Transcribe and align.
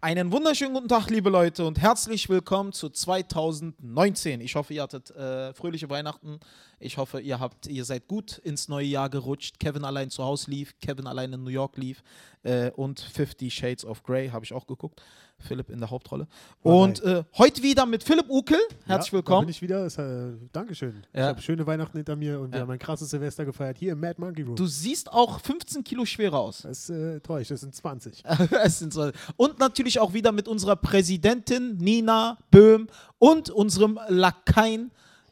Einen 0.00 0.30
wunderschönen 0.30 0.74
guten 0.74 0.86
Tag, 0.86 1.10
liebe 1.10 1.28
Leute, 1.28 1.66
und 1.66 1.80
herzlich 1.80 2.28
willkommen 2.28 2.72
zu 2.72 2.88
2019. 2.88 4.40
Ich 4.40 4.54
hoffe, 4.54 4.72
ihr 4.72 4.82
hattet 4.82 5.10
äh, 5.10 5.52
fröhliche 5.52 5.90
Weihnachten. 5.90 6.38
Ich 6.78 6.98
hoffe, 6.98 7.20
ihr 7.20 7.40
habt, 7.40 7.66
ihr 7.66 7.84
seid 7.84 8.06
gut 8.06 8.38
ins 8.38 8.68
neue 8.68 8.86
Jahr 8.86 9.10
gerutscht. 9.10 9.58
Kevin 9.58 9.84
allein 9.84 10.08
zu 10.08 10.22
Hause 10.22 10.52
lief, 10.52 10.78
Kevin 10.80 11.08
allein 11.08 11.32
in 11.32 11.42
New 11.42 11.50
York 11.50 11.76
lief 11.78 12.04
äh, 12.44 12.70
und 12.70 13.00
50 13.00 13.52
Shades 13.52 13.84
of 13.84 14.04
Grey 14.04 14.28
habe 14.28 14.44
ich 14.44 14.52
auch 14.52 14.68
geguckt. 14.68 15.02
Philipp 15.40 15.70
in 15.70 15.78
der 15.78 15.90
Hauptrolle. 15.90 16.26
Und 16.62 17.02
äh, 17.04 17.22
heute 17.36 17.62
wieder 17.62 17.86
mit 17.86 18.02
Philipp 18.02 18.28
Ukel. 18.28 18.58
Herzlich 18.86 19.12
ja, 19.12 19.18
willkommen. 19.18 19.42
Da 19.42 19.46
bin 19.46 19.50
ich 19.50 19.62
wieder. 19.62 19.86
Ist, 19.86 19.98
äh, 19.98 20.32
Dankeschön. 20.52 21.02
Ja. 21.14 21.20
Ich 21.22 21.28
habe 21.28 21.42
schöne 21.42 21.66
Weihnachten 21.66 21.96
hinter 21.96 22.16
mir 22.16 22.40
und 22.40 22.50
wir 22.52 22.56
Ja. 22.58 22.62
haben 22.62 22.70
ein 22.70 22.78
krasses 22.78 23.10
Silvester 23.10 23.44
gefeiert 23.44 23.78
hier 23.78 23.92
im 23.92 24.00
Mad 24.00 24.20
Monkey 24.20 24.42
Room. 24.42 24.56
Du 24.56 24.66
siehst 24.66 25.12
auch 25.12 25.40
15 25.40 25.84
Kilo 25.84 26.04
schwerer 26.04 26.38
aus. 26.40 26.62
das 26.62 26.88
ist 26.88 26.90
äh, 26.90 27.20
täuscht, 27.20 27.50
das 27.50 27.60
sind 27.60 27.74
20. 27.74 28.22
Es 28.62 28.78
sind 28.80 28.92
so. 28.92 29.10
Und 29.36 29.58
natürlich 29.58 30.00
auch 30.00 30.12
wieder 30.12 30.32
mit 30.32 30.48
unserer 30.48 30.76
Präsidentin 30.76 31.76
Nina 31.76 32.38
Böhm 32.50 32.88
und 33.18 33.50
unserem 33.50 33.98
Lakaien, 34.08 34.90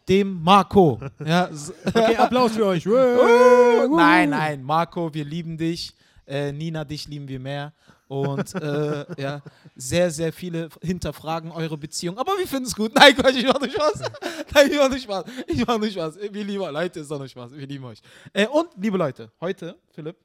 dem 0.08 0.40
Marco. 0.42 1.00
Ja, 1.24 1.50
Okay, 1.84 2.16
Applaus 2.16 2.52
für 2.52 2.66
euch. 2.66 2.86
nein, 3.96 4.30
nein, 4.30 4.62
Marco, 4.62 5.12
wir 5.12 5.24
lieben 5.24 5.58
dich. 5.58 5.94
Äh, 6.28 6.52
Nina, 6.52 6.84
dich 6.84 7.06
lieben 7.08 7.28
wir 7.28 7.38
mehr. 7.40 7.72
Und 8.08 8.54
äh, 8.54 9.20
ja, 9.20 9.42
sehr, 9.74 10.10
sehr 10.12 10.32
viele 10.32 10.68
hinterfragen 10.80 11.50
eure 11.50 11.76
Beziehung. 11.76 12.18
Aber 12.18 12.32
wir 12.38 12.46
finden 12.46 12.66
es 12.66 12.74
gut. 12.76 12.94
Nein, 12.94 13.16
Quatsch, 13.16 13.34
ich 13.36 13.44
mach 13.46 13.58
nur 13.58 13.68
Spaß. 13.70 14.02
Nein, 14.54 14.70
ich 14.70 14.78
mach 14.78 14.88
nur 14.88 14.98
Spaß. 14.98 15.24
Ich 15.48 15.66
mach 15.66 15.78
nur 15.78 15.90
Spaß. 15.90 16.18
Wir 16.30 16.44
lieben. 16.44 16.72
Leute, 16.72 17.00
ist 17.00 17.10
doch 17.10 17.18
nur 17.18 17.26
Spaß. 17.28 17.52
Wir 17.52 17.66
lieben 17.66 17.84
euch. 17.84 18.00
Äh, 18.32 18.46
und, 18.46 18.68
liebe 18.76 18.96
Leute, 18.96 19.30
heute, 19.40 19.76
Philipp, 19.90 20.16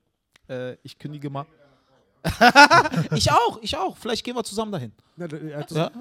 äh, 0.47 0.75
ich 0.83 0.97
kündige 0.99 1.29
mal. 1.31 1.45
ich 3.15 3.31
auch, 3.31 3.59
ich 3.63 3.75
auch. 3.75 3.97
Vielleicht 3.97 4.23
gehen 4.23 4.35
wir 4.35 4.43
zusammen 4.43 4.71
dahin. 4.71 4.91
Na, 5.15 5.25
hat- 5.57 5.71
Ja, 5.71 5.91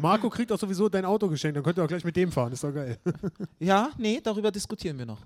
Marco 0.00 0.28
kriegt 0.28 0.52
auch 0.52 0.58
sowieso 0.58 0.90
dein 0.90 1.06
Auto 1.06 1.26
geschenkt, 1.28 1.56
dann 1.56 1.64
könnt 1.64 1.78
ihr 1.78 1.84
auch 1.84 1.88
gleich 1.88 2.04
mit 2.04 2.14
dem 2.16 2.30
fahren. 2.30 2.52
Ist 2.52 2.64
doch 2.64 2.72
geil. 2.72 2.98
ja 3.58 3.90
nee, 3.96 4.20
darüber 4.22 4.50
diskutieren 4.50 4.98
wir 4.98 5.06
noch. 5.06 5.20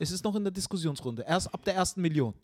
Es 0.00 0.10
ist 0.10 0.24
noch 0.24 0.34
in 0.34 0.42
der 0.42 0.50
Diskussionsrunde. 0.50 1.24
Erst 1.26 1.52
ab 1.54 1.64
der 1.64 1.74
ersten 1.76 2.00
Million. 2.02 2.34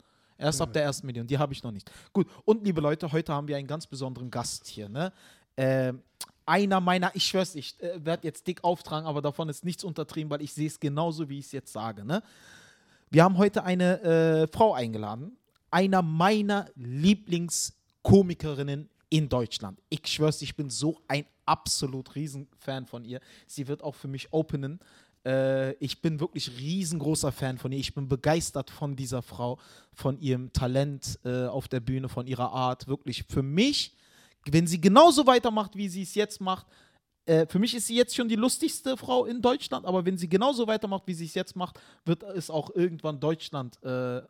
Erst 0.40 0.60
ab 0.60 0.72
der 0.72 0.82
ersten 0.82 1.06
Million. 1.06 1.26
Die 1.26 1.38
habe 1.38 1.52
ich 1.52 1.62
noch 1.62 1.70
nicht. 1.70 1.90
Gut. 2.12 2.26
Und 2.44 2.64
liebe 2.64 2.80
Leute, 2.80 3.10
heute 3.12 3.32
haben 3.32 3.46
wir 3.46 3.56
einen 3.56 3.66
ganz 3.66 3.86
besonderen 3.86 4.30
Gast 4.30 4.66
hier. 4.66 4.88
Ne? 4.88 5.12
Ähm, 5.56 6.02
einer 6.46 6.80
meiner, 6.80 7.14
ich 7.14 7.24
schwör's, 7.24 7.54
ich 7.54 7.80
äh, 7.80 8.04
werde 8.04 8.26
jetzt 8.26 8.46
dick 8.46 8.64
auftragen, 8.64 9.06
aber 9.06 9.22
davon 9.22 9.48
ist 9.48 9.64
nichts 9.64 9.84
untertrieben, 9.84 10.30
weil 10.30 10.42
ich 10.42 10.52
sehe 10.52 10.66
es 10.66 10.80
genauso, 10.80 11.28
wie 11.28 11.38
ich 11.38 11.46
es 11.46 11.52
jetzt 11.52 11.72
sage. 11.72 12.04
Ne? 12.04 12.22
Wir 13.10 13.24
haben 13.24 13.38
heute 13.38 13.64
eine 13.64 14.00
äh, 14.02 14.46
Frau 14.48 14.74
eingeladen, 14.74 15.36
einer 15.70 16.02
meiner 16.02 16.66
Lieblingskomikerinnen 16.76 18.88
in 19.10 19.28
Deutschland. 19.28 19.78
Ich 19.90 20.06
schwör's, 20.06 20.40
ich 20.42 20.56
bin 20.56 20.70
so 20.70 20.98
ein 21.08 21.26
absolut 21.44 22.14
Riesenfan 22.14 22.86
von 22.86 23.04
ihr. 23.04 23.20
Sie 23.46 23.68
wird 23.68 23.82
auch 23.82 23.94
für 23.94 24.08
mich 24.08 24.32
openen. 24.32 24.80
Äh, 25.24 25.72
ich 25.74 26.00
bin 26.00 26.20
wirklich 26.20 26.58
riesengroßer 26.58 27.32
Fan 27.32 27.58
von 27.58 27.72
ihr. 27.72 27.78
Ich 27.78 27.94
bin 27.94 28.08
begeistert 28.08 28.70
von 28.70 28.96
dieser 28.96 29.22
Frau, 29.22 29.58
von 29.92 30.18
ihrem 30.18 30.52
Talent 30.52 31.18
äh, 31.24 31.46
auf 31.46 31.68
der 31.68 31.80
Bühne, 31.80 32.08
von 32.08 32.26
ihrer 32.26 32.52
Art. 32.52 32.88
Wirklich 32.88 33.24
für 33.28 33.42
mich, 33.42 33.96
wenn 34.46 34.66
sie 34.66 34.80
genauso 34.80 35.26
weitermacht, 35.26 35.76
wie 35.76 35.88
sie 35.88 36.02
es 36.02 36.14
jetzt 36.14 36.40
macht, 36.40 36.66
äh, 37.26 37.46
für 37.46 37.58
mich 37.58 37.74
ist 37.74 37.86
sie 37.86 37.96
jetzt 37.96 38.16
schon 38.16 38.28
die 38.28 38.36
lustigste 38.36 38.96
Frau 38.96 39.24
in 39.24 39.42
Deutschland, 39.42 39.86
aber 39.86 40.04
wenn 40.04 40.16
sie 40.16 40.28
genauso 40.28 40.66
weitermacht, 40.66 41.04
wie 41.06 41.14
sie 41.14 41.26
es 41.26 41.34
jetzt 41.34 41.54
macht, 41.54 41.78
wird 42.04 42.22
es 42.22 42.50
auch 42.50 42.70
irgendwann 42.74 43.20
Deutschland 43.20 43.82
äh, 43.82 44.22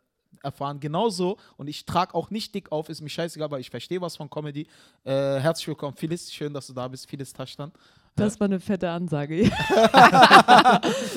erfahren. 0.43 0.79
Genauso, 0.79 1.37
und 1.57 1.67
ich 1.67 1.85
trage 1.85 2.13
auch 2.13 2.29
nicht 2.29 2.53
dick 2.53 2.71
auf, 2.71 2.89
ist 2.89 3.01
mir 3.01 3.09
scheißegal, 3.09 3.45
aber 3.45 3.59
ich 3.59 3.69
verstehe 3.69 4.01
was 4.01 4.17
von 4.17 4.29
Comedy. 4.29 4.67
Äh, 5.03 5.39
herzlich 5.39 5.67
willkommen, 5.67 5.95
Phyllis. 5.95 6.31
Schön, 6.33 6.53
dass 6.53 6.67
du 6.67 6.73
da 6.73 6.87
bist. 6.87 7.09
Phyllis 7.09 7.33
Taschtan. 7.33 7.71
Das 8.15 8.39
war 8.39 8.45
eine 8.45 8.59
fette 8.59 8.89
Ansage. 8.89 9.43
Jetzt 9.43 9.51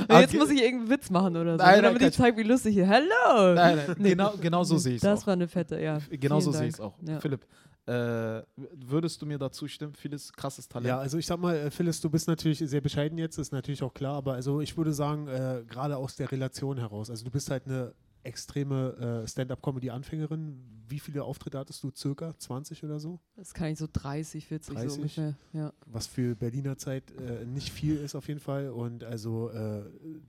Okay. 0.09 0.37
muss 0.39 0.50
ich 0.50 0.62
irgendeinen 0.62 0.91
Witz 0.91 1.11
machen 1.11 1.36
oder 1.36 1.53
so, 1.59 1.64
Nein, 1.64 1.75
nein, 1.75 1.83
damit 1.83 2.03
ich 2.03 2.12
zeige, 2.12 2.36
wie 2.39 2.42
lustig 2.45 2.74
hier. 2.74 2.89
Hallo! 2.89 3.55
Nein, 3.55 3.77
nein, 3.86 3.96
Nee. 3.98 4.11
genau, 4.11 4.33
genau 4.41 4.64
so 4.64 4.79
sehe 4.79 4.92
ich 4.92 4.96
es 4.96 5.02
Das 5.02 5.23
auch. 5.23 5.27
war 5.27 5.33
eine 5.35 5.48
fette, 5.48 5.80
ja. 5.80 5.98
Genau 6.11 6.41
so 6.41 6.52
sehe 6.52 6.68
ich 6.68 6.74
es 6.74 6.80
auch. 6.80 6.95
Ja. 7.07 7.20
Philipp, 7.20 7.46
äh, 7.86 8.42
würdest 8.86 9.20
du 9.20 9.27
mir 9.27 9.39
dazu 9.39 9.68
stimmen? 9.68 9.95
Phyllis, 9.95 10.33
krasses 10.33 10.68
Talent. 10.68 10.89
Ja, 10.89 10.98
also 10.98 11.18
ich 11.18 11.27
sag 11.27 11.39
mal, 11.39 11.55
äh, 11.57 11.70
Phyllis, 11.70 12.01
du 12.01 12.08
bist 12.08 12.29
natürlich 12.29 12.58
sehr 12.61 12.80
bescheiden 12.80 13.18
jetzt, 13.18 13.39
ist 13.39 13.52
natürlich 13.52 13.83
auch 13.83 13.92
klar, 13.92 14.14
aber 14.14 14.35
also 14.35 14.61
ich 14.61 14.77
würde 14.77 14.92
sagen, 14.92 15.29
äh, 15.29 15.63
gerade 15.68 15.97
aus 15.97 16.17
der 16.17 16.30
Relation 16.33 16.79
heraus, 16.79 17.11
also 17.11 17.24
du 17.24 17.30
bist 17.30 17.51
halt 17.51 17.67
eine 17.67 17.92
extreme 18.24 19.23
äh, 19.24 19.29
Stand-up-Comedy-Anfängerin. 19.29 20.85
Wie 20.89 20.98
viele 20.98 21.24
Auftritte 21.24 21.58
hattest 21.58 21.83
du? 21.83 21.90
Circa 21.95 22.36
20 22.36 22.85
oder 22.85 22.98
so? 22.98 23.20
Das 23.36 23.55
kann 23.55 23.68
ich 23.68 23.79
so 23.79 23.89
30, 23.90 24.46
40 24.46 24.74
30? 24.74 24.90
so 24.90 24.96
ungefähr. 24.96 25.35
Ja. 25.52 25.73
was 25.86 26.07
für 26.07 26.35
Berliner 26.35 26.77
Zeit 26.77 27.11
äh, 27.12 27.45
nicht 27.45 27.70
viel 27.70 27.96
ist 27.96 28.14
auf 28.14 28.29
jeden 28.29 28.40
Fall. 28.40 28.70
Und 28.70 29.05
also 29.05 29.51
äh, 29.51 29.85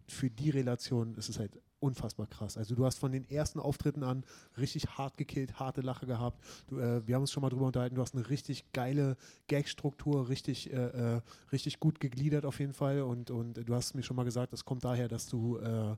für 0.07 0.29
die 0.29 0.50
Relation 0.50 1.16
ist 1.16 1.29
es 1.29 1.39
halt 1.39 1.59
unfassbar 1.79 2.28
krass. 2.28 2.57
Also 2.57 2.75
du 2.75 2.85
hast 2.85 2.97
von 2.97 3.11
den 3.11 3.29
ersten 3.29 3.59
Auftritten 3.59 4.03
an 4.03 4.23
richtig 4.57 4.88
hart 4.97 5.17
gekillt, 5.17 5.59
harte 5.59 5.81
Lache 5.81 6.06
gehabt. 6.06 6.44
Du, 6.67 6.79
äh, 6.79 7.06
wir 7.07 7.16
haben 7.16 7.22
uns 7.22 7.31
schon 7.31 7.41
mal 7.41 7.50
drüber 7.50 7.67
unterhalten, 7.67 7.95
du 7.95 8.01
hast 8.01 8.16
eine 8.16 8.27
richtig 8.29 8.72
geile 8.72 9.17
Gagstruktur, 9.47 10.29
richtig, 10.29 10.73
äh, 10.73 11.17
äh, 11.17 11.22
richtig 11.51 11.79
gut 11.79 12.00
gegliedert 12.00 12.45
auf 12.45 12.59
jeden 12.59 12.73
Fall. 12.73 13.01
Und, 13.01 13.29
und 13.29 13.67
du 13.67 13.75
hast 13.75 13.94
mir 13.94 14.03
schon 14.03 14.16
mal 14.16 14.23
gesagt, 14.23 14.53
das 14.53 14.66
kommt 14.66 14.83
daher, 14.83 15.07
dass 15.07 15.27
du 15.27 15.57
äh, 15.57 15.95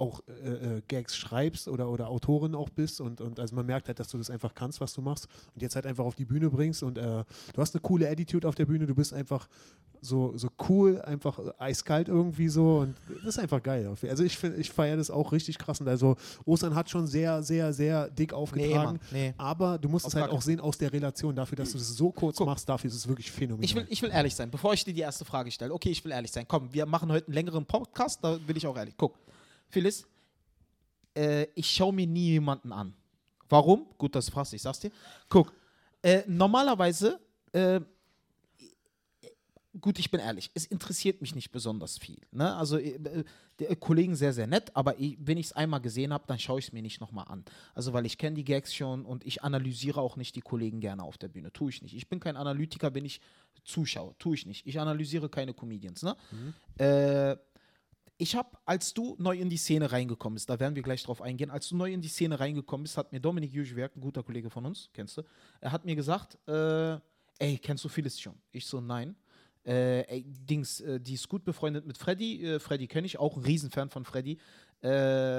auch 0.00 0.22
äh, 0.26 0.76
äh, 0.78 0.82
Gags 0.88 1.16
schreibst 1.16 1.68
oder, 1.68 1.90
oder 1.90 2.08
Autorin 2.08 2.54
auch 2.54 2.70
bist 2.70 3.00
und, 3.00 3.20
und 3.20 3.38
also 3.38 3.54
man 3.54 3.66
merkt 3.66 3.88
halt, 3.88 4.00
dass 4.00 4.08
du 4.08 4.18
das 4.18 4.30
einfach 4.30 4.54
kannst, 4.54 4.80
was 4.80 4.94
du 4.94 5.02
machst 5.02 5.28
und 5.54 5.62
jetzt 5.62 5.76
halt 5.76 5.86
einfach 5.86 6.04
auf 6.04 6.14
die 6.14 6.24
Bühne 6.24 6.48
bringst 6.48 6.82
und 6.82 6.98
äh, 6.98 7.02
du 7.02 7.60
hast 7.60 7.74
eine 7.74 7.82
coole 7.82 8.08
Attitude 8.08 8.48
auf 8.48 8.54
der 8.54 8.66
Bühne, 8.66 8.86
du 8.86 8.94
bist 8.94 9.12
einfach 9.12 9.48
so, 10.02 10.32
so 10.36 10.48
cool, 10.68 11.02
einfach 11.02 11.38
eiskalt 11.58 12.08
irgendwie 12.08 12.48
so 12.48 12.78
und 12.78 12.96
das 13.08 13.36
ist 13.36 13.38
einfach 13.38 13.62
geil. 13.62 13.86
Also 14.08 14.24
ich, 14.24 14.42
ich 14.42 14.70
feiere 14.70 14.96
das 14.96 15.10
auch 15.10 15.32
richtig 15.32 15.58
krass 15.58 15.80
und 15.80 15.88
also 15.88 16.16
Ostern 16.46 16.74
hat 16.74 16.88
schon 16.88 17.06
sehr, 17.06 17.42
sehr, 17.42 17.72
sehr 17.74 18.08
dick 18.08 18.30
nee, 18.30 18.36
aufgetragen, 18.36 18.98
Mann, 18.98 19.00
nee. 19.12 19.34
aber 19.36 19.78
du 19.78 19.90
musst 19.90 20.06
Auf 20.06 20.14
es 20.14 20.20
halt 20.20 20.32
auch 20.32 20.40
sehen 20.40 20.60
aus 20.60 20.78
der 20.78 20.92
Relation, 20.92 21.36
dafür, 21.36 21.56
dass 21.56 21.72
du 21.72 21.78
das 21.78 21.88
so 21.88 22.10
kurz 22.10 22.38
Guck. 22.38 22.46
machst, 22.46 22.68
dafür 22.68 22.88
ist 22.88 22.96
es 22.96 23.06
wirklich 23.06 23.30
phänomenal. 23.30 23.64
Ich 23.64 23.74
will, 23.74 23.86
ich 23.90 24.00
will 24.00 24.10
ehrlich 24.10 24.34
sein, 24.34 24.50
bevor 24.50 24.72
ich 24.72 24.84
dir 24.84 24.94
die 24.94 25.00
erste 25.00 25.26
Frage 25.26 25.50
stelle. 25.50 25.74
Okay, 25.74 25.90
ich 25.90 26.02
will 26.04 26.12
ehrlich 26.12 26.32
sein. 26.32 26.46
Komm, 26.48 26.72
wir 26.72 26.86
machen 26.86 27.12
heute 27.12 27.26
einen 27.26 27.34
längeren 27.34 27.66
Podcast, 27.66 28.20
da 28.22 28.38
will 28.46 28.56
ich 28.56 28.66
auch 28.66 28.76
ehrlich. 28.76 28.94
Guck, 28.96 29.14
Phyllis, 29.70 30.06
äh, 31.16 31.46
ich 31.54 31.70
schaue 31.70 31.92
mir 31.92 32.06
nie 32.06 32.32
jemanden 32.32 32.72
an. 32.72 32.94
Warum? 33.48 33.86
Gut, 33.98 34.14
dass 34.14 34.26
du 34.26 34.32
fragst, 34.32 34.54
ich 34.54 34.62
sag's 34.62 34.80
dir. 34.80 34.90
Guck, 35.28 35.52
äh, 36.02 36.22
normalerweise, 36.26 37.20
äh, 37.52 37.80
gut, 39.80 39.98
ich 39.98 40.10
bin 40.10 40.20
ehrlich, 40.20 40.50
es 40.54 40.66
interessiert 40.66 41.20
mich 41.20 41.34
nicht 41.34 41.50
besonders 41.50 41.98
viel. 41.98 42.20
Ne? 42.30 42.54
Also, 42.54 42.78
äh, 42.78 42.94
äh, 42.94 43.24
die 43.58 43.66
Kollegen 43.76 44.14
sehr, 44.14 44.32
sehr 44.32 44.46
nett, 44.46 44.74
aber 44.74 44.98
ich, 44.98 45.18
wenn 45.20 45.36
ich 45.36 45.46
es 45.46 45.52
einmal 45.52 45.80
gesehen 45.80 46.12
habe, 46.12 46.24
dann 46.26 46.38
schaue 46.38 46.60
ich 46.60 46.68
es 46.68 46.72
mir 46.72 46.80
nicht 46.80 47.00
nochmal 47.00 47.26
an. 47.28 47.44
Also, 47.74 47.92
weil 47.92 48.06
ich 48.06 48.18
kenne 48.18 48.36
die 48.36 48.44
Gags 48.44 48.74
schon 48.74 49.04
und 49.04 49.26
ich 49.26 49.42
analysiere 49.42 50.00
auch 50.00 50.16
nicht 50.16 50.36
die 50.36 50.40
Kollegen 50.40 50.80
gerne 50.80 51.02
auf 51.02 51.18
der 51.18 51.28
Bühne. 51.28 51.52
Tue 51.52 51.70
ich 51.70 51.82
nicht. 51.82 51.94
Ich 51.94 52.08
bin 52.08 52.20
kein 52.20 52.36
Analytiker, 52.36 52.94
wenn 52.94 53.04
ich 53.04 53.20
zuschaue. 53.64 54.14
Tue 54.18 54.34
ich 54.34 54.46
nicht. 54.46 54.66
Ich 54.66 54.80
analysiere 54.80 55.28
keine 55.28 55.54
Comedians. 55.54 56.02
Ne? 56.02 56.16
Äh, 56.78 57.36
ich 58.20 58.36
habe, 58.36 58.50
als 58.66 58.92
du 58.92 59.16
neu 59.18 59.36
in 59.38 59.48
die 59.48 59.56
Szene 59.56 59.90
reingekommen 59.90 60.34
bist, 60.34 60.50
da 60.50 60.60
werden 60.60 60.74
wir 60.74 60.82
gleich 60.82 61.02
drauf 61.02 61.22
eingehen, 61.22 61.50
als 61.50 61.68
du 61.68 61.76
neu 61.76 61.90
in 61.90 62.02
die 62.02 62.08
Szene 62.08 62.38
reingekommen 62.38 62.82
bist, 62.84 62.96
hat 62.98 63.12
mir 63.12 63.20
Dominik 63.20 63.52
Juschwerk, 63.52 63.96
ein 63.96 64.00
guter 64.00 64.22
Kollege 64.22 64.50
von 64.50 64.66
uns, 64.66 64.90
kennst 64.92 65.16
du, 65.16 65.22
er 65.60 65.72
hat 65.72 65.84
mir 65.86 65.96
gesagt, 65.96 66.38
äh, 66.46 66.98
ey, 67.38 67.58
kennst 67.58 67.82
du 67.84 67.88
Phyllis 67.88 68.20
schon? 68.20 68.34
Ich 68.52 68.66
so, 68.66 68.80
nein. 68.80 69.16
Äh, 69.64 70.02
ey, 70.02 70.24
Dings, 70.24 70.80
äh, 70.80 71.00
die 71.00 71.14
ist 71.14 71.28
gut 71.28 71.44
befreundet 71.44 71.86
mit 71.86 71.96
Freddy. 71.96 72.44
Äh, 72.44 72.60
Freddy 72.60 72.86
kenne 72.86 73.06
ich, 73.06 73.18
auch 73.18 73.36
ein 73.36 73.42
Riesenfan 73.42 73.88
von 73.88 74.04
Freddy. 74.04 74.38
Äh, 74.82 74.88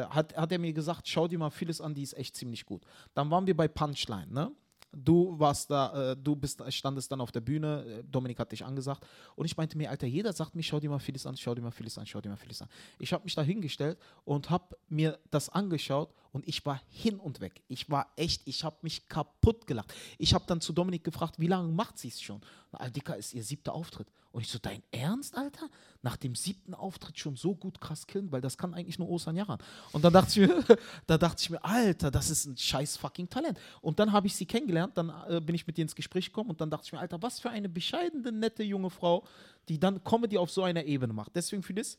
hat, 0.06 0.36
hat 0.36 0.52
er 0.52 0.60
mir 0.60 0.74
gesagt, 0.74 1.08
schau 1.08 1.28
dir 1.28 1.38
mal 1.38 1.50
Phyllis 1.52 1.82
an, 1.82 1.94
die 1.94 2.04
ist 2.04 2.18
echt 2.18 2.36
ziemlich 2.36 2.66
gut. 2.66 2.84
Dann 3.14 3.30
waren 3.30 3.48
wir 3.48 3.56
bei 3.56 3.68
Punchline, 3.68 4.32
ne? 4.32 4.52
Du 4.94 5.40
warst 5.40 5.72
da, 5.72 6.12
äh, 6.12 6.18
du 6.18 6.36
bist, 6.36 6.62
standest 6.74 7.12
dann 7.12 7.22
auf 7.22 7.32
der 7.32 7.40
Bühne, 7.40 7.86
äh, 7.86 8.04
Dominik 8.04 8.40
hat 8.40 8.52
dich 8.52 8.66
angesagt 8.66 9.06
und 9.36 9.46
ich 9.46 9.56
meinte 9.56 9.78
mir, 9.78 9.90
Alter, 9.90 10.08
jeder 10.08 10.34
sagt 10.34 10.54
mir, 10.56 10.64
schau 10.64 10.80
dir 10.80 10.90
mal 10.90 11.00
Phyllis 11.00 11.26
an, 11.26 11.38
schau 11.38 11.56
dir 11.56 11.62
mal 11.62 11.72
Phyllis 11.72 11.98
an, 11.98 12.06
schau 12.06 12.20
dir 12.20 12.30
mal 12.30 12.36
Phyllis 12.36 12.62
an. 12.62 12.68
Ich 13.00 13.14
habe 13.14 13.24
mich 13.24 13.34
da 13.34 13.42
hingestellt 13.42 13.98
und 14.26 14.50
habe 14.50 14.76
mir 14.90 15.18
das 15.30 15.50
angeschaut 15.50 16.14
und 16.32 16.48
ich 16.48 16.66
war 16.66 16.82
hin 16.90 17.20
und 17.20 17.42
weg. 17.42 17.62
Ich 17.68 17.90
war 17.90 18.12
echt, 18.16 18.44
ich 18.46 18.64
habe 18.64 18.78
mich 18.82 19.08
kaputt 19.08 19.68
gelacht. 19.68 19.94
Ich 20.18 20.34
habe 20.34 20.46
dann 20.48 20.62
zu 20.62 20.72
Dominik 20.72 21.04
gefragt, 21.04 21.40
wie 21.40 21.48
lange 21.48 21.72
macht 21.72 21.98
sie 21.98 22.08
es 22.08 22.22
schon? 22.22 22.42
Na, 22.72 22.80
Aldika 22.80 23.14
ist 23.14 23.34
ihr 23.34 23.44
siebter 23.44 23.74
Auftritt. 23.74 24.08
Und 24.32 24.42
ich 24.42 24.48
so, 24.48 24.60
dein 24.60 24.82
Ernst, 24.92 25.36
Alter? 25.36 25.70
Nach 26.02 26.16
dem 26.16 26.36
siebten 26.36 26.74
Auftritt 26.74 27.20
schon 27.20 27.36
so 27.36 27.54
gut 27.54 27.82
krass 27.82 28.08
killen, 28.08 28.32
weil 28.32 28.40
das 28.40 28.58
kann 28.58 28.74
eigentlich 28.74 28.98
nur 28.98 29.10
Osan 29.10 29.36
Yaran. 29.36 29.60
Und 29.92 30.06
dann 30.06 30.14
dachte 30.14 30.42
ich 30.42 30.48
mir, 30.48 30.64
da 31.08 31.18
dachte 31.18 31.42
ich 31.42 31.50
mir, 31.50 31.64
Alter, 31.66 32.10
das 32.10 32.30
ist 32.30 32.46
ein 32.46 32.56
scheiß 32.56 32.96
fucking 32.96 33.30
Talent. 33.30 33.60
Und 33.82 34.00
dann 34.00 34.14
habe 34.14 34.28
ich 34.28 34.36
sie 34.36 34.46
kennengelernt, 34.46 34.98
dann 34.98 35.12
äh, 35.28 35.42
bin 35.42 35.54
ich 35.54 35.68
mit 35.68 35.78
ihr 35.78 35.82
ins 35.82 35.96
Gespräch 35.96 36.28
gekommen 36.28 36.50
und 36.50 36.62
dann 36.62 36.70
dachte 36.70 36.86
ich 36.86 36.94
mir, 36.94 37.00
Alter, 37.00 37.22
was 37.22 37.42
für 37.42 37.50
eine 37.50 37.68
bescheidene, 37.68 38.32
nette 38.32 38.64
junge 38.64 38.90
Frau, 38.90 39.26
die 39.68 39.78
dann 39.78 40.02
Comedy 40.04 40.38
auf 40.38 40.50
so 40.50 40.64
einer 40.64 40.86
Ebene 40.86 41.12
macht. 41.12 41.36
Deswegen, 41.36 41.62
Phyllis, 41.62 41.98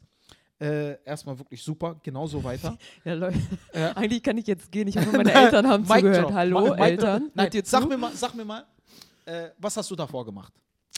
äh, 0.63 0.99
erstmal 1.05 1.39
wirklich 1.39 1.63
super, 1.63 1.97
genauso 2.03 2.43
weiter. 2.45 2.77
Ja, 3.05 3.15
Leute, 3.15 3.39
Ja. 3.75 3.93
eigentlich 3.97 4.23
kann 4.23 4.39
ich 4.39 4.47
jetzt 4.47 4.71
gehen. 4.71 4.89
Ich 4.89 4.97
hoffe, 4.97 5.13
meine 5.17 5.33
Eltern 5.33 5.67
haben 5.67 5.85
zugehört. 5.85 6.25
drop. 6.25 6.33
Hallo, 6.33 6.67
drop. 6.69 6.81
Eltern. 6.81 7.31
Nein, 7.35 7.51
ihr 7.53 7.63
sag 7.65 7.89
mir 7.89 7.99
mal, 7.99 8.13
sag 8.15 8.35
mir 8.35 8.45
mal, 8.45 8.65
Äh, 9.25 9.51
was 9.59 9.77
hast 9.77 9.91
du 9.91 9.97
davor 9.97 10.25
gemacht? 10.25 10.53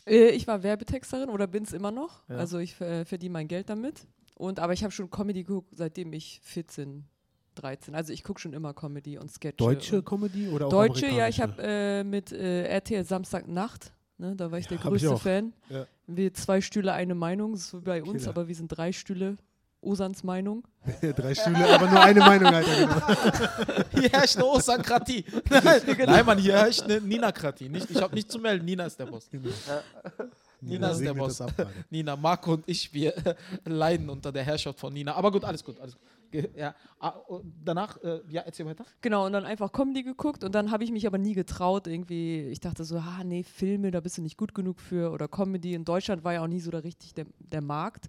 Äh, 0.07 0.31
ich 0.31 0.47
war 0.47 0.63
Werbetexterin 0.63 1.29
oder 1.31 1.47
bin 1.47 1.65
es 1.65 1.73
immer 1.73 1.91
noch. 1.91 2.23
Ja. 2.29 2.37
Also 2.37 2.59
ich 2.59 2.79
äh, 2.81 3.05
verdiene 3.05 3.33
mein 3.33 3.49
Geld 3.49 3.69
damit. 3.69 4.07
Und, 4.37 4.59
aber 4.59 4.73
ich 4.73 4.83
habe 4.83 4.91
schon 4.93 5.11
Comedy 5.11 5.45
geguckt, 5.45 5.71
seitdem 5.77 6.13
ich 6.13 6.41
14, 6.43 7.05
13. 7.55 7.95
Also 7.95 8.13
ich 8.13 8.25
gucke 8.25 8.41
schon 8.41 8.53
immer 8.53 8.75
Comedy 8.75 9.17
und 9.19 9.31
Sketche. 9.31 9.57
Deutsche 9.57 9.97
und 9.99 10.05
Comedy 10.05 10.49
oder 10.49 10.67
auch 10.67 10.71
Deutsche, 10.71 11.07
ja, 11.07 11.29
ich 11.29 11.41
habe 11.41 11.55
äh, 11.63 12.03
mit 12.05 12.33
äh, 12.33 12.65
RTL 12.65 13.05
Samstagnacht, 13.05 13.93
ne, 14.19 14.35
da 14.35 14.51
war 14.51 14.59
ich 14.59 14.65
Ja, 14.65 14.71
der 14.71 14.79
ich 14.79 14.83
größte 14.85 15.11
auch. 15.15 15.21
Fan. 15.23 15.53
Ja. 15.71 15.87
Wir 16.09 16.35
zwei 16.35 16.61
Stühle, 16.61 16.93
eine 16.93 17.15
Meinung, 17.15 17.57
so 17.57 17.81
wie 17.81 17.85
bei 17.85 18.03
uns, 18.03 18.23
Killer. 18.23 18.29
aber 18.31 18.49
wir 18.49 18.55
sind 18.57 18.69
drei 18.69 18.91
Stühle. 18.93 19.37
Osans 19.85 20.25
Meinung. 20.25 20.65
Drei 21.17 21.35
Stühle, 21.35 21.69
aber 21.69 21.89
nur 21.89 22.03
eine 22.03 22.21
Meinung, 22.21 22.55
Alter. 22.55 22.77
Genau. 22.77 23.85
Hier 24.01 24.09
herrscht 24.11 24.37
eine 24.37 24.47
Osankratie. 24.47 25.25
Nein, 25.49 25.83
Nein, 26.07 26.27
Mann, 26.27 26.39
hier 26.39 26.55
herrscht 26.55 26.83
eine 26.83 27.01
Nina-Kratie. 27.01 27.69
Nicht, 27.69 27.91
ich 27.91 28.01
habe 28.01 28.15
nichts 28.15 28.33
zu 28.33 28.39
melden. 28.39 28.65
Nina 28.65 28.85
ist 28.87 28.99
der 28.99 29.07
Boss. 29.07 29.31
Nina 30.61 30.91
ist 30.91 31.01
der 31.01 31.15
Boss. 31.15 31.41
ab. 31.41 31.53
Nina, 31.91 32.17
Marco 32.17 32.55
und 32.55 32.65
ich, 32.67 32.93
wir 32.93 33.15
leiden 33.65 34.11
unter 34.11 34.33
der 34.33 34.43
Herrschaft 34.43 34.79
von 34.79 34.93
Nina. 34.93 35.15
Aber 35.15 35.31
gut, 35.31 35.45
alles 35.45 35.65
gut. 35.65 35.79
Alles 35.81 35.95
gut. 35.95 36.03
Ja, 36.57 36.75
ah, 36.99 37.11
und 37.11 37.53
danach, 37.65 38.03
äh, 38.03 38.21
ja, 38.29 38.43
erzähl 38.43 38.67
weiter. 38.67 38.85
Genau, 39.01 39.27
und 39.27 39.33
dann 39.33 39.45
einfach 39.45 39.71
Comedy 39.71 40.03
geguckt 40.03 40.43
und 40.43 40.53
dann 40.53 40.73
habe 40.73 40.83
ich 40.83 40.91
mich 40.91 41.07
aber 41.07 41.17
nie 41.19 41.35
getraut, 41.35 41.87
irgendwie, 41.87 42.49
ich 42.49 42.59
dachte 42.59 42.83
so, 42.85 42.97
ah 42.97 43.23
nee, 43.25 43.45
Filme, 43.45 43.93
da 43.93 44.01
bist 44.01 44.19
du 44.19 44.23
nicht 44.23 44.37
gut 44.37 44.53
genug 44.53 44.81
für 44.81 45.13
oder 45.13 45.29
Comedy. 45.29 45.75
In 45.75 45.85
Deutschland 45.85 46.25
war 46.25 46.33
ja 46.33 46.43
auch 46.43 46.49
nie 46.49 46.59
so 46.59 46.73
der 46.73 46.83
richtig 46.83 47.15
der, 47.15 47.27
der 47.39 47.61
Markt. 47.61 48.09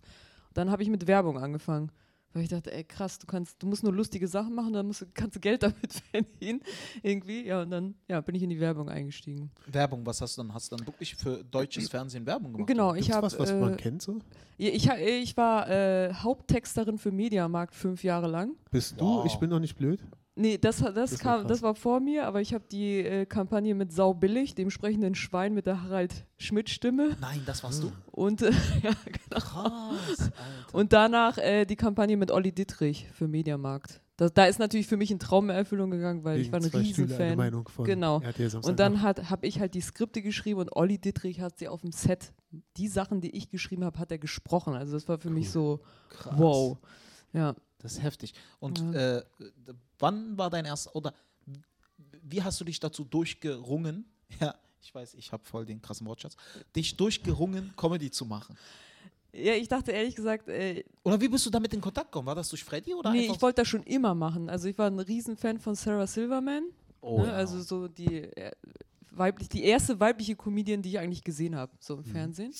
Dann 0.55 0.71
habe 0.71 0.81
ich 0.81 0.89
mit 0.89 1.05
Werbung 1.05 1.37
angefangen. 1.37 1.91
Weil 2.33 2.43
ich 2.43 2.49
dachte, 2.49 2.73
ey 2.73 2.83
krass, 2.83 3.17
du 3.17 3.27
kannst, 3.27 3.63
du 3.63 3.67
musst 3.67 3.81
nur 3.81 3.93
lustige 3.93 4.27
Sachen 4.27 4.53
machen, 4.53 4.73
dann 4.73 4.87
musst 4.87 5.01
du, 5.01 5.05
kannst 5.13 5.37
du 5.37 5.39
Geld 5.39 5.63
damit 5.63 5.93
verdienen. 6.11 6.59
Irgendwie. 7.01 7.45
Ja, 7.45 7.61
und 7.61 7.69
dann 7.69 7.95
ja, 8.09 8.19
bin 8.19 8.35
ich 8.35 8.43
in 8.43 8.49
die 8.49 8.59
Werbung 8.59 8.89
eingestiegen. 8.89 9.51
Werbung, 9.67 10.05
was 10.05 10.19
hast 10.19 10.37
du 10.37 10.41
dann? 10.41 10.53
Hast 10.53 10.69
du 10.69 10.75
dann 10.75 10.85
wirklich 10.85 11.15
für 11.15 11.45
deutsches 11.45 11.87
Fernsehen 11.87 12.25
Werbung 12.25 12.51
gemacht? 12.51 12.67
Genau, 12.67 12.93
ich 12.93 13.09
habe. 13.09 13.23
was, 13.27 13.39
was 13.39 13.51
äh, 13.51 13.59
man 13.61 13.77
kennt 13.77 14.01
so? 14.01 14.19
ja, 14.57 14.69
ich, 14.69 14.89
ha- 14.89 14.97
ich 14.97 15.37
war 15.37 15.69
äh, 15.69 16.13
Haupttexterin 16.13 16.97
für 16.97 17.11
Mediamarkt 17.11 17.73
fünf 17.73 18.03
Jahre 18.03 18.27
lang. 18.27 18.55
Bist 18.69 18.99
du? 18.99 19.05
Wow. 19.05 19.25
Ich 19.25 19.35
bin 19.37 19.49
noch 19.49 19.59
nicht 19.61 19.77
blöd. 19.77 20.03
Nee, 20.37 20.57
das, 20.57 20.77
das, 20.79 20.93
Das 20.93 21.11
war 21.13 21.17
kam, 21.19 21.39
krass. 21.41 21.47
das 21.47 21.61
war 21.61 21.75
vor 21.75 21.99
mir, 22.01 22.27
aber 22.27 22.41
ich 22.41 22.53
habe 22.53 22.65
die 22.69 22.99
äh, 22.99 23.25
Kampagne 23.25 23.73
mit 23.73 23.93
Sau 23.93 24.13
billig, 24.13 24.53
dem 24.53 24.69
sprechenden 24.69 25.15
Schwein 25.15 25.53
mit 25.53 25.65
der 25.65 25.83
Harald 25.83 26.25
Schmidt-Stimme. 26.37 27.15
Nein, 27.21 27.41
das 27.45 27.63
warst 27.63 27.83
du. 27.83 27.91
Und, 28.11 28.41
äh, 28.41 28.51
ja, 28.83 28.91
Krass, 29.29 30.19
Alter. 30.19 30.31
und 30.73 30.91
danach 30.93 31.37
äh, 31.37 31.65
die 31.65 31.77
Kampagne 31.77 32.17
mit 32.17 32.31
Olli 32.31 32.51
Dittrich 32.51 33.07
für 33.13 33.27
Mediamarkt. 33.29 34.01
Das, 34.17 34.33
da 34.33 34.45
ist 34.45 34.59
natürlich 34.59 34.87
für 34.87 34.97
mich 34.97 35.11
ein 35.11 35.19
Traum 35.19 35.49
in 35.49 35.55
Erfüllung 35.55 35.91
gegangen, 35.91 36.23
weil 36.23 36.39
ich 36.39 36.51
Wegen 36.51 36.53
war 36.53 36.79
ein 36.79 36.81
Riesenfan. 36.85 37.63
Genau. 37.83 38.21
Und 38.61 38.79
dann 38.79 39.01
habe 39.01 39.45
ich 39.47 39.59
halt 39.59 39.73
die 39.73 39.81
Skripte 39.81 40.21
geschrieben 40.21 40.59
und 40.61 40.73
Olli 40.75 40.97
Dittrich 40.97 41.41
hat 41.41 41.59
sie 41.59 41.67
auf 41.67 41.81
dem 41.81 41.91
Set, 41.91 42.33
die 42.77 42.87
Sachen, 42.87 43.19
die 43.21 43.31
ich 43.35 43.49
geschrieben 43.49 43.83
habe, 43.83 43.99
hat 43.99 44.11
er 44.11 44.17
gesprochen. 44.17 44.73
Also 44.73 44.93
das 44.93 45.07
war 45.09 45.17
für 45.17 45.29
mich 45.29 45.49
so, 45.49 45.81
Krass. 46.09 46.33
wow. 46.37 46.77
Ja. 47.33 47.55
Das 47.79 47.93
ist 47.93 48.03
heftig. 48.03 48.33
Und 48.59 48.79
Ja. 48.79 49.17
äh, 49.17 49.23
wann 49.99 50.37
war 50.37 50.49
dein 50.49 50.65
erster, 50.65 50.95
oder 50.95 51.13
wie 52.23 52.41
hast 52.41 52.59
du 52.59 52.65
dich 52.65 52.79
dazu 52.79 53.03
durchgerungen? 53.03 54.05
Ja, 54.39 54.55
ich 54.81 54.93
weiß, 54.93 55.13
ich 55.13 55.31
habe 55.31 55.45
voll 55.45 55.65
den 55.65 55.81
krassen 55.81 56.05
Wortschatz. 56.07 56.35
Dich 56.75 56.97
durchgerungen, 56.97 57.73
Comedy 57.77 58.09
zu 58.09 58.25
machen. 58.25 58.57
Ja, 59.31 59.53
ich 59.53 59.67
dachte 59.67 59.91
ehrlich 59.91 60.15
gesagt, 60.15 60.47
äh, 60.47 60.83
Oder 61.03 61.19
wie 61.21 61.27
bist 61.27 61.45
du 61.45 61.49
damit 61.51 61.73
in 61.73 61.81
Kontakt 61.81 62.07
gekommen? 62.11 62.25
War 62.27 62.35
das 62.35 62.49
durch 62.49 62.63
Freddy 62.63 62.93
oder 62.95 63.11
nee, 63.11 63.27
ich 63.27 63.41
wollte 63.41 63.61
das 63.61 63.67
schon 63.67 63.83
immer 63.83 64.15
machen. 64.15 64.49
Also 64.49 64.67
ich 64.67 64.77
war 64.77 64.87
ein 64.87 64.99
Riesenfan 64.99 65.59
von 65.59 65.75
Sarah 65.75 66.07
Silverman. 66.07 66.63
oh, 67.01 67.19
ne? 67.21 67.27
ja. 67.27 67.33
Also 67.33 67.61
so 67.61 67.87
die 67.87 68.23
äh, 68.23 68.51
weiblich, 69.11 69.47
die 69.49 69.63
erste 69.63 69.99
weibliche 69.99 70.35
Comedian, 70.35 70.81
die 70.81 70.89
ich 70.89 70.99
eigentlich 70.99 71.23
gesehen 71.23 71.55
habe, 71.55 71.71
so 71.79 71.95
im 71.95 71.99
Mhm. 72.01 72.05
Fernsehen. 72.05 72.53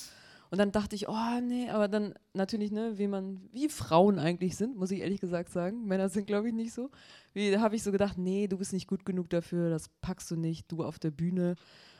Und 0.52 0.58
dann 0.60 0.72
dachte 0.72 0.96
ich, 0.96 1.08
oh 1.10 1.40
nee, 1.42 1.70
aber 1.70 1.88
dann 1.88 2.14
natürlich, 2.34 2.72
ne, 2.72 2.98
wie 2.98 3.08
man, 3.08 3.42
wie 3.52 3.70
Frauen 3.70 4.20
eigentlich 4.20 4.56
sind, 4.56 4.78
muss 4.78 4.92
ich 4.92 5.02
ehrlich 5.02 5.20
gesagt 5.20 5.50
sagen. 5.50 5.86
Männer 5.86 6.10
sind, 6.10 6.28
glaube 6.28 6.50
ich, 6.50 6.54
nicht 6.54 6.74
so. 6.74 6.92
Wie 7.34 7.58
habe 7.58 7.76
ich 7.76 7.84
so 7.84 7.92
gedacht, 7.92 8.18
nee, 8.18 8.48
du 8.48 8.58
bist 8.58 8.74
nicht 8.74 8.88
gut 8.88 9.06
genug 9.06 9.30
dafür, 9.30 9.70
das 9.70 9.90
packst 10.02 10.30
du 10.32 10.36
nicht, 10.36 10.72
du 10.72 10.84
auf 10.84 11.00
der 11.00 11.12
Bühne. 11.12 11.56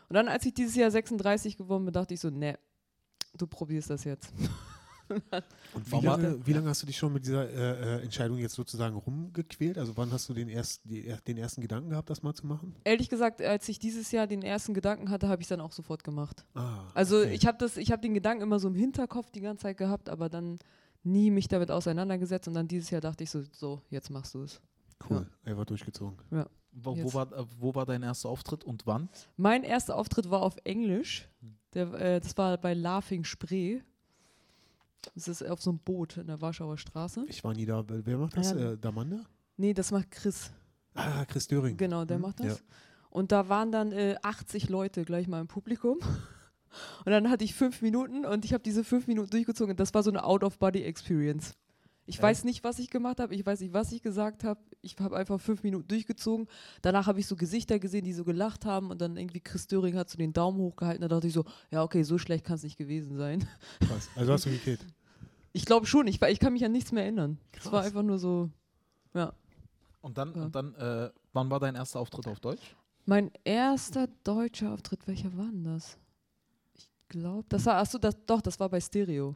Und 0.10 0.14
dann, 0.14 0.28
als 0.28 0.46
ich 0.46 0.54
dieses 0.54 0.76
Jahr 0.76 0.92
36 0.92 1.58
geworden 1.58 1.86
bin, 1.86 1.94
dachte 1.94 2.14
ich 2.14 2.20
so, 2.20 2.30
nee, 2.30 2.56
du 3.38 3.48
probierst 3.48 3.90
das 3.90 4.04
jetzt. 4.04 4.34
Und 5.10 5.92
wie 5.92 6.06
lange, 6.06 6.46
wie 6.46 6.54
lange 6.54 6.70
hast 6.70 6.82
du 6.82 6.86
dich 6.88 6.98
schon 6.98 7.14
mit 7.14 7.26
dieser 7.26 7.50
äh, 7.50 7.98
äh, 8.00 8.04
Entscheidung 8.04 8.38
jetzt 8.38 8.56
sozusagen 8.56 8.96
rumgequält? 8.96 9.78
Also 9.78 9.96
wann 9.98 10.12
hast 10.12 10.28
du 10.30 10.34
den, 10.34 10.50
erst, 10.50 10.82
die, 10.86 11.14
den 11.28 11.38
ersten 11.38 11.62
Gedanken 11.62 11.90
gehabt, 11.90 12.10
das 12.10 12.24
mal 12.24 12.34
zu 12.34 12.48
machen? 12.48 12.76
Ehrlich 12.84 13.10
gesagt, 13.10 13.42
als 13.42 13.68
ich 13.70 13.80
dieses 13.80 14.12
Jahr 14.12 14.28
den 14.28 14.42
ersten 14.42 14.74
Gedanken 14.74 15.10
hatte, 15.10 15.28
habe 15.28 15.42
ich 15.42 15.46
es 15.46 15.50
dann 15.50 15.62
auch 15.62 15.72
sofort 15.72 16.04
gemacht. 16.04 16.46
Ah, 16.54 16.80
Also 16.94 17.20
okay. 17.20 17.34
ich 17.34 17.46
habe 17.46 17.58
das, 17.58 17.78
ich 17.78 17.92
habe 17.92 18.02
den 18.02 18.14
Gedanken 18.14 18.44
immer 18.44 18.60
so 18.60 18.68
im 18.68 18.76
Hinterkopf 18.76 19.32
die 19.32 19.42
ganze 19.42 19.64
Zeit 19.64 19.78
gehabt, 19.78 20.10
aber 20.10 20.30
dann 20.30 20.60
nie 21.04 21.30
mich 21.30 21.48
damit 21.48 21.70
auseinandergesetzt 21.72 22.48
und 22.48 22.56
dann 22.56 22.68
dieses 22.68 22.90
Jahr 22.90 23.02
dachte 23.02 23.24
ich 23.24 23.30
so, 23.30 23.44
so, 23.52 23.82
jetzt 23.90 24.10
machst 24.10 24.34
du 24.34 24.42
es. 24.44 24.62
Cool, 25.10 25.30
er 25.44 25.58
war 25.58 25.66
durchgezogen. 25.66 26.18
wo, 26.72 26.92
wo, 26.92 26.96
jetzt. 26.96 27.14
war, 27.14 27.32
äh, 27.34 27.46
wo 27.60 27.76
war 27.76 27.86
dein 27.86 28.02
erster 28.02 28.30
Auftritt 28.30 28.64
und 28.64 28.88
wann? 28.88 29.10
Mein 29.38 29.64
erster 29.64 29.96
Auftritt 29.98 30.30
war 30.30 30.42
auf 30.42 30.56
Englisch. 30.64 31.30
Der, 31.74 31.94
äh, 31.94 32.20
das 32.22 32.38
war 32.38 32.58
bei 32.58 32.74
Laughing 32.74 33.24
Spree. 33.24 33.82
Das 35.14 35.28
ist 35.28 35.44
auf 35.48 35.62
so 35.62 35.70
einem 35.72 35.80
Boot 35.80 36.18
in 36.18 36.28
der 36.28 36.42
Warschauer 36.42 36.78
Straße. 36.78 37.26
Ich 37.28 37.44
war 37.44 37.54
nie 37.54 37.66
da. 37.66 37.84
Wer 37.88 38.18
macht 38.18 38.36
das? 38.38 38.52
Ja. 38.52 38.74
Äh, 38.74 38.78
Damanda? 38.78 39.22
Nee, 39.58 39.74
das 39.74 39.92
macht 39.92 40.12
Chris. 40.12 40.52
Ah, 40.96 41.26
Chris 41.26 41.48
Döring. 41.48 41.78
Genau, 41.78 42.06
der 42.06 42.16
Hm, 42.18 42.22
macht 42.24 42.40
das. 42.40 42.46
ja. 42.48 42.56
Und 43.10 43.32
da 43.32 43.48
waren 43.50 43.72
dann 43.72 43.92
äh, 43.92 44.16
80 44.24 44.70
Leute 44.70 45.06
gleich 45.06 45.28
mal 45.28 45.40
im 45.42 45.48
Publikum. 45.48 46.00
Und 47.06 47.12
dann 47.12 47.30
hatte 47.30 47.46
ich 47.46 47.54
fünf 47.56 47.82
Minuten 47.82 48.26
und 48.26 48.44
ich 48.44 48.52
habe 48.52 48.62
diese 48.62 48.84
fünf 48.84 49.08
Minuten 49.08 49.30
durchgezogen. 49.30 49.72
Und 49.72 49.80
das 49.80 49.94
war 49.94 50.04
so 50.04 50.10
eine 50.10 50.26
Out-of-Body-Experience. 50.26 51.54
Ich 52.08 52.18
Ja. 52.18 52.24
weiß 52.24 52.44
nicht, 52.44 52.64
was 52.64 52.78
ich 52.80 52.90
gemacht 52.92 53.20
habe. 53.20 53.34
Ich 53.34 53.46
weiß 53.46 53.60
nicht, 53.62 53.74
was 53.74 53.92
ich 53.92 54.02
gesagt 54.02 54.44
habe. 54.44 54.60
Ich 54.82 54.96
habe 55.00 55.16
einfach 55.18 55.40
fünf 55.42 55.64
Minuten 55.64 55.88
durchgezogen. 55.88 56.48
Danach 56.84 57.08
habe 57.08 57.20
ich 57.20 57.26
so 57.26 57.36
Gesichter 57.36 57.80
gesehen, 57.80 58.04
die 58.06 58.14
so 58.14 58.24
gelacht 58.24 58.66
haben. 58.66 58.92
Und 58.92 59.02
dann 59.02 59.18
irgendwie 59.18 59.40
Chris 59.40 59.66
Döring 59.68 59.96
hat 59.96 60.10
so 60.10 60.18
den 60.18 60.32
Daumen 60.34 60.60
hochgehalten. 60.60 61.02
Da 61.02 61.08
dachte 61.08 61.28
ich 61.28 61.34
so, 61.34 61.46
ja, 61.72 61.82
okay, 61.84 62.04
so 62.04 62.18
schlecht 62.20 62.46
kann 62.46 62.56
es 62.58 62.64
nicht 62.64 62.78
gewesen 62.78 63.18
sein. 63.18 63.48
Krass. 63.80 64.10
Also 64.16 64.34
hast 64.34 64.46
du 64.46 64.52
gekillt. 64.52 64.86
Ich 65.54 65.66
glaube 65.66 65.86
schon. 65.88 66.06
Ich, 66.08 66.22
ich 66.22 66.40
kann 66.40 66.54
mich 66.54 66.64
an 66.64 66.72
nichts 66.72 66.92
mehr 66.92 67.04
erinnern. 67.04 67.40
Es 67.58 67.72
war 67.72 67.82
einfach 67.84 68.04
nur 68.04 68.20
so, 68.20 68.50
ja. 69.16 69.34
Und 70.02 70.18
dann, 70.20 70.36
Ja. 70.36 70.44
und 70.44 70.56
dann 70.56 70.76
äh, 70.76 71.10
wann 71.34 71.50
war 71.50 71.60
dein 71.60 71.74
erster 71.76 72.00
Auftritt 72.00 72.28
auf 72.28 72.40
Deutsch? 72.40 72.76
Mein 73.06 73.32
erster 73.44 74.08
deutscher 74.24 74.72
Auftritt, 74.74 75.08
welcher 75.08 75.36
war 75.36 75.46
denn 75.46 75.64
das? 75.64 75.98
Ich 76.76 76.88
glaube, 77.10 77.46
das 77.50 77.66
war, 77.66 77.78
achso, 77.78 77.98
das, 77.98 78.16
doch, 78.28 78.42
das 78.42 78.60
war 78.60 78.70
bei 78.70 78.80
Stereo. 78.82 79.36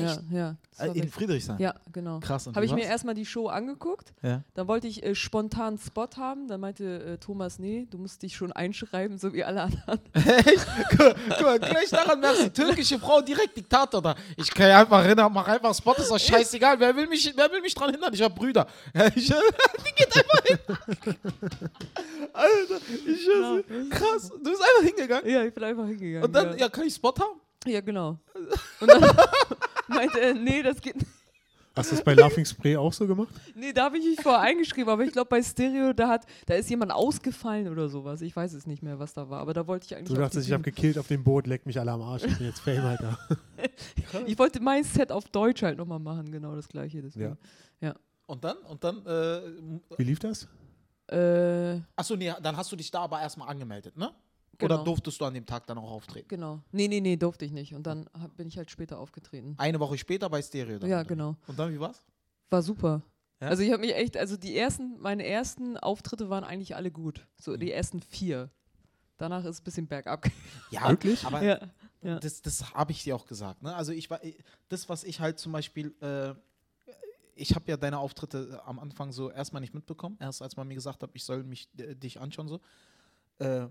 Ja, 0.00 0.18
ja. 0.30 0.56
war 0.76 0.96
Äh, 0.96 0.98
in 0.98 1.08
Friedrichshain? 1.08 1.58
ja, 1.58 1.74
genau. 1.92 2.20
Krass. 2.20 2.46
Habe 2.46 2.64
ich 2.64 2.72
mir 2.72 2.84
erstmal 2.84 3.14
die 3.14 3.26
Show 3.26 3.48
angeguckt. 3.48 4.12
Ja. 4.22 4.42
Dann 4.54 4.68
wollte 4.68 4.86
ich 4.86 5.02
äh, 5.02 5.14
spontan 5.14 5.68
einen 5.68 5.78
Spot 5.78 6.08
haben. 6.16 6.48
Dann 6.48 6.60
meinte 6.60 6.84
äh, 7.04 7.18
Thomas, 7.18 7.58
nee, 7.58 7.86
du 7.90 7.98
musst 7.98 8.22
dich 8.22 8.36
schon 8.36 8.52
einschreiben, 8.52 9.18
so 9.18 9.32
wie 9.32 9.44
alle 9.44 9.62
anderen. 9.62 10.00
Echt? 10.14 10.66
Guck, 10.90 11.42
mal, 11.42 11.58
gleich 11.58 11.90
daran 11.90 12.20
merkst 12.20 12.42
du, 12.46 12.52
türkische 12.52 12.98
Frau 12.98 13.20
direkt 13.20 13.56
Diktator 13.56 14.02
da. 14.02 14.14
Ich 14.36 14.50
kann 14.52 14.68
ja 14.68 14.80
einfach 14.80 15.04
rein, 15.04 15.16
mach 15.32 15.48
einfach 15.48 15.74
Spot, 15.74 15.94
ist 15.94 16.10
doch 16.10 16.18
scheißegal. 16.18 16.78
Wer 16.78 16.94
will 16.94 17.06
mich, 17.06 17.32
wer 17.36 17.50
will 17.50 17.60
mich 17.60 17.74
dran 17.74 17.90
hindern? 17.90 18.12
Ich 18.14 18.22
hab 18.22 18.34
Brüder. 18.34 18.66
Ja, 18.94 19.06
ich, 19.14 19.26
die 19.26 19.94
geht 19.94 20.16
einfach 20.16 20.42
hin. 20.44 20.58
Alter, 22.32 22.76
ich 23.06 23.22
schwör's 23.24 23.64
dir. 23.66 23.88
Krass. 23.90 24.28
Du 24.30 24.50
bist 24.50 24.62
einfach 24.62 24.82
hingegangen. 24.82 25.30
Ja, 25.30 25.42
ich 25.44 25.54
bin 25.54 25.64
einfach 25.64 25.86
hingegangen. 25.86 26.24
Und 26.24 26.32
dann, 26.34 26.50
ja. 26.52 26.56
ja, 26.56 26.68
kann 26.68 26.84
ich 26.86 26.94
Spot 26.94 27.14
haben? 27.18 27.40
ja, 27.66 27.80
genau. 27.80 28.18
Und 28.80 28.88
dann 28.88 29.02
meinte 29.88 30.20
er, 30.20 30.34
nee, 30.34 30.62
das 30.62 30.80
geht 30.80 30.96
nicht. 30.96 31.06
Hast 31.76 31.92
du 31.92 31.96
das 31.96 32.04
bei 32.04 32.14
Laughing 32.14 32.44
Spray 32.44 32.76
auch 32.76 32.92
so 32.92 33.06
gemacht? 33.06 33.32
Nee, 33.54 33.72
da 33.72 33.84
habe 33.84 33.98
ich 33.98 34.04
mich 34.04 34.20
vorher 34.20 34.40
eingeschrieben, 34.40 34.90
aber 34.90 35.04
ich 35.04 35.12
glaube 35.12 35.28
bei 35.28 35.40
Stereo, 35.40 35.92
da 35.92 36.08
hat, 36.08 36.26
da 36.46 36.54
ist 36.54 36.68
jemand 36.68 36.90
ausgefallen 36.90 37.68
oder 37.68 37.88
sowas. 37.88 38.20
Ich 38.20 38.34
weiß 38.34 38.52
es 38.54 38.66
nicht 38.66 38.82
mehr, 38.82 38.98
was 38.98 39.14
da 39.14 39.30
war, 39.30 39.40
aber 39.40 39.54
da 39.54 39.64
wollte 39.68 39.86
ich 39.86 39.94
eigentlich. 39.94 40.08
Du 40.08 40.20
dachtest, 40.20 40.48
ich 40.48 40.52
habe 40.52 40.64
gekillt 40.64 40.98
auf 40.98 41.06
dem 41.06 41.22
Boot, 41.22 41.46
leck 41.46 41.66
mich 41.66 41.78
alle 41.78 41.92
am 41.92 42.02
Arsch. 42.02 42.24
Ich 42.24 42.36
bin 42.36 42.48
jetzt 42.48 42.60
Fame, 42.60 42.84
Alter. 42.84 43.18
Ich 44.26 44.38
wollte 44.38 44.60
mein 44.60 44.84
Set 44.84 45.12
auf 45.12 45.28
Deutsch 45.28 45.62
halt 45.62 45.76
nochmal 45.76 45.98
machen, 45.98 46.32
genau 46.32 46.56
das 46.56 46.66
gleiche. 46.66 47.02
Deswegen. 47.02 47.36
Und 48.28 48.44
dann, 48.44 48.58
und 48.58 48.84
dann, 48.84 49.06
äh, 49.06 49.40
Wie 49.96 50.04
lief 50.04 50.18
das? 50.18 50.46
Äh, 51.10 51.80
achso, 51.96 52.14
nee, 52.14 52.30
dann 52.42 52.54
hast 52.58 52.70
du 52.70 52.76
dich 52.76 52.90
da 52.90 53.00
aber 53.00 53.20
erstmal 53.22 53.48
angemeldet, 53.48 53.96
ne? 53.96 54.12
Genau. 54.58 54.74
Oder 54.74 54.84
durftest 54.84 55.20
du 55.20 55.24
an 55.24 55.34
dem 55.34 55.46
Tag 55.46 55.66
dann 55.66 55.78
auch 55.78 55.90
auftreten? 55.90 56.26
genau. 56.28 56.60
Nee, 56.72 56.88
nee, 56.88 57.00
nee, 57.00 57.16
durfte 57.16 57.44
ich 57.44 57.52
nicht. 57.52 57.74
Und 57.74 57.86
dann 57.86 58.08
hab, 58.12 58.36
bin 58.36 58.48
ich 58.48 58.56
halt 58.58 58.70
später 58.70 58.98
aufgetreten. 58.98 59.54
Eine 59.56 59.78
Woche 59.78 59.96
später 59.96 60.28
bei 60.28 60.42
Stereo. 60.42 60.78
dann 60.80 60.90
Ja, 60.90 61.04
wie? 61.04 61.08
genau. 61.08 61.36
Und 61.46 61.58
dann, 61.58 61.72
wie 61.72 61.78
war's? 61.78 62.02
War 62.50 62.62
super. 62.62 63.02
Ja? 63.40 63.48
Also 63.48 63.62
ich 63.62 63.70
habe 63.70 63.80
mich 63.82 63.94
echt, 63.94 64.16
also 64.16 64.36
die 64.36 64.56
ersten, 64.56 64.98
meine 64.98 65.24
ersten 65.24 65.76
Auftritte 65.76 66.28
waren 66.28 66.42
eigentlich 66.42 66.74
alle 66.74 66.90
gut. 66.90 67.26
So 67.40 67.52
Mhm. 67.52 67.60
die 67.60 67.70
ersten 67.72 68.00
vier. 68.00 68.50
Danach 69.16 69.44
ist 69.44 69.50
es 69.50 69.60
ein 69.60 69.64
bisschen 69.64 69.86
bergab. 69.86 70.26
Ja, 70.70 70.88
Wirklich? 70.90 71.24
Aber 71.24 71.42
ja. 71.42 71.60
Ja. 72.02 72.18
das, 72.20 72.42
das 72.42 72.74
habe 72.74 72.90
ich 72.92 73.02
dir 73.04 73.14
auch 73.16 73.26
gesagt. 73.26 73.62
Ne? 73.62 73.74
Also 73.74 73.92
ich 73.92 74.10
war, 74.10 74.20
das, 74.68 74.88
was 74.88 75.04
ich 75.04 75.20
halt 75.20 75.38
zum 75.38 75.52
Beispiel, 75.52 75.94
äh, 76.00 76.34
ich 77.36 77.54
habe 77.54 77.64
ja 77.70 77.76
deine 77.76 77.98
Auftritte 77.98 78.60
am 78.64 78.78
Anfang 78.80 79.12
so 79.12 79.30
erstmal 79.30 79.60
nicht 79.60 79.74
mitbekommen, 79.74 80.16
erst 80.20 80.42
als 80.42 80.56
man 80.56 80.66
mir 80.66 80.74
gesagt 80.74 81.02
hat, 81.04 81.10
ich 81.14 81.22
soll 81.24 81.44
mich 81.44 81.68
äh, 81.78 81.94
dich 81.94 82.20
anschauen 82.20 82.48
so. 82.48 82.60
Äh, 83.38 83.68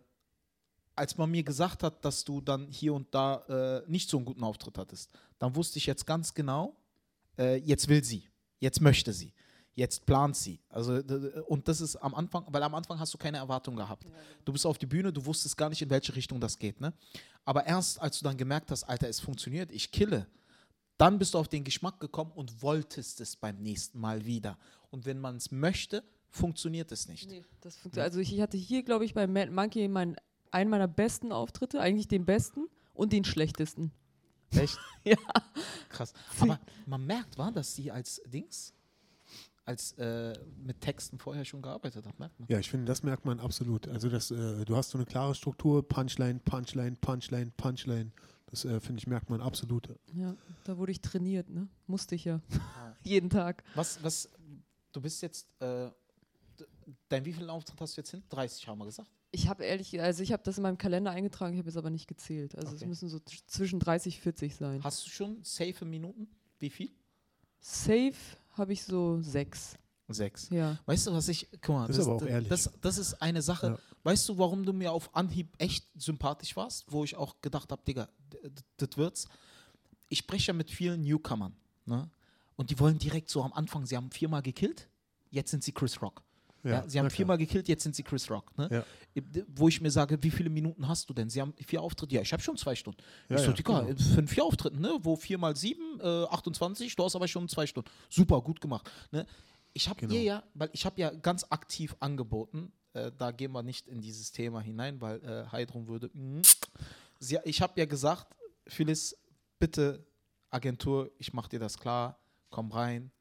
als 0.98 1.18
man 1.18 1.30
mir 1.30 1.44
gesagt 1.44 1.84
hat, 1.84 2.04
dass 2.04 2.24
du 2.24 2.42
dann 2.42 2.68
hier 2.70 2.94
und 2.94 3.14
da 3.14 3.38
äh, 3.48 3.90
nicht 3.90 4.10
so 4.10 4.18
einen 4.18 4.26
guten 4.26 4.44
Auftritt 4.44 4.78
hattest, 4.78 5.12
dann 5.40 5.56
wusste 5.56 5.78
ich 5.78 5.86
jetzt 5.86 6.06
ganz 6.06 6.34
genau, 6.34 6.76
äh, 7.38 7.58
jetzt 7.58 7.88
will 7.88 8.04
sie, 8.04 8.28
jetzt 8.60 8.82
möchte 8.82 9.14
sie, 9.14 9.34
jetzt 9.76 10.06
plant 10.06 10.36
sie. 10.36 10.60
Also 10.70 11.02
und 11.48 11.68
das 11.68 11.82
ist 11.82 11.96
am 11.98 12.16
Anfang, 12.16 12.46
weil 12.50 12.64
am 12.64 12.74
Anfang 12.76 13.00
hast 13.00 13.14
du 13.14 13.18
keine 13.18 13.38
Erwartung 13.38 13.76
gehabt. 13.76 14.06
Du 14.44 14.52
bist 14.52 14.66
auf 14.66 14.78
die 14.78 14.88
Bühne, 14.88 15.14
du 15.14 15.26
wusstest 15.26 15.56
gar 15.56 15.70
nicht, 15.70 15.82
in 15.82 15.90
welche 15.90 16.16
Richtung 16.16 16.40
das 16.40 16.58
geht. 16.58 16.82
Ne? 16.82 16.94
Aber 17.46 17.66
erst 17.66 18.02
als 18.02 18.20
du 18.20 18.26
dann 18.26 18.38
gemerkt 18.38 18.72
hast, 18.72 18.84
Alter, 18.84 19.08
es 19.08 19.20
funktioniert, 19.20 19.72
ich 19.72 19.92
kille, 19.92 20.28
dann 20.98 21.20
bist 21.20 21.36
du 21.36 21.38
auf 21.38 21.48
den 21.48 21.64
Geschmack 21.64 22.00
gekommen 22.00 22.32
und 22.34 22.62
wolltest 22.64 23.22
es 23.22 23.36
beim 23.36 23.62
nächsten 23.62 24.00
Mal 24.00 24.26
wieder. 24.26 24.58
Und 24.90 25.06
wenn 25.06 25.20
man 25.20 25.38
es 25.38 25.52
möchte, 25.52 26.04
funktioniert 26.30 26.92
es 26.92 27.08
nicht. 27.08 27.30
Nee, 27.30 27.44
das 27.62 27.76
funktioniert. 27.76 28.06
Also 28.06 28.20
ich, 28.20 28.34
ich 28.34 28.42
hatte 28.42 28.58
hier, 28.58 28.84
glaube 28.84 29.06
ich, 29.06 29.14
bei 29.14 29.28
Mad 29.28 29.52
Monkey 29.52 29.88
mein, 29.88 30.16
einen 30.52 30.70
meiner 30.70 30.88
besten 30.88 31.32
Auftritte, 31.32 31.80
eigentlich 31.80 32.08
den 32.08 32.26
besten 32.26 32.68
und 32.94 33.14
den 33.14 33.24
schlechtesten. 33.24 33.92
Echt? 34.52 34.78
Ja. 35.04 35.16
Krass. 35.88 36.12
Aber 36.40 36.60
man 36.86 37.06
merkt, 37.06 37.38
war, 37.38 37.50
dass 37.54 37.74
sie 37.74 37.90
als 37.92 38.22
Dings, 38.26 38.74
als 39.64 39.94
äh, 39.94 40.34
mit 40.66 40.82
Texten 40.82 41.18
vorher 41.18 41.46
schon 41.46 41.62
gearbeitet 41.62 42.06
hat, 42.06 42.20
merkt 42.20 42.38
man. 42.38 42.50
Ja, 42.50 42.60
ich 42.60 42.70
finde, 42.70 42.88
das 42.88 43.04
merkt 43.04 43.24
man 43.24 43.40
absolut. 43.40 43.88
Also 43.88 44.10
das, 44.10 44.32
äh, 44.32 44.66
du 44.66 44.76
hast 44.76 44.90
so 44.90 44.98
eine 44.98 45.06
klare 45.06 45.34
Struktur, 45.34 45.88
Punchline, 45.88 46.40
Punchline, 46.40 46.98
Punchline, 47.00 47.52
Punchline. 47.56 48.12
Das 48.48 48.66
äh, 48.66 48.82
finde 48.82 49.00
ich, 49.00 49.08
merkt 49.08 49.30
man 49.30 49.40
absolut. 49.40 49.88
Ja, 50.14 50.36
da 50.66 50.78
wurde 50.78 50.92
ich 50.92 51.02
trainiert, 51.02 51.50
ne? 51.50 51.70
Musste 51.86 52.16
ich 52.16 52.26
ja. 52.26 52.42
Jeden 53.04 53.30
Tag. 53.30 53.64
Was, 53.76 54.04
was, 54.04 54.30
du 54.92 55.00
bist 55.00 55.22
jetzt, 55.22 55.48
äh, 55.62 55.90
dein 57.08 57.24
wieviel 57.24 57.50
Auftritt 57.50 57.80
hast 57.80 57.96
du 57.96 58.02
jetzt 58.02 58.12
hin? 58.12 58.24
30 58.28 58.68
haben 58.68 58.80
wir 58.80 58.86
gesagt. 58.86 59.10
Ich 59.32 59.48
habe 59.50 59.64
ehrlich, 59.66 60.00
also 60.02 60.24
ich 60.24 60.32
habe 60.32 60.44
das 60.44 60.58
in 60.58 60.64
meinem 60.64 60.78
Kalender 60.78 61.12
eingetragen, 61.12 61.54
ich 61.54 61.60
habe 61.60 61.70
es 61.70 61.78
aber 61.78 61.90
nicht 61.90 62.08
gezählt. 62.08 62.56
Also 62.56 62.70
es 62.70 62.76
Okay. 62.82 62.88
müssen 62.88 63.10
so 63.10 63.20
zwischen 63.20 63.80
30, 63.80 64.20
40 64.20 64.56
sein. 64.56 64.84
Hast 64.84 65.06
du 65.06 65.10
schon 65.10 65.44
safe 65.44 65.84
Minuten? 65.86 66.28
Wie 66.60 66.70
viel? 66.70 66.92
Safe 67.60 68.14
habe 68.54 68.74
ich 68.74 68.84
so 68.84 69.22
sechs. 69.22 69.78
Sechs. 70.10 70.50
Ja. 70.50 70.80
Weißt 70.86 71.08
du, 71.08 71.12
was 71.12 71.28
ich, 71.28 71.50
guck 71.62 71.76
mal, 71.76 71.88
Das 71.88 71.98
ist 71.98 72.06
aber 72.08 72.16
auch 72.16 72.22
ehrlich. 72.26 72.48
Das, 72.48 72.72
das 72.80 72.98
ist 72.98 73.16
eine 73.16 73.42
Sache. 73.42 73.68
Ja. 73.68 73.80
Weißt 74.04 74.30
du, 74.30 74.38
warum 74.38 74.64
du 74.66 74.72
mir 74.72 74.94
auf 74.94 75.14
Anhieb 75.14 75.54
echt 75.58 75.86
sympathisch 76.02 76.56
warst? 76.56 76.86
Wo 76.90 77.04
ich 77.04 77.18
auch 77.18 77.42
gedacht 77.42 77.72
habe, 77.74 77.82
Digga, 77.86 78.08
das 78.78 78.96
wird's. 78.96 79.28
Ich 80.08 80.20
spreche 80.20 80.48
ja 80.48 80.54
mit 80.54 80.72
vielen 80.72 81.02
Newcomern. 81.02 81.54
Ne? 81.86 82.10
Und 82.56 82.70
die 82.70 82.80
wollen 82.80 82.98
direkt 82.98 83.30
so 83.30 83.44
am 83.44 83.52
Anfang, 83.52 83.86
sie 83.86 83.98
haben 83.98 84.10
viermal 84.12 84.42
gekillt, 84.42 84.88
jetzt 85.30 85.52
sind 85.52 85.64
sie 85.64 85.74
Chris 85.74 86.02
Rock. 86.02 86.24
Ja, 86.72 86.88
sie 86.88 87.00
haben 87.00 87.10
viermal 87.10 87.38
gekillt, 87.38 87.68
jetzt 87.68 87.84
sind 87.84 87.96
sie 87.96 88.04
Chris 88.04 88.30
Rock. 88.30 88.58
Ne? 88.58 88.68
Ja. 88.72 89.24
Wo 89.48 89.68
ich 89.68 89.82
mir 89.82 89.92
sage, 89.92 90.18
wie 90.22 90.32
viele 90.32 90.50
Minuten 90.50 90.88
hast 90.88 91.10
du 91.10 91.14
denn? 91.14 91.30
Sie 91.30 91.42
haben 91.42 91.54
vier 91.66 91.82
Auftritte. 91.82 92.16
Ja, 92.16 92.22
ich 92.22 92.32
habe 92.34 92.42
schon 92.42 92.58
zwei 92.58 92.76
Stunden. 92.76 93.02
Ich 93.30 93.40
so, 93.40 93.52
Digga, 93.52 93.82
genau. 93.82 94.00
für 94.00 94.28
vier 94.28 94.44
Auftritten, 94.46 94.80
ne? 94.80 94.98
wo 95.02 95.16
vier 95.16 95.38
mal 95.38 95.56
sieben, 95.56 96.00
äh, 96.00 96.04
28, 96.26 96.96
du 96.96 97.04
hast 97.04 97.16
aber 97.16 97.28
schon 97.28 97.48
zwei 97.50 97.66
Stunden. 97.68 97.90
Super, 98.10 98.42
gut 98.42 98.62
gemacht. 98.62 98.90
Ne? 99.12 99.26
Ich 99.74 99.88
habe 99.90 100.00
Genau. 100.00 100.14
ihr 100.14 100.24
ja, 100.24 100.44
weil 100.54 100.70
ich 100.74 100.86
habe 100.86 101.00
ja 101.00 101.10
ganz 101.12 101.46
aktiv 101.50 101.96
angeboten, 102.00 102.72
äh, 102.94 103.12
da 103.18 103.32
gehen 103.32 103.52
wir 103.52 103.64
nicht 103.64 103.88
in 103.88 104.02
dieses 104.02 104.32
Thema 104.32 104.62
hinein, 104.62 105.00
weil 105.02 105.24
äh, 105.24 105.46
Heidrun 105.52 105.88
würde. 105.88 106.10
mm. 106.14 106.42
Sie, 107.20 107.38
ich 107.46 107.62
habe 107.62 107.74
ja 107.80 107.86
gesagt, 107.86 108.28
Phyllis, 108.68 109.18
bitte 109.60 110.06
Agentur, 110.50 111.12
ich 111.18 111.34
mache 111.34 111.50
dir 111.50 111.60
das 111.60 111.78
klar, 111.78 112.20
komm 112.50 112.72
rein. 112.72 113.12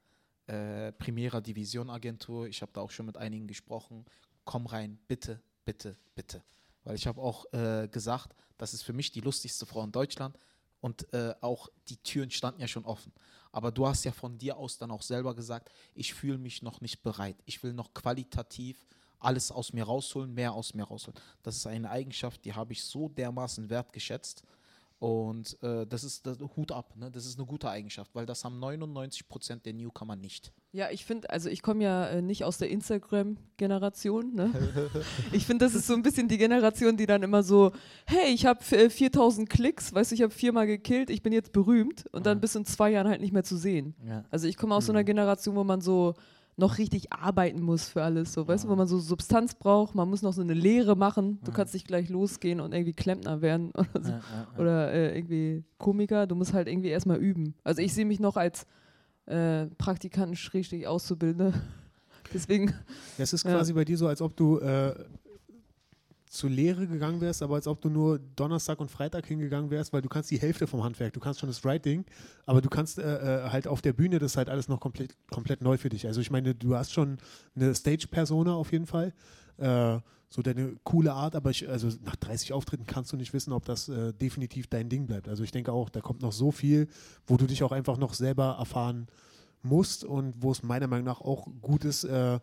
Äh, 0.47 0.93
Primera 0.93 1.41
Division 1.41 1.91
Agentur, 1.91 2.47
ich 2.47 2.63
habe 2.63 2.73
da 2.73 2.81
auch 2.81 2.91
schon 2.91 3.07
mit 3.07 3.17
einigen 3.17 3.47
gesprochen. 3.47 4.05
Komm 4.45 4.67
rein, 4.67 4.99
bitte, 5.09 5.41
bitte, 5.65 5.97
bitte. 6.15 6.43
Weil 6.85 6.95
ich 6.95 7.07
habe 7.07 7.21
auch 7.21 7.53
äh, 7.53 7.89
gesagt, 7.89 8.35
das 8.59 8.73
ist 8.73 8.83
für 8.83 8.93
mich 8.93 9.11
die 9.11 9.21
lustigste 9.21 9.67
Frau 9.67 9.83
in 9.83 9.93
Deutschland 9.93 10.39
und 10.81 11.13
äh, 11.13 11.35
auch 11.41 11.69
die 11.89 11.97
Türen 11.97 12.31
standen 12.31 12.61
ja 12.61 12.69
schon 12.69 12.85
offen. 12.85 13.13
Aber 13.51 13.73
du 13.73 13.87
hast 13.87 14.05
ja 14.05 14.13
von 14.13 14.39
dir 14.39 14.57
aus 14.57 14.79
dann 14.79 14.91
auch 14.91 15.03
selber 15.03 15.35
gesagt, 15.35 15.71
ich 15.95 16.15
fühle 16.15 16.39
mich 16.39 16.63
noch 16.63 16.81
nicht 16.81 17.03
bereit. 17.03 17.37
Ich 17.45 17.63
will 17.63 17.73
noch 17.73 17.93
qualitativ 17.95 18.87
alles 19.19 19.51
aus 19.51 19.73
mir 19.73 19.85
rausholen, 19.85 20.33
mehr 20.33 20.53
aus 20.53 20.75
mir 20.75 20.85
rausholen. 20.85 21.19
Das 21.43 21.57
ist 21.57 21.67
eine 21.67 21.91
Eigenschaft, 21.91 22.45
die 22.45 22.53
habe 22.53 22.73
ich 22.73 22.85
so 22.85 23.09
dermaßen 23.09 23.69
wertgeschätzt. 23.71 24.43
Und 24.99 25.63
äh, 25.63 25.87
das 25.87 26.05
ist 26.05 26.27
das, 26.27 26.39
Hut 26.57 26.73
ab, 26.73 26.97
ne? 26.97 27.11
das 27.11 27.27
ist 27.27 27.39
eine 27.39 27.47
gute 27.47 27.69
Eigenschaft, 27.69 28.15
weil 28.15 28.25
das 28.25 28.45
haben 28.45 28.59
99% 28.63 29.63
der 29.63 29.75
Newcomer 29.75 30.17
nicht. 30.17 30.53
Ja, 30.73 30.91
ich 30.91 31.05
finde, 31.05 31.29
also 31.29 31.51
ich 31.51 31.61
komme 31.63 31.85
ja 31.85 32.07
äh, 32.07 32.23
nicht 32.23 32.45
aus 32.45 32.57
der 32.57 32.71
Instagram-Generation. 32.71 34.35
Ne? 34.35 34.51
ich 35.33 35.47
finde, 35.47 35.65
das 35.67 35.75
ist 35.75 35.87
so 35.87 35.95
ein 35.95 36.03
bisschen 36.03 36.29
die 36.29 36.39
Generation, 36.39 36.97
die 36.97 37.07
dann 37.07 37.23
immer 37.23 37.43
so, 37.43 37.73
hey, 38.07 38.33
ich 38.33 38.47
habe 38.47 38.61
äh, 38.77 38.91
4000 38.91 39.49
Klicks, 39.49 39.93
weißt 39.93 40.11
du, 40.11 40.15
ich 40.15 40.23
habe 40.23 40.33
viermal 40.33 40.67
gekillt, 40.67 41.11
ich 41.11 41.23
bin 41.23 41.33
jetzt 41.33 41.53
berühmt 41.53 42.07
und 42.13 42.27
dann 42.27 42.39
Mhm. 42.39 42.41
bist 42.41 42.55
du 42.55 42.61
in 42.61 42.65
zwei 42.65 42.91
Jahren 42.91 43.09
halt 43.09 43.21
nicht 43.21 43.33
mehr 43.33 43.45
zu 43.45 43.57
sehen. 43.57 43.95
Ja. 44.07 44.25
Also 44.31 44.47
ich 44.49 44.57
komme 44.57 44.75
aus 44.75 44.87
so 44.87 44.93
einer 44.93 45.05
Generation, 45.05 45.57
wo 45.57 45.65
man 45.65 45.81
so 45.81 46.15
noch 46.59 46.79
richtig 46.79 47.13
arbeiten 47.13 47.61
muss 47.61 47.89
für 47.89 48.03
alles, 48.03 48.33
so, 48.33 48.49
weißt 48.49 48.65
du, 48.65 48.69
wo 48.69 48.73
Ja. 48.73 48.77
man 48.79 48.87
so 48.87 48.99
Substanz 48.99 49.55
braucht, 49.55 49.95
man 49.95 50.09
muss 50.09 50.23
noch 50.23 50.33
so 50.33 50.41
eine 50.41 50.55
Lehre 50.55 50.97
machen, 50.97 51.39
du 51.45 51.53
kannst 51.53 51.75
nicht 51.75 51.87
gleich 51.87 52.09
losgehen 52.09 52.61
und 52.61 52.73
irgendwie 52.73 52.95
Klempner 52.95 53.43
werden 53.43 53.73
oder 53.77 54.03
so 54.03 54.13
oder 54.59 54.93
äh, 54.93 55.17
irgendwie 55.19 55.65
Komiker, 55.79 56.27
du 56.27 56.35
musst 56.35 56.55
halt 56.55 56.67
irgendwie 56.69 56.89
erstmal 56.89 57.19
üben. 57.19 57.55
Also 57.63 57.83
ich 57.83 57.93
sehe 57.93 58.07
mich 58.07 58.21
noch 58.21 58.37
als 58.37 58.67
äh, 59.27 59.67
Praktikanten 59.77 60.35
schrägstrich 60.37 60.87
Auszubildende. 60.87 61.53
Deswegen, 62.33 62.73
Es 63.19 63.33
ist 63.33 63.45
quasi 63.45 63.73
bei 63.75 63.85
dir 63.85 63.99
so, 63.99 64.09
als 64.09 64.23
ob 64.23 64.35
du 64.37 64.59
äh, 64.59 64.95
zur 66.37 66.51
Lehre 66.51 66.87
gegangen 66.87 67.21
wärst, 67.21 67.43
aber 67.43 67.57
als 67.57 67.67
ob 67.67 67.81
du 67.81 67.89
nur 67.89 68.19
Donnerstag 68.19 68.81
und 68.81 68.91
Freitag 68.91 69.27
hingegangen 69.27 69.71
wärst, 69.71 69.93
weil 69.93 70.03
du 70.03 70.09
kannst 70.09 70.31
die 70.31 70.39
Hälfte 70.39 70.67
vom 70.67 70.85
Handwerk, 70.85 71.13
du 71.13 71.21
kannst 71.21 71.41
schon 71.41 71.49
das 71.49 71.65
Writing, 71.65 72.05
aber 72.45 72.61
du 72.61 72.69
kannst 72.69 72.99
äh, 72.99 73.03
äh, 73.47 73.51
halt 73.51 73.67
auf 73.67 73.83
der 73.83 73.93
Bühne, 73.93 74.19
das 74.19 74.37
halt 74.37 74.49
alles 74.49 74.69
noch 74.69 74.81
komplett, 74.81 75.17
komplett 75.31 75.63
neu 75.63 75.79
für 75.79 75.89
dich. 75.89 76.07
Also 76.07 76.21
ich 76.21 76.31
meine, 76.31 76.55
du 76.55 76.77
hast 76.77 76.93
schon 76.93 77.19
eine 77.55 77.75
Stage-Persona 77.75 78.55
auf 78.55 78.73
jeden 78.73 78.87
Fall, 78.87 79.13
äh, 79.59 79.99
so 80.29 80.43
deine 80.43 80.77
coole 80.85 81.13
Art, 81.13 81.37
aber 81.37 81.51
ich, 81.51 81.69
also 81.69 81.89
nach 82.05 82.17
30 82.17 82.53
Auftritten 82.53 82.87
kannst 82.87 83.13
du 83.13 83.17
nicht 83.17 83.33
wissen, 83.33 83.53
ob 83.53 83.65
das 83.65 83.89
äh, 83.89 84.13
definitiv 84.13 84.67
dein 84.67 84.89
Ding 84.89 85.07
bleibt. 85.07 85.29
Also 85.29 85.45
ich 85.45 85.53
denke 85.53 85.73
auch, 85.73 85.89
da 85.89 86.01
kommt 86.01 86.21
noch 86.21 86.33
so 86.33 86.51
viel, 86.51 86.89
wo 87.27 87.37
du 87.37 87.47
dich 87.47 87.63
auch 87.63 87.73
einfach 87.73 87.97
noch 87.97 88.13
selber 88.13 88.57
erfahren 88.59 89.07
musst 89.63 90.05
und 90.05 90.35
wo 90.39 90.51
es 90.53 90.63
meiner 90.63 90.87
Meinung 90.87 91.07
nach 91.07 91.21
auch 91.21 91.49
gut 91.61 91.85
ist, 91.85 92.05
äh, 92.05 92.41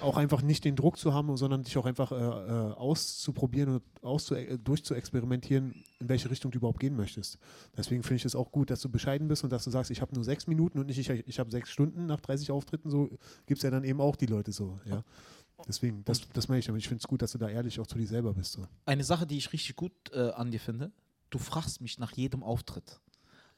auch 0.00 0.16
einfach 0.16 0.42
nicht 0.42 0.64
den 0.64 0.76
Druck 0.76 0.98
zu 0.98 1.12
haben, 1.12 1.36
sondern 1.36 1.62
dich 1.62 1.76
auch 1.78 1.86
einfach 1.86 2.12
äh, 2.12 2.16
äh, 2.16 2.72
auszuprobieren 2.74 3.74
und 3.74 3.82
auszu 4.02 4.34
äh, 4.34 4.58
durchzuexperimentieren, 4.58 5.84
in 6.00 6.08
welche 6.08 6.30
Richtung 6.30 6.50
du 6.50 6.58
überhaupt 6.58 6.80
gehen 6.80 6.96
möchtest. 6.96 7.38
Deswegen 7.76 8.02
finde 8.02 8.16
ich 8.16 8.24
es 8.24 8.34
auch 8.34 8.52
gut, 8.52 8.70
dass 8.70 8.80
du 8.80 8.88
bescheiden 8.88 9.28
bist 9.28 9.44
und 9.44 9.50
dass 9.50 9.64
du 9.64 9.70
sagst, 9.70 9.90
ich 9.90 10.00
habe 10.00 10.14
nur 10.14 10.24
sechs 10.24 10.46
Minuten 10.46 10.78
und 10.78 10.86
nicht 10.86 10.98
ich, 10.98 11.10
ich 11.10 11.38
habe 11.38 11.50
sechs 11.50 11.70
Stunden 11.70 12.06
nach 12.06 12.20
30 12.20 12.50
Auftritten. 12.50 12.90
So 12.90 13.10
gibt 13.46 13.58
es 13.58 13.62
ja 13.62 13.70
dann 13.70 13.84
eben 13.84 14.00
auch 14.00 14.16
die 14.16 14.26
Leute 14.26 14.52
so. 14.52 14.80
Ja. 14.84 15.04
Deswegen, 15.66 16.04
das, 16.04 16.28
das 16.32 16.48
meine 16.48 16.58
ich 16.58 16.66
damit. 16.66 16.80
Ich 16.80 16.88
finde 16.88 17.00
es 17.02 17.08
gut, 17.08 17.22
dass 17.22 17.32
du 17.32 17.38
da 17.38 17.48
ehrlich 17.48 17.78
auch 17.78 17.86
zu 17.86 17.98
dir 17.98 18.06
selber 18.06 18.34
bist. 18.34 18.52
So. 18.52 18.66
Eine 18.84 19.04
Sache, 19.04 19.26
die 19.26 19.36
ich 19.36 19.52
richtig 19.52 19.76
gut 19.76 19.92
äh, 20.12 20.30
an 20.30 20.50
dir 20.50 20.60
finde, 20.60 20.92
du 21.30 21.38
fragst 21.38 21.80
mich 21.80 21.98
nach 21.98 22.12
jedem 22.12 22.42
Auftritt. 22.42 23.00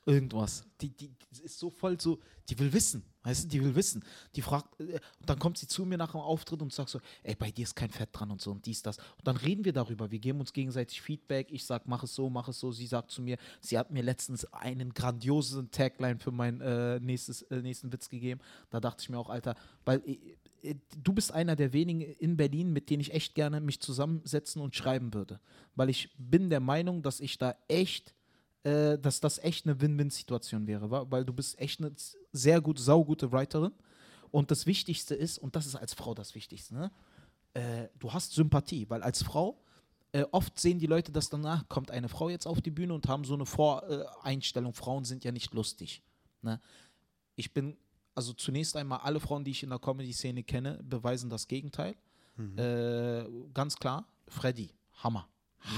Irgendwas. 0.07 0.65
Die, 0.81 0.91
die, 0.91 1.09
die 1.09 1.43
ist 1.43 1.59
so 1.59 1.71
voll 1.71 1.99
so, 1.99 2.21
die 2.49 2.59
will 2.59 2.71
wissen, 2.73 3.03
weißt 3.23 3.45
du, 3.45 3.49
die 3.49 3.65
will 3.65 3.75
wissen. 3.75 4.05
Die 4.37 4.43
fragt, 4.43 4.79
äh, 4.79 5.01
und 5.19 5.31
dann 5.31 5.39
kommt 5.39 5.57
sie 5.57 5.67
zu 5.67 5.87
mir 5.87 5.97
nach 5.97 6.13
dem 6.13 6.21
Auftritt 6.21 6.61
und 6.61 6.73
sagt 6.73 6.91
so, 6.91 7.01
ey, 7.23 7.35
bei 7.35 7.51
dir 7.51 7.63
ist 7.63 7.75
kein 7.75 7.91
Fett 7.91 8.11
dran 8.13 8.31
und 8.31 8.43
so 8.43 8.51
und 8.51 8.67
dies, 8.67 8.83
das. 8.83 8.99
Und 8.99 9.27
dann 9.27 9.37
reden 9.37 9.65
wir 9.65 9.73
darüber, 9.73 10.11
wir 10.11 10.19
geben 10.19 10.41
uns 10.41 10.53
gegenseitig 10.53 11.01
Feedback. 11.01 11.51
Ich 11.51 11.65
sag, 11.65 11.87
mach 11.87 12.03
es 12.03 12.15
so, 12.15 12.29
mach 12.29 12.49
es 12.49 12.61
so. 12.61 12.71
Sie 12.71 12.87
sagt 12.87 13.11
zu 13.11 13.23
mir, 13.23 13.39
sie 13.61 13.79
hat 13.79 13.91
mir 13.91 14.03
letztens 14.03 14.45
einen 14.53 14.93
grandiosen 14.93 15.71
Tagline 15.71 16.19
für 16.19 16.33
meinen 16.33 16.61
äh, 16.61 17.01
nächstes, 17.01 17.43
äh, 17.43 17.63
nächsten 17.63 17.91
Witz 17.93 18.11
gegeben. 18.11 18.41
Da 18.69 18.81
dachte 18.81 19.03
ich 19.03 19.09
mir 19.09 19.19
auch, 19.19 19.31
Alter, 19.31 19.55
weil 19.87 20.03
äh, 20.07 20.19
äh, 20.65 20.75
du 21.03 21.13
bist 21.13 21.33
einer 21.33 21.57
der 21.57 21.73
wenigen 21.73 22.01
in 22.01 22.37
Berlin, 22.37 22.73
mit 22.73 22.91
denen 22.91 23.01
ich 23.01 23.13
echt 23.13 23.35
gerne 23.35 23.61
mich 23.61 23.81
zusammensetzen 23.81 24.61
und 24.61 24.75
schreiben 24.75 25.15
würde. 25.15 25.41
Weil 25.77 25.91
ich 25.91 26.11
bin 26.19 26.51
der 26.51 26.61
Meinung, 26.61 27.03
dass 27.03 27.21
ich 27.21 27.39
da 27.39 27.55
echt, 27.69 28.15
äh, 28.65 28.99
dass 28.99 29.21
das 29.21 29.39
echt 29.39 29.67
eine 29.67 29.81
Win-Win-Situation 29.81 30.67
wäre, 30.67 30.91
weil 30.91 31.25
du 31.25 31.33
bist 31.33 31.59
echt 31.59 31.81
eine 31.81 31.93
sehr 32.33 32.61
gut, 32.61 32.79
saugute 32.79 33.31
Writerin. 33.31 33.73
Und 34.31 34.51
das 34.51 34.67
Wichtigste 34.67 35.15
ist, 35.15 35.39
und 35.39 35.55
das 35.55 35.67
ist 35.67 35.77
als 35.77 35.95
Frau 35.95 36.15
das 36.15 36.35
Wichtigste, 36.35 36.75
ne? 36.75 36.91
äh, 37.53 37.89
du 37.99 38.13
hast 38.13 38.33
Sympathie, 38.33 38.89
weil 38.91 39.03
als 39.03 39.23
Frau 39.23 39.63
äh, 40.13 40.25
oft 40.33 40.59
sehen 40.59 40.79
die 40.79 40.87
Leute, 40.87 41.13
dass 41.13 41.29
danach 41.29 41.69
kommt 41.69 41.91
eine 41.91 42.09
Frau 42.09 42.29
jetzt 42.29 42.47
auf 42.47 42.61
die 42.61 42.71
Bühne 42.71 42.95
und 42.95 43.07
haben 43.07 43.25
so 43.25 43.35
eine 43.35 43.47
Voreinstellung, 43.47 44.73
Frauen 44.73 45.05
sind 45.05 45.25
ja 45.25 45.33
nicht 45.33 45.55
lustig. 45.55 46.03
Ne? 46.43 46.61
Ich 47.37 47.53
bin, 47.53 47.77
also 48.15 48.33
zunächst 48.33 48.77
einmal, 48.77 49.01
alle 49.01 49.21
Frauen, 49.21 49.45
die 49.45 49.51
ich 49.51 49.63
in 49.63 49.71
der 49.71 49.79
Comedy-Szene 49.79 50.43
kenne, 50.43 50.81
beweisen 50.83 51.31
das 51.31 51.49
Gegenteil. 51.49 51.97
Äh, 52.59 53.29
ganz 53.53 53.77
klar, 53.77 54.07
Freddy, 54.27 54.71
Hammer. 55.03 55.29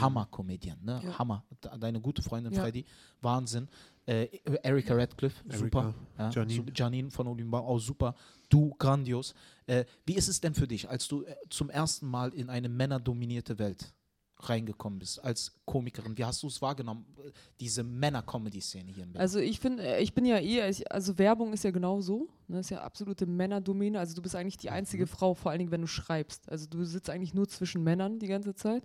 Hammer-Comedian, 0.00 0.78
ne? 0.84 1.00
Ja. 1.04 1.18
Hammer. 1.18 1.44
De- 1.62 1.78
Deine 1.78 2.00
gute 2.00 2.22
Freundin 2.22 2.52
Ja. 2.52 2.62
Freddy, 2.62 2.84
Wahnsinn. 3.20 3.68
Äh, 4.06 4.28
Erika 4.62 4.94
Radcliffe, 4.94 5.42
super. 5.50 5.94
Ja, 6.18 6.30
Janine. 6.30 6.64
Janine 6.74 7.10
von 7.10 7.26
Olimba, 7.26 7.58
auch 7.60 7.78
super. 7.78 8.14
Du, 8.48 8.74
grandios. 8.78 9.34
Äh, 9.66 9.84
wie 10.04 10.14
ist 10.14 10.28
es 10.28 10.40
denn 10.40 10.54
für 10.54 10.68
dich, 10.68 10.88
als 10.88 11.08
du 11.08 11.22
äh, 11.24 11.34
zum 11.50 11.70
ersten 11.70 12.06
Mal 12.06 12.32
in 12.34 12.48
eine 12.48 12.68
männerdominierte 12.68 13.58
Welt 13.58 13.92
reingekommen 14.38 14.98
bist 15.00 15.24
als 15.24 15.52
Komikerin? 15.64 16.16
Wie 16.16 16.24
hast 16.24 16.42
du 16.42 16.46
es 16.46 16.60
wahrgenommen, 16.62 17.04
äh, 17.24 17.30
diese 17.58 17.82
Männer-Comedy-Szene 17.82 18.92
hier 18.92 19.04
in 19.04 19.12
Berlin? 19.12 19.20
Also 19.20 19.38
ich 19.40 19.58
finde, 19.58 19.98
ich 19.98 20.14
bin 20.14 20.24
ja 20.24 20.36
eh, 20.38 20.68
ich- 20.70 20.90
also 20.92 21.18
Werbung 21.18 21.52
ist 21.52 21.64
ja 21.64 21.70
genau 21.72 22.00
so, 22.00 22.28
ne, 22.46 22.60
ist 22.60 22.70
ja 22.70 22.82
absolute 22.82 23.26
Männerdomäne. 23.26 23.98
Also 23.98 24.14
du 24.14 24.22
bist 24.22 24.36
eigentlich 24.36 24.58
die 24.58 24.70
einzige 24.70 25.04
Mhm. 25.04 25.08
Frau, 25.08 25.34
vor 25.34 25.50
allen 25.50 25.58
Dingen, 25.58 25.70
wenn 25.72 25.80
du 25.80 25.86
schreibst. 25.88 26.48
Also 26.48 26.66
du 26.68 26.84
sitzt 26.84 27.10
eigentlich 27.10 27.34
nur 27.34 27.48
zwischen 27.48 27.82
Männern 27.82 28.18
die 28.20 28.28
ganze 28.28 28.54
Zeit. 28.54 28.84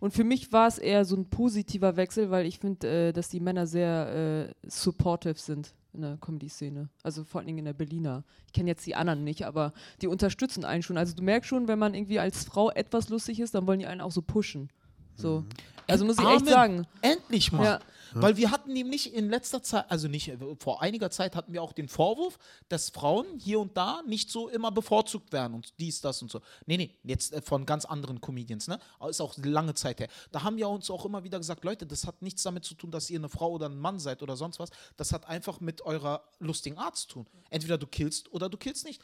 Und 0.00 0.12
für 0.12 0.24
mich 0.24 0.52
war 0.52 0.68
es 0.68 0.78
eher 0.78 1.04
so 1.04 1.16
ein 1.16 1.26
positiver 1.26 1.96
Wechsel, 1.96 2.30
weil 2.30 2.46
ich 2.46 2.58
finde, 2.58 3.08
äh, 3.08 3.12
dass 3.12 3.28
die 3.28 3.40
Männer 3.40 3.66
sehr 3.66 4.52
äh, 4.64 4.68
supportive 4.68 5.38
sind 5.38 5.74
in 5.92 6.02
der 6.02 6.16
Comedy-Szene. 6.18 6.88
Also 7.02 7.24
vor 7.24 7.40
allen 7.40 7.46
Dingen 7.46 7.58
in 7.58 7.64
der 7.64 7.72
Berliner. 7.72 8.22
Ich 8.46 8.52
kenne 8.52 8.68
jetzt 8.68 8.86
die 8.86 8.94
anderen 8.94 9.24
nicht, 9.24 9.44
aber 9.46 9.72
die 10.00 10.06
unterstützen 10.06 10.64
einen 10.64 10.82
schon. 10.82 10.96
Also 10.96 11.14
du 11.14 11.22
merkst 11.22 11.48
schon, 11.48 11.66
wenn 11.66 11.78
man 11.78 11.94
irgendwie 11.94 12.20
als 12.20 12.44
Frau 12.44 12.70
etwas 12.70 13.08
lustig 13.08 13.40
ist, 13.40 13.54
dann 13.54 13.66
wollen 13.66 13.80
die 13.80 13.86
einen 13.86 14.00
auch 14.00 14.12
so 14.12 14.22
pushen. 14.22 14.68
So. 15.16 15.44
Also 15.88 16.04
muss 16.04 16.18
ich 16.18 16.24
echt 16.24 16.46
Entarmen. 16.46 16.84
sagen. 16.84 16.86
Endlich 17.02 17.50
mal. 17.50 17.64
Ja. 17.64 17.80
Weil 18.12 18.36
wir 18.36 18.50
hatten 18.50 18.72
nämlich 18.72 19.14
in 19.14 19.28
letzter 19.28 19.62
Zeit, 19.62 19.90
also 19.90 20.08
nicht, 20.08 20.28
äh, 20.28 20.38
vor 20.58 20.82
einiger 20.82 21.10
Zeit 21.10 21.36
hatten 21.36 21.52
wir 21.52 21.62
auch 21.62 21.72
den 21.72 21.88
Vorwurf, 21.88 22.38
dass 22.68 22.90
Frauen 22.90 23.26
hier 23.38 23.60
und 23.60 23.76
da 23.76 24.02
nicht 24.06 24.30
so 24.30 24.48
immer 24.48 24.70
bevorzugt 24.70 25.32
werden 25.32 25.54
und 25.54 25.78
dies, 25.78 26.00
das 26.00 26.22
und 26.22 26.30
so. 26.30 26.40
Nee, 26.66 26.76
nee, 26.76 26.94
jetzt 27.04 27.32
äh, 27.32 27.42
von 27.42 27.66
ganz 27.66 27.84
anderen 27.84 28.20
Comedians, 28.20 28.68
ne? 28.68 28.78
Ist 29.08 29.20
auch 29.20 29.36
lange 29.38 29.74
Zeit 29.74 30.00
her. 30.00 30.08
Da 30.32 30.42
haben 30.42 30.56
wir 30.56 30.68
uns 30.68 30.90
auch 30.90 31.04
immer 31.04 31.24
wieder 31.24 31.38
gesagt, 31.38 31.64
Leute, 31.64 31.86
das 31.86 32.06
hat 32.06 32.22
nichts 32.22 32.42
damit 32.42 32.64
zu 32.64 32.74
tun, 32.74 32.90
dass 32.90 33.10
ihr 33.10 33.18
eine 33.18 33.28
Frau 33.28 33.52
oder 33.52 33.68
ein 33.68 33.78
Mann 33.78 33.98
seid 33.98 34.22
oder 34.22 34.36
sonst 34.36 34.58
was. 34.58 34.70
Das 34.96 35.12
hat 35.12 35.28
einfach 35.28 35.60
mit 35.60 35.82
eurer 35.82 36.22
lustigen 36.38 36.78
Art 36.78 36.96
zu 36.96 37.08
tun. 37.08 37.26
Entweder 37.50 37.78
du 37.78 37.86
killst 37.86 38.32
oder 38.32 38.48
du 38.48 38.56
killst 38.56 38.84
nicht. 38.84 39.02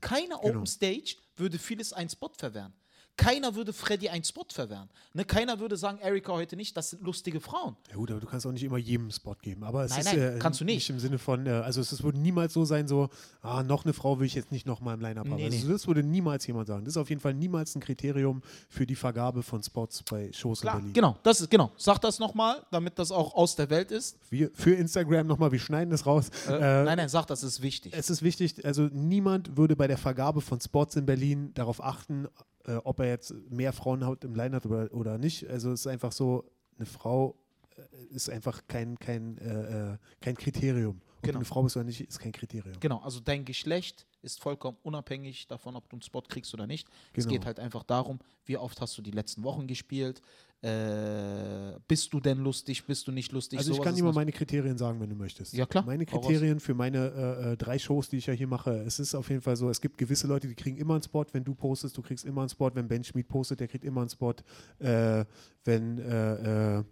Keine 0.00 0.38
Open 0.38 0.66
Stage 0.66 1.16
würde 1.36 1.58
vieles 1.58 1.92
einen 1.92 2.10
Spot 2.10 2.30
verwehren. 2.36 2.72
Keiner 3.16 3.54
würde 3.54 3.72
Freddy 3.72 4.08
einen 4.08 4.24
Spot 4.24 4.44
verwehren. 4.52 4.88
Ne? 5.14 5.24
Keiner 5.24 5.58
würde 5.58 5.76
sagen, 5.76 5.98
Erika 5.98 6.32
heute 6.32 6.54
nicht, 6.56 6.76
das 6.76 6.90
sind 6.90 7.02
lustige 7.02 7.40
Frauen. 7.40 7.76
Ja 7.90 7.96
gut, 7.96 8.10
aber 8.10 8.20
du 8.20 8.26
kannst 8.26 8.46
auch 8.46 8.52
nicht 8.52 8.62
immer 8.62 8.76
jedem 8.78 9.10
Spot 9.10 9.34
geben. 9.40 9.64
Aber 9.64 9.84
es 9.84 9.90
Nein, 9.92 10.00
ist 10.00 10.06
nein, 10.06 10.36
äh, 10.36 10.38
kannst 10.38 10.60
du 10.60 10.64
nicht. 10.64 10.74
nicht 10.76 10.90
im 10.90 10.98
Sinne 10.98 11.18
von, 11.18 11.46
äh, 11.46 11.50
also 11.50 11.80
es, 11.80 11.92
es 11.92 12.02
würde 12.02 12.18
niemals 12.18 12.52
so 12.52 12.64
sein, 12.64 12.86
so, 12.88 13.08
ah, 13.42 13.62
noch 13.62 13.84
eine 13.84 13.94
Frau 13.94 14.18
will 14.18 14.26
ich 14.26 14.34
jetzt 14.34 14.52
nicht 14.52 14.66
nochmal 14.66 14.94
im 14.94 15.00
Line-Up 15.00 15.26
haben. 15.28 15.36
Nee, 15.36 15.46
also 15.46 15.66
nee. 15.66 15.72
das 15.72 15.86
würde 15.86 16.02
niemals 16.02 16.46
jemand 16.46 16.66
sagen. 16.68 16.84
Das 16.84 16.92
ist 16.92 16.98
auf 16.98 17.08
jeden 17.08 17.20
Fall 17.20 17.34
niemals 17.34 17.74
ein 17.74 17.80
Kriterium 17.80 18.42
für 18.68 18.86
die 18.86 18.94
Vergabe 18.96 19.42
von 19.42 19.62
Spots 19.62 20.02
bei 20.02 20.30
Shows 20.32 20.60
Klar, 20.60 20.74
in 20.74 20.80
Berlin. 20.80 20.92
genau, 20.94 21.16
das 21.22 21.40
ist 21.40 21.50
genau. 21.50 21.72
Sag 21.76 21.98
das 22.00 22.18
nochmal, 22.18 22.62
damit 22.70 22.98
das 22.98 23.10
auch 23.12 23.34
aus 23.34 23.56
der 23.56 23.70
Welt 23.70 23.90
ist. 23.92 24.18
Wir, 24.30 24.50
für 24.52 24.74
Instagram 24.74 25.26
nochmal, 25.26 25.52
wir 25.52 25.58
schneiden 25.58 25.90
das 25.90 26.04
raus. 26.04 26.30
Äh, 26.48 26.56
Äh, 26.56 26.84
nein, 26.84 26.96
nein, 26.98 27.08
sag 27.08 27.26
das 27.26 27.42
ist 27.42 27.62
wichtig. 27.62 27.92
Es 27.96 28.10
ist 28.10 28.22
wichtig, 28.22 28.64
also 28.64 28.88
niemand 28.92 29.56
würde 29.56 29.76
bei 29.76 29.86
der 29.86 29.98
Vergabe 29.98 30.40
von 30.40 30.60
Spots 30.60 30.96
in 30.96 31.06
Berlin 31.06 31.52
darauf 31.54 31.82
achten, 31.82 32.26
äh, 32.66 32.76
ob 32.84 33.00
er 33.00 33.08
jetzt 33.08 33.32
mehr 33.50 33.72
Frauen 33.72 34.04
hat 34.06 34.24
im 34.24 34.34
Line 34.34 34.56
hat 34.56 34.66
oder, 34.66 34.92
oder 34.92 35.18
nicht. 35.18 35.46
Also 35.48 35.72
es 35.72 35.80
ist 35.80 35.86
einfach 35.86 36.12
so, 36.12 36.44
eine 36.76 36.86
Frau 36.86 37.36
äh, 37.76 38.14
ist 38.14 38.28
einfach 38.30 38.62
kein, 38.68 38.98
kein, 38.98 39.38
äh, 39.38 39.92
äh, 39.94 39.98
kein 40.20 40.36
Kriterium. 40.36 41.00
Ob 41.16 41.22
Genau. 41.22 41.32
du 41.32 41.38
eine 41.38 41.44
Frau 41.46 41.62
bist 41.62 41.76
oder 41.76 41.84
nicht, 41.84 42.00
ist 42.02 42.18
kein 42.18 42.30
Kriterium. 42.32 42.78
Genau, 42.78 42.98
also 43.00 43.18
dein 43.20 43.44
Geschlecht 43.44 44.06
ist 44.22 44.40
vollkommen 44.40 44.76
unabhängig 44.82 45.46
davon, 45.46 45.74
ob 45.74 45.88
du 45.88 45.96
einen 45.96 46.02
Spot 46.02 46.20
kriegst 46.22 46.52
oder 46.54 46.66
nicht. 46.66 46.86
Es 47.14 47.24
Genau. 47.24 47.32
geht 47.32 47.46
halt 47.46 47.58
einfach 47.58 47.82
darum, 47.84 48.18
wie 48.44 48.56
oft 48.58 48.80
hast 48.80 48.96
du 48.98 49.02
die 49.02 49.10
letzten 49.12 49.42
Wochen 49.42 49.66
gespielt? 49.66 50.20
Äh, 50.66 51.78
bist 51.86 52.12
du 52.12 52.18
denn 52.18 52.38
lustig? 52.38 52.84
Bist 52.86 53.06
du 53.06 53.12
nicht 53.12 53.30
lustig? 53.30 53.56
Also 53.60 53.72
ich 53.72 53.80
kann 53.80 53.94
dir 53.94 54.02
mal 54.02 54.12
meine 54.12 54.32
Kriterien 54.32 54.76
sagen, 54.76 55.00
wenn 55.00 55.08
du 55.08 55.14
möchtest. 55.14 55.52
Ja, 55.52 55.64
klar. 55.64 55.84
Meine. 55.84 56.04
Kriterien 56.04 56.58
für 56.58 56.74
meine 56.74 57.06
äh, 57.06 57.52
äh, 57.52 57.56
drei 57.56 57.78
Shows, 57.78 58.08
die 58.08 58.16
ich 58.16 58.26
ja 58.26 58.34
hier 58.34 58.48
mache, 58.48 58.72
es 58.80 58.98
ist 58.98 59.14
auf 59.14 59.30
jeden 59.30 59.42
Fall 59.42 59.54
so, 59.54 59.70
es 59.70 59.80
gibt 59.80 59.96
gewisse 59.96 60.26
Leute, 60.26 60.48
die 60.48 60.56
kriegen 60.56 60.76
immer 60.76 60.94
einen 60.94 61.04
Spot, 61.04 61.24
wenn 61.30 61.44
du 61.44 61.54
postest, 61.54 61.96
du 61.96 62.02
kriegst 62.02 62.24
immer 62.24 62.40
einen 62.40 62.48
Spot, 62.48 62.70
wenn 62.74 62.88
Ben 62.88 63.04
Schmid 63.04 63.28
postet, 63.28 63.60
der 63.60 63.68
kriegt 63.68 63.84
immer 63.84 64.00
einen 64.00 64.10
Spot, 64.10 64.34
äh, 64.80 65.24
wenn 65.64 65.98
äh. 65.98 66.78
Äh, 66.78 66.84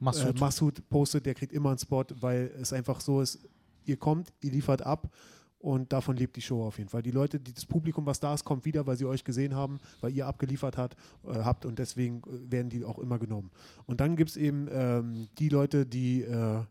Massoud 0.00 0.88
postet, 0.88 1.26
der 1.26 1.34
kriegt 1.34 1.52
immer 1.52 1.68
einen 1.68 1.78
Spot, 1.78 2.04
weil 2.20 2.50
es 2.60 2.72
einfach 2.72 3.00
so 3.00 3.20
ist, 3.20 3.38
ihr 3.84 3.98
kommt, 3.98 4.32
ihr 4.40 4.50
liefert 4.50 4.82
ab 4.82 5.12
und 5.58 5.92
davon 5.92 6.16
lebt 6.16 6.36
die 6.36 6.42
Show 6.42 6.64
auf 6.64 6.78
jeden 6.78 6.88
Fall. 6.88 7.02
Die 7.02 7.10
Leute, 7.10 7.40
die, 7.40 7.52
das 7.52 7.66
Publikum, 7.66 8.06
was 8.06 8.20
da 8.20 8.34
ist, 8.34 8.44
kommt 8.44 8.64
wieder, 8.64 8.86
weil 8.86 8.96
sie 8.96 9.06
euch 9.06 9.24
gesehen 9.24 9.54
haben, 9.54 9.78
weil 10.00 10.12
ihr 10.12 10.26
abgeliefert 10.26 10.76
hat, 10.76 10.94
äh, 11.24 11.32
habt 11.32 11.66
und 11.66 11.78
deswegen 11.78 12.22
äh, 12.22 12.52
werden 12.52 12.70
die 12.70 12.84
auch 12.84 12.98
immer 12.98 13.18
genommen. 13.18 13.50
Und 13.86 14.00
dann 14.00 14.16
gibt 14.16 14.30
es 14.30 14.36
eben 14.36 14.68
ähm, 14.70 15.28
die 15.38 15.48
Leute, 15.48 15.84
die 15.84 16.22
äh, 16.22 16.62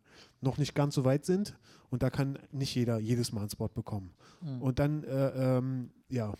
noch 0.42 0.58
nicht 0.58 0.74
ganz 0.76 0.96
so 0.96 1.04
weit 1.04 1.26
sind 1.26 1.58
und 1.90 2.04
da 2.04 2.10
kann 2.10 2.40
nicht 2.52 2.74
jeder 2.76 3.00
jedes 3.00 3.32
Mal 3.32 3.42
einen 3.42 3.50
Spot 3.50 3.68
bekommen. 3.68 4.14
Und 4.60 4.80
dann, 4.80 5.04
äh, 5.04 5.58
ähm, 5.58 5.90
ja, 6.10 6.34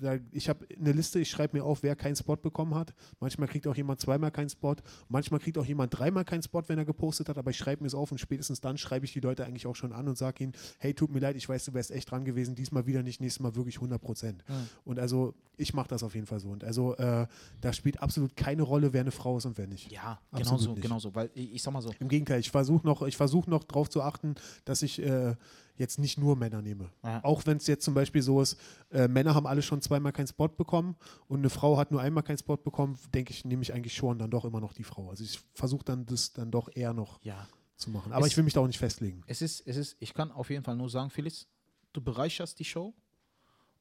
da, 0.00 0.18
ich 0.32 0.48
habe 0.48 0.66
eine 0.78 0.92
Liste, 0.92 1.20
ich 1.20 1.30
schreibe 1.30 1.56
mir 1.56 1.64
auf, 1.64 1.82
wer 1.82 1.96
keinen 1.96 2.16
Spot 2.16 2.36
bekommen 2.36 2.74
hat. 2.74 2.94
Manchmal 3.20 3.48
kriegt 3.48 3.66
auch 3.66 3.76
jemand 3.76 4.00
zweimal 4.00 4.30
keinen 4.30 4.48
Spot. 4.48 4.76
Manchmal 5.08 5.40
kriegt 5.40 5.58
auch 5.58 5.64
jemand 5.64 5.96
dreimal 5.96 6.24
keinen 6.24 6.42
Spot, 6.42 6.62
wenn 6.66 6.78
er 6.78 6.84
gepostet 6.84 7.28
hat, 7.28 7.38
aber 7.38 7.50
ich 7.50 7.56
schreibe 7.56 7.82
mir 7.82 7.88
es 7.88 7.94
auf 7.94 8.12
und 8.12 8.18
spätestens 8.18 8.60
dann 8.60 8.78
schreibe 8.78 9.04
ich 9.04 9.12
die 9.12 9.20
Leute 9.20 9.44
eigentlich 9.44 9.66
auch 9.66 9.76
schon 9.76 9.92
an 9.92 10.08
und 10.08 10.16
sage 10.16 10.44
ihnen, 10.44 10.52
hey, 10.78 10.94
tut 10.94 11.10
mir 11.12 11.20
leid, 11.20 11.36
ich 11.36 11.48
weiß, 11.48 11.64
du 11.66 11.74
wärst 11.74 11.90
echt 11.90 12.10
dran 12.10 12.24
gewesen, 12.24 12.54
diesmal 12.54 12.86
wieder 12.86 13.02
nicht, 13.02 13.20
nächstes 13.20 13.40
Mal 13.40 13.54
wirklich 13.54 13.76
100 13.76 14.00
Prozent. 14.00 14.44
Und 14.84 14.98
also, 14.98 15.34
ich 15.56 15.74
mache 15.74 15.88
das 15.88 16.02
auf 16.02 16.14
jeden 16.14 16.26
Fall 16.26 16.40
so. 16.40 16.50
Und 16.50 16.64
also, 16.64 16.96
äh, 16.96 17.26
da 17.60 17.72
spielt 17.72 18.02
absolut 18.02 18.36
keine 18.36 18.62
Rolle, 18.62 18.92
wer 18.92 19.02
eine 19.02 19.10
Frau 19.10 19.38
ist 19.38 19.46
und 19.46 19.58
wer 19.58 19.66
nicht. 19.66 19.90
ja, 19.90 20.20
genau 20.32 20.56
so, 20.56 20.74
genau 20.74 20.98
so. 20.98 21.14
Weil 21.14 21.30
ich, 21.34 21.54
ich 21.54 21.62
sag 21.62 21.72
mal 21.72 21.82
so, 21.82 21.92
Im 22.00 22.08
Gegenteil, 22.08 22.40
ich 22.40 22.50
versuche 22.50 22.86
noch, 22.86 23.02
ich 23.02 23.16
versuch 23.16 23.46
noch 23.46 23.64
darauf 23.64 23.88
zu 23.90 24.02
achten, 24.02 24.34
dass 24.64 24.82
ich 24.82 25.00
äh, 25.02 25.34
jetzt 25.76 25.98
nicht 25.98 26.18
nur 26.18 26.36
Männer 26.36 26.62
nehme. 26.62 26.90
Ja. 27.02 27.22
Auch 27.24 27.46
wenn 27.46 27.56
es 27.56 27.66
jetzt 27.66 27.84
zum 27.84 27.94
Beispiel 27.94 28.22
so 28.22 28.40
ist, 28.40 28.58
äh, 28.90 29.08
Männer 29.08 29.34
haben 29.34 29.46
alle 29.46 29.62
schon 29.62 29.80
zweimal 29.82 30.12
keinen 30.12 30.26
Spot 30.26 30.48
bekommen 30.48 30.96
und 31.28 31.38
eine 31.40 31.50
Frau 31.50 31.76
hat 31.78 31.90
nur 31.90 32.00
einmal 32.00 32.22
keinen 32.22 32.38
Spot 32.38 32.56
bekommen, 32.56 32.98
denke 33.14 33.32
ich, 33.32 33.44
nehme 33.44 33.62
ich 33.62 33.72
eigentlich 33.72 33.94
schon 33.94 34.18
dann 34.18 34.30
doch 34.30 34.44
immer 34.44 34.60
noch 34.60 34.72
die 34.72 34.84
Frau. 34.84 35.10
Also 35.10 35.24
ich 35.24 35.40
versuche 35.54 35.84
dann 35.84 36.06
das 36.06 36.32
dann 36.32 36.50
doch 36.50 36.68
eher 36.74 36.92
noch 36.92 37.20
ja. 37.22 37.46
zu 37.76 37.90
machen. 37.90 38.12
Aber 38.12 38.26
Es- 38.26 38.32
ich 38.32 38.36
will 38.36 38.44
mich 38.44 38.52
da 38.54 38.60
auch 38.60 38.66
nicht 38.66 38.78
festlegen. 38.78 39.22
Es 39.26 39.42
ist, 39.42 39.66
es 39.66 39.76
ist, 39.76 39.96
ich 40.00 40.12
kann 40.14 40.30
auf 40.30 40.50
jeden 40.50 40.64
Fall 40.64 40.76
nur 40.76 40.90
sagen, 40.90 41.10
Felix, 41.10 41.46
du 41.92 42.00
bereicherst 42.00 42.58
die 42.58 42.64
Show 42.64 42.94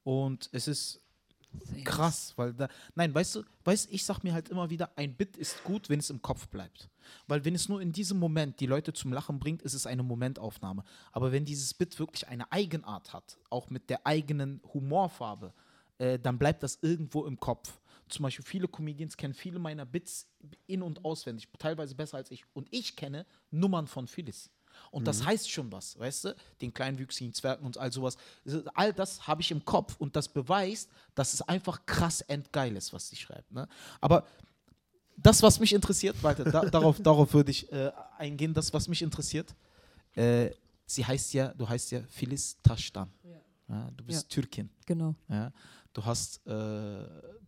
und 0.03 0.49
es 0.53 0.67
ist 0.67 1.01
krass, 1.83 2.33
weil 2.35 2.53
da, 2.53 2.67
nein, 2.95 3.13
weißt 3.13 3.35
du, 3.35 3.43
weißt, 3.63 3.89
ich 3.91 4.03
sag 4.03 4.23
mir 4.23 4.33
halt 4.33 4.49
immer 4.49 4.69
wieder, 4.69 4.91
ein 4.95 5.15
Bit 5.15 5.37
ist 5.37 5.63
gut, 5.63 5.89
wenn 5.89 5.99
es 5.99 6.09
im 6.09 6.21
Kopf 6.21 6.47
bleibt. 6.47 6.89
Weil 7.27 7.43
wenn 7.45 7.55
es 7.55 7.69
nur 7.69 7.81
in 7.81 7.91
diesem 7.91 8.19
Moment 8.19 8.59
die 8.59 8.65
Leute 8.65 8.93
zum 8.93 9.13
Lachen 9.13 9.39
bringt, 9.39 9.61
ist 9.61 9.73
es 9.73 9.87
eine 9.87 10.03
Momentaufnahme. 10.03 10.83
Aber 11.11 11.31
wenn 11.31 11.45
dieses 11.45 11.73
Bit 11.73 11.97
wirklich 11.99 12.27
eine 12.27 12.51
Eigenart 12.51 13.13
hat, 13.13 13.37
auch 13.49 13.69
mit 13.69 13.89
der 13.89 14.05
eigenen 14.05 14.61
Humorfarbe, 14.73 15.53
äh, 15.97 16.19
dann 16.19 16.37
bleibt 16.37 16.63
das 16.63 16.79
irgendwo 16.81 17.25
im 17.25 17.39
Kopf. 17.39 17.79
Zum 18.07 18.23
Beispiel 18.23 18.45
viele 18.45 18.67
Comedians 18.67 19.17
kennen 19.17 19.33
viele 19.33 19.59
meiner 19.59 19.85
Bits 19.85 20.27
in- 20.65 20.81
und 20.81 21.05
auswendig, 21.05 21.47
teilweise 21.59 21.95
besser 21.95 22.17
als 22.17 22.31
ich. 22.31 22.43
Und 22.53 22.67
ich 22.71 22.95
kenne 22.95 23.25
Nummern 23.51 23.87
von 23.87 24.07
Phyllis. 24.07 24.49
Und 24.91 25.05
das 25.05 25.25
heißt 25.25 25.49
schon 25.49 25.71
was, 25.71 25.97
weißt 25.97 26.25
du? 26.25 26.35
Den 26.61 26.73
kleinwüchsigen 26.73 27.33
Zwergen 27.33 27.65
und 27.65 27.77
all 27.77 27.91
sowas. 27.91 28.17
All 28.73 28.93
das 28.93 29.27
habe 29.27 29.41
ich 29.41 29.51
im 29.51 29.63
Kopf 29.63 29.95
und 29.97 30.15
das 30.15 30.27
beweist, 30.27 30.89
dass 31.15 31.33
es 31.33 31.41
einfach 31.41 31.85
krass 31.85 32.21
endgeil 32.21 32.75
ist, 32.75 32.93
was 32.93 33.09
sie 33.09 33.15
schreibt. 33.15 33.51
Ne? 33.51 33.67
Aber 34.01 34.25
das, 35.17 35.41
was 35.43 35.59
mich 35.59 35.73
interessiert, 35.73 36.21
Walter, 36.23 36.45
da, 36.45 36.61
darauf, 36.69 36.99
darauf 36.99 37.33
würde 37.33 37.51
ich 37.51 37.71
äh, 37.71 37.91
eingehen, 38.17 38.53
das, 38.53 38.73
was 38.73 38.87
mich 38.87 39.01
interessiert. 39.01 39.53
Äh, 40.15 40.51
sie 40.85 41.05
heißt 41.05 41.33
ja, 41.33 41.49
du 41.49 41.67
heißt 41.67 41.91
ja 41.91 42.01
Filiz 42.09 42.57
Taştan. 42.63 43.09
Ja, 43.67 43.91
du 43.95 44.03
bist 44.03 44.27
Türkin. 44.29 44.69
Genau. 44.85 45.13
Ja. 45.27 45.51
Du 45.93 46.03
hast, 46.03 46.45
äh, 46.47 46.51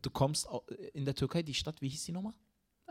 du 0.02 0.10
kommst 0.12 0.48
in 0.94 1.06
der 1.06 1.16
Türkei, 1.16 1.42
die 1.42 1.54
Stadt, 1.54 1.82
wie 1.82 1.90
hieß 1.90 2.06
die 2.06 2.12
nochmal? 2.12 2.34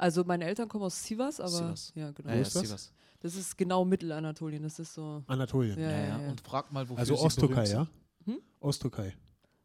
Also 0.01 0.25
meine 0.25 0.45
Eltern 0.47 0.67
kommen 0.69 0.85
aus 0.85 1.05
Sivas, 1.05 1.41
aber 1.41 1.51
Sivas. 1.51 1.93
ja, 1.95 2.11
genau. 2.13 2.31
Ja, 2.31 2.37
ja, 2.37 2.41
ist 2.43 2.55
das? 2.57 2.63
Sivas. 2.63 2.93
Das 3.21 3.35
ist 3.35 3.59
genau 3.59 3.85
Mittelanatolien. 3.85 4.63
Das 4.63 4.79
ist 4.79 4.95
so. 4.95 5.23
Anatolien. 5.27 5.79
Ja, 5.79 5.91
Ja, 5.91 6.07
ja. 6.21 6.29
Und 6.31 6.41
frag 6.41 6.73
mal, 6.73 6.89
wofür 6.89 7.01
Also 7.01 7.17
sie 7.17 7.23
Osttürkei, 7.23 7.55
berühmt 7.65 7.69
ja? 7.69 7.87
sind. 8.25 8.35
Hm? 8.37 8.43
Osttürkei. 8.61 9.15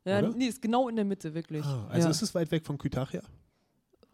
Ja, 0.04 0.19
Oder? 0.19 0.30
nee, 0.36 0.48
ist 0.48 0.62
genau 0.62 0.89
in 0.89 0.98
der 0.98 1.06
Mitte, 1.06 1.34
wirklich. 1.34 1.63
Ah, 1.65 1.88
also 1.89 2.08
ja. 2.08 2.12
ist 2.12 2.21
es 2.21 2.36
weit 2.36 2.52
weg 2.52 2.65
von 2.65 2.78
Kütahya? 2.78 3.21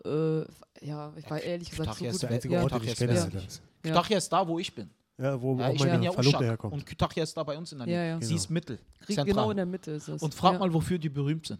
Äh, 0.05 0.41
ja, 0.85 1.11
ich 1.17 1.29
war 1.29 1.41
ehrlich 1.41 1.69
gesagt 1.71 1.89
so 1.89 1.93
Kütahya 1.95 2.11
ist. 2.11 2.21
Der 2.23 2.29
einzige 2.29 2.53
ja. 2.53 2.63
Ort, 2.63 2.71
den 2.73 2.83
ich 2.83 2.95
kenne. 2.95 3.13
Kütahya 3.13 3.39
Ja, 3.39 3.45
ist. 3.47 3.61
Kütahya 3.81 4.19
da, 4.29 4.47
wo 4.47 4.59
ich 4.59 4.73
bin. 4.75 4.89
ja 5.17 5.41
wo 5.41 5.57
Ja, 5.57 5.67
auch 5.69 5.73
ich 5.73 5.79
meine 5.79 6.05
ja 6.05 6.11
Verlobte 6.11 6.43
herkommt. 6.45 6.73
und 6.73 6.85
Kütahya 6.85 7.23
ist 7.23 7.35
da 7.35 7.41
bei 7.43 7.57
uns 7.57 7.71
in 7.71 7.79
der 7.79 7.87
Nähe. 7.87 7.95
Ja, 7.95 8.03
ja. 8.03 8.15
Sie 8.21 8.27
Genau. 8.27 8.35
ist 8.37 8.49
Mittel, 8.51 8.79
Ri- 9.01 9.05
zentral. 9.07 9.25
Genau 9.25 9.49
in 9.51 9.57
der 9.57 9.65
Mitte 9.65 9.89
ist 9.91 10.07
es. 10.07 10.21
Und 10.21 10.35
frag 10.35 10.53
ja. 10.53 10.59
mal, 10.59 10.71
wofür 10.73 10.99
die 10.99 11.09
berühmt 11.09 11.47
sind. 11.47 11.59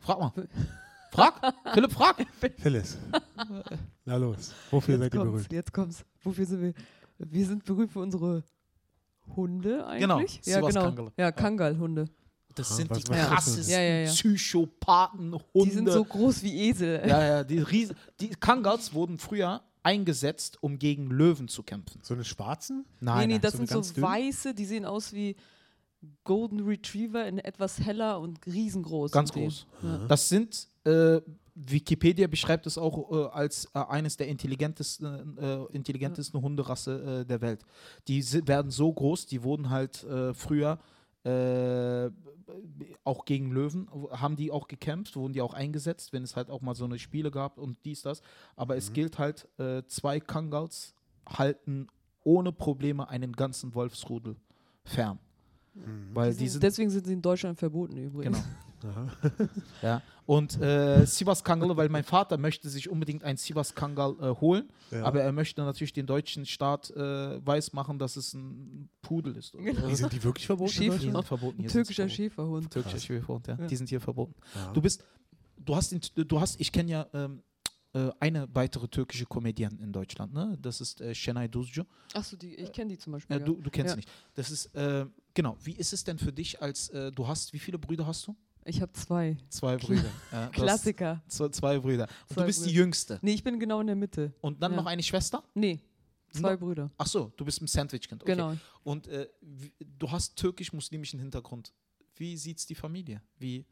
Frag 0.00 0.18
mal. 0.18 0.32
frag, 1.12 1.54
Philipp, 1.74 1.92
frag. 1.92 2.26
Phyllis. 2.58 2.98
Na 4.04 4.16
los, 4.16 4.52
wofür 4.70 4.94
Jetzt 4.94 5.02
seid 5.02 5.14
ihr 5.14 5.20
berühmt? 5.24 5.52
jetzt 5.52 5.72
kommt's. 5.72 6.04
Wofür 6.22 6.46
sind 6.46 6.62
wir? 6.62 6.74
Wir 7.18 7.46
sind 7.46 7.64
berühmt 7.64 7.92
für 7.92 8.00
unsere 8.00 8.42
Hunde 9.36 9.84
Genau, 9.98 10.16
eigentlich. 10.16 10.40
ja, 10.44 10.56
Sivas 10.56 10.74
genau. 10.74 10.86
Kangal. 10.86 11.12
Ja, 11.16 11.32
Kangal-Hunde. 11.32 12.06
Das 12.54 12.68
Aha, 12.70 12.76
sind 12.76 12.90
was- 12.90 12.98
die 13.04 13.08
was 13.10 13.26
krassesten? 13.28 13.72
Ja, 13.72 13.80
ja, 13.80 14.00
ja. 14.04 14.10
Psychopathen, 14.10 15.32
Hunde. 15.32 15.64
Die 15.64 15.70
sind 15.70 15.88
so 15.90 16.04
groß 16.04 16.42
wie 16.42 16.68
Esel. 16.68 17.02
ja, 17.08 17.24
ja, 17.24 17.44
die, 17.44 17.58
Riesen, 17.60 17.96
die 18.20 18.28
Kangals 18.30 18.92
wurden 18.92 19.18
früher 19.18 19.62
eingesetzt, 19.82 20.58
um 20.62 20.78
gegen 20.78 21.06
Löwen 21.10 21.48
zu 21.48 21.62
kämpfen. 21.62 22.00
So 22.02 22.14
eine 22.14 22.24
schwarzen? 22.24 22.84
nee, 23.00 23.26
nee, 23.26 23.38
das 23.38 23.52
so 23.52 23.58
sind 23.64 23.70
so 23.70 23.80
dünn? 23.94 24.02
weiße, 24.04 24.54
die 24.54 24.64
sehen 24.66 24.84
aus 24.84 25.12
wie 25.12 25.34
Golden 26.24 26.60
Retriever 26.60 27.26
in 27.26 27.38
etwas 27.38 27.80
heller 27.80 28.20
und 28.20 28.44
riesengroß. 28.46 29.12
Ganz 29.12 29.32
groß. 29.32 29.66
Ja. 29.82 29.98
Das 30.08 30.28
sind, 30.28 30.68
äh, 30.84 31.20
Wikipedia 31.54 32.26
beschreibt 32.28 32.66
es 32.66 32.78
auch 32.78 33.10
äh, 33.10 33.28
als 33.30 33.66
äh, 33.74 33.78
eines 33.78 34.16
der 34.16 34.28
intelligentesten, 34.28 35.36
äh, 35.36 35.64
intelligentesten 35.72 36.40
Hunderasse 36.40 37.20
äh, 37.20 37.26
der 37.26 37.40
Welt. 37.40 37.64
Die 38.08 38.22
werden 38.46 38.70
so 38.70 38.92
groß, 38.92 39.26
die 39.26 39.42
wurden 39.42 39.70
halt 39.70 40.02
äh, 40.04 40.34
früher 40.34 40.78
auch 43.04 43.24
gegen 43.26 43.52
Löwen, 43.52 43.88
haben 44.10 44.34
die 44.34 44.50
auch 44.50 44.66
gekämpft, 44.66 45.14
wurden 45.14 45.32
die 45.32 45.40
auch 45.40 45.54
eingesetzt, 45.54 46.12
wenn 46.12 46.24
es 46.24 46.34
halt 46.34 46.50
auch 46.50 46.62
mal 46.62 46.74
so 46.74 46.84
eine 46.84 46.98
Spiele 46.98 47.30
gab 47.30 47.58
und 47.58 47.78
dies, 47.84 48.02
das. 48.02 48.22
Aber 48.56 48.76
es 48.76 48.92
gilt 48.92 49.20
halt, 49.20 49.46
zwei 49.86 50.18
Kangals 50.18 50.96
halten 51.24 51.86
ohne 52.24 52.50
Probleme 52.50 53.08
einen 53.08 53.34
ganzen 53.34 53.72
Wolfsrudel 53.72 54.34
fern. 54.84 55.20
Weil 56.12 56.34
die 56.34 56.48
sind 56.48 56.64
Deswegen 56.64 56.90
sind 56.90 57.06
sie 57.06 57.12
in 57.12 57.22
Deutschland 57.22 57.56
verboten 57.56 57.96
übrigens. 57.98 58.38
Genau. 58.38 58.48
Aha. 58.84 59.06
Ja. 59.82 60.02
Und 60.26 60.60
äh, 60.60 61.04
Sivas 61.04 61.42
Kangal, 61.42 61.76
weil 61.76 61.88
mein 61.88 62.04
Vater 62.04 62.38
möchte 62.38 62.68
sich 62.68 62.88
unbedingt 62.88 63.24
ein 63.24 63.36
Sivas 63.36 63.74
Kangal 63.74 64.14
äh, 64.20 64.40
holen, 64.40 64.68
Ja. 64.92 65.04
aber 65.04 65.20
er 65.20 65.32
möchte 65.32 65.60
natürlich 65.62 65.92
den 65.92 66.06
deutschen 66.06 66.46
Staat 66.46 66.90
äh, 66.90 67.44
weismachen, 67.44 67.98
dass 67.98 68.16
es 68.16 68.32
ein 68.34 68.88
Pudel 69.02 69.36
ist. 69.36 69.54
Oder 69.54 69.64
Genau. 69.72 69.94
Sind 69.94 70.12
die 70.12 70.22
wirklich 70.22 70.46
verboten? 70.46 70.70
in 70.70 70.74
Schäfer. 70.92 70.98
Die 70.98 71.10
sind 71.10 71.24
verboten. 71.24 71.60
Hier 71.60 71.70
türkischer 71.70 72.02
verboten. 72.08 72.16
Schäferhund. 72.22 72.70
Türkischer 72.70 72.92
Krass. 72.96 73.04
Schäferhund, 73.04 73.46
ja. 73.48 73.56
Ja. 73.58 73.66
Die 73.66 73.76
sind 73.76 73.88
hier 73.88 74.00
verboten. 74.00 74.34
Ja. 74.54 74.72
Du 74.72 74.80
bist, 74.80 75.04
du 75.58 75.74
hast, 75.74 75.94
du 76.14 76.40
hast, 76.40 76.60
ich 76.60 76.70
kenne 76.70 76.90
ja 76.92 77.06
ähm, 77.14 77.42
äh, 77.94 78.10
eine 78.20 78.48
weitere 78.54 78.86
türkische 78.88 79.26
Comedian 79.26 79.78
in 79.80 79.92
Deutschland, 79.92 80.32
ne? 80.32 80.56
Das 80.62 80.80
ist 80.80 81.00
äh, 81.00 81.14
Şenay 81.14 81.48
Duzcu. 81.48 81.82
Achso, 82.14 82.36
die, 82.36 82.54
ich 82.54 82.72
kenne 82.72 82.90
die 82.92 82.98
zum 82.98 83.12
Beispiel. 83.14 83.36
Äh, 83.36 83.40
ja. 83.40 83.44
du, 83.44 83.56
du 83.60 83.70
kennst 83.70 83.88
Ja. 83.88 83.94
sie 83.94 83.96
nicht. 83.96 84.08
Das 84.34 84.50
ist, 84.52 84.66
äh, 84.76 85.04
genau, 85.34 85.56
wie 85.64 85.72
ist 85.72 85.92
es 85.92 86.04
denn 86.04 86.18
für 86.18 86.32
dich 86.32 86.62
als, 86.62 86.88
äh, 86.90 87.10
du 87.10 87.26
hast, 87.26 87.52
wie 87.52 87.58
viele 87.58 87.78
Brüder 87.78 88.06
hast 88.06 88.26
du? 88.28 88.36
Ich 88.64 88.80
habe 88.80 88.92
zwei. 88.92 89.36
Zwei 89.48 89.76
Brüder. 89.76 90.04
Ja, 90.32 90.48
Klassiker. 90.48 91.22
Zwei, 91.28 91.48
zwei 91.48 91.78
Brüder. 91.78 92.04
Und 92.28 92.34
Zwei 92.34 92.40
du 92.42 92.46
bist 92.46 92.60
die 92.60 92.64
Brüder. 92.70 92.76
Jüngste. 92.78 93.18
Nee, 93.22 93.32
ich 93.34 93.44
bin 93.44 93.58
genau 93.58 93.80
in 93.80 93.86
der 93.88 93.96
Mitte. 93.96 94.32
Und 94.40 94.62
dann 94.62 94.72
Ja. 94.72 94.76
noch 94.76 94.86
eine 94.86 95.02
Schwester? 95.02 95.42
Nee, 95.54 95.80
zwei 96.30 96.52
No- 96.52 96.58
Brüder. 96.58 96.90
Ach 96.98 97.06
so, 97.06 97.32
du 97.36 97.44
bist 97.44 97.60
ein 97.60 97.66
Sandwich-Kind. 97.66 98.22
Okay. 98.22 98.32
Genau. 98.32 98.54
Und 98.84 99.08
äh, 99.08 99.28
du 99.98 100.10
hast 100.10 100.36
türkisch-muslimischen 100.36 101.18
Hintergrund. 101.20 101.72
Wie 102.16 102.36
sieht's 102.36 102.66
die 102.66 102.74
Familie? 102.74 103.20
Wie 103.38 103.64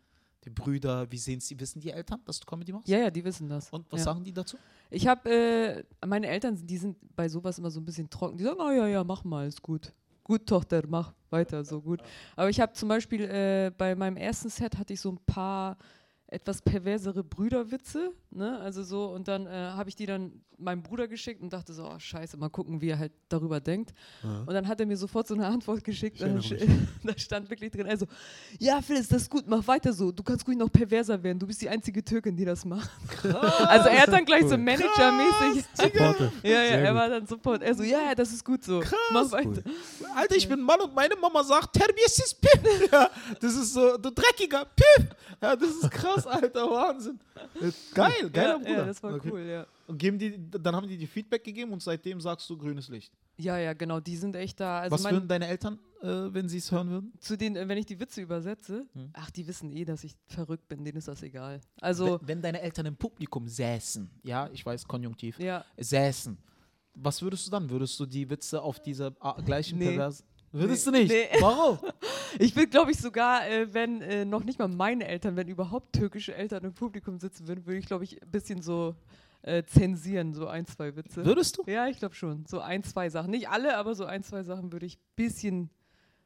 die 0.45 0.51
Brüder, 0.51 1.11
wie 1.13 1.19
sehen 1.19 1.39
sie, 1.41 1.59
wissen 1.61 1.81
die 1.81 1.91
Eltern, 1.91 2.21
dass 2.25 2.41
du 2.41 2.47
Comedy 2.47 2.73
machst? 2.73 2.89
Ja, 2.89 2.99
ja, 2.99 3.11
die 3.11 3.23
wissen 3.25 3.49
das. 3.49 3.69
Und 3.71 3.85
was 3.93 4.01
ja. 4.01 4.05
sagen 4.05 4.25
die 4.25 4.33
dazu? 4.33 4.57
Ich 4.89 5.07
habe, 5.07 5.29
äh, 5.31 6.07
meine 6.07 6.27
Eltern, 6.29 6.59
die 6.67 6.79
sind 6.79 6.97
bei 7.15 7.29
sowas 7.29 7.59
immer 7.59 7.71
so 7.71 7.79
ein 7.79 7.85
bisschen 7.85 8.09
trocken. 8.09 8.39
Die 8.39 8.45
sagen, 8.45 8.59
oh 8.59 8.71
ja, 8.71 8.87
ja, 8.89 9.05
mach 9.05 9.23
mal, 9.23 9.47
ist 9.47 9.61
gut. 9.63 9.93
Gut, 10.31 10.47
Tochter, 10.47 10.85
mach 10.87 11.13
weiter, 11.31 11.65
so 11.65 11.81
gut. 11.83 12.01
Aber 12.37 12.49
ich 12.49 12.61
habe 12.61 12.73
zum 12.73 12.89
Beispiel 12.89 13.23
äh, 13.23 13.73
bei 13.77 13.97
meinem 13.97 14.17
ersten 14.17 14.49
Set 14.49 14.79
hatte 14.79 14.93
ich 14.93 15.01
so 15.01 15.11
ein 15.11 15.19
paar 15.27 15.77
etwas 16.29 16.63
perversere 16.63 17.25
Brüderwitze, 17.25 18.13
ne? 18.31 18.59
Also 18.61 18.83
so, 18.83 19.07
und 19.07 19.29
dann 19.29 19.47
äh, 19.47 19.51
habe 19.51 19.89
ich 19.89 19.97
die 19.97 20.07
dann 20.07 20.33
meinem 20.61 20.83
Bruder 20.83 21.09
geschickt 21.09 21.41
und 21.41 21.53
dachte 21.53 21.73
so, 21.73 21.85
oh 21.85 21.99
scheiße, 21.99 22.37
mal 22.37 22.51
gucken, 22.51 22.81
wie 22.81 22.89
er 22.91 22.99
halt 22.99 23.13
darüber 23.29 23.61
denkt. 23.61 23.95
Ja. 24.23 24.41
Und 24.41 24.53
dann 24.53 24.69
hat 24.69 24.79
er 24.81 24.87
mir 24.87 24.97
sofort 24.97 25.27
so 25.27 25.35
eine 25.35 25.47
Antwort 25.47 25.83
geschickt. 25.85 26.21
Da 27.03 27.17
stand 27.17 27.49
wirklich 27.49 27.71
drin, 27.71 27.87
also, 27.87 28.07
ja, 28.59 28.83
Phyllis, 28.83 29.09
das 29.09 29.23
ist 29.23 29.31
gut, 29.31 29.45
mach 29.47 29.67
weiter 29.67 29.93
so. 29.93 30.13
Du 30.13 30.23
kannst 30.23 30.47
ruhig 30.47 30.59
noch 30.59 30.71
perverser 30.71 31.23
werden. 31.23 31.39
Du 31.39 31.47
bist 31.47 31.63
die 31.63 31.69
einzige 31.69 32.05
Türkin, 32.05 32.37
die 32.37 32.45
das 32.45 32.65
macht. 32.65 32.91
also 33.25 33.89
er 33.89 34.03
hat 34.03 34.13
dann 34.13 34.25
gleich 34.25 34.43
so 34.43 34.51
Cool. 34.51 34.59
Managermäßig. 34.59 35.65
Supportive. 35.75 36.33
Ja, 36.43 36.51
ja, 36.51 36.77
er 36.77 36.95
war 36.95 37.09
dann 37.09 37.27
sofort. 37.27 37.63
Er 37.63 37.75
so, 37.75 37.83
ja, 37.83 38.01
ja, 38.03 38.15
das 38.15 38.33
ist 38.33 38.45
gut 38.45 38.63
so. 38.63 38.83
Mach 39.13 39.31
weiter. 39.33 39.63
Cool. 39.65 39.65
Alter, 40.15 40.37
ich 40.37 40.49
bin 40.49 40.61
Mann 40.61 40.81
und 40.81 40.95
meine 40.95 41.17
Mama 41.17 41.43
sagt, 41.43 41.73
Terbiyesiz 41.73 42.35
Pip. 42.35 42.61
Ja, 42.93 43.09
das 43.41 43.55
ist 43.55 43.73
so, 43.75 43.97
du 43.97 44.11
dreckiger 44.11 44.65
Pip. 44.65 45.17
Ja, 45.41 45.57
das 45.57 45.71
ist 45.71 45.91
krass, 45.91 46.27
Alter, 46.27 46.71
Wahnsinn. 46.71 47.19
Äh, 47.61 47.71
Geil, 48.21 48.31
geiler 48.31 48.53
ja, 48.53 48.59
Bruder. 48.59 48.71
ja, 48.79 48.85
das 48.87 49.03
war 49.03 49.15
Okay. 49.15 49.31
cool, 49.33 49.41
ja. 49.41 49.67
Und 49.87 49.99
geben 49.99 50.19
die, 50.19 50.39
dann 50.51 50.75
haben 50.77 50.87
die 50.89 50.97
dir 50.97 51.09
Feedback 51.09 51.43
gegeben 51.45 51.73
und 51.73 51.83
seitdem 51.83 52.21
sagst 52.21 52.49
du 52.51 52.57
grünes 52.57 52.89
Licht. 52.89 53.13
Ja, 53.37 53.57
ja, 53.59 53.73
genau, 53.73 54.01
die 54.01 54.17
sind 54.17 54.37
echt 54.37 54.61
da. 54.61 54.81
Also 54.81 54.95
Was 54.95 55.03
mein, 55.03 55.15
würden 55.15 55.29
deine 55.29 55.47
Eltern, 55.49 55.79
äh, 56.03 56.07
wenn 56.07 56.49
sie 56.49 56.59
es 56.59 56.71
hören 56.71 56.91
würden? 56.91 57.13
zu 57.21 57.37
denen, 57.37 57.57
äh, 57.57 57.67
wenn 57.69 57.79
ich 57.79 57.87
die 57.87 57.99
Witze 57.99 58.21
übersetze, 58.21 58.87
Hm. 58.93 59.11
ach, 59.15 59.31
die 59.31 59.47
wissen 59.47 59.73
eh, 59.73 59.85
dass 59.85 60.05
ich 60.05 60.15
verrückt 60.27 60.69
bin, 60.69 60.85
denen 60.85 60.99
ist 60.99 61.09
das 61.09 61.23
egal. 61.23 61.61
Also, 61.81 62.21
wenn, 62.21 62.29
wenn 62.29 62.43
deine 62.43 62.61
Eltern 62.61 62.87
im 62.87 62.97
Publikum 62.97 63.49
säßen, 63.49 64.11
ja, 64.23 64.49
ich 64.53 64.65
weiß, 64.65 64.87
konjunktiv, 64.87 65.39
ja, 65.41 65.65
säßen, 65.79 66.37
was 66.95 67.23
würdest 67.23 67.47
du 67.47 67.51
dann? 67.51 67.71
Würdest 67.71 67.99
du 67.99 68.05
die 68.05 68.29
Witze 68.29 68.61
auf 68.61 68.79
diese 68.81 69.15
ah, 69.21 69.41
gleichen 69.41 69.79
Nee. 69.79 69.87
Pervers... 69.97 70.25
Würdest 70.53 70.87
Nee. 70.87 70.93
du 70.93 70.99
nicht? 70.99 71.11
Nee. 71.11 71.41
Warum? 71.41 71.79
ich 72.39 72.55
will, 72.57 72.67
glaube 72.67 72.91
ich, 72.91 72.99
sogar, 72.99 73.47
äh, 73.49 73.73
wenn 73.73 74.03
äh, 74.03 74.25
noch 74.25 74.43
nicht 74.45 74.59
mal 74.59 74.69
meine 74.69 75.07
Eltern, 75.07 75.37
wenn 75.37 75.49
überhaupt 75.49 75.93
türkische 75.93 76.35
Eltern 76.35 76.65
im 76.65 76.75
Publikum 76.75 77.19
sitzen 77.21 77.47
würden, 77.47 77.67
würde 77.67 77.79
ich, 77.79 77.87
glaube 77.87 78.05
ich, 78.05 78.21
ein 78.21 78.31
bisschen 78.31 78.61
so 78.61 78.97
äh, 79.43 79.63
zensieren, 79.65 80.35
so 80.35 80.49
ein, 80.49 80.67
zwei 80.67 80.97
Witze. 80.97 81.25
Würdest 81.25 81.57
du? 81.59 81.65
Ja, 81.67 81.87
ich 81.87 81.99
glaube 81.99 82.15
schon. 82.15 82.45
So 82.47 82.61
ein, 82.61 82.83
zwei 82.83 83.09
Sachen. 83.11 83.31
Nicht 83.31 83.49
alle, 83.49 83.77
aber 83.77 83.95
so 83.95 84.05
ein, 84.05 84.23
zwei 84.23 84.43
Sachen 84.43 84.73
würde 84.73 84.87
ich 84.87 84.97
ein 84.97 85.03
bisschen 85.17 85.71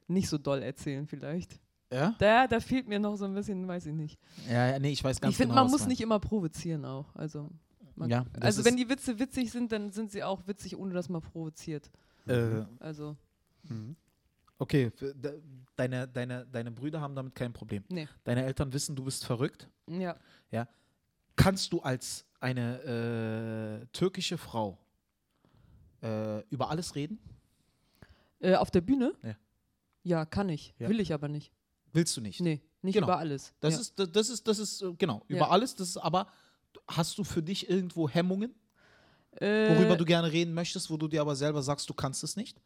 nicht 0.09 0.29
so 0.29 0.39
doll 0.39 0.63
erzählen, 0.63 1.07
vielleicht. 1.07 1.61
Ja? 1.93 2.15
Da, 2.19 2.47
da 2.49 2.61
fehlt 2.61 2.89
mir 2.89 2.99
noch 2.99 3.17
so 3.17 3.25
ein 3.27 3.35
bisschen, 3.35 3.69
weiß 3.69 3.87
ich 3.87 3.95
nicht. 3.95 4.19
Ja, 4.49 4.71
ja 4.71 4.79
nee, 4.79 4.91
ich 4.91 5.05
weiß 5.05 5.21
ganz 5.21 5.33
ich 5.33 5.37
finde, 5.37 5.51
genau, 5.53 5.63
man 5.63 5.67
was 5.67 5.73
muss 5.73 5.83
du 5.83 5.89
nicht 5.89 6.01
immer 6.01 6.19
provozieren 6.19 6.85
auch. 6.85 7.15
Also, 7.15 7.51
man, 7.95 8.11
Ja, 8.11 8.25
also 8.41 8.65
wenn 8.65 8.77
die 8.77 8.89
Witze 8.89 9.19
witzig 9.19 9.53
sind, 9.53 9.71
dann 9.71 9.93
sind 9.93 10.11
sie 10.11 10.25
auch 10.25 10.47
witzig, 10.47 10.77
ohne 10.77 10.93
dass 10.95 11.09
man 11.09 11.21
provoziert. 11.21 11.91
Äh, 12.27 12.65
Also, 12.81 13.17
Mhm. 13.69 13.97
Okay, 14.65 14.91
de, 15.01 15.41
deine, 15.77 16.09
deine, 16.09 16.47
deine 16.47 16.71
Brüder 16.71 17.01
haben 17.01 17.15
damit 17.15 17.35
kein 17.35 17.53
Problem. 17.53 17.85
nee. 17.89 18.09
Deine 18.25 18.45
Eltern 18.45 18.73
wissen, 18.73 18.97
du 18.97 19.05
bist 19.05 19.25
verrückt. 19.25 19.69
Ja. 19.87 20.17
Kannst 21.37 21.73
du 21.73 21.81
als 21.81 22.25
eine 22.41 23.83
äh, 23.83 23.87
türkische 23.93 24.39
Frau 24.39 24.79
äh, 26.03 26.41
über 26.49 26.71
alles 26.71 26.95
reden? 26.95 27.19
Äh, 28.41 28.55
auf 28.55 28.71
der 28.71 28.81
Bühne? 28.83 29.15
Ja. 29.23 29.37
Ja, 30.03 30.25
kann 30.27 30.49
ich. 30.49 30.75
Ja. 30.79 30.89
Will 30.89 31.01
ich 31.01 31.13
aber 31.13 31.29
nicht. 31.29 31.51
Willst 31.93 32.17
du 32.17 32.21
nicht? 32.21 32.41
Nee, 32.41 32.61
nicht 32.83 32.95
Genau. 32.95 33.07
über 33.07 33.19
alles. 33.19 33.55
Das 33.61 33.75
ja. 33.75 33.81
ist, 33.81 33.99
das- 33.99 34.11
das 34.13 34.29
ist, 34.29 34.47
das 34.47 34.59
ist, 34.59 34.83
äh, 34.83 34.93
genau, 34.99 35.23
über 35.29 35.47
Ja. 35.47 35.49
alles, 35.51 35.75
das 35.75 35.89
ist 35.91 35.97
aber, 35.97 36.27
hast 36.89 37.17
du 37.19 37.25
für 37.25 37.43
dich 37.43 37.69
irgendwo 37.71 38.09
Hemmungen, 38.09 38.55
äh, 39.41 39.75
worüber 39.75 39.97
du 39.97 40.05
gerne 40.05 40.31
reden 40.31 40.53
möchtest, 40.55 40.91
wo 40.91 40.97
du 40.97 41.09
dir 41.09 41.21
aber 41.23 41.35
selber 41.37 41.63
sagst, 41.63 41.89
du 41.89 41.95
kannst 41.95 42.23
es 42.23 42.37
nicht? 42.37 42.61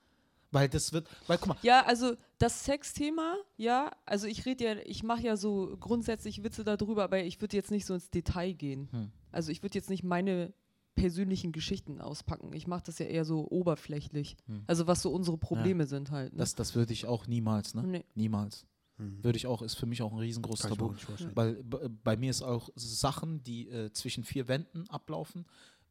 Weil 0.51 0.69
das 0.69 0.93
wird, 0.93 1.07
weil 1.27 1.39
guck 1.39 1.49
mal, 1.49 1.57
Ja, 1.63 1.85
also 1.85 2.15
das 2.39 2.65
Sexthema, 2.65 3.37
ja, 3.57 3.91
also 4.07 4.27
ich 4.27 4.47
rede 4.47 4.65
ja, 4.65 4.77
ich 4.85 5.03
mache 5.03 5.23
ja 5.23 5.37
so 5.37 5.77
grundsätzlich 5.79 6.43
Witze 6.43 6.65
darüber, 6.65 7.05
aber 7.05 7.23
ich 7.23 7.41
würde 7.41 7.57
jetzt 7.57 7.71
nicht 7.71 7.85
so 7.85 7.95
ins 7.95 8.11
Detail 8.11 8.53
gehen. 8.53 8.89
Hm. 8.91 9.11
Also 9.31 9.53
ich 9.53 9.63
würde 9.63 9.77
jetzt 9.77 9.91
nicht 9.91 10.05
meine 10.05 10.55
persönlichen 10.95 11.53
Geschichten 11.53 12.01
auspacken. 12.01 12.53
Ich 12.55 12.67
mache 12.67 12.85
das 12.87 12.99
ja 12.99 13.07
eher 13.07 13.25
so 13.25 13.47
oberflächlich. 13.51 14.37
Hm. 14.47 14.63
Also 14.67 14.87
was 14.87 15.03
so 15.03 15.13
unsere 15.13 15.37
Probleme 15.37 15.87
sind 15.87 16.11
halt. 16.11 16.33
Ne? 16.33 16.39
das, 16.39 16.55
das 16.55 16.75
würde 16.75 16.93
ich 16.93 17.07
auch 17.07 17.27
niemals, 17.27 17.75
ne? 17.75 17.83
nee. 17.83 18.05
Niemals. 18.15 18.67
Mhm. 18.99 19.23
Würde 19.23 19.37
ich 19.37 19.47
auch, 19.47 19.63
ist 19.63 19.77
für 19.77 19.87
mich 19.87 20.03
auch 20.03 20.13
ein 20.13 20.19
riesengroßes 20.19 20.67
Kann 20.67 20.77
Tabu. 20.77 20.95
Weil 21.35 21.63
bei 22.03 22.17
mir 22.17 22.31
ist 22.31 22.43
auch 22.43 22.69
Sachen, 22.75 23.43
die 23.43 23.69
äh, 23.69 23.93
zwischen 23.93 24.25
vier 24.25 24.49
Wänden 24.49 24.89
ablaufen, 24.91 25.47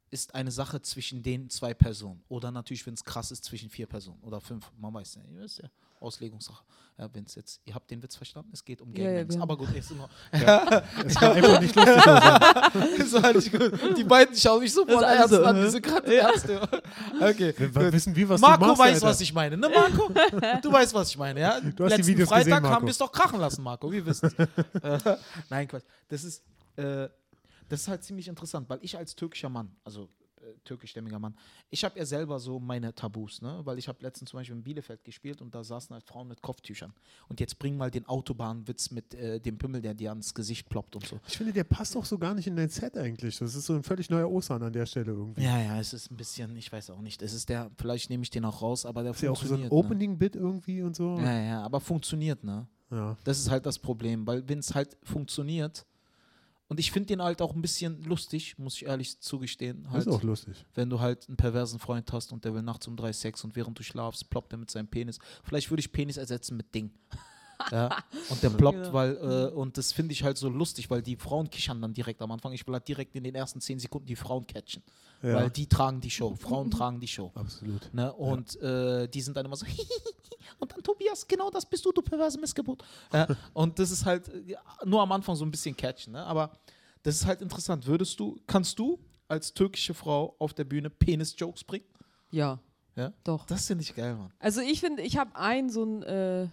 ist 0.09 0.33
eine 0.35 0.51
Sache 0.51 0.81
zwischen 0.81 1.21
den 1.23 1.49
zwei 1.49 1.73
Personen. 1.73 2.21
Oder 2.29 2.51
natürlich, 2.51 2.85
wenn 2.85 2.93
es 2.93 3.03
krass 3.03 3.31
ist, 3.31 3.43
zwischen 3.43 3.69
vier 3.69 3.87
Personen 3.87 4.19
oder 4.23 4.39
fünf. 4.39 4.71
Man 4.79 4.93
weiß 4.93 5.15
ja, 5.15 5.21
ihr 5.33 5.41
wisst 5.41 5.59
ja, 5.59 5.69
Auslegungssache. 5.99 6.63
Ja, 6.99 7.07
wenn's 7.13 7.35
jetzt, 7.35 7.61
ihr 7.65 7.75
habt 7.75 7.91
den 7.91 8.01
Witz 8.01 8.15
verstanden, 8.15 8.49
es 8.53 8.63
geht 8.65 8.81
um 8.81 8.91
Ja, 8.95 9.03
ja, 9.03 9.23
Gangbangs. 9.23 9.35
wir 9.35 9.41
haben- 9.41 9.51
Aber 9.51 9.57
gut, 9.57 9.75
ist 9.75 9.91
immer. 9.91 10.09
Es 11.05 11.15
war 11.21 11.31
einfach 11.33 11.61
nicht 11.61 11.75
lustig. 11.75 11.95
oder 12.07 12.95
ist 12.97 13.21
halt 13.21 13.35
nicht 13.35 13.51
gut. 13.51 13.97
Die 13.97 14.03
beiden 14.03 14.35
schauen 14.35 14.61
mich 14.61 14.73
so 14.73 14.83
voll 14.85 14.95
ist 14.95 15.03
alles 15.03 15.19
ernst 15.19 15.33
so, 15.35 15.43
an. 15.43 15.55
Die 15.61 15.69
sind 15.69 15.81
gerade 15.83 16.15
ernst. 16.15 16.47
ja. 16.49 16.61
Okay. 17.21 17.53
Wir 17.57 17.93
wissen 17.93 18.15
wir, 18.15 18.29
was 18.29 18.41
Marco 18.41 18.61
du 18.63 18.67
machst, 18.69 18.79
weiß, 18.79 18.93
Alter. 18.95 19.05
was 19.07 19.21
ich 19.21 19.33
meine, 19.33 19.57
ne 19.57 19.69
Marco? 19.69 20.09
Du 20.61 20.71
weißt, 20.71 20.93
was 20.93 21.09
ich 21.11 21.17
meine, 21.17 21.39
ja? 21.39 21.59
Du 21.59 21.83
hast 21.83 21.91
die 21.91 21.97
Letzten 21.97 22.07
Videos 22.07 22.29
Freitag 22.29 22.45
gesehen, 22.45 22.55
haben 22.55 22.63
Marco. 22.71 22.85
wir 22.85 22.91
es 22.91 22.97
doch 22.97 23.11
krachen 23.11 23.39
lassen, 23.39 23.61
Marco, 23.61 23.91
wir 23.91 24.05
wissen 24.05 24.31
äh, 24.81 24.99
Nein, 25.49 25.67
Quatsch. 25.67 25.83
Das 26.09 26.23
ist, 26.23 26.41
äh, 26.77 27.07
das 27.69 27.81
ist 27.81 27.87
halt 27.87 28.03
ziemlich 28.03 28.27
interessant, 28.27 28.69
weil 28.69 28.79
ich 28.81 28.97
als 28.97 29.15
türkischer 29.15 29.49
Mann, 29.49 29.75
also 29.83 30.09
äh, 30.41 30.53
türkischstämmiger 30.63 31.17
Mann, 31.19 31.35
ich 31.71 31.83
habe 31.83 31.97
ja 31.97 32.05
selber 32.05 32.39
so 32.39 32.59
meine 32.59 32.93
Tabus, 32.93 33.41
ne? 33.41 33.61
Weil 33.63 33.79
ich 33.79 33.87
habe 33.87 33.97
letztens 34.03 34.29
zum 34.29 34.39
Beispiel 34.39 34.55
in 34.55 34.63
Bielefeld 34.63 35.03
gespielt 35.03 35.41
und 35.41 35.53
da 35.55 35.63
saßen 35.63 35.93
halt 35.93 36.03
Frauen 36.03 36.27
mit 36.27 36.41
Kopftüchern. 36.43 36.93
Und 37.27 37.39
jetzt 37.39 37.57
bring 37.57 37.75
mal 37.75 37.89
den 37.89 38.05
Autobahnwitz 38.05 38.91
mit 38.91 39.13
äh, 39.15 39.39
dem 39.39 39.57
Pimmel, 39.57 39.81
der 39.81 39.95
dir 39.95 40.09
ans 40.11 40.33
Gesicht 40.35 40.69
ploppt 40.69 40.95
und 40.95 41.07
so. 41.07 41.19
Ich 41.27 41.37
finde, 41.37 41.53
der 41.53 41.63
passt 41.63 41.97
auch 41.97 42.05
so 42.05 42.17
gar 42.19 42.35
nicht 42.35 42.45
in 42.47 42.55
dein 42.55 42.69
Set 42.69 42.95
eigentlich. 42.97 43.39
Das 43.39 43.55
ist 43.55 43.65
so 43.65 43.73
ein 43.73 43.81
völlig 43.83 44.09
neuer 44.11 44.29
Osan 44.29 44.61
an 44.61 44.71
der 44.73 44.85
Stelle 44.85 45.11
irgendwie. 45.11 45.41
Ja, 45.43 45.59
ja, 45.59 45.79
es 45.79 45.93
ist 45.93 46.11
ein 46.11 46.17
bisschen, 46.17 46.55
ich 46.55 46.71
weiß 46.71 46.91
auch 46.91 47.01
nicht. 47.01 47.21
Es 47.23 47.33
ist 47.33 47.49
der, 47.49 47.71
vielleicht 47.77 48.09
nehme 48.11 48.21
ich 48.23 48.29
den 48.29 48.45
auch 48.45 48.61
raus, 48.61 48.85
aber 48.85 49.01
der 49.01 49.13
Ist 49.13 49.21
ja 49.21 49.31
auch 49.31 49.35
so 49.37 49.55
ein 49.55 49.61
funktioniert. 49.61 49.71
ne? 49.71 49.77
Opening-Bit 49.77 50.35
irgendwie 50.35 50.81
und 50.83 50.95
so. 50.95 51.17
Ja, 51.17 51.41
ja, 51.41 51.61
aber 51.63 51.79
funktioniert, 51.79 52.43
ne? 52.43 52.67
Ja. 52.91 53.17
Das 53.23 53.39
ist 53.39 53.49
halt 53.49 53.65
das 53.65 53.79
Problem, 53.79 54.25
weil 54.27 54.47
wenn 54.47 54.59
es 54.59 54.73
halt 54.75 54.95
funktioniert, 55.03 55.85
und 56.69 56.79
ich 56.79 56.91
finde 56.91 57.07
den 57.07 57.21
halt 57.21 57.41
auch 57.41 57.53
ein 57.55 57.61
bisschen 57.61 58.03
lustig, 58.03 58.57
muss 58.57 58.75
ich 58.75 58.85
ehrlich 58.85 59.19
zugestehen, 59.19 59.89
halt, 59.91 60.05
ist 60.05 60.13
auch 60.13 60.23
lustig. 60.23 60.55
wenn 60.75 60.89
du 60.89 60.99
halt 60.99 61.27
einen 61.27 61.37
perversen 61.37 61.79
Freund 61.79 62.11
hast 62.11 62.31
und 62.33 62.43
der 62.45 62.53
will 62.53 62.61
nachts 62.61 62.87
um 62.87 62.95
drei 62.95 63.13
Sex 63.13 63.43
und 63.43 63.55
während 63.55 63.77
du 63.79 63.83
schlafst, 63.83 64.29
ploppt 64.29 64.53
er 64.53 64.57
mit 64.57 64.69
seinem 64.71 64.87
Penis. 64.87 65.19
Vielleicht 65.43 65.69
würde 65.71 65.79
ich 65.81 65.91
Penis 65.91 66.17
ersetzen 66.17 66.57
mit 66.57 66.73
Ding. 66.75 66.91
ja, 67.71 68.03
und 68.29 68.43
der 68.43 68.49
ploppt, 68.51 68.77
Genau. 68.77 68.93
weil, 68.93 69.15
äh, 69.17 69.53
und 69.53 69.77
das 69.77 69.91
finde 69.91 70.13
ich 70.13 70.23
halt 70.23 70.37
so 70.37 70.47
lustig, 70.49 70.89
weil 70.89 71.01
die 71.01 71.15
Frauen 71.15 71.49
kichern 71.49 71.81
dann 71.81 71.93
direkt 71.93 72.21
am 72.21 72.31
Anfang. 72.31 72.53
Ich 72.53 72.67
will 72.67 72.73
halt 72.73 72.87
direkt 72.87 73.15
in 73.15 73.23
den 73.23 73.33
ersten 73.33 73.61
zehn 73.61 73.79
Sekunden 73.79 74.05
die 74.05 74.15
Frauen 74.15 74.45
catchen. 74.45 74.83
Ja. 75.23 75.33
Weil 75.35 75.49
die 75.49 75.65
tragen 75.67 75.99
die 75.99 76.11
Show. 76.11 76.35
Frauen 76.35 76.69
tragen 76.69 76.99
die 76.99 77.07
Show. 77.07 77.31
Absolut. 77.33 77.91
Ne? 77.93 78.13
Und 78.13 78.61
äh, 78.61 79.07
die 79.07 79.21
sind 79.21 79.35
dann 79.35 79.45
immer 79.47 79.55
so, 79.55 79.65
und 80.59 80.71
dann 80.71 80.81
Tobias, 80.83 81.27
genau 81.27 81.49
das 81.49 81.65
bist 81.65 81.85
du, 81.85 81.91
du 81.91 82.01
perverse 82.01 82.39
Missgeburt. 82.39 82.83
Ja, 83.13 83.27
und 83.53 83.77
das 83.79 83.91
ist 83.91 84.05
halt 84.05 84.29
ja, 84.45 84.59
nur 84.85 85.01
am 85.01 85.11
Anfang 85.11 85.35
so 85.35 85.45
ein 85.45 85.51
bisschen 85.51 85.75
catchen, 85.75 86.13
ne? 86.13 86.25
aber 86.25 86.51
das 87.03 87.15
ist 87.15 87.25
halt 87.25 87.41
interessant. 87.41 87.85
Würdest 87.85 88.19
du, 88.19 88.39
kannst 88.47 88.77
du 88.79 88.99
als 89.27 89.53
türkische 89.53 89.93
Frau 89.93 90.35
auf 90.39 90.53
der 90.53 90.63
Bühne 90.63 90.89
Penis-Jokes 90.89 91.63
bringen? 91.63 91.85
Ja, 92.31 92.59
Ja? 92.95 93.13
doch. 93.23 93.45
Das 93.45 93.67
finde 93.67 93.83
ich 93.83 93.95
geil, 93.95 94.15
Mann. 94.15 94.31
Also 94.39 94.61
ich 94.61 94.79
finde, 94.79 95.03
ich 95.03 95.17
habe 95.17 95.35
ein 95.35 95.69
so 95.69 95.83
ein 95.83 96.03
äh, 96.03 96.47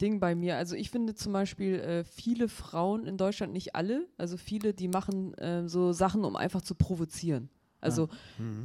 Ding 0.00 0.20
bei 0.20 0.34
mir. 0.34 0.56
Also 0.56 0.74
ich 0.76 0.90
finde 0.90 1.14
zum 1.14 1.32
Beispiel 1.32 1.74
äh, 1.80 2.04
viele 2.04 2.48
Frauen 2.48 3.06
in 3.06 3.16
Deutschland, 3.16 3.52
nicht 3.52 3.74
alle, 3.74 4.06
also 4.16 4.36
viele, 4.36 4.74
die 4.74 4.88
machen 4.88 5.34
äh, 5.34 5.68
so 5.68 5.92
Sachen, 5.92 6.24
um 6.24 6.36
einfach 6.36 6.62
zu 6.62 6.74
provozieren. 6.74 7.50
Also, 7.80 8.08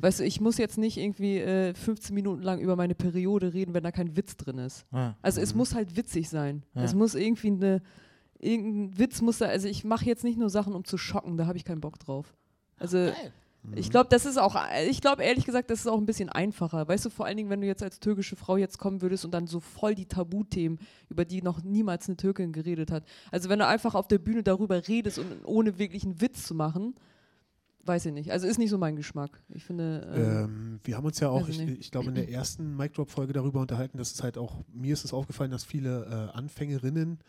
weißt 0.01 0.21
du, 0.21 0.23
ich 0.23 0.41
muss 0.41 0.57
jetzt 0.57 0.77
nicht 0.77 0.97
irgendwie 0.97 1.37
äh, 1.37 1.73
15 1.73 2.15
Minuten 2.15 2.41
lang 2.41 2.59
über 2.59 2.75
meine 2.75 2.95
Periode 2.95 3.53
reden, 3.53 3.73
wenn 3.73 3.83
da 3.83 3.91
kein 3.91 4.15
Witz 4.17 4.37
drin 4.37 4.57
ist. 4.57 4.85
Ja. 4.91 5.15
Also 5.21 5.39
es 5.39 5.53
muss 5.53 5.75
halt 5.75 5.95
witzig 5.95 6.29
sein. 6.29 6.63
Ja. 6.73 6.83
Es 6.83 6.95
muss 6.95 7.13
irgendwie 7.13 7.47
eine, 7.47 7.81
irgendein 8.39 8.97
Witz 8.97 9.21
muss 9.21 9.37
da, 9.37 9.45
also 9.45 9.67
ich 9.67 9.83
mache 9.83 10.05
jetzt 10.05 10.23
nicht 10.23 10.39
nur 10.39 10.49
Sachen, 10.49 10.73
um 10.73 10.83
zu 10.83 10.97
schocken, 10.97 11.37
da 11.37 11.45
habe 11.45 11.57
ich 11.57 11.65
keinen 11.65 11.81
Bock 11.81 11.99
drauf. 11.99 12.33
Also 12.77 12.97
Geil. 12.97 13.31
ich 13.75 13.91
glaube, 13.91 14.09
das 14.09 14.25
ist 14.25 14.37
auch, 14.37 14.55
ich 14.89 14.99
glaube 14.99 15.23
ehrlich 15.23 15.45
gesagt, 15.45 15.69
das 15.69 15.81
ist 15.81 15.87
auch 15.87 15.99
ein 15.99 16.07
bisschen 16.07 16.29
einfacher. 16.29 16.87
Weißt 16.87 17.05
du, 17.05 17.11
vor 17.11 17.27
allen 17.27 17.37
Dingen, 17.37 17.51
wenn 17.51 17.61
du 17.61 17.67
jetzt 17.67 17.83
als 17.83 17.99
türkische 17.99 18.35
Frau 18.35 18.57
jetzt 18.57 18.79
kommen 18.79 19.03
würdest 19.03 19.25
und 19.25 19.31
dann 19.31 19.45
so 19.45 19.59
voll 19.59 19.93
die 19.93 20.07
Tabuthemen, 20.07 20.79
über 21.09 21.23
die 21.23 21.43
noch 21.43 21.63
niemals 21.63 22.07
eine 22.07 22.17
Türkin 22.17 22.51
geredet 22.51 22.89
hat. 22.89 23.03
Also 23.31 23.49
wenn 23.49 23.59
du 23.59 23.67
einfach 23.67 23.93
auf 23.93 24.07
der 24.07 24.17
Bühne 24.17 24.41
darüber 24.41 24.87
redest 24.87 25.19
und 25.19 25.27
ohne 25.45 25.77
wirklich 25.77 26.03
einen 26.03 26.19
Witz 26.19 26.47
zu 26.47 26.55
machen, 26.55 26.95
weiß 27.85 28.05
ich 28.07 28.13
nicht. 28.13 28.31
Also 28.31 28.47
ist 28.47 28.57
nicht 28.57 28.69
so 28.69 28.77
mein 28.77 28.95
Geschmack. 28.95 29.41
Ich 29.49 29.63
finde, 29.65 30.07
äh, 30.13 30.43
Ähm, 30.43 30.79
wir 30.83 30.97
haben 30.97 31.05
uns 31.05 31.19
ja 31.19 31.29
auch, 31.29 31.47
ich 31.47 31.59
ich, 31.59 31.91
glaube, 31.91 32.09
in 32.09 32.15
der 32.15 32.29
ersten 32.29 32.75
Mic 32.75 32.93
Drop-Folge 32.93 33.33
darüber 33.33 33.61
unterhalten, 33.61 33.97
dass 33.97 34.13
es 34.13 34.23
halt 34.23 34.37
auch, 34.37 34.63
mir 34.71 34.93
ist 34.93 35.05
es 35.05 35.13
aufgefallen, 35.13 35.51
dass 35.51 35.63
viele 35.63 36.05
äh, 36.33 36.37
Anfängerinnen 36.37 37.19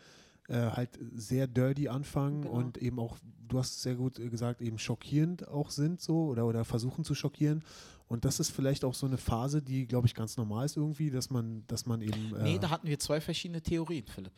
äh, 0.47 0.53
halt 0.71 0.91
sehr 1.13 1.47
dirty 1.47 1.87
anfangen 1.89 2.43
Genau. 2.43 2.53
und 2.53 2.77
eben 2.77 2.99
auch, 2.99 3.17
du 3.47 3.57
hast 3.59 3.75
es 3.77 3.81
sehr 3.81 3.95
gut 3.95 4.15
gesagt, 4.15 4.61
eben 4.61 4.77
schockierend 4.77 5.47
auch 5.47 5.71
sind 5.71 5.99
so 6.01 6.25
oder, 6.27 6.45
oder 6.45 6.63
versuchen 6.65 7.03
zu 7.03 7.15
schockieren. 7.15 7.63
Und 8.07 8.23
das 8.23 8.39
ist 8.39 8.51
vielleicht 8.51 8.85
auch 8.85 8.93
so 8.93 9.07
eine 9.07 9.17
Phase, 9.17 9.63
die, 9.63 9.87
glaube 9.87 10.05
ich, 10.07 10.13
ganz 10.13 10.37
normal 10.37 10.65
ist 10.65 10.77
irgendwie, 10.77 11.09
dass 11.09 11.31
man, 11.31 11.63
dass 11.67 11.87
man 11.87 12.01
eben. 12.01 12.35
Äh, 12.35 12.43
Nee, 12.43 12.59
da 12.59 12.69
hatten 12.69 12.87
wir 12.87 12.99
zwei 12.99 13.19
verschiedene 13.19 13.61
Theorien, 13.61 14.05
Philipp. 14.05 14.33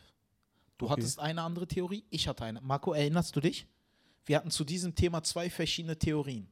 Du 0.78 0.86
Okay. 0.86 0.94
hattest 0.94 1.18
eine 1.18 1.42
andere 1.42 1.66
Theorie, 1.66 2.04
ich 2.08 2.26
hatte 2.28 2.44
eine. 2.44 2.60
Marco, 2.62 2.92
erinnerst 2.94 3.36
du 3.36 3.40
dich? 3.40 3.66
Wir 4.28 4.36
hatten 4.36 4.50
zu 4.50 4.62
diesem 4.62 4.94
Thema 4.94 5.22
zwei 5.22 5.48
verschiedene 5.48 5.98
Theorien. 5.98 6.46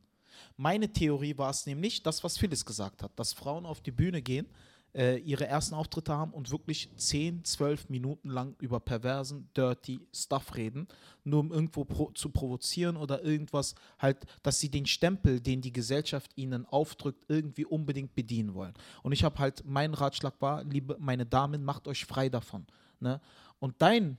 Meine 0.56 0.90
Theorie 0.90 1.36
war 1.36 1.50
es 1.50 1.66
nämlich, 1.66 2.02
das, 2.02 2.24
was 2.24 2.38
Phyllis 2.38 2.64
gesagt 2.64 3.02
hat, 3.02 3.12
dass 3.16 3.34
Frauen 3.34 3.66
auf 3.66 3.82
die 3.82 3.90
Bühne 3.90 4.22
gehen, 4.22 4.48
äh, 4.94 5.18
ihre 5.18 5.46
ersten 5.46 5.74
Auftritte 5.74 6.14
haben 6.14 6.32
und 6.32 6.50
wirklich 6.50 6.88
10, 6.96 7.44
12 7.44 7.90
Minuten 7.90 8.30
lang 8.30 8.56
über 8.60 8.80
perversen, 8.80 9.50
dirty 9.54 10.00
Stuff 10.14 10.56
reden, 10.56 10.88
nur 11.22 11.40
um 11.40 11.52
irgendwo 11.52 11.84
pro 11.84 12.12
zu 12.12 12.30
provozieren 12.30 12.96
oder 12.96 13.22
irgendwas 13.22 13.74
halt, 13.98 14.24
dass 14.42 14.58
sie 14.58 14.70
den 14.70 14.86
Stempel, 14.86 15.38
den 15.38 15.60
die 15.60 15.72
Gesellschaft 15.72 16.32
ihnen 16.34 16.64
aufdrückt, 16.64 17.26
irgendwie 17.28 17.66
unbedingt 17.66 18.14
bedienen 18.14 18.54
wollen. 18.54 18.72
Und 19.02 19.12
ich 19.12 19.22
habe 19.22 19.38
halt, 19.38 19.64
mein 19.66 19.92
Ratschlag 19.92 20.40
war, 20.40 20.64
liebe 20.64 20.96
meine 20.98 21.26
Damen, 21.26 21.62
macht 21.62 21.88
euch 21.88 22.06
frei 22.06 22.30
davon. 22.30 22.66
Ne? 23.00 23.20
Und 23.58 23.74
dein 23.82 24.16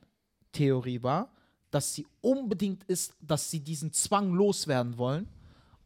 Theorie 0.52 1.02
war, 1.02 1.34
dass 1.78 1.94
sie 1.94 2.08
unbedingt 2.22 2.84
ist, 2.86 3.13
dass 3.22 3.52
sie 3.52 3.60
diesen 3.60 3.94
Zwang 3.94 4.34
loswerden 4.34 4.98
wollen 4.98 5.28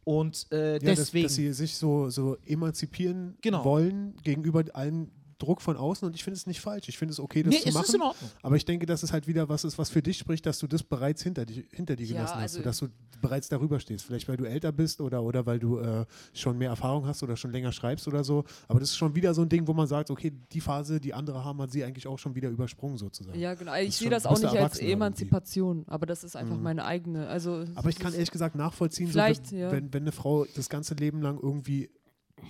und 0.04 0.46
äh, 0.50 0.72
ja, 0.72 0.78
deswegen. 0.78 1.24
Dass, 1.24 1.32
dass 1.32 1.36
sie 1.36 1.52
sich 1.52 1.76
so, 1.76 2.08
so 2.08 2.38
emanzipieren 2.46 3.36
Genau. 3.42 3.62
wollen 3.62 4.14
gegenüber 4.22 4.64
allem 4.72 5.10
Druck 5.42 5.60
von 5.60 5.76
außen 5.76 6.06
und 6.06 6.14
ich 6.14 6.24
finde 6.24 6.36
es 6.36 6.46
nicht 6.46 6.60
falsch. 6.60 6.88
Ich 6.88 6.96
finde 6.98 7.12
es 7.12 7.20
okay, 7.20 7.42
das 7.42 7.52
nee, 7.52 7.60
zu 7.60 7.68
es 7.68 7.74
machen. 7.74 7.84
ist 7.86 7.94
in 7.94 8.02
Ordnung. 8.02 8.30
Aber 8.42 8.56
ich 8.56 8.64
denke, 8.64 8.86
dass 8.86 9.02
es 9.02 9.12
halt 9.12 9.26
wieder 9.26 9.48
was 9.48 9.64
ist, 9.64 9.76
was 9.78 9.90
für 9.90 10.02
dich 10.02 10.18
spricht, 10.18 10.46
dass 10.46 10.58
du 10.58 10.66
das 10.66 10.82
bereits 10.82 11.22
hinter, 11.22 11.44
dich, 11.44 11.64
hinter 11.72 11.96
dir 11.96 12.06
Ja, 12.06 12.14
gelassen 12.14 12.34
hast, 12.36 12.42
also- 12.42 12.58
so 12.58 12.62
dass 12.64 12.78
du 12.78 12.88
bereits 13.20 13.48
darüber 13.48 13.78
stehst. 13.80 14.04
Vielleicht, 14.04 14.28
weil 14.28 14.36
du 14.36 14.44
älter 14.44 14.72
bist 14.72 15.00
oder, 15.00 15.22
oder 15.22 15.46
weil 15.46 15.58
du 15.60 15.78
äh, 15.78 16.06
schon 16.32 16.58
mehr 16.58 16.70
Erfahrung 16.70 17.06
hast 17.06 17.22
oder 17.22 17.36
schon 17.36 17.52
länger 17.52 17.70
schreibst 17.72 18.08
oder 18.08 18.24
so. 18.24 18.44
Aber 18.68 18.80
das 18.80 18.90
ist 18.90 18.96
schon 18.96 19.14
wieder 19.14 19.32
so 19.34 19.42
ein 19.42 19.48
Ding, 19.48 19.66
wo 19.68 19.72
man 19.74 19.86
sagt, 19.86 20.10
okay, 20.10 20.32
die 20.52 20.60
Phase, 20.60 20.98
die 21.00 21.14
andere 21.14 21.44
haben, 21.44 21.60
hat 21.62 21.70
sie 21.70 21.84
eigentlich 21.84 22.06
auch 22.08 22.18
schon 22.18 22.34
wieder 22.34 22.48
übersprungen 22.48 22.96
sozusagen. 22.96 23.38
ja 23.38 23.54
genau. 23.54 23.74
ist 23.74 23.88
Ich 23.88 23.96
sehe 23.96 24.10
das 24.10 24.26
auch 24.26 24.38
nicht 24.40 24.46
als 24.56 24.78
Emanzipation, 24.80 25.84
aber 25.88 26.06
das 26.06 26.24
ist 26.24 26.36
einfach 26.36 26.56
Mhm. 26.56 26.62
meine 26.62 26.84
eigene. 26.84 27.28
Also 27.28 27.64
Aber 27.74 27.88
ich 27.90 27.96
kann 27.98 28.08
ist- 28.08 28.14
ehrlich 28.14 28.30
gesagt 28.30 28.54
nachvollziehen, 28.56 29.08
so, 29.10 29.18
wenn, 29.18 29.58
ja. 29.58 29.70
wenn, 29.72 29.92
wenn 29.92 30.02
eine 30.02 30.12
Frau 30.12 30.44
das 30.56 30.68
ganze 30.68 30.94
Leben 30.94 31.20
lang 31.22 31.38
irgendwie 31.40 31.90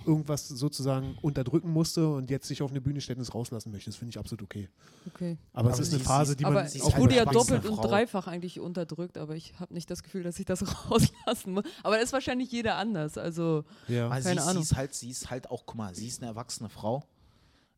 irgendwas 0.05 0.47
sozusagen 0.47 1.17
unterdrücken 1.21 1.71
musste 1.71 2.07
und 2.07 2.29
jetzt 2.29 2.47
sich 2.47 2.61
auf 2.61 2.71
eine 2.71 2.81
Bühne 2.81 3.01
stellt 3.01 3.17
und 3.17 3.23
es 3.23 3.33
rauslassen 3.33 3.71
möchte. 3.71 3.89
Das 3.89 3.95
finde 3.95 4.09
ich 4.11 4.19
absolut 4.19 4.43
okay. 4.43 4.69
okay. 5.07 5.37
Aber, 5.53 5.69
Aber 5.69 5.73
es 5.73 5.79
ist 5.79 5.93
eine 5.93 6.03
Phase, 6.03 6.35
die 6.35 6.45
aber 6.45 6.55
man 6.55 6.67
ich 6.67 6.83
halt 6.83 6.97
wurde 6.97 7.15
ja 7.15 7.21
eine 7.21 7.31
erwachsene 7.31 7.59
doppelt 7.59 7.79
und 7.79 7.89
dreifach 7.89 8.27
eigentlich 8.27 8.59
unterdrückt, 8.59 9.17
aber 9.17 9.35
ich 9.35 9.59
habe 9.59 9.73
nicht 9.73 9.89
das 9.89 10.03
Gefühl, 10.03 10.23
dass 10.23 10.39
ich 10.39 10.45
das 10.45 10.63
rauslassen 10.89 11.53
muss. 11.53 11.63
Aber 11.83 11.95
das 11.95 12.05
ist 12.05 12.13
wahrscheinlich 12.13 12.51
jeder 12.51 12.75
anders. 12.75 13.17
Also 13.17 13.63
ja. 13.87 14.09
Weil 14.09 14.23
Keine 14.23 14.41
sie, 14.41 14.47
Ahnung. 14.47 14.63
sie 14.63 14.71
ist 14.71 14.75
halt, 14.75 14.93
sie 14.93 15.09
ist 15.09 15.29
halt 15.29 15.49
auch, 15.49 15.65
guck 15.65 15.75
mal, 15.75 15.95
sie 15.95 16.07
ist 16.07 16.21
eine 16.21 16.29
erwachsene 16.29 16.69
Frau. 16.69 17.03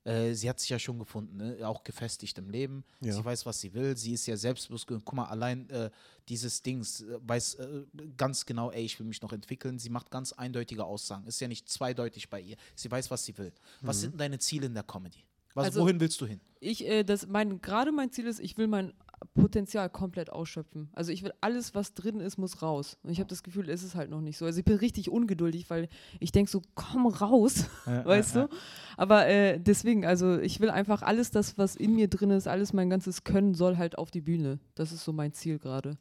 Äh, 0.05 0.33
sie 0.33 0.47
hat 0.47 0.59
sich 0.59 0.69
ja 0.69 0.77
schon 0.77 0.99
gefunden, 0.99 1.37
ne? 1.37 1.67
auch 1.67 1.83
gefestigt 1.83 2.37
im 2.37 2.49
Leben. 2.49 2.83
Ja. 3.01 3.11
Sie 3.13 3.25
weiß, 3.25 3.45
was 3.47 3.59
sie 3.59 3.73
will. 3.73 3.97
Sie 3.97 4.13
ist 4.13 4.27
ja 4.27 4.37
selbstbewusst. 4.37 4.85
Guck 4.87 5.13
mal, 5.13 5.25
allein 5.25 5.67
äh, 5.71 5.89
dieses 6.29 6.61
Dings 6.61 7.01
äh, 7.01 7.17
weiß 7.21 7.55
äh, 7.55 7.83
ganz 8.15 8.45
genau, 8.45 8.69
ey, 8.71 8.85
ich 8.85 8.99
will 8.99 9.07
mich 9.07 9.21
noch 9.23 9.33
entwickeln. 9.33 9.79
Sie 9.79 9.89
macht 9.89 10.11
ganz 10.11 10.31
eindeutige 10.31 10.85
Aussagen. 10.85 11.25
Ist 11.25 11.41
ja 11.41 11.47
nicht 11.47 11.67
zweideutig 11.67 12.29
bei 12.29 12.39
ihr. 12.39 12.55
Sie 12.75 12.89
weiß, 12.89 13.09
was 13.09 13.25
sie 13.25 13.35
will. 13.37 13.51
Was 13.81 14.01
sind 14.01 14.19
deine 14.19 14.37
Ziele 14.37 14.67
in 14.67 14.75
der 14.75 14.83
Comedy? 14.83 15.23
Was, 15.55 15.65
Also- 15.65 15.81
wohin 15.81 15.99
willst 15.99 16.21
du 16.21 16.27
hin? 16.27 16.39
ich, 16.59 16.85
äh, 16.85 17.03
das 17.03 17.27
mein, 17.27 17.61
gerade 17.61 17.91
mein 17.91 18.11
Ziel 18.11 18.27
ist, 18.27 18.39
ich 18.39 18.57
will 18.57 18.67
mein 18.67 18.93
Potenzial 19.33 19.89
komplett 19.89 20.29
ausschöpfen. 20.29 20.89
Also 20.93 21.11
ich 21.11 21.23
will 21.23 21.33
alles, 21.41 21.75
was 21.75 21.93
drin 21.93 22.19
ist, 22.19 22.37
muss 22.37 22.61
raus. 22.61 22.97
Und 23.03 23.11
ich 23.11 23.19
habe 23.19 23.27
das 23.29 23.43
Gefühl, 23.43 23.69
es 23.69 23.83
ist 23.83 23.95
halt 23.95 24.09
noch 24.09 24.21
nicht 24.21 24.37
so. 24.37 24.45
Also 24.45 24.59
ich 24.59 24.65
bin 24.65 24.77
richtig 24.77 25.09
ungeduldig, 25.09 25.69
weil 25.69 25.89
ich 26.19 26.31
denke 26.31 26.51
so, 26.51 26.61
komm 26.75 27.07
raus, 27.07 27.65
weißt 27.85 28.35
du? 28.35 28.49
Aber 28.97 29.27
äh, 29.27 29.59
deswegen, 29.59 30.05
also 30.05 30.37
ich 30.37 30.59
will 30.59 30.69
einfach 30.69 31.01
alles 31.01 31.31
das, 31.31 31.57
was 31.57 31.75
in 31.75 31.95
mir 31.95 32.07
drin 32.07 32.31
ist, 32.31 32.47
alles 32.47 32.73
mein 32.73 32.89
ganzes 32.89 33.23
Können 33.23 33.53
soll 33.55 33.77
halt 33.77 33.97
auf 33.97 34.11
die 34.11 34.21
Bühne. 34.21 34.59
Das 34.75 34.91
ist 34.91 35.03
so 35.03 35.13
mein 35.13 35.33
Ziel 35.33 35.59
gerade. 35.59 35.97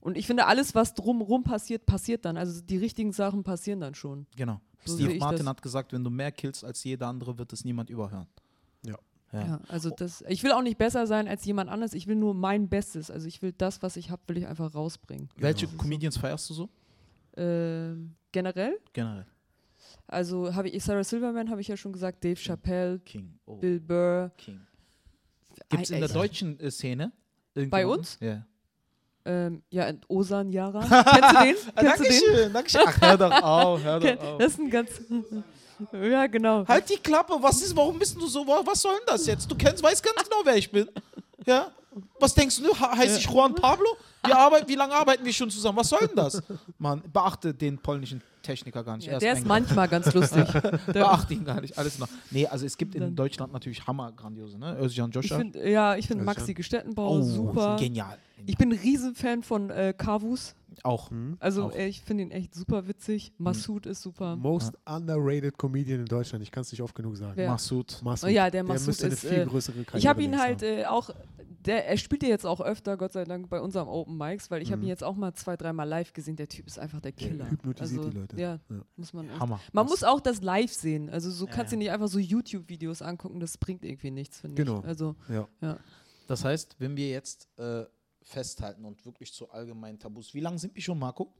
Und 0.00 0.16
ich 0.16 0.26
finde, 0.26 0.46
alles, 0.46 0.74
was 0.74 0.94
drumherum 0.94 1.42
passiert, 1.42 1.86
passiert 1.86 2.24
dann. 2.24 2.36
Also 2.36 2.62
die 2.62 2.76
richtigen 2.76 3.12
Sachen 3.12 3.42
passieren 3.42 3.80
dann 3.80 3.94
schon. 3.94 4.26
Genau. 4.36 4.60
So 4.84 4.96
Steve 4.96 5.18
Martin 5.18 5.48
hat 5.48 5.60
gesagt, 5.60 5.92
wenn 5.92 6.04
du 6.04 6.10
mehr 6.10 6.32
killst 6.32 6.64
als 6.64 6.84
jeder 6.84 7.08
andere, 7.08 7.36
wird 7.36 7.52
es 7.52 7.64
niemand 7.64 7.90
überhören. 7.90 8.26
Ja. 9.32 9.40
Ja. 9.46 9.60
Also 9.68 9.90
das, 9.90 10.24
ich 10.28 10.42
will 10.42 10.52
auch 10.52 10.62
nicht 10.62 10.78
besser 10.78 11.06
sein 11.06 11.28
als 11.28 11.44
jemand 11.44 11.68
anderes. 11.70 11.92
Ich 11.92 12.06
will 12.06 12.16
nur 12.16 12.32
mein 12.34 12.68
Bestes. 12.68 13.10
Also 13.10 13.26
ich 13.28 13.42
will 13.42 13.52
das, 13.52 13.82
was 13.82 13.96
ich 13.96 14.10
habe, 14.10 14.22
will 14.28 14.38
ich 14.38 14.46
einfach 14.46 14.74
rausbringen. 14.74 15.28
Welche 15.36 15.66
Genau. 15.66 15.82
Comedians 15.82 16.16
feierst 16.16 16.48
du 16.50 16.54
so? 16.54 16.68
Ähm, 17.36 18.14
generell, 18.32 18.78
Generell. 18.92 19.26
also 20.06 20.54
habe 20.54 20.68
ich 20.70 20.82
Sarah 20.82 21.04
Silverman, 21.04 21.50
habe 21.50 21.60
ich 21.60 21.68
ja 21.68 21.76
schon 21.76 21.92
gesagt, 21.92 22.24
Dave 22.24 22.36
Chappelle. 22.36 23.00
Oh, 23.46 23.56
Bill 23.56 23.78
Burr. 23.80 24.32
Gibt 25.68 25.82
es 25.84 25.90
in 25.90 26.00
der 26.00 26.08
deutschen 26.08 26.58
äh, 26.58 26.70
Szene? 26.70 27.12
Bei 27.70 27.86
uns? 27.86 28.16
Ja. 28.20 28.44
Ähm, 29.24 29.62
ja, 29.70 29.92
Osan 30.08 30.50
Yara. 30.50 30.80
Kennst 31.04 31.30
du 31.30 31.42
den? 31.44 31.56
Kennst 31.76 32.00
du 32.00 32.04
den? 32.04 32.52
Dankeschön, 32.52 32.52
Dankeschön. 32.52 32.80
Ach, 32.86 33.00
hör 33.02 33.18
doch 33.18 33.42
auf, 33.42 33.84
hör 33.84 34.00
doch 34.00 34.22
auf. 34.22 34.38
Das 34.38 34.52
ist 34.52 34.58
ein 34.58 34.70
ganz. 34.70 34.90
ja, 35.92 36.26
genau. 36.26 36.66
Halt 36.66 36.88
die 36.90 36.96
Klappe, 36.96 37.34
was 37.40 37.60
ist, 37.62 37.76
warum 37.76 37.98
bist 37.98 38.16
du 38.16 38.26
so, 38.26 38.46
wa- 38.46 38.62
was 38.64 38.80
soll 38.82 38.94
denn 38.96 39.06
das 39.06 39.26
jetzt? 39.26 39.50
Du 39.50 39.54
kennst, 39.54 39.82
weißt 39.82 40.02
ganz 40.02 40.28
genau, 40.28 40.40
wer 40.44 40.56
ich 40.56 40.70
bin. 40.70 40.88
Ja? 41.46 41.68
Was 42.20 42.34
denkst 42.34 42.60
du, 42.60 42.74
heißt 42.78 43.18
ich 43.18 43.26
Juan 43.30 43.54
Pablo? 43.54 43.86
Wir 44.24 44.36
arbeiten, 44.36 44.68
wie 44.68 44.74
lange 44.74 44.94
arbeiten 44.94 45.24
wir 45.24 45.32
schon 45.32 45.50
zusammen? 45.50 45.78
Was 45.78 45.88
soll 45.88 46.06
denn 46.06 46.16
das? 46.16 46.42
Mann, 46.78 47.02
beachte 47.12 47.54
den 47.54 47.78
polnischen 47.78 48.20
Techniker 48.42 48.82
gar 48.84 48.96
nicht. 48.96 49.06
Ja, 49.06 49.14
Er 49.14 49.18
der 49.18 49.32
ist 49.32 49.38
Engländer. 49.40 49.60
manchmal 49.66 49.88
ganz 49.88 50.12
lustig. 50.12 50.44
Beachte 50.92 51.34
ihn 51.34 51.44
gar 51.44 51.60
nicht, 51.60 51.76
alles 51.78 51.98
noch. 51.98 52.08
Nee, 52.30 52.46
also 52.46 52.66
es 52.66 52.76
gibt 52.76 52.94
in 52.94 53.00
Dann- 53.00 53.16
Deutschland 53.16 53.52
natürlich 53.52 53.86
hammergrandiose, 53.86 54.58
ne? 54.58 54.76
Özcan 54.80 55.08
ich 55.10 55.14
Joshua. 55.14 55.38
find, 55.38 55.56
ja, 55.56 55.96
ich 55.96 56.06
finde 56.06 56.24
Maxi 56.24 56.46
schon. 56.46 56.54
Gestettenbauer 56.56 57.22
super. 57.22 57.74
Oh, 57.76 57.80
genial. 57.82 58.18
Ich 58.46 58.56
bin 58.56 58.72
ein 58.72 58.78
Riesenfan 58.78 59.42
von 59.42 59.70
äh, 59.70 59.92
Kavus. 59.96 60.54
Auch. 60.82 61.10
Also 61.40 61.64
Auch. 61.64 61.74
ich 61.74 62.02
finde 62.02 62.24
ihn 62.24 62.30
echt 62.30 62.54
super 62.54 62.86
witzig. 62.88 63.32
Massoud 63.38 63.86
ist 63.86 64.02
super. 64.02 64.36
Most 64.36 64.74
underrated 64.86 65.56
Comedian 65.58 66.00
in 66.00 66.06
Deutschland. 66.06 66.42
Ich 66.42 66.50
kann 66.50 66.60
es 66.62 66.70
nicht 66.72 66.82
oft 66.82 66.94
genug 66.94 67.16
sagen. 67.16 67.32
Wer? 67.36 67.50
Massoud. 67.50 68.00
Massoud. 68.02 68.28
Oh 68.30 68.32
ja, 68.32 68.50
der 68.50 68.62
Massoud 68.64 68.86
müsste 68.88 69.06
eine 69.06 69.14
ist, 69.14 69.20
viel 69.26 69.38
äh, 69.40 69.46
größere 69.46 69.82
Karriere 69.84 69.98
Ich 69.98 70.06
habe 70.06 70.22
ihn 70.22 70.38
halt 70.38 70.62
äh, 70.62 70.84
auch, 70.84 71.10
der, 71.64 71.88
er 71.88 71.96
spielt 71.96 72.22
ja 72.22 72.28
jetzt 72.28 72.46
auch 72.46 72.60
öfter, 72.60 72.96
Gott 72.96 73.12
sei 73.12 73.24
Dank, 73.24 73.48
bei 73.48 73.60
unserem 73.60 73.88
Open 73.88 74.16
Mics, 74.16 74.50
weil 74.50 74.62
ich 74.62 74.70
habe 74.70 74.78
Mhm. 74.78 74.84
ihn 74.84 74.88
jetzt 74.90 75.02
auch 75.04 75.16
mal 75.16 75.34
zwei, 75.34 75.56
dreimal 75.56 75.88
live 75.88 76.12
gesehen. 76.12 76.36
Der 76.36 76.48
Typ 76.48 76.66
ist 76.66 76.78
einfach 76.78 77.00
der 77.00 77.12
Der 77.12 77.28
Killer. 77.28 77.50
hypnotisiert 77.50 78.00
also, 78.00 78.10
die 78.10 78.16
Leute. 78.18 78.36
Ja, 78.40 78.60
Ja. 78.70 78.80
muss 78.96 79.12
man. 79.12 79.28
Hammer. 79.40 79.60
Man 79.72 79.86
Das- 79.86 79.90
muss 79.90 80.04
auch 80.04 80.20
das 80.20 80.42
live 80.42 80.72
sehen. 80.72 81.08
Also 81.10 81.30
so 81.30 81.46
Ja, 81.46 81.52
kannst 81.52 81.72
du 81.72 81.76
ja. 81.76 81.78
nicht 81.78 81.90
einfach 81.90 82.08
so 82.08 82.18
YouTube-Videos 82.18 83.02
angucken, 83.02 83.40
das 83.40 83.58
bringt 83.58 83.84
irgendwie 83.84 84.10
nichts, 84.10 84.38
finde 84.40 84.54
Genau. 84.62 84.80
ich. 84.80 84.84
Also, 84.86 85.16
Ja. 85.28 85.48
ja. 85.60 85.78
Das 86.28 86.44
heißt, 86.44 86.76
wenn 86.78 86.96
wir 86.96 87.08
jetzt 87.08 87.48
äh, 87.58 87.84
festhalten 88.28 88.84
und 88.84 89.04
wirklich 89.04 89.32
zu 89.32 89.50
allgemeinen 89.50 89.98
Tabus. 89.98 90.34
Wie 90.34 90.40
lange 90.40 90.58
sind 90.58 90.74
wir 90.74 90.82
schon, 90.82 90.98
Marco? 90.98 91.32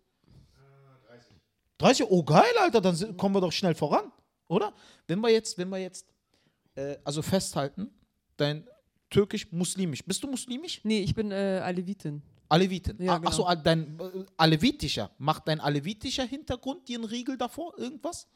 30. 1.07 1.37
30? 1.79 2.07
Oh, 2.11 2.23
geil, 2.25 2.51
Alter, 2.61 2.81
dann 2.81 2.97
sind, 2.97 3.17
kommen 3.17 3.35
wir 3.35 3.41
doch 3.41 3.53
schnell 3.53 3.75
voran, 3.75 4.11
oder? 4.49 4.73
Wenn 5.07 5.21
wir 5.21 5.29
jetzt, 5.31 5.59
wenn 5.59 5.69
wir 5.69 5.79
jetzt, 5.79 6.07
äh, 6.75 6.97
also 7.05 7.23
festhalten, 7.23 7.91
dein 8.37 8.67
türkisch-muslimisch. 9.11 10.05
Bist 10.05 10.23
du 10.23 10.29
muslimisch? 10.29 10.81
Nee, 10.85 11.01
ich 11.01 11.15
bin 11.15 11.31
äh, 11.31 11.61
Alevitin. 11.65 12.23
Alevitin. 12.49 13.01
Ja, 13.03 13.15
Ah, 13.17 13.21
Achso, 13.27 13.45
genau. 13.45 13.63
dein 13.63 13.99
äh, 14.01 14.25
alevitischer. 14.37 15.11
Macht 15.19 15.47
dein 15.49 15.61
alevitischer 15.61 16.25
Hintergrund 16.25 16.89
dir 16.89 16.99
einen 16.99 17.05
Riegel 17.05 17.37
davor? 17.37 17.79
Irgendwas? 17.79 18.27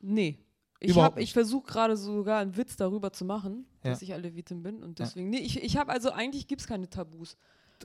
Nee. 0.00 0.38
Ich, 0.80 0.96
hab- 0.96 1.18
ich 1.18 1.32
versuche 1.32 1.66
gerade 1.66 1.96
sogar 1.96 2.40
einen 2.40 2.56
Witz 2.56 2.74
darüber 2.76 3.12
zu 3.12 3.24
machen, 3.24 3.66
Ja. 3.84 3.90
dass 3.90 4.02
ich 4.02 4.12
Alevitin 4.14 4.62
bin. 4.62 4.82
Und 4.82 4.98
Ja. 4.98 5.04
deswegen, 5.04 5.30
nee, 5.30 5.38
ich, 5.38 5.62
ich 5.62 5.76
habe 5.76 5.92
also 5.92 6.10
eigentlich 6.10 6.48
gibt 6.48 6.62
es 6.62 6.66
keine 6.66 6.88
Tabus. 6.88 7.36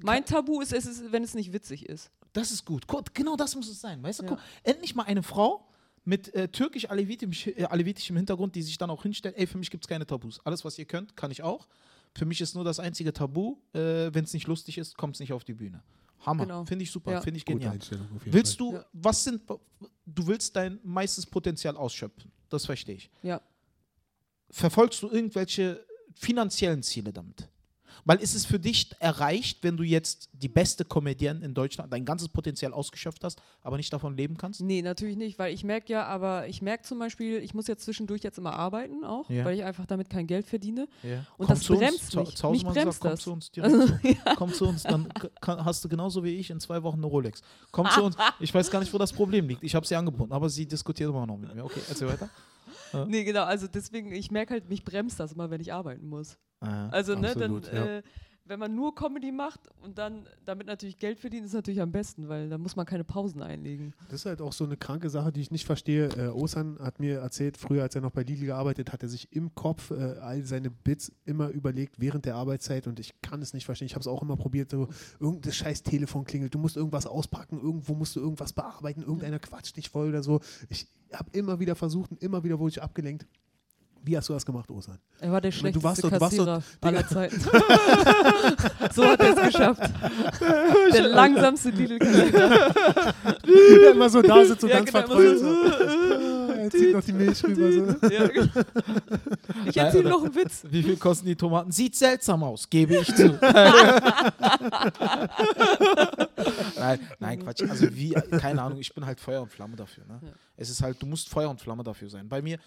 Mein 0.03 0.25
Tabu 0.25 0.61
ist, 0.61 0.73
es 0.73 0.85
ist, 0.85 1.11
wenn 1.11 1.23
es 1.23 1.33
nicht 1.33 1.53
witzig 1.53 1.85
ist. 1.87 2.11
Das 2.33 2.51
ist 2.51 2.65
gut. 2.65 2.85
Genau 3.13 3.35
das 3.35 3.55
muss 3.55 3.69
es 3.69 3.79
sein. 3.79 4.01
Weißt 4.03 4.19
du, 4.19 4.23
Ja. 4.23 4.29
guck, 4.31 4.39
endlich 4.63 4.93
mal 4.95 5.03
eine 5.03 5.23
Frau 5.23 5.67
mit 6.03 6.33
äh, 6.35 6.47
türkisch-alevitischem 6.49 7.53
äh, 7.57 7.63
alevitischem 7.63 8.15
Hintergrund, 8.17 8.55
die 8.55 8.61
sich 8.61 8.77
dann 8.77 8.89
auch 8.89 9.03
hinstellt, 9.03 9.35
ey, 9.37 9.47
für 9.47 9.57
mich 9.57 9.71
gibt 9.71 9.85
es 9.85 9.87
keine 9.87 10.05
Tabus. 10.05 10.39
Alles, 10.45 10.63
was 10.65 10.77
ihr 10.77 10.85
könnt, 10.85 11.15
kann 11.15 11.31
ich 11.31 11.41
auch. 11.43 11.67
Für 12.13 12.25
mich 12.25 12.39
ist 12.41 12.55
nur 12.55 12.63
das 12.63 12.79
einzige 12.79 13.11
Tabu, 13.13 13.57
äh, 13.73 14.13
wenn 14.13 14.23
es 14.25 14.33
nicht 14.33 14.47
lustig 14.47 14.77
ist, 14.77 14.97
kommt 14.97 15.15
es 15.15 15.19
nicht 15.19 15.33
auf 15.33 15.43
die 15.43 15.53
Bühne. 15.53 15.81
Hammer. 16.25 16.43
Genau. 16.45 16.65
Finde 16.65 16.83
ich 16.83 16.91
super, 16.91 17.11
Ja. 17.13 17.21
finde 17.21 17.37
ich 17.37 17.45
Gute 17.45 17.57
genial. 17.59 17.73
Einstellung 17.73 18.07
auf 18.15 18.23
jeden 18.25 18.33
Willst 18.33 18.57
Fall. 18.57 18.67
du, 18.71 18.73
Ja. 18.75 18.85
was 18.93 19.23
sind, 19.23 19.41
du 20.05 20.27
willst 20.27 20.55
dein 20.55 20.79
meistes 20.83 21.25
Potenzial 21.25 21.75
ausschöpfen. 21.77 22.31
Das 22.49 22.65
verstehe 22.65 22.95
ich. 22.95 23.09
Ja. 23.23 23.41
Verfolgst 24.49 25.01
du 25.01 25.09
irgendwelche 25.09 25.85
finanziellen 26.13 26.83
Ziele 26.83 27.11
damit? 27.11 27.49
Weil 28.03 28.17
ist 28.19 28.35
es 28.35 28.45
für 28.45 28.59
dich 28.59 28.91
erreicht, 28.99 29.59
wenn 29.63 29.77
du 29.77 29.83
jetzt 29.83 30.29
die 30.33 30.49
beste 30.49 30.83
Comedienne 30.85 31.43
in 31.45 31.53
Deutschland, 31.53 31.91
dein 31.93 32.03
ganzes 32.05 32.27
Potenzial 32.29 32.73
ausgeschöpft 32.73 33.23
hast, 33.23 33.41
aber 33.61 33.77
nicht 33.77 33.91
davon 33.93 34.17
leben 34.17 34.37
kannst? 34.37 34.61
Nee, 34.61 34.81
natürlich 34.81 35.15
nicht, 35.17 35.39
weil 35.39 35.53
ich 35.53 35.63
merke 35.63 35.93
ja, 35.93 36.05
aber 36.05 36.47
ich 36.47 36.61
merke 36.61 36.83
zum 36.83 36.99
Beispiel, 36.99 37.37
ich 37.37 37.53
muss 37.53 37.67
jetzt 37.67 37.85
zwischendurch 37.85 38.21
jetzt 38.23 38.37
immer 38.37 38.53
arbeiten 38.53 39.03
auch, 39.05 39.29
Ja. 39.29 39.45
weil 39.45 39.55
ich 39.55 39.63
einfach 39.63 39.85
damit 39.85 40.09
kein 40.09 40.27
Geld 40.27 40.45
verdiene. 40.45 40.87
Ja. 41.03 41.25
Und 41.37 41.47
Komm 41.47 41.55
das 41.55 41.69
uns. 41.69 41.79
bremst 41.79 42.11
Zu- 42.11 42.19
mich. 42.19 42.35
zu 42.35 42.49
Mich 42.51 42.65
bremst 42.65 42.99
komm 42.99 43.11
das. 43.11 43.21
zu 43.21 43.31
uns 43.33 43.51
direkt 43.51 43.73
Also, 43.73 43.87
zu. 43.97 44.35
Komm 44.35 44.53
zu 44.53 44.65
uns, 44.67 44.83
dann 44.83 45.07
kann, 45.41 45.63
hast 45.63 45.83
du 45.85 45.89
genauso 45.89 46.23
wie 46.23 46.35
ich 46.35 46.49
in 46.49 46.59
zwei 46.59 46.83
Wochen 46.83 46.97
eine 46.97 47.05
Rolex. 47.07 47.41
Komm 47.71 47.89
zu 47.89 48.03
uns. 48.03 48.15
Ich 48.39 48.53
weiß 48.53 48.69
gar 48.69 48.79
nicht, 48.79 48.93
wo 48.93 48.97
das 48.97 49.13
Problem 49.13 49.47
liegt. 49.47 49.63
Ich 49.63 49.75
habe 49.75 49.85
sie 49.85 49.95
angeboten, 49.95 50.31
aber 50.33 50.49
sie 50.49 50.65
diskutiert 50.67 51.09
immer 51.09 51.25
noch 51.25 51.37
mit 51.37 51.53
mir. 51.55 51.63
Okay, 51.65 51.79
erzähl 51.87 52.07
weiter. 52.07 52.29
nee, 53.07 53.23
genau, 53.23 53.43
also 53.43 53.67
deswegen, 53.67 54.11
ich 54.11 54.31
merke 54.31 54.53
halt, 54.53 54.69
mich 54.69 54.83
bremst 54.83 55.19
das 55.19 55.33
immer, 55.33 55.49
wenn 55.49 55.61
ich 55.61 55.73
arbeiten 55.73 56.07
muss. 56.07 56.37
Also, 56.91 57.15
ne, 57.15 57.33
dann, 57.33 57.55
absolut, 57.55 57.71
ja. 57.71 57.97
äh, 57.97 58.03
wenn 58.47 58.59
man 58.59 58.75
nur 58.75 58.93
Comedy 58.93 59.31
macht 59.31 59.59
und 59.81 59.97
dann 59.97 60.27
damit 60.45 60.67
natürlich 60.67 60.99
Geld 60.99 61.19
verdient, 61.19 61.45
ist 61.45 61.53
natürlich 61.53 61.81
am 61.81 61.91
besten, 61.91 62.29
weil 62.29 62.49
da 62.49 62.57
muss 62.57 62.75
man 62.75 62.85
keine 62.85 63.03
Pausen 63.03 63.41
einlegen. 63.41 63.93
Das 64.09 64.21
ist 64.21 64.25
halt 64.25 64.41
auch 64.41 64.53
so 64.53 64.65
eine 64.65 64.77
kranke 64.77 65.09
Sache, 65.09 65.31
die 65.31 65.41
ich 65.41 65.51
nicht 65.51 65.65
verstehe. 65.65 66.09
Äh, 66.09 66.27
Osan 66.27 66.77
hat 66.79 66.99
mir 66.99 67.19
erzählt, 67.19 67.57
früher, 67.57 67.83
als 67.83 67.95
er 67.95 68.01
noch 68.01 68.11
bei 68.11 68.21
Lidl 68.21 68.45
gearbeitet 68.45 68.93
hat, 68.93 69.01
er 69.01 69.09
sich 69.09 69.31
im 69.31 69.55
Kopf 69.55 69.91
äh, 69.91 70.17
all 70.19 70.43
seine 70.43 70.69
Bits 70.69 71.11
immer 71.25 71.49
überlegt 71.49 71.99
während 71.99 72.25
der 72.25 72.35
Arbeitszeit 72.35 72.87
und 72.87 72.99
ich 72.99 73.19
kann 73.21 73.41
es 73.41 73.53
nicht 73.53 73.65
verstehen. 73.65 73.87
Ich 73.87 73.95
habe 73.95 74.01
es 74.01 74.07
auch 74.07 74.21
immer 74.21 74.37
probiert, 74.37 74.69
so 74.69 74.89
irgendein 75.19 75.53
scheiß 75.53 75.83
Telefon 75.83 76.23
klingelt, 76.23 76.53
du 76.53 76.59
musst 76.59 76.77
irgendwas 76.77 77.07
auspacken, 77.07 77.59
irgendwo 77.59 77.95
musst 77.95 78.15
du 78.15 78.19
irgendwas 78.19 78.53
bearbeiten, 78.53 79.01
irgendeiner 79.01 79.39
quatscht 79.39 79.75
dich 79.75 79.89
voll 79.89 80.09
oder 80.09 80.21
so. 80.21 80.39
Ich 80.69 80.87
habe 81.13 81.29
immer 81.31 81.59
wieder 81.59 81.75
versucht 81.75 82.11
und 82.11 82.21
immer 82.21 82.43
wieder 82.43 82.59
wurde 82.59 82.71
ich 82.71 82.83
abgelenkt. 82.83 83.25
Wie 84.05 84.15
hast 84.15 84.29
du 84.29 84.33
das 84.33 84.45
gemacht, 84.45 84.69
Osan? 84.69 84.99
Er 85.19 85.31
war 85.31 85.41
der 85.41 85.51
schlechteste 85.51 85.79
du 85.79 85.83
warst 85.83 86.03
doch- 86.03 86.11
du 86.11 86.19
warst 86.21 86.37
doch- 86.37 86.45
Kassierer 86.45 86.63
aller 86.81 87.07
Zeiten. 87.07 87.39
so 88.93 89.03
hat 89.05 89.19
er 89.19 89.35
es 89.37 89.53
geschafft. 89.53 89.81
Der 90.93 91.01
langsamste 91.07 91.69
Lidl-Kassierer. 91.71 92.71
Der 93.43 93.91
immer 93.91 94.09
so 94.09 94.21
da 94.21 94.45
sitzt 94.45 94.63
und 94.63 94.69
Ja, 94.69 94.75
ganz 94.81 94.91
genau, 94.91 95.07
verträumt. 95.07 95.39
immer 95.39 95.39
So. 95.39 96.53
er 96.53 96.69
zieht 96.69 96.93
noch 96.93 97.03
die 97.03 97.13
Milch 97.13 97.43
rüber. 97.43 97.71
So. 97.71 97.95
Ja, 98.13 98.27
genau. 98.27 98.47
ich 99.65 99.77
erzähle 99.77 100.09
noch 100.09 100.23
einen 100.23 100.35
Witz. 100.35 100.63
Wie 100.69 100.83
viel 100.83 100.97
kosten 100.97 101.25
die 101.25 101.35
Tomaten? 101.35 101.71
Sieht 101.71 101.95
seltsam 101.95 102.43
aus, 102.43 102.69
gebe 102.69 102.97
ich 102.97 103.13
zu. 103.15 103.39
nein, 106.77 106.99
nein, 107.19 107.39
Quatsch. 107.39 107.63
Also 107.69 107.87
wie, 107.95 108.11
keine 108.39 108.61
Ahnung, 108.61 108.79
ich 108.79 108.93
bin 108.93 109.05
halt 109.05 109.19
Feuer 109.19 109.41
und 109.41 109.51
Flamme 109.51 109.75
dafür. 109.75 110.03
Ne? 110.07 110.19
Ja. 110.21 110.29
Es 110.57 110.69
ist 110.69 110.81
halt, 110.81 111.01
du 111.01 111.05
musst 111.05 111.29
Feuer 111.29 111.49
und 111.49 111.59
Flamme 111.61 111.83
dafür 111.83 112.09
sein. 112.09 112.27
Bei 112.27 112.41
mir, 112.41 112.57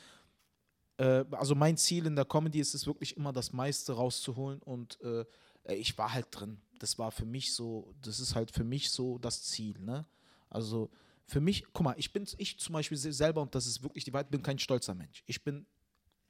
äh, 0.98 1.24
also 1.32 1.54
mein 1.54 1.76
Ziel 1.76 2.06
in 2.06 2.14
der 2.16 2.24
Comedy 2.26 2.60
ist 2.60 2.74
es 2.74 2.86
wirklich 2.86 3.16
immer 3.16 3.32
das 3.32 3.52
meiste 3.52 3.92
rauszuholen 3.94 4.60
und 4.62 5.00
äh, 5.00 5.24
ich 5.74 5.96
war 5.98 6.12
halt 6.12 6.26
drin. 6.30 6.60
Das 6.78 6.98
war 6.98 7.10
für 7.10 7.26
mich 7.26 7.52
so, 7.54 7.92
das 8.02 8.20
ist 8.20 8.34
halt 8.34 8.50
für 8.50 8.64
mich 8.64 8.90
so 8.90 9.18
das 9.18 9.42
Ziel. 9.42 9.78
Ne? 9.80 10.06
Also 10.48 10.90
für 11.26 11.40
mich, 11.40 11.64
guck 11.72 11.84
mal, 11.84 11.94
ich 11.98 12.12
bin, 12.12 12.26
ich 12.38 12.58
zum 12.58 12.72
Beispiel 12.72 12.96
se- 12.96 13.12
selber, 13.12 13.42
und 13.42 13.54
das 13.54 13.66
ist 13.66 13.82
wirklich 13.82 14.04
die 14.04 14.12
Wahrheit, 14.12 14.30
bin 14.30 14.42
kein 14.42 14.58
stolzer 14.58 14.94
Mensch. 14.94 15.22
Ich 15.26 15.42
bin 15.44 15.66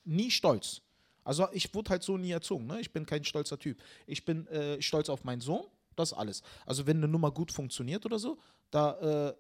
nie 0.05 0.31
stolz. 0.31 0.83
Also 1.23 1.47
ich 1.53 1.73
wurde 1.75 1.91
halt 1.91 2.03
so 2.03 2.17
nie 2.17 2.31
erzogen. 2.31 2.67
Ne? 2.67 2.81
Ich 2.81 2.93
bin 2.93 3.05
kein 3.07 3.23
stolzer 3.23 3.59
Typ. 3.59 3.81
Ich 4.07 4.25
bin 4.25 4.47
äh, 4.49 4.81
stolz 4.81 5.09
auf 5.09 5.25
meinen 5.25 5.41
Sohn, 5.41 5.67
das 5.95 6.13
alles. 6.13 6.43
Also 6.67 6.87
wenn 6.87 6.97
eine 6.97 7.09
Nummer 7.09 7.31
gut 7.31 7.53
funktioniert 7.53 8.05
oder 8.07 8.19
so, 8.19 8.39
da 8.71 9.29
äh, 9.29 9.35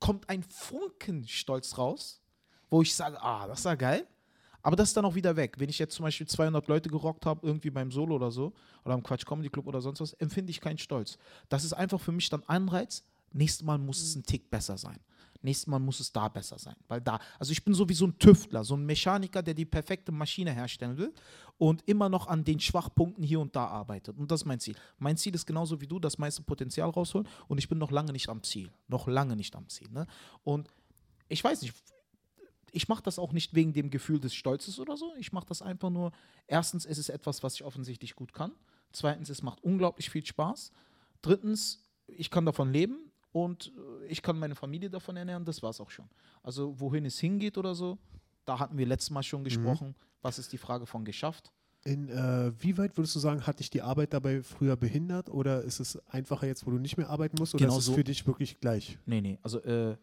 kommt 0.00 0.28
ein 0.28 0.42
Funken 0.42 1.28
Stolz 1.28 1.76
raus, 1.78 2.20
wo 2.70 2.82
ich 2.82 2.94
sage, 2.94 3.20
ah, 3.22 3.46
das 3.46 3.64
war 3.64 3.76
geil. 3.76 4.06
Aber 4.62 4.76
das 4.76 4.88
ist 4.90 4.96
dann 4.96 5.04
auch 5.04 5.14
wieder 5.14 5.36
weg. 5.36 5.56
Wenn 5.58 5.68
ich 5.68 5.78
jetzt 5.78 5.94
zum 5.94 6.04
Beispiel 6.04 6.26
200 6.26 6.66
Leute 6.68 6.88
gerockt 6.88 7.26
habe, 7.26 7.46
irgendwie 7.46 7.70
beim 7.70 7.90
Solo 7.90 8.16
oder 8.16 8.30
so, 8.30 8.52
oder 8.84 8.94
am 8.94 9.02
Quatsch 9.02 9.26
Comedy 9.26 9.48
Club 9.48 9.66
oder 9.66 9.80
sonst 9.80 10.00
was, 10.00 10.12
empfinde 10.14 10.50
ich 10.50 10.60
keinen 10.60 10.78
Stolz. 10.78 11.18
Das 11.48 11.64
ist 11.64 11.72
einfach 11.72 12.00
für 12.00 12.12
mich 12.12 12.28
dann 12.28 12.42
Anreiz. 12.46 13.04
Nächstes 13.32 13.64
Mal 13.64 13.78
muss 13.78 14.02
es 14.02 14.16
ein 14.16 14.24
Tick 14.24 14.50
besser 14.50 14.76
sein. 14.76 14.98
Nächstes 15.42 15.68
Mal 15.68 15.78
muss 15.78 16.00
es 16.00 16.12
da 16.12 16.28
besser 16.28 16.58
sein. 16.58 16.76
Weil 16.88 17.00
da, 17.00 17.18
also 17.38 17.52
ich 17.52 17.64
bin 17.64 17.72
so 17.72 17.88
wie 17.88 17.94
so 17.94 18.06
ein 18.06 18.18
Tüftler, 18.18 18.62
so 18.62 18.76
ein 18.76 18.84
Mechaniker, 18.84 19.42
der 19.42 19.54
die 19.54 19.64
perfekte 19.64 20.12
Maschine 20.12 20.52
herstellen 20.52 20.98
will 20.98 21.14
und 21.56 21.82
immer 21.86 22.08
noch 22.08 22.26
an 22.26 22.44
den 22.44 22.60
Schwachpunkten 22.60 23.24
hier 23.24 23.40
und 23.40 23.56
da 23.56 23.66
arbeitet. 23.66 24.18
Und 24.18 24.30
das 24.30 24.42
ist 24.42 24.46
mein 24.46 24.60
Ziel. 24.60 24.74
Mein 24.98 25.16
Ziel 25.16 25.34
ist 25.34 25.46
genauso 25.46 25.80
wie 25.80 25.86
du, 25.86 25.98
das 25.98 26.18
meiste 26.18 26.42
Potenzial 26.42 26.90
rausholen 26.90 27.26
und 27.48 27.58
ich 27.58 27.68
bin 27.68 27.78
noch 27.78 27.90
lange 27.90 28.12
nicht 28.12 28.28
am 28.28 28.42
Ziel. 28.42 28.70
Noch 28.88 29.06
lange 29.06 29.34
nicht 29.34 29.56
am 29.56 29.68
Ziel. 29.68 29.88
Ne? 29.90 30.06
Und 30.44 30.68
ich 31.28 31.42
weiß 31.42 31.62
nicht, 31.62 31.74
ich 32.72 32.88
mache 32.88 33.02
das 33.02 33.18
auch 33.18 33.32
nicht 33.32 33.54
wegen 33.54 33.72
dem 33.72 33.90
Gefühl 33.90 34.20
des 34.20 34.34
Stolzes 34.34 34.78
oder 34.78 34.96
so. 34.96 35.12
Ich 35.18 35.32
mache 35.32 35.46
das 35.46 35.62
einfach 35.62 35.90
nur, 35.90 36.12
erstens, 36.46 36.86
es 36.86 36.98
ist 36.98 37.08
etwas, 37.08 37.42
was 37.42 37.54
ich 37.54 37.64
offensichtlich 37.64 38.14
gut 38.14 38.32
kann. 38.32 38.52
Zweitens, 38.92 39.28
es 39.28 39.42
macht 39.42 39.62
unglaublich 39.62 40.10
viel 40.10 40.24
Spaß. 40.24 40.72
Drittens, 41.22 41.84
ich 42.06 42.30
kann 42.30 42.44
davon 42.46 42.72
leben 42.72 43.10
und 43.32 43.72
äh, 44.02 44.06
ich 44.06 44.22
kann 44.22 44.38
meine 44.38 44.54
Familie 44.54 44.90
davon 44.90 45.16
ernähren. 45.16 45.44
Das 45.44 45.62
war 45.62 45.70
es 45.70 45.80
auch 45.80 45.90
schon. 45.90 46.08
Also 46.42 46.78
wohin 46.80 47.04
es 47.04 47.18
hingeht 47.18 47.56
oder 47.58 47.74
so, 47.74 47.98
da 48.44 48.58
hatten 48.58 48.76
wir 48.76 48.86
letztes 48.86 49.10
Mal 49.10 49.22
schon 49.22 49.44
gesprochen. 49.44 49.94
Was 50.22 50.38
ist 50.38 50.52
die 50.52 50.58
Frage 50.58 50.86
von 50.86 51.04
geschafft? 51.04 51.52
In, 51.82 52.10
äh, 52.10 52.52
wie 52.58 52.76
weit 52.76 52.96
würdest 52.98 53.14
du 53.14 53.20
sagen, 53.20 53.46
hat 53.46 53.60
dich 53.60 53.70
die 53.70 53.80
Arbeit 53.80 54.12
dabei 54.12 54.42
früher 54.42 54.76
behindert 54.76 55.30
oder 55.30 55.62
ist 55.62 55.80
es 55.80 55.96
einfacher 56.08 56.46
jetzt, 56.46 56.66
wo 56.66 56.70
du 56.70 56.78
nicht 56.78 56.98
mehr 56.98 57.08
arbeiten 57.08 57.36
musst 57.38 57.54
oder 57.54 57.64
Genau 57.64 57.74
ist 57.78 57.84
es 57.84 57.86
so. 57.86 57.94
für 57.94 58.04
dich 58.04 58.26
wirklich 58.26 58.60
gleich? 58.60 58.98
Nee, 59.06 59.22
nee, 59.22 59.38
also 59.42 59.60
äh, 59.62 59.96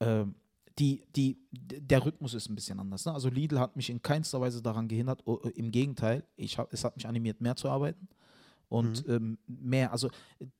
ähm, 0.00 0.34
die, 0.78 1.04
die, 1.16 1.38
der 1.50 2.04
Rhythmus 2.04 2.34
ist 2.34 2.48
ein 2.48 2.54
bisschen 2.54 2.78
anders. 2.78 3.04
Ne? 3.04 3.12
Also 3.12 3.28
Lidl 3.28 3.58
hat 3.58 3.74
mich 3.76 3.90
in 3.90 4.00
keinster 4.00 4.40
Weise 4.40 4.62
daran 4.62 4.88
gehindert. 4.88 5.22
Oh, 5.24 5.36
Im 5.54 5.70
Gegenteil, 5.70 6.24
ich 6.36 6.58
hab, 6.58 6.72
es 6.72 6.84
hat 6.84 6.96
mich 6.96 7.06
animiert, 7.06 7.40
mehr 7.40 7.56
zu 7.56 7.68
arbeiten. 7.68 8.08
Und 8.68 9.06
ähm, 9.08 9.38
mehr, 9.46 9.92
also 9.92 10.10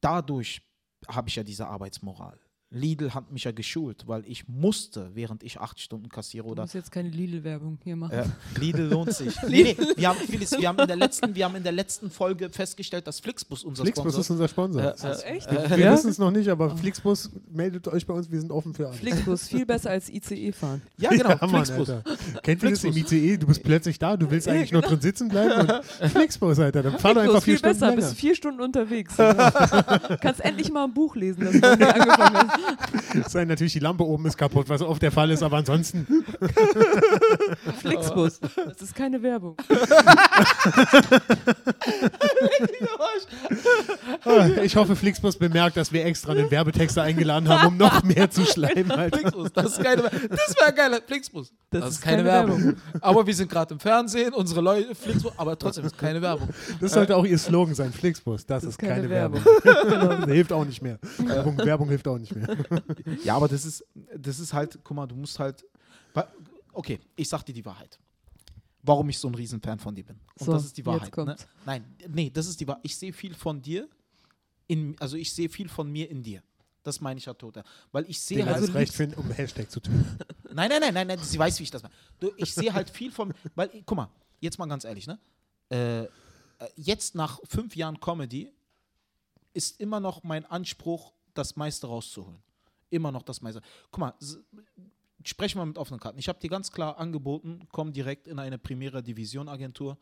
dadurch 0.00 0.62
habe 1.06 1.28
ich 1.28 1.36
ja 1.36 1.44
diese 1.44 1.66
Arbeitsmoral. 1.68 2.40
Lidl 2.70 3.14
hat 3.14 3.32
mich 3.32 3.44
ja 3.44 3.52
geschult, 3.52 4.04
weil 4.06 4.22
ich 4.26 4.46
musste, 4.46 5.10
während 5.14 5.42
ich 5.42 5.58
acht 5.58 5.80
Stunden 5.80 6.10
kassiere 6.10 6.44
Du 6.46 6.52
oder 6.52 6.62
musst 6.64 6.74
jetzt 6.74 6.92
keine 6.92 7.08
Lidl-Werbung 7.08 7.78
hier 7.82 7.96
machen. 7.96 8.12
äh, 8.12 8.24
Lidl 8.58 8.82
lohnt 8.90 9.12
sich. 9.14 9.34
nee, 9.48 9.62
nee, 9.62 9.76
wir 9.96 10.08
haben, 10.08 10.18
Phyllis, 10.18 10.52
wir, 10.52 10.68
haben 10.68 10.78
in 10.78 10.86
der 10.86 10.96
letzten, 10.96 11.34
wir 11.34 11.44
haben 11.46 11.56
in 11.56 11.62
der 11.62 11.72
letzten 11.72 12.10
Folge 12.10 12.50
festgestellt, 12.50 13.06
dass 13.06 13.20
Flixbus 13.20 13.64
unser 13.64 13.84
Flixbus 13.84 14.02
Sponsor 14.12 14.20
ist 14.20 14.30
unser 14.30 14.48
Sponsor. 14.48 14.82
Äh, 14.82 14.86
Also 15.00 15.22
echt? 15.24 15.50
wir 15.50 15.78
ja? 15.78 15.92
wissen 15.94 16.10
es 16.10 16.18
noch 16.18 16.30
nicht, 16.30 16.48
aber 16.50 16.76
Flixbus 16.76 17.30
meldet 17.50 17.88
euch 17.88 18.06
bei 18.06 18.12
uns, 18.12 18.30
wir 18.30 18.38
sind 18.38 18.52
offen 18.52 18.74
für 18.74 18.86
alles. 18.88 18.98
Flixbus, 19.00 19.48
viel 19.48 19.64
besser 19.64 19.88
als 19.90 20.10
ICE 20.10 20.52
fahren. 20.52 20.82
Ja, 20.98 21.08
genau, 21.10 21.28
Ja, 21.40 21.46
Mann, 21.46 21.64
Flixbus. 21.64 21.88
Alter. 21.88 22.16
Kennt 22.42 22.62
ihr 22.62 22.70
das 22.70 22.84
im 22.84 22.92
Flixbus. 22.92 23.12
ICE? 23.12 23.36
Du 23.38 23.46
bist 23.46 23.62
plötzlich 23.62 23.98
da, 23.98 24.14
du 24.16 24.30
willst 24.30 24.46
eigentlich 24.46 24.72
nur 24.72 24.82
drin 24.82 25.00
sitzen 25.00 25.28
bleiben 25.28 25.60
und 25.70 25.84
Flixbus, 26.10 26.58
Alter. 26.58 26.82
Dann 26.82 26.98
fahr 26.98 27.14
doch 27.14 27.22
einfach 27.22 27.42
Flixbus, 27.42 27.44
vier 27.44 27.54
viel 27.54 27.58
Stunden 27.58 27.72
besser, 27.78 27.86
länger. 27.86 27.96
bist 28.02 28.10
du 28.12 28.16
vier 28.16 28.34
Stunden 28.34 28.60
unterwegs. 28.60 29.16
Genau. 29.16 30.16
Kannst 30.20 30.40
endlich 30.44 30.70
mal 30.70 30.84
ein 30.84 30.92
Buch 30.92 31.16
lesen, 31.16 31.44
das 31.44 31.52
du 31.52 31.58
noch 31.60 31.76
nie 31.78 31.84
angefangen 31.84 32.36
hast. 32.36 32.57
Sein 33.28 33.48
natürlich 33.48 33.72
die 33.72 33.78
Lampe 33.78 34.04
oben 34.04 34.26
ist 34.26 34.36
kaputt, 34.36 34.68
was 34.68 34.82
oft 34.82 35.02
der 35.02 35.12
Fall 35.12 35.30
ist, 35.30 35.42
aber 35.42 35.58
ansonsten 35.58 36.06
Flixbus, 37.80 38.40
das 38.40 38.82
ist 38.82 38.94
keine 38.94 39.22
Werbung. 39.22 39.56
Ich 44.62 44.76
hoffe, 44.76 44.96
Flixbus 44.96 45.36
bemerkt, 45.36 45.76
dass 45.76 45.92
wir 45.92 46.04
extra 46.04 46.32
einen 46.32 46.50
Werbetexter 46.50 47.02
eingeladen 47.02 47.48
haben, 47.48 47.68
um 47.68 47.76
noch 47.76 48.02
mehr 48.02 48.30
zu 48.30 48.44
schleimen, 48.44 48.90
Alter. 48.90 49.18
Flixbus, 49.18 49.52
das 49.52 49.66
ist 49.66 49.82
keine 49.82 50.02
Werbung. 50.04 50.28
Das 50.30 50.56
wäre 50.60 50.72
geil, 50.72 51.00
Flixbus. 51.06 51.52
Das, 51.70 51.90
ist 51.90 52.00
keine, 52.00 52.24
Werbung. 52.24 52.76
Aber 53.00 53.26
wir 53.26 53.34
sind 53.34 53.50
gerade 53.50 53.74
im 53.74 53.80
Fernsehen, 53.80 54.32
unsere 54.34 54.60
Leute, 54.60 54.94
Flixbus, 54.94 55.32
aber 55.36 55.58
trotzdem 55.58 55.84
ist 55.84 55.96
keine 55.96 56.20
Werbung. 56.22 56.48
Das 56.80 56.92
sollte 56.92 57.16
auch 57.16 57.24
ihr 57.24 57.38
Slogan 57.38 57.74
sein, 57.74 57.92
Flixbus. 57.92 58.46
Das, 58.46 58.64
ist 58.64 58.78
keine, 58.78 59.08
Werbung. 59.08 59.40
Genau. 59.62 60.26
hilft 60.26 60.52
auch 60.52 60.64
nicht 60.64 60.82
mehr. 60.82 60.98
Werbung, 61.18 61.58
Werbung 61.58 61.88
hilft 61.88 62.08
auch 62.08 62.18
nicht 62.18 62.34
mehr. 62.34 62.47
Ja, 63.24 63.36
aber 63.36 63.48
das 63.48 63.64
ist, 63.64 63.84
das 64.16 64.38
ist 64.38 64.52
halt, 64.52 64.78
guck 64.82 64.96
mal, 64.96 65.06
du 65.06 65.16
musst 65.16 65.38
halt. 65.38 65.64
Okay, 66.72 67.00
ich 67.16 67.28
sag 67.28 67.42
dir 67.44 67.52
die 67.52 67.64
Wahrheit. 67.64 67.98
Warum 68.82 69.08
ich 69.08 69.18
so 69.18 69.28
ein 69.28 69.34
Riesenfan 69.34 69.78
von 69.78 69.94
dir 69.94 70.04
bin. 70.04 70.16
Und 70.38 70.46
So, 70.46 70.52
das 70.52 70.64
ist 70.64 70.76
die 70.76 70.86
Wahrheit. 70.86 71.14
Ne? 71.16 71.36
Nein, 71.66 71.84
nee, 72.08 72.30
das 72.30 72.46
ist 72.46 72.60
die 72.60 72.68
Wahrheit. 72.68 72.82
Ich 72.84 72.96
sehe 72.96 73.12
viel 73.12 73.34
von 73.34 73.60
dir, 73.60 73.88
in, 74.66 74.96
also 75.00 75.16
ich 75.16 75.32
sehe 75.32 75.48
viel 75.48 75.68
von 75.68 75.90
mir 75.90 76.08
in 76.10 76.22
dir. 76.22 76.42
Das 76.82 77.00
meine 77.00 77.18
ich 77.18 77.26
ja 77.26 77.34
tot. 77.34 77.60
Weil 77.92 78.08
ich 78.08 78.20
sehe 78.20 78.46
halt. 78.46 78.62
das 78.62 78.72
reicht 78.72 78.94
für, 78.94 79.08
um 79.16 79.30
Hashtag 79.30 79.70
zu 79.70 79.80
tun. 79.80 80.16
Nein, 80.52 80.70
nein, 80.70 80.80
nein, 80.80 80.94
nein, 80.94 81.06
nein, 81.06 81.18
sie 81.18 81.38
weiß, 81.38 81.58
wie 81.58 81.64
ich 81.64 81.70
das 81.70 81.82
meine. 81.82 81.94
Du, 82.18 82.32
ich 82.36 82.54
sehe 82.54 82.72
halt 82.72 82.88
viel 82.88 83.12
von, 83.12 83.34
weil, 83.54 83.68
guck 83.84 83.96
mal, 83.96 84.08
jetzt 84.40 84.58
mal 84.58 84.66
ganz 84.66 84.84
ehrlich, 84.84 85.06
ne? 85.06 85.18
Äh, 85.70 86.04
äh, 86.04 86.08
jetzt 86.76 87.14
nach 87.14 87.38
fünf 87.44 87.76
Jahren 87.76 88.00
Comedy 88.00 88.50
ist 89.52 89.78
immer 89.80 90.00
noch 90.00 90.22
mein 90.22 90.46
Anspruch, 90.46 91.12
das 91.34 91.56
meiste 91.56 91.86
rauszuholen. 91.86 92.38
Immer 92.90 93.12
noch 93.12 93.22
das 93.22 93.42
meiste. 93.42 93.60
Guck 93.90 94.00
mal, 94.00 94.14
sprechen 95.22 95.58
wir 95.58 95.66
mit 95.66 95.78
offenen 95.78 96.00
Karten. 96.00 96.18
Ich 96.18 96.28
habe 96.28 96.38
dir 96.38 96.48
ganz 96.48 96.72
klar 96.72 96.98
angeboten, 96.98 97.66
komm 97.72 97.92
direkt 97.92 98.26
in 98.26 98.38
eine 98.38 98.58
Primera 98.58 99.02
Division 99.02 99.48
Agentur. 99.48 99.98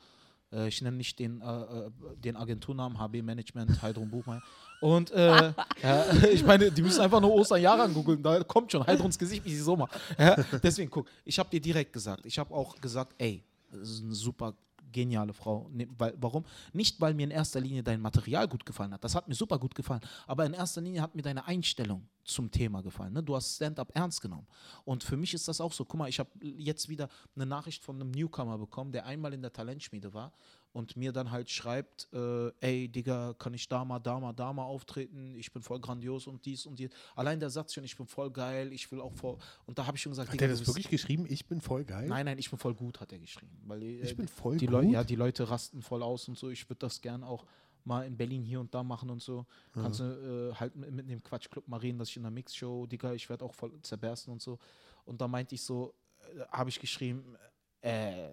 Äh, 0.53 0.69
ich 0.69 0.81
nenne 0.83 0.97
nicht 0.97 1.19
den, 1.19 1.41
äh, 1.41 1.63
äh, 1.63 1.91
den 2.17 2.37
Agenturnamen, 2.37 2.99
HB 2.99 3.23
Management, 3.23 3.83
Heidrun 3.83 4.11
Buchmeier. 4.11 4.43
Und 4.81 5.11
äh, 5.11 5.53
ich 6.33 6.45
meine, 6.45 6.71
die 6.71 6.83
müssen 6.83 7.01
einfach 7.01 7.21
nur 7.21 7.33
Ostern 7.33 7.61
Jahrgang 7.61 7.93
googeln, 7.93 8.23
da 8.23 8.43
kommt 8.45 8.71
schon 8.71 8.87
Heidruns 8.87 9.19
Gesicht, 9.19 9.45
wie 9.45 9.55
sie 9.55 9.63
so 9.63 9.77
macht. 9.77 9.99
Ja, 10.19 10.37
deswegen, 10.63 10.91
guck, 10.91 11.09
ich 11.25 11.39
habe 11.39 11.49
dir 11.51 11.61
direkt 11.61 11.93
gesagt, 11.93 12.27
ich 12.27 12.39
habe 12.39 12.55
auch 12.55 12.77
gesagt, 12.81 13.15
ey, 13.19 13.43
das 13.71 13.91
ist 13.91 14.05
eine 14.05 14.15
super 14.15 14.55
geniale 14.97 15.35
Frau. 15.35 15.69
Ne, 15.73 15.87
weil, 15.99 16.15
warum? 16.19 16.45
Nicht, 16.73 17.01
weil 17.01 17.13
mir 17.13 17.25
in 17.25 17.31
erster 17.31 17.61
Linie 17.61 17.83
dein 17.83 18.01
Material 18.01 18.49
gut 18.49 18.65
gefallen 18.65 18.95
hat, 18.95 19.05
das 19.05 19.15
hat 19.15 19.29
mir 19.29 19.35
super 19.35 19.59
gut 19.59 19.75
gefallen, 19.75 20.01
aber 20.27 20.47
in 20.47 20.55
erster 20.55 20.81
Linie 20.81 21.03
hat 21.03 21.15
mir 21.15 21.23
deine 21.23 21.47
Einstellung 21.47 22.09
zum 22.25 22.51
Thema 22.51 22.83
gefallen. 22.83 23.13
Ne? 23.13 23.23
Du 23.23 23.37
hast 23.37 23.57
Stand-up 23.57 23.93
ernst 23.95 24.23
genommen. 24.23 24.47
Und 24.85 25.05
für 25.05 25.17
mich 25.17 25.35
ist 25.35 25.47
das 25.49 25.61
auch 25.61 25.73
so. 25.73 25.85
Guck 25.85 25.99
mal, 25.99 26.09
ich 26.09 26.19
habe 26.19 26.31
jetzt 26.41 26.89
wieder 26.89 27.09
eine 27.35 27.47
Nachricht 27.47 27.85
von 27.85 27.97
einem 27.97 28.11
Newcomer 28.11 28.57
bekommen, 28.59 28.91
der 28.91 29.05
einmal 29.05 29.35
in 29.35 29.43
der 29.43 29.53
Talentschmiede 29.53 30.13
war 30.15 30.33
und 30.77 30.95
mir 30.95 31.11
dann 31.11 31.31
halt 31.31 31.49
schreibt, 31.49 32.07
äh, 32.13 32.51
ey 32.61 32.87
Digga, 32.87 33.35
kann 33.39 33.55
ich 33.55 33.67
da 33.67 33.83
mal, 33.83 33.99
da 33.99 34.21
mal, 34.21 34.35
da 34.35 34.53
mal 34.53 34.65
auftreten? 34.65 35.35
Ich 35.35 35.51
bin 35.51 35.63
voll 35.63 35.81
grandios 35.81 36.27
und 36.27 36.45
dies 36.45 36.67
und 36.67 36.79
dies. 36.79 36.91
Allein 37.15 37.41
der 37.41 37.49
Satz 37.49 37.73
schon, 37.73 37.83
ich 37.85 37.97
bin 37.97 38.07
voll 38.07 38.31
geil, 38.31 38.71
ich 38.75 38.93
will 38.93 39.01
auch 39.01 39.15
voll. 39.15 39.39
Und 39.65 39.79
da 39.79 39.87
habe 39.87 39.97
ich 39.97 40.03
schon 40.03 40.13
gesagt, 40.13 40.31
Hat 40.31 40.39
der 40.39 40.49
du 40.49 40.55
das 40.55 40.67
wirklich 40.67 40.91
geschrieben? 40.91 41.25
Ich 41.31 41.47
bin 41.47 41.63
voll 41.63 41.85
geil. 41.85 42.07
Nein, 42.07 42.27
nein, 42.27 42.39
ich 42.39 42.51
bin 42.51 42.59
voll 42.59 42.75
gut, 42.75 43.01
hat 43.01 43.11
er 43.11 43.19
geschrieben. 43.19 43.57
Weil, 43.65 43.83
äh, 43.83 44.03
Ich 44.03 44.15
bin 44.15 44.29
voll 44.29 44.59
die 44.59 44.67
gut? 44.67 44.73
Leute, 44.75 44.91
ja, 44.91 45.03
die 45.03 45.17
Leute 45.17 45.49
rasten 45.49 45.81
voll 45.81 46.03
aus 46.03 46.29
und 46.29 46.37
so. 46.37 46.51
Ich 46.51 46.69
würde 46.69 46.81
das 46.81 47.01
gern 47.01 47.25
auch 47.25 47.47
mal 47.85 48.05
in 48.05 48.15
Berlin 48.15 48.43
hier 48.43 48.61
und 48.61 48.75
da 48.75 48.83
machen 48.83 49.09
und 49.09 49.23
so. 49.23 49.47
Kannst 49.73 50.01
du 50.01 50.05
äh, 50.05 50.55
halt 50.57 50.77
mit, 50.77 50.93
mit 50.93 51.09
dem 51.09 51.23
Quatschclub 51.23 51.67
mal 51.69 51.79
reden, 51.79 51.99
dass 51.99 52.11
ich 52.11 52.19
in 52.19 52.23
der 52.23 52.33
Mixshow, 52.33 52.85
Digga, 52.87 53.15
ich 53.15 53.27
werde 53.31 53.47
auch 53.47 53.55
voll 53.55 53.73
zerbersten 53.81 54.31
und 54.31 54.43
so. 54.43 54.59
Und 55.07 55.23
da 55.23 55.27
meinte 55.27 55.55
ich 55.55 55.63
so, 55.63 55.95
äh, 56.35 56.41
habe 56.51 56.69
ich 56.69 56.79
geschrieben, 56.79 57.35
äh, 57.81 58.29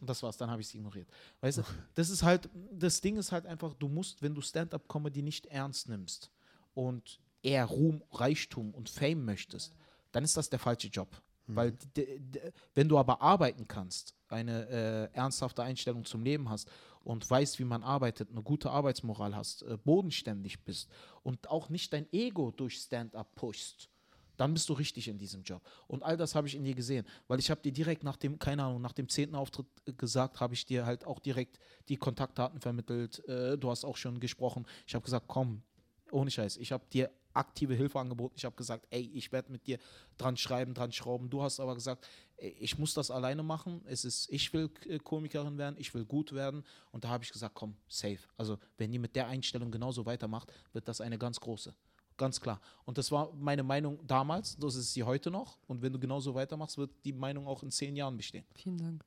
und 0.00 0.08
das 0.08 0.22
war's, 0.22 0.36
dann 0.36 0.50
habe 0.50 0.60
ich 0.60 0.68
es 0.68 0.74
ignoriert. 0.74 1.08
Weißt 1.40 1.58
du, 1.58 1.62
das 1.94 2.10
ist 2.10 2.22
halt, 2.22 2.48
das 2.72 3.00
Ding 3.00 3.16
ist 3.16 3.32
halt 3.32 3.46
einfach, 3.46 3.74
du 3.74 3.88
musst, 3.88 4.22
wenn 4.22 4.34
du 4.34 4.40
Stand-Up-Comedy 4.40 5.22
nicht 5.22 5.46
ernst 5.46 5.88
nimmst 5.88 6.30
und 6.74 7.20
eher 7.42 7.64
Ruhm, 7.64 8.02
Reichtum 8.12 8.72
und 8.74 8.88
Fame 8.88 9.24
möchtest, 9.24 9.74
dann 10.12 10.24
ist 10.24 10.36
das 10.36 10.50
der 10.50 10.58
falsche 10.58 10.88
Job. 10.88 11.08
Weil 11.46 11.72
d- 11.96 12.18
d- 12.20 12.52
wenn 12.74 12.88
du 12.88 12.98
aber 12.98 13.20
arbeiten 13.20 13.66
kannst, 13.66 14.14
eine 14.28 14.68
äh, 14.68 15.16
ernsthafte 15.16 15.62
Einstellung 15.62 16.04
zum 16.04 16.22
Leben 16.22 16.48
hast 16.48 16.70
und 17.04 17.28
weißt, 17.28 17.58
wie 17.58 17.64
man 17.64 17.82
arbeitet, 17.82 18.30
eine 18.30 18.42
gute 18.42 18.70
Arbeitsmoral 18.70 19.34
hast, 19.34 19.62
äh, 19.62 19.76
bodenständig 19.76 20.62
bist 20.64 20.88
und 21.22 21.48
auch 21.50 21.68
nicht 21.68 21.92
dein 21.92 22.10
Ego 22.12 22.52
durch 22.52 22.78
Stand-up 22.78 23.34
pushst, 23.34 23.90
dann 24.36 24.54
bist 24.54 24.68
du 24.68 24.72
richtig 24.72 25.08
in 25.08 25.18
diesem 25.18 25.42
Job. 25.42 25.62
Und 25.86 26.02
all 26.02 26.16
das 26.16 26.34
habe 26.34 26.48
ich 26.48 26.54
in 26.54 26.64
dir 26.64 26.74
gesehen, 26.74 27.06
weil 27.28 27.38
ich 27.38 27.50
habe 27.50 27.60
dir 27.62 27.72
direkt 27.72 28.04
nach 28.04 28.16
dem, 28.16 28.38
keine 28.38 28.64
Ahnung, 28.64 28.80
nach 28.80 28.92
dem 28.92 29.08
zehnten 29.08 29.34
Auftritt 29.34 29.66
äh, 29.86 29.92
gesagt, 29.92 30.40
habe 30.40 30.54
ich 30.54 30.66
dir 30.66 30.86
halt 30.86 31.06
auch 31.06 31.18
direkt 31.18 31.58
die 31.88 31.96
Kontaktdaten 31.96 32.60
vermittelt. 32.60 33.26
Äh, 33.28 33.58
du 33.58 33.70
hast 33.70 33.84
auch 33.84 33.96
schon 33.96 34.20
gesprochen. 34.20 34.66
Ich 34.86 34.94
habe 34.94 35.04
gesagt, 35.04 35.26
komm, 35.28 35.62
ohne 36.10 36.30
Scheiß, 36.30 36.56
ich 36.58 36.72
habe 36.72 36.84
dir 36.92 37.10
aktive 37.34 37.74
Hilfe 37.74 37.98
angeboten. 37.98 38.34
Ich 38.36 38.44
habe 38.44 38.56
gesagt, 38.56 38.86
ey, 38.90 39.10
ich 39.14 39.32
werde 39.32 39.50
mit 39.50 39.66
dir 39.66 39.78
dran 40.18 40.36
schreiben, 40.36 40.74
dran 40.74 40.92
schrauben. 40.92 41.30
Du 41.30 41.42
hast 41.42 41.60
aber 41.60 41.74
gesagt, 41.74 42.06
ich 42.36 42.78
muss 42.78 42.94
das 42.94 43.10
alleine 43.10 43.42
machen. 43.42 43.82
Es 43.86 44.04
ist, 44.04 44.30
ich 44.30 44.52
will 44.52 44.70
äh, 44.86 44.98
Komikerin 44.98 45.58
werden, 45.58 45.76
ich 45.78 45.94
will 45.94 46.04
gut 46.04 46.32
werden. 46.32 46.64
Und 46.90 47.04
da 47.04 47.08
habe 47.08 47.24
ich 47.24 47.32
gesagt, 47.32 47.54
komm, 47.54 47.74
safe. 47.88 48.20
Also, 48.36 48.58
wenn 48.76 48.92
die 48.92 48.98
mit 48.98 49.16
der 49.16 49.28
Einstellung 49.28 49.70
genauso 49.70 50.06
weitermacht, 50.06 50.52
wird 50.72 50.88
das 50.88 51.00
eine 51.00 51.18
ganz 51.18 51.40
große. 51.40 51.74
Ganz 52.22 52.40
klar. 52.40 52.60
Und 52.84 52.98
das 52.98 53.10
war 53.10 53.32
meine 53.34 53.64
Meinung 53.64 53.98
damals, 54.06 54.56
das 54.56 54.76
ist 54.76 54.94
sie 54.94 55.02
heute 55.02 55.28
noch. 55.28 55.58
Und 55.66 55.82
wenn 55.82 55.92
du 55.92 55.98
genauso 55.98 56.32
weitermachst, 56.36 56.78
wird 56.78 56.92
die 57.04 57.12
Meinung 57.12 57.48
auch 57.48 57.64
in 57.64 57.72
zehn 57.72 57.96
Jahren 57.96 58.16
bestehen. 58.16 58.44
Vielen 58.54 58.78
Dank. 58.78 59.04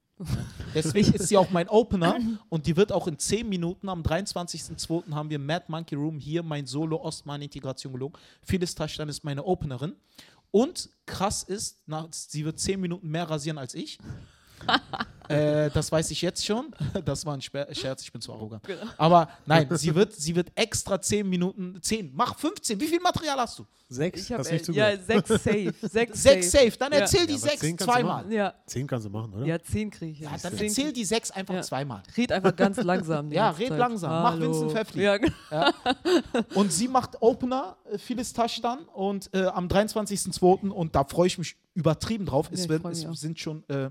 Deswegen 0.74 1.13
ist 1.13 1.30
sie 1.30 1.38
auch 1.38 1.49
mein 1.49 1.70
Opener 1.70 2.20
und 2.49 2.68
die 2.68 2.76
wird 2.76 2.91
auch 2.91 3.07
in 3.07 3.18
10 3.18 3.47
Minuten 3.47 3.88
am 3.88 4.01
23.02. 4.01 5.13
haben 5.13 5.30
wir 5.30 5.39
Mad 5.39 5.63
Monkey 5.70 5.95
Room 5.95 6.20
hier, 6.20 6.43
mein 6.43 6.66
Solo 6.66 6.97
Ostmann-Integration 6.97 7.93
gelogen. 7.93 8.20
Phyllis 8.41 8.76
Taschtan 8.76 9.07
ist 9.07 9.24
meine 9.24 9.45
Openerin. 9.45 9.95
Und 10.51 10.89
krass 11.05 11.43
ist, 11.43 11.78
na, 11.86 12.09
sie 12.11 12.43
wird 12.43 12.59
10 12.59 12.82
Minuten 12.82 13.07
mehr 13.07 13.30
rasieren 13.30 13.57
als 13.57 13.74
ich. 13.76 13.97
äh, 15.30 15.69
das 15.71 15.91
weiß 15.91 16.11
ich 16.11 16.21
jetzt 16.21 16.45
schon. 16.45 16.73
Das 17.05 17.26
war 17.26 17.34
ein 17.36 17.41
Scherz, 17.41 18.01
ich 18.03 18.11
bin 18.11 18.21
zu 18.21 18.32
arrogant. 18.34 18.63
Aber 18.97 19.30
nein, 19.45 19.67
sie 19.78 19.93
wird, 19.95 20.13
sie 20.13 20.36
wird 20.36 20.51
extra 20.55 20.99
10 21.01 21.28
Minuten, 21.28 21.78
10, 21.82 22.11
mach 22.13 22.38
15. 22.38 22.80
Wie 22.80 22.88
viel 22.88 22.99
Material 22.99 23.38
hast 23.38 23.59
du? 23.59 23.65
Sechs? 23.89 24.21
Ich 24.21 24.32
habe 24.32 24.39
Hast 24.43 24.51
nicht 24.51 24.67
ja 24.69 24.97
sechs 24.97 25.28
safe. 25.30 25.73
Sechs, 25.82 26.23
Sechs 26.23 26.51
safe. 26.51 26.65
safe. 26.65 26.78
Dann 26.80 26.91
Ja. 26.93 26.99
erzähl 26.99 27.19
Ja, 27.21 27.26
die 27.28 27.34
aber 27.34 27.41
sechs 27.41 27.59
10 27.59 27.78
kannst 27.78 27.82
du 27.88 27.91
zweimal. 27.93 28.17
machen. 28.23 28.32
Ja, 28.32 28.53
Zehn 28.65 28.88
kannst 28.88 29.05
du 29.05 29.09
machen, 29.09 29.34
oder? 29.34 29.45
ja, 29.45 29.59
zehn 29.61 29.89
kriege 29.91 30.11
ich. 30.11 30.19
Ja, 30.21 30.32
hin. 30.32 30.39
dann 30.43 30.57
Zehn 30.57 30.67
erzähl 30.67 30.93
die 30.93 31.05
sechs 31.05 31.32
einfach 31.32 31.53
Ja. 31.53 31.61
zweimal. 31.61 32.01
Red 32.17 32.32
einfach 32.32 32.55
ganz 32.55 32.78
langsam. 32.82 33.32
Ja, 33.32 33.49
red 33.51 33.69
Zeit. 33.69 33.78
langsam. 33.80 34.09
Mach 34.23 34.32
Hallo. 34.32 34.45
Vincent 34.51 34.71
Pfeffli. 34.71 35.03
Ja, 35.03 35.17
genau. 35.17 35.34
Und 36.55 36.71
sie 36.71 36.88
macht 36.88 37.21
Opener, 37.21 37.78
äh, 37.91 37.97
Phyllis 37.97 38.34
Taschtan, 38.34 38.80
und 38.93 39.30
äh, 39.34 39.45
am 39.45 39.67
23.02. 39.67 40.69
und 40.69 40.95
da 40.95 41.03
freue 41.03 41.28
ich 41.28 41.38
mich 41.38 41.55
übertrieben 41.73 42.26
drauf. 42.26 42.47
Ja, 42.49 42.53
es 42.57 42.69
wird, 42.69 42.84
es 42.86 43.01
sind 43.19 43.39
schon 43.39 43.63
äh, 43.69 43.89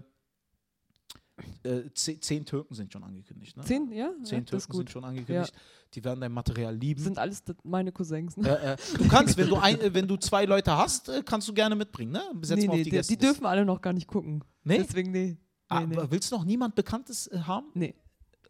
äh, 1.65 1.91
zehn, 1.95 2.21
zehn 2.23 2.45
Türken 2.45 2.75
sind 2.75 2.93
schon 2.93 3.03
angekündigt. 3.03 3.57
Ne? 3.57 3.65
Zehn, 3.65 3.91
ja? 3.93 4.11
Zehn 4.23 4.39
ja, 4.41 4.45
das 4.45 4.53
ist 4.63 4.67
Türken 4.67 4.77
sind 4.77 4.91
schon 4.91 5.05
angekündigt. 5.05 5.53
Die 5.95 6.05
werden 6.05 6.21
dein 6.21 6.33
Material 6.33 6.75
lieben. 6.75 7.01
Sind 7.01 7.19
alles 7.19 7.43
meine 7.63 7.93
Cousins. 7.93 8.37
Ne? 8.37 8.49
äh, 8.49 8.73
äh, 8.73 8.77
du 8.99 9.09
kannst, 9.09 9.37
wenn 9.37 9.49
du, 9.49 9.57
ein, 9.57 9.81
äh, 9.81 9.95
wenn 9.95 10.07
du 10.07 10.17
zwei 10.17 10.45
Leute 10.45 10.77
hast, 10.77 11.09
äh, 11.09 11.23
kannst 11.25 11.49
du 11.49 11.55
gerne 11.55 11.77
mitbringen. 11.77 12.13
Ne? 12.13 12.23
Nee, 12.33 12.67
mal 12.67 12.73
auf 12.73 12.77
nee, 12.77 12.83
die 12.85 12.91
die, 12.91 13.01
die 13.03 13.17
dürfen 13.17 13.47
alle 13.47 13.65
noch 13.65 13.81
gar 13.81 13.93
nicht 13.93 14.07
gucken. 14.07 14.45
Nee? 14.65 14.79
Deswegen, 14.79 15.11
nee. 15.13 15.27
Nee, 15.27 15.39
Ah, 15.69 15.81
nee. 15.81 15.97
aber 15.97 16.11
Willst 16.11 16.31
du 16.31 16.37
noch 16.37 16.45
niemand 16.45 16.75
Bekanntes 16.75 17.27
äh, 17.29 17.39
haben? 17.41 17.67
nee. 17.75 17.95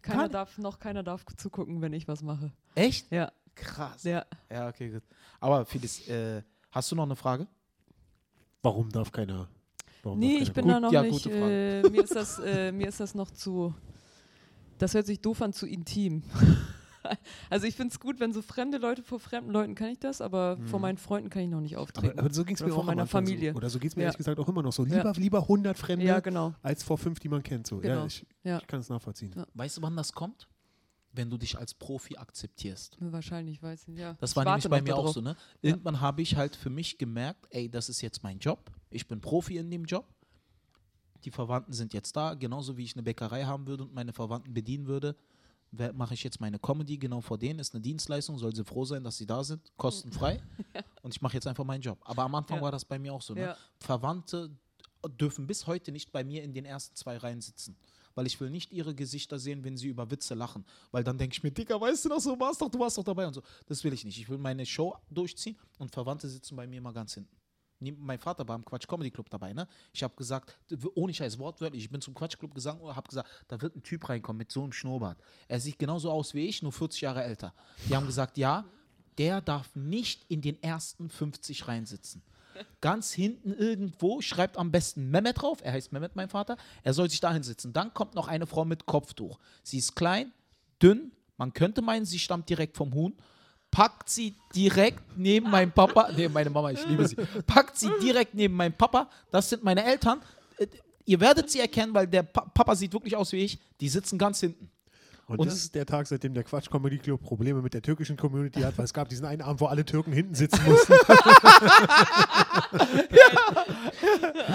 Keiner 0.02 0.18
Keine- 0.18 0.28
darf, 0.30 0.58
noch 0.58 0.78
keiner 0.78 1.02
darf 1.02 1.24
zugucken, 1.38 1.80
wenn 1.80 1.94
ich 1.94 2.06
was 2.06 2.22
mache. 2.22 2.52
Echt? 2.74 3.10
Ja, 3.10 3.32
Krass. 3.54 4.02
ja. 4.04 4.26
Ja, 4.50 4.68
okay, 4.68 4.90
gut. 4.90 5.02
Aber 5.40 5.66
äh, 6.08 6.42
hast 6.70 6.92
du 6.92 6.96
noch 6.96 7.04
eine 7.04 7.16
Frage? 7.16 7.46
Warum 8.60 8.90
darf 8.90 9.10
keiner? 9.12 9.48
Warum 10.04 10.18
Nee, 10.18 10.36
ich 10.38 10.52
bin 10.52 10.64
Gut, 10.64 10.72
da 10.74 10.80
noch 10.80 10.92
ja, 10.92 11.02
nicht. 11.02 11.12
gute 11.12 11.30
Frage. 11.30 11.82
Äh, 11.84 11.90
mir, 11.90 12.04
ist 12.04 12.14
das, 12.14 12.38
äh, 12.38 12.72
mir 12.72 12.88
ist 12.88 13.00
das 13.00 13.14
noch 13.14 13.30
zu. 13.30 13.74
Das 14.78 14.94
hört 14.94 15.06
sich 15.06 15.20
doof 15.20 15.40
an, 15.42 15.52
zu 15.52 15.66
intim. 15.66 16.22
also 17.50 17.66
ich 17.66 17.76
finde 17.76 17.92
es 17.92 18.00
gut, 18.00 18.18
wenn 18.20 18.32
so 18.32 18.42
fremde 18.42 18.78
Leute 18.78 19.02
vor 19.02 19.20
fremden 19.20 19.50
Leuten 19.50 19.74
kann 19.74 19.88
ich 19.88 19.98
das, 19.98 20.20
aber 20.20 20.58
vor 20.66 20.80
meinen 20.80 20.98
Freunden 20.98 21.30
kann 21.30 21.42
ich 21.42 21.48
noch 21.50 21.60
nicht 21.60 21.76
auftreten. 21.76 22.18
Aber, 22.18 22.26
aber 22.26 22.34
so 22.34 22.44
ging 22.44 22.56
es 22.56 22.62
mir 22.62 22.70
von 22.70 22.80
auch 22.80 22.84
meiner 22.84 23.06
Familie. 23.06 23.52
So. 23.52 23.56
Oder 23.56 23.70
so 23.70 23.78
geht 23.78 23.90
es 23.90 23.96
mir 23.96 24.02
Ja. 24.02 24.06
ehrlich 24.06 24.18
gesagt 24.18 24.38
auch 24.38 24.48
immer 24.48 24.62
noch 24.62 24.72
so. 24.72 24.84
Ja. 24.86 24.96
Lieber, 24.98 25.12
lieber 25.12 25.40
100 25.42 25.78
Fremde 25.78 26.04
ja, 26.06 26.20
genau. 26.20 26.54
als 26.62 26.82
vor 26.82 26.98
fünf, 26.98 27.20
die 27.20 27.28
man 27.28 27.42
kennt. 27.42 27.66
So. 27.66 27.76
Ja, 27.76 27.94
Genau. 27.94 28.06
ich, 28.06 28.26
Ja. 28.42 28.58
ich 28.58 28.66
kann 28.66 28.80
es 28.80 28.88
nachvollziehen. 28.88 29.32
Ja. 29.36 29.46
Weißt 29.54 29.76
du, 29.78 29.82
wann 29.82 29.96
das 29.96 30.12
kommt? 30.12 30.48
Wenn 31.16 31.30
du 31.30 31.38
dich 31.38 31.56
als 31.56 31.74
Profi 31.74 32.16
akzeptierst. 32.16 32.96
Wahrscheinlich, 33.00 33.62
weiß 33.62 33.86
ich. 33.88 33.96
Ja. 33.98 34.14
Das 34.20 34.30
Ich 34.30 34.36
war 34.36 34.44
nämlich 34.44 34.68
bei 34.68 34.82
mir 34.82 34.96
auch 34.96 35.12
so, 35.12 35.20
ne? 35.20 35.36
Irgendwann 35.62 36.00
habe 36.00 36.22
ich 36.22 36.34
halt 36.36 36.56
für 36.56 36.70
mich 36.70 36.98
gemerkt, 36.98 37.46
ey, 37.50 37.68
das 37.70 37.88
ist 37.88 38.00
jetzt 38.00 38.22
mein 38.24 38.38
Job. 38.40 38.70
Ich 38.90 39.06
bin 39.06 39.20
Profi 39.20 39.56
in 39.58 39.70
dem 39.70 39.84
Job. 39.84 40.06
Die 41.24 41.30
Verwandten 41.30 41.72
sind 41.72 41.94
jetzt 41.94 42.16
da, 42.16 42.34
genauso 42.34 42.76
wie 42.76 42.84
ich 42.84 42.94
eine 42.94 43.02
Bäckerei 43.04 43.44
haben 43.44 43.66
würde 43.66 43.84
und 43.84 43.94
meine 43.94 44.12
Verwandten 44.12 44.52
bedienen 44.52 44.86
würde, 44.86 45.16
mache 45.94 46.14
ich 46.14 46.22
jetzt 46.22 46.40
meine 46.40 46.58
Comedy 46.58 46.98
genau 46.98 47.20
vor 47.20 47.38
denen. 47.38 47.58
Ist 47.60 47.74
eine 47.74 47.80
Dienstleistung, 47.80 48.36
soll 48.38 48.54
sie 48.54 48.64
froh 48.64 48.84
sein, 48.84 49.02
dass 49.04 49.16
sie 49.16 49.26
da 49.26 49.42
sind, 49.42 49.72
kostenfrei. 49.76 50.40
Und 51.02 51.14
ich 51.14 51.20
mache 51.22 51.34
jetzt 51.34 51.46
einfach 51.46 51.64
meinen 51.64 51.80
Job. 51.80 51.98
Aber 52.04 52.22
am 52.22 52.34
Anfang 52.34 52.58
Ja. 52.58 52.62
war 52.62 52.72
das 52.72 52.84
bei 52.84 52.98
mir 52.98 53.12
auch 53.12 53.22
so. 53.22 53.34
Ne? 53.34 53.40
Ja. 53.40 53.56
Verwandte 53.80 54.50
dürfen 55.20 55.46
bis 55.46 55.66
heute 55.66 55.92
nicht 55.92 56.12
bei 56.12 56.24
mir 56.24 56.42
in 56.42 56.52
den 56.54 56.64
ersten 56.64 56.94
zwei 56.96 57.16
Reihen 57.16 57.40
sitzen. 57.40 57.76
Weil 58.14 58.26
ich 58.26 58.40
will 58.40 58.50
nicht 58.50 58.72
ihre 58.72 58.94
Gesichter 58.94 59.38
sehen, 59.38 59.64
wenn 59.64 59.76
sie 59.76 59.88
über 59.88 60.10
Witze 60.10 60.34
lachen. 60.34 60.64
Weil 60.90 61.04
dann 61.04 61.18
denke 61.18 61.34
ich 61.34 61.42
mir, 61.42 61.50
Dicker, 61.50 61.80
weißt 61.80 62.04
du 62.04 62.08
noch, 62.08 62.20
so 62.20 62.38
warst 62.38 62.60
doch, 62.60 62.70
du 62.70 62.78
warst 62.78 62.98
doch 62.98 63.04
dabei 63.04 63.26
und 63.26 63.34
so. 63.34 63.42
Das 63.66 63.82
will 63.84 63.92
ich 63.92 64.04
nicht. 64.04 64.18
Ich 64.18 64.28
will 64.28 64.38
meine 64.38 64.64
Show 64.66 64.96
durchziehen 65.10 65.56
und 65.78 65.90
Verwandte 65.90 66.28
sitzen 66.28 66.56
bei 66.56 66.66
mir 66.66 66.78
immer 66.78 66.92
ganz 66.92 67.14
hinten. 67.14 67.36
Mein 67.80 68.18
Vater 68.18 68.46
war 68.48 68.56
im 68.56 68.64
Quatsch 68.64 68.86
Comedy 68.86 69.10
Club 69.10 69.28
dabei, 69.28 69.52
ne? 69.52 69.68
Ich 69.92 70.02
habe 70.02 70.14
gesagt, 70.16 70.56
ohne 70.94 71.12
Scheiß, 71.12 71.38
wortwörtlich, 71.38 71.84
ich 71.84 71.90
bin 71.90 72.00
zum 72.00 72.14
Quatsch 72.14 72.38
Club 72.38 72.54
gegangen 72.54 72.80
und 72.80 72.96
habe 72.96 73.06
gesagt, 73.08 73.28
da 73.48 73.60
wird 73.60 73.76
ein 73.76 73.82
Typ 73.82 74.08
reinkommen 74.08 74.38
mit 74.38 74.50
so 74.50 74.62
einem 74.62 74.72
Schnurrbart. 74.72 75.20
Er 75.48 75.60
sieht 75.60 75.78
genauso 75.78 76.10
aus 76.10 76.32
wie 76.32 76.46
ich, 76.46 76.62
nur 76.62 76.72
40 76.72 77.02
Jahre 77.02 77.24
älter. 77.24 77.52
Die 77.88 77.94
haben 77.94 78.06
gesagt, 78.06 78.38
ja, 78.38 78.64
der 79.18 79.42
darf 79.42 79.74
nicht 79.76 80.24
in 80.28 80.40
den 80.40 80.62
ersten 80.62 81.10
50 81.10 81.68
reinsitzen. 81.68 82.22
Ganz 82.80 83.12
hinten 83.12 83.52
irgendwo 83.52 84.20
schreibt 84.20 84.56
am 84.56 84.70
besten 84.70 85.10
Mehmet 85.10 85.40
drauf. 85.42 85.58
Er 85.62 85.72
heißt 85.72 85.92
Mehmet, 85.92 86.16
mein 86.16 86.28
Vater. 86.28 86.56
Er 86.82 86.92
soll 86.94 87.08
sich 87.10 87.20
dahin 87.20 87.42
sitzen. 87.42 87.72
Dann 87.72 87.92
kommt 87.94 88.14
noch 88.14 88.28
eine 88.28 88.46
Frau 88.46 88.64
mit 88.64 88.86
Kopftuch. 88.86 89.38
Sie 89.62 89.78
ist 89.78 89.94
klein, 89.96 90.32
dünn. 90.82 91.12
Man 91.36 91.52
könnte 91.52 91.82
meinen, 91.82 92.04
sie 92.04 92.18
stammt 92.18 92.48
direkt 92.48 92.76
vom 92.76 92.92
Huhn. 92.94 93.14
Packt 93.70 94.08
sie 94.08 94.34
direkt 94.54 95.02
neben 95.16 95.50
meinem 95.50 95.72
Papa. 95.72 96.10
Nee, 96.16 96.28
meine 96.28 96.48
Mama, 96.50 96.70
ich 96.70 96.86
liebe 96.86 97.08
sie. 97.08 97.16
Packt 97.46 97.76
sie 97.76 97.90
direkt 98.00 98.34
neben 98.34 98.54
meinem 98.54 98.72
Papa. 98.74 99.10
Das 99.32 99.48
sind 99.48 99.64
meine 99.64 99.84
Eltern. 99.84 100.20
Äh, 100.58 100.66
Ihr 101.06 101.20
werdet 101.20 101.50
sie 101.50 101.60
erkennen, 101.60 101.92
weil 101.92 102.06
der 102.06 102.22
Pa- 102.22 102.46
Papa 102.54 102.74
sieht 102.74 102.92
wirklich 102.94 103.14
aus 103.14 103.30
wie 103.32 103.38
ich. 103.44 103.58
Die 103.80 103.90
sitzen 103.90 104.16
ganz 104.16 104.40
hinten. 104.40 104.70
Und, 105.26 105.38
Und- 105.38 105.46
das 105.46 105.56
ist 105.56 105.74
der 105.74 105.86
Tag, 105.86 106.06
seitdem 106.06 106.34
der 106.34 106.44
Quatsch 106.44 106.70
Comedy 106.70 106.98
Club 106.98 107.22
Probleme 107.22 107.62
mit 107.62 107.74
der 107.74 107.82
türkischen 107.82 108.16
Community 108.16 108.60
hat, 108.60 108.76
weil 108.76 108.84
es 108.84 108.92
gab 108.92 109.08
diesen 109.08 109.24
einen 109.24 109.42
Abend, 109.42 109.60
wo 109.60 109.66
alle 109.66 109.84
Türken 109.84 110.12
hinten 110.12 110.34
sitzen 110.34 110.62
mussten. 110.64 110.92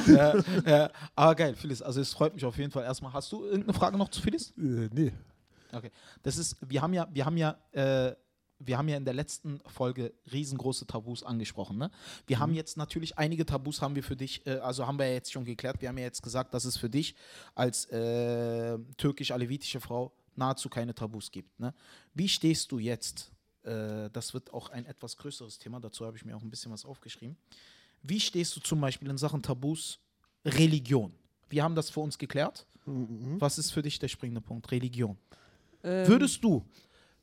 ja, 0.08 0.34
ja, 0.66 0.92
aber 1.16 1.36
geil, 1.36 1.56
Phyllis. 1.56 1.82
Also 1.82 2.02
es 2.02 2.14
freut 2.14 2.34
mich 2.34 2.46
auf 2.46 2.58
jeden 2.58 2.72
Fall. 2.72 2.84
Erstmal, 2.84 3.14
hast 3.14 3.32
du 3.32 3.46
irgendeine 3.46 3.74
Frage 3.74 3.98
noch 3.98 4.10
zu 4.10 4.22
Phyllis? 4.22 4.54
äh, 4.58 4.90
nee. 4.94 5.12
Okay. 5.72 5.92
Das 6.24 6.38
ist, 6.38 6.58
wir 6.68 6.82
haben 6.82 6.94
ja, 6.94 7.08
wir 7.12 7.26
haben 7.26 7.38
ja, 7.38 7.56
äh, 7.72 8.16
wir 8.58 8.78
haben 8.78 8.90
ja 8.90 8.98
in 8.98 9.06
der 9.06 9.14
letzten 9.14 9.62
Folge 9.68 10.14
riesengroße 10.32 10.86
Tabus 10.88 11.24
angesprochen. 11.24 11.78
Ne? 11.78 11.92
Wir 12.28 12.40
haben 12.40 12.54
jetzt 12.54 12.76
natürlich 12.76 13.18
einige 13.18 13.46
Tabus 13.46 13.82
haben 13.82 13.96
wir 13.96 14.04
für 14.04 14.16
dich, 14.16 14.46
äh, 14.48 14.58
also 14.58 14.86
haben 14.86 14.98
wir 15.00 15.06
ja 15.06 15.14
jetzt 15.14 15.32
schon 15.32 15.46
geklärt. 15.46 15.82
Wir 15.82 15.90
haben 15.90 15.98
ja 15.98 16.06
jetzt 16.06 16.24
gesagt, 16.24 16.54
dass 16.54 16.66
es 16.66 16.76
für 16.76 16.90
dich 16.90 17.16
als 17.56 17.86
äh, 17.86 18.78
türkisch-alevitische 18.98 19.80
Frau 19.80 20.12
nahezu 20.36 20.70
keine 20.70 20.94
Tabus 20.94 21.32
gibt. 21.32 21.60
Ne? 21.60 21.74
Wie 22.14 22.30
stehst 22.30 22.72
du 22.72 22.80
jetzt? 22.80 23.32
Äh, 23.64 24.10
das 24.12 24.34
wird 24.34 24.54
auch 24.54 24.70
ein 24.70 24.86
etwas 24.86 25.18
größeres 25.18 25.58
Thema. 25.58 25.80
Dazu 25.80 26.06
habe 26.06 26.18
ich 26.18 26.26
mir 26.26 26.36
auch 26.36 26.42
ein 26.42 26.50
bisschen 26.50 26.72
was 26.72 26.86
aufgeschrieben. 26.86 27.38
Wie 28.02 28.20
stehst 28.20 28.56
du 28.56 28.60
zum 28.62 28.80
Beispiel 28.80 29.10
in 29.10 29.18
Sachen 29.18 29.42
Tabus 29.42 30.00
Religion? 30.46 31.14
Wir 31.50 31.64
haben 31.64 31.76
das 31.76 31.90
für 31.90 32.00
uns 32.00 32.18
geklärt. 32.18 32.66
Was 32.86 33.58
ist 33.58 33.72
für 33.72 33.82
dich 33.82 34.00
der 34.00 34.08
springende 34.08 34.42
Punkt? 34.42 34.72
Religion. 34.72 35.18
Ähm, 35.84 36.08
Würdest 36.08 36.44
du 36.44 36.66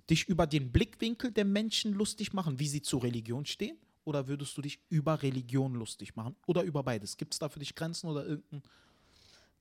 dich 0.09 0.29
über 0.29 0.47
den 0.47 0.71
Blickwinkel 0.71 1.33
der 1.33 1.45
Menschen 1.45 1.93
lustig 1.93 2.33
machen, 2.33 2.59
wie 2.59 2.69
sie 2.69 2.83
zur 2.83 3.03
Religion 3.03 3.45
stehen? 3.45 3.77
Oder 4.05 4.29
würdest 4.29 4.57
du 4.57 4.63
dich 4.63 4.79
über 4.89 5.21
Religion 5.23 5.75
lustig 5.75 6.15
machen? 6.15 6.37
Oder 6.47 6.63
über 6.63 6.85
beides? 6.85 7.17
Gibt 7.17 7.35
es 7.35 7.41
da 7.41 7.49
für 7.49 7.59
dich 7.59 7.75
Grenzen 7.75 8.09
oder 8.09 8.25
irgendein. 8.25 8.63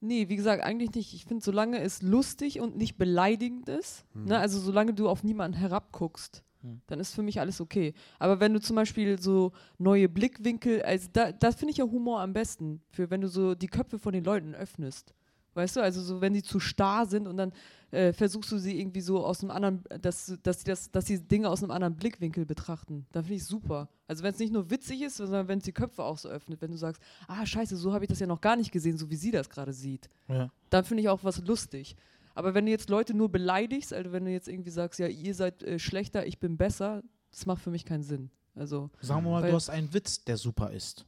Nee, 0.01 0.29
wie 0.29 0.35
gesagt, 0.35 0.63
eigentlich 0.63 0.93
nicht. 0.93 1.13
Ich 1.13 1.25
finde, 1.25 1.43
solange 1.43 1.79
es 1.79 2.01
lustig 2.01 2.59
und 2.59 2.77
nicht 2.77 2.97
beleidigend 2.97 3.69
ist, 3.69 4.05
ne, 4.13 4.37
also 4.37 4.59
solange 4.59 4.93
du 4.93 5.07
auf 5.09 5.23
niemanden 5.23 5.57
herabguckst, 5.57 6.43
Hm. 6.65 6.81
dann 6.87 6.99
ist 6.99 7.13
für 7.13 7.21
mich 7.21 7.39
alles 7.39 7.61
okay. 7.61 7.93
Aber 8.19 8.39
wenn 8.39 8.53
du 8.53 8.59
zum 8.59 8.75
Beispiel 8.75 9.21
so 9.21 9.51
neue 9.77 10.09
Blickwinkel, 10.09 10.81
also 10.81 11.07
da, 11.13 11.31
das 11.31 11.55
finde 11.55 11.71
ich 11.71 11.77
ja 11.77 11.85
Humor 11.85 12.21
am 12.21 12.33
besten, 12.33 12.81
für 12.89 13.09
wenn 13.09 13.21
du 13.21 13.27
so 13.27 13.55
die 13.55 13.67
Köpfe 13.67 13.99
von 13.99 14.13
den 14.13 14.23
Leuten 14.23 14.55
öffnest. 14.55 15.13
Weißt 15.55 15.75
du, 15.77 15.81
also 15.81 16.01
so, 16.01 16.21
wenn 16.21 16.33
die 16.33 16.43
zu 16.43 16.59
starr 16.59 17.05
sind 17.05 17.27
und 17.27 17.37
dann 17.37 17.51
äh, 17.91 18.13
versuchst 18.13 18.51
du 18.51 18.57
sie 18.57 18.79
irgendwie 18.79 19.01
so 19.01 19.25
aus 19.25 19.41
einem 19.41 19.51
anderen, 19.51 19.83
dass, 20.01 20.37
dass, 20.43 20.59
sie 20.59 20.65
das, 20.65 20.91
dass 20.91 21.05
sie 21.05 21.19
Dinge 21.19 21.49
aus 21.49 21.63
einem 21.63 21.71
anderen 21.71 21.95
Blickwinkel 21.95 22.45
betrachten. 22.45 23.05
Dann 23.13 23.23
finde 23.23 23.37
ich 23.37 23.45
super. 23.45 23.89
Also 24.07 24.23
wenn 24.23 24.33
es 24.33 24.39
nicht 24.39 24.51
nur 24.53 24.69
witzig 24.69 25.01
ist, 25.01 25.17
sondern 25.17 25.47
wenn 25.47 25.59
es 25.59 25.63
die 25.63 25.71
Köpfe 25.71 26.03
auch 26.03 26.17
so 26.17 26.29
öffnet, 26.29 26.61
wenn 26.61 26.71
du 26.71 26.77
sagst, 26.77 27.01
ah 27.27 27.45
scheiße, 27.45 27.75
so 27.77 27.93
habe 27.93 28.03
ich 28.05 28.09
das 28.09 28.19
ja 28.19 28.27
noch 28.27 28.41
gar 28.41 28.55
nicht 28.55 28.71
gesehen, 28.71 28.97
so 28.97 29.09
wie 29.09 29.15
sie 29.15 29.31
das 29.31 29.49
gerade 29.49 29.73
sieht 29.73 30.09
Ja. 30.27 30.51
dann 30.69 30.83
finde 30.83 31.01
ich 31.03 31.09
auch 31.09 31.23
was 31.23 31.39
lustig. 31.39 31.95
Aber 32.33 32.53
wenn 32.53 32.65
du 32.65 32.71
jetzt 32.71 32.89
Leute 32.89 33.13
nur 33.13 33.29
beleidigst, 33.29 33.93
also 33.93 34.11
wenn 34.11 34.25
du 34.25 34.31
jetzt 34.31 34.49
irgendwie 34.49 34.69
sagst, 34.71 34.99
ja, 34.99 35.07
ihr 35.07 35.33
seid 35.33 35.63
äh, 35.63 35.79
schlechter, 35.79 36.27
ich 36.27 36.37
bin 36.37 36.57
besser, 36.57 37.01
das 37.31 37.45
macht 37.45 37.61
für 37.63 37.71
mich 37.71 37.85
keinen 37.85 38.03
Sinn. 38.03 38.29
Also, 38.55 38.89
Sagen 38.99 39.23
wir 39.23 39.31
mal, 39.31 39.49
du 39.49 39.53
hast 39.55 39.69
einen 39.69 39.93
Witz, 39.93 40.23
der 40.25 40.35
super 40.37 40.71
ist. 40.71 41.05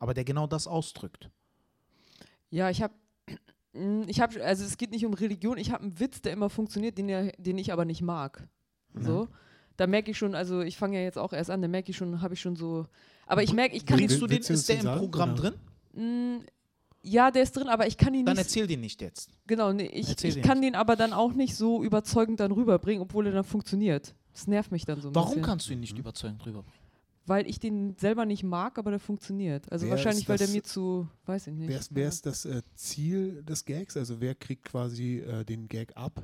Aber 0.00 0.14
der 0.14 0.24
genau 0.24 0.48
das 0.48 0.66
ausdrückt. 0.66 1.30
ja, 2.50 2.70
ich 2.70 2.82
habe, 2.82 2.92
ich 4.06 4.20
habe, 4.20 4.44
also 4.44 4.64
es 4.64 4.76
geht 4.78 4.90
nicht 4.92 5.04
um 5.04 5.14
Religion, 5.14 5.58
ich 5.58 5.72
habe 5.72 5.82
einen 5.82 5.98
Witz, 5.98 6.22
der 6.22 6.32
immer 6.32 6.48
funktioniert, 6.48 6.96
den, 6.96 7.32
den 7.38 7.58
ich 7.58 7.72
aber 7.72 7.84
nicht 7.84 8.02
mag. 8.02 8.46
So. 8.96 9.28
Da 9.76 9.88
merke 9.88 10.12
ich 10.12 10.18
schon, 10.18 10.36
also 10.36 10.60
ich 10.60 10.76
fange 10.76 10.96
ja 10.98 11.02
jetzt 11.02 11.18
auch 11.18 11.32
erst 11.32 11.50
an, 11.50 11.60
da 11.60 11.66
merke 11.66 11.90
ich 11.90 11.96
schon, 11.96 12.22
habe 12.22 12.34
ich 12.34 12.40
schon 12.40 12.54
so, 12.54 12.86
aber 13.26 13.42
ich 13.42 13.52
merke, 13.52 13.74
ich 13.74 13.84
kann 13.84 13.96
Bringst 13.98 14.16
ihn, 14.16 14.20
du 14.20 14.26
den, 14.28 14.38
ist 14.38 14.68
der 14.68 14.76
den 14.76 14.80
im 14.80 14.84
sagen, 14.84 15.00
Programm 15.00 15.32
oder? 15.32 15.50
drin? 15.92 16.38
Mm, 16.40 16.44
ja, 17.02 17.32
der 17.32 17.42
ist 17.42 17.56
drin, 17.56 17.66
aber 17.66 17.88
ich 17.88 17.96
kann 17.98 18.14
ihn 18.14 18.24
Dann 18.24 18.36
nicht, 18.36 18.44
erzähl 18.44 18.68
den 18.68 18.80
nicht 18.80 19.02
jetzt. 19.02 19.30
genau, 19.48 19.72
nee, 19.72 19.86
ich, 19.86 20.08
Erzähl 20.08 20.28
ich 20.28 20.34
den 20.36 20.44
kann 20.44 20.62
den 20.62 20.76
aber 20.76 20.94
dann 20.94 21.12
auch 21.12 21.32
nicht 21.32 21.56
so 21.56 21.82
überzeugend 21.82 22.38
dann 22.38 22.52
rüberbringen, 22.52 23.02
obwohl 23.02 23.26
er 23.26 23.32
dann 23.32 23.44
funktioniert. 23.44 24.14
Das 24.32 24.46
nervt 24.46 24.70
mich 24.70 24.84
dann 24.84 25.00
so 25.00 25.08
ein 25.08 25.14
Warum 25.14 25.30
bisschen. 25.30 25.42
kannst 25.42 25.68
du 25.68 25.72
ihn 25.72 25.80
nicht 25.80 25.98
überzeugend 25.98 26.46
rüberbringen? 26.46 26.83
Weil 27.26 27.46
ich 27.48 27.58
den 27.58 27.96
selber 27.96 28.26
nicht 28.26 28.42
mag, 28.42 28.78
aber 28.78 28.90
der 28.90 29.00
funktioniert. 29.00 29.70
Also 29.72 29.86
Wer 29.86 29.92
wahrscheinlich, 29.92 30.28
weil 30.28 30.36
der 30.36 30.48
mir 30.48 30.62
zu, 30.62 31.08
weiß 31.24 31.46
ich 31.46 31.54
nicht. 31.54 31.68
Wer 31.70 31.78
ist, 31.80 31.94
wer 31.94 32.08
ist 32.08 32.26
das 32.26 32.44
äh, 32.44 32.60
Ziel 32.74 33.42
des 33.42 33.64
Gags? 33.64 33.96
Also 33.96 34.20
wer 34.20 34.34
kriegt 34.34 34.64
quasi 34.64 35.20
äh, 35.20 35.44
den 35.44 35.66
Gag 35.68 35.96
ab? 35.96 36.22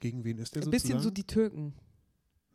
Gegen 0.00 0.24
wen 0.24 0.38
ist 0.38 0.54
der 0.54 0.62
Ein 0.62 0.64
sozusagen? 0.64 0.88
bisschen 0.88 1.00
so 1.00 1.10
die 1.10 1.24
Türken. 1.24 1.74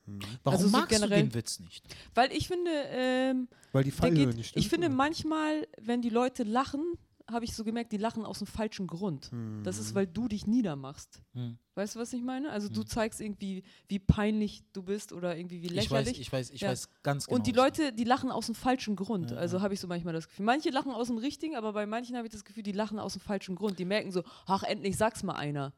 Hm. 0.06 0.20
Warum 0.44 0.58
Also 0.58 0.68
so 0.68 0.78
magst 0.78 0.90
generell- 0.90 1.22
du 1.24 1.28
den 1.30 1.34
Witz 1.34 1.60
nicht? 1.60 1.86
Weil 2.14 2.32
ich 2.34 2.48
finde, 2.48 2.72
ähm, 2.90 3.48
Weil 3.72 3.84
die 3.86 3.92
Fallhöhe 3.92 4.28
geht, 4.28 4.36
nicht 4.36 4.50
stimmt. 4.50 4.66
ich 4.66 4.70
finde 4.70 4.88
oder? 4.88 4.96
manchmal, 4.96 5.66
wenn 5.82 6.02
die 6.02 6.10
Leute 6.10 6.44
lachen, 6.44 6.84
habe 7.32 7.46
ich 7.46 7.54
so 7.56 7.64
gemerkt, 7.64 7.92
die 7.92 7.98
lachen 7.98 8.26
aus 8.26 8.40
dem 8.40 8.48
falschen 8.48 8.88
Grund. 8.88 9.32
Hm. 9.32 9.62
Das 9.64 9.78
ist, 9.78 9.96
weil 9.96 10.08
du 10.08 10.28
dich 10.28 10.48
niedermachst. 10.48 11.22
Hm. 11.34 11.58
Weißt 11.76 11.96
du, 11.96 12.00
was 12.00 12.12
ich 12.14 12.22
meine? 12.22 12.50
Also 12.52 12.68
du 12.70 12.82
Hm. 12.82 12.88
zeigst 12.88 13.22
irgendwie, 13.22 13.64
wie 13.88 14.00
peinlich 14.00 14.64
du 14.74 14.84
bist 14.84 15.14
oder 15.14 15.38
irgendwie 15.38 15.62
wie 15.62 15.68
Ich 15.68 15.76
weiß, 15.76 15.90
lächerlich. 15.92 16.20
ich 16.22 16.32
weiß, 16.32 16.50
ich 16.52 16.62
Ja. 16.62 16.70
weiß 16.70 16.90
ganz 17.04 17.26
genau. 17.28 17.36
und 17.38 17.48
die 17.48 17.52
was- 17.52 17.58
Leute, 17.58 17.94
die 17.94 18.04
lachen 18.04 18.32
aus 18.32 18.48
dem 18.48 18.56
falschen 18.56 18.96
Grund. 18.96 19.32
Ja, 19.32 19.38
also 19.38 19.58
ja. 19.58 19.64
habe 19.64 19.74
ich 19.74 19.80
so 19.80 19.88
manchmal 19.88 20.14
das 20.14 20.28
Gefühl. 20.28 20.46
Manche 20.46 20.70
lachen 20.70 20.92
aus 20.92 21.08
dem 21.08 21.18
richtigen, 21.18 21.56
aber 21.56 21.74
bei 21.74 21.86
manchen 21.86 22.16
habe 22.18 22.28
ich 22.28 22.34
das 22.34 22.44
Gefühl, 22.46 22.64
die 22.64 22.72
lachen 22.74 23.00
aus 23.00 23.14
dem 23.14 23.22
falschen 23.22 23.56
Grund. 23.56 23.80
Die 23.80 23.86
merken 23.86 24.12
so, 24.12 24.24
ach, 24.46 24.64
endlich 24.64 24.98
sag's 24.98 25.24
mal 25.24 25.36
einer. 25.36 25.74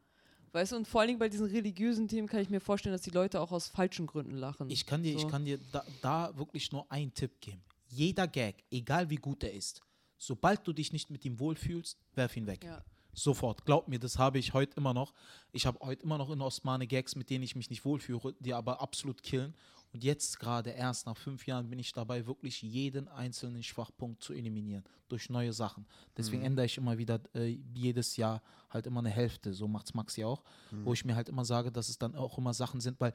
Weißt 0.53 0.73
du, 0.73 0.75
und 0.75 0.85
vor 0.87 0.99
allen 1.01 1.07
Dingen 1.07 1.19
bei 1.19 1.29
diesen 1.29 1.45
religiösen 1.47 2.07
Themen 2.09 2.27
kann 2.27 2.41
ich 2.41 2.49
mir 2.49 2.59
vorstellen, 2.59 2.91
dass 2.93 3.03
die 3.03 3.09
Leute 3.11 3.39
auch 3.39 3.51
aus 3.53 3.67
falschen 3.69 4.05
Gründen 4.05 4.35
lachen. 4.35 4.69
Ich 4.69 4.85
kann 4.85 5.01
dir, 5.01 5.13
ich 5.15 5.21
So. 5.21 5.27
kann 5.27 5.45
dir 5.45 5.59
da, 5.71 5.83
da 6.01 6.37
wirklich 6.37 6.71
nur 6.73 6.91
einen 6.91 7.13
Tipp 7.13 7.39
geben. 7.39 7.61
Jeder 7.87 8.27
Gag, 8.27 8.55
egal 8.69 9.09
wie 9.09 9.15
gut 9.15 9.43
er 9.43 9.53
ist, 9.53 9.81
sobald 10.21 10.67
du 10.67 10.71
dich 10.71 10.93
nicht 10.93 11.09
mit 11.09 11.25
ihm 11.25 11.39
wohlfühlst, 11.39 11.97
werf 12.13 12.37
ihn 12.37 12.45
weg. 12.45 12.63
Ja. 12.63 12.83
Sofort. 13.13 13.65
Glaub 13.65 13.87
mir, 13.87 13.99
das 13.99 14.17
habe 14.17 14.39
ich 14.39 14.53
heute 14.53 14.77
immer 14.77 14.93
noch. 14.93 15.13
Ich 15.51 15.65
habe 15.65 15.79
heute 15.81 16.03
immer 16.03 16.17
noch 16.17 16.29
in 16.29 16.39
Osmane 16.41 16.87
Gags, 16.87 17.15
mit 17.15 17.29
denen 17.29 17.43
ich 17.43 17.55
mich 17.55 17.69
nicht 17.69 17.83
wohlfühle, 17.83 18.35
die 18.39 18.53
aber 18.53 18.81
absolut 18.81 19.21
killen. 19.21 19.53
Und 19.93 20.05
jetzt 20.05 20.39
gerade 20.39 20.69
erst 20.69 21.07
nach 21.07 21.17
fünf 21.17 21.45
Jahren 21.47 21.69
bin 21.69 21.77
ich 21.77 21.91
dabei, 21.91 22.25
wirklich 22.25 22.61
jeden 22.61 23.09
einzelnen 23.09 23.63
Schwachpunkt 23.63 24.23
zu 24.23 24.31
eliminieren 24.31 24.85
durch 25.09 25.29
neue 25.29 25.51
Sachen. 25.51 25.85
Deswegen 26.15 26.43
ändere 26.43 26.65
ich 26.65 26.77
immer 26.77 26.97
wieder 26.97 27.19
äh, 27.35 27.57
jedes 27.73 28.15
Jahr 28.15 28.41
halt 28.69 28.87
immer 28.87 29.01
eine 29.01 29.09
Hälfte. 29.09 29.53
So 29.53 29.67
macht's 29.67 29.93
Maxi 29.93 30.23
auch, 30.23 30.43
wo 30.71 30.93
ich 30.93 31.03
mir 31.03 31.15
halt 31.15 31.27
immer 31.27 31.43
sage, 31.43 31.69
dass 31.69 31.89
es 31.89 31.97
dann 31.97 32.15
auch 32.15 32.37
immer 32.37 32.53
Sachen 32.53 32.79
sind, 32.79 33.01
weil 33.01 33.11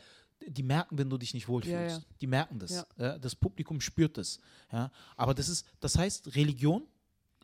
die 0.46 0.62
merken, 0.62 0.98
wenn 0.98 1.08
du 1.08 1.16
dich 1.16 1.32
nicht 1.32 1.48
wohlfühlst. 1.48 1.96
Ja, 1.96 1.98
ja. 1.98 2.04
Die 2.20 2.26
merken 2.26 2.58
das. 2.58 2.72
Ja. 2.72 2.86
Ja, 2.98 3.18
das 3.18 3.34
Publikum 3.34 3.80
spürt 3.80 4.18
es. 4.18 4.38
Ja. 4.70 4.90
Aber 5.16 5.32
das 5.32 5.48
ist, 5.48 5.66
das 5.80 5.96
heißt, 5.96 6.36
Religion 6.36 6.82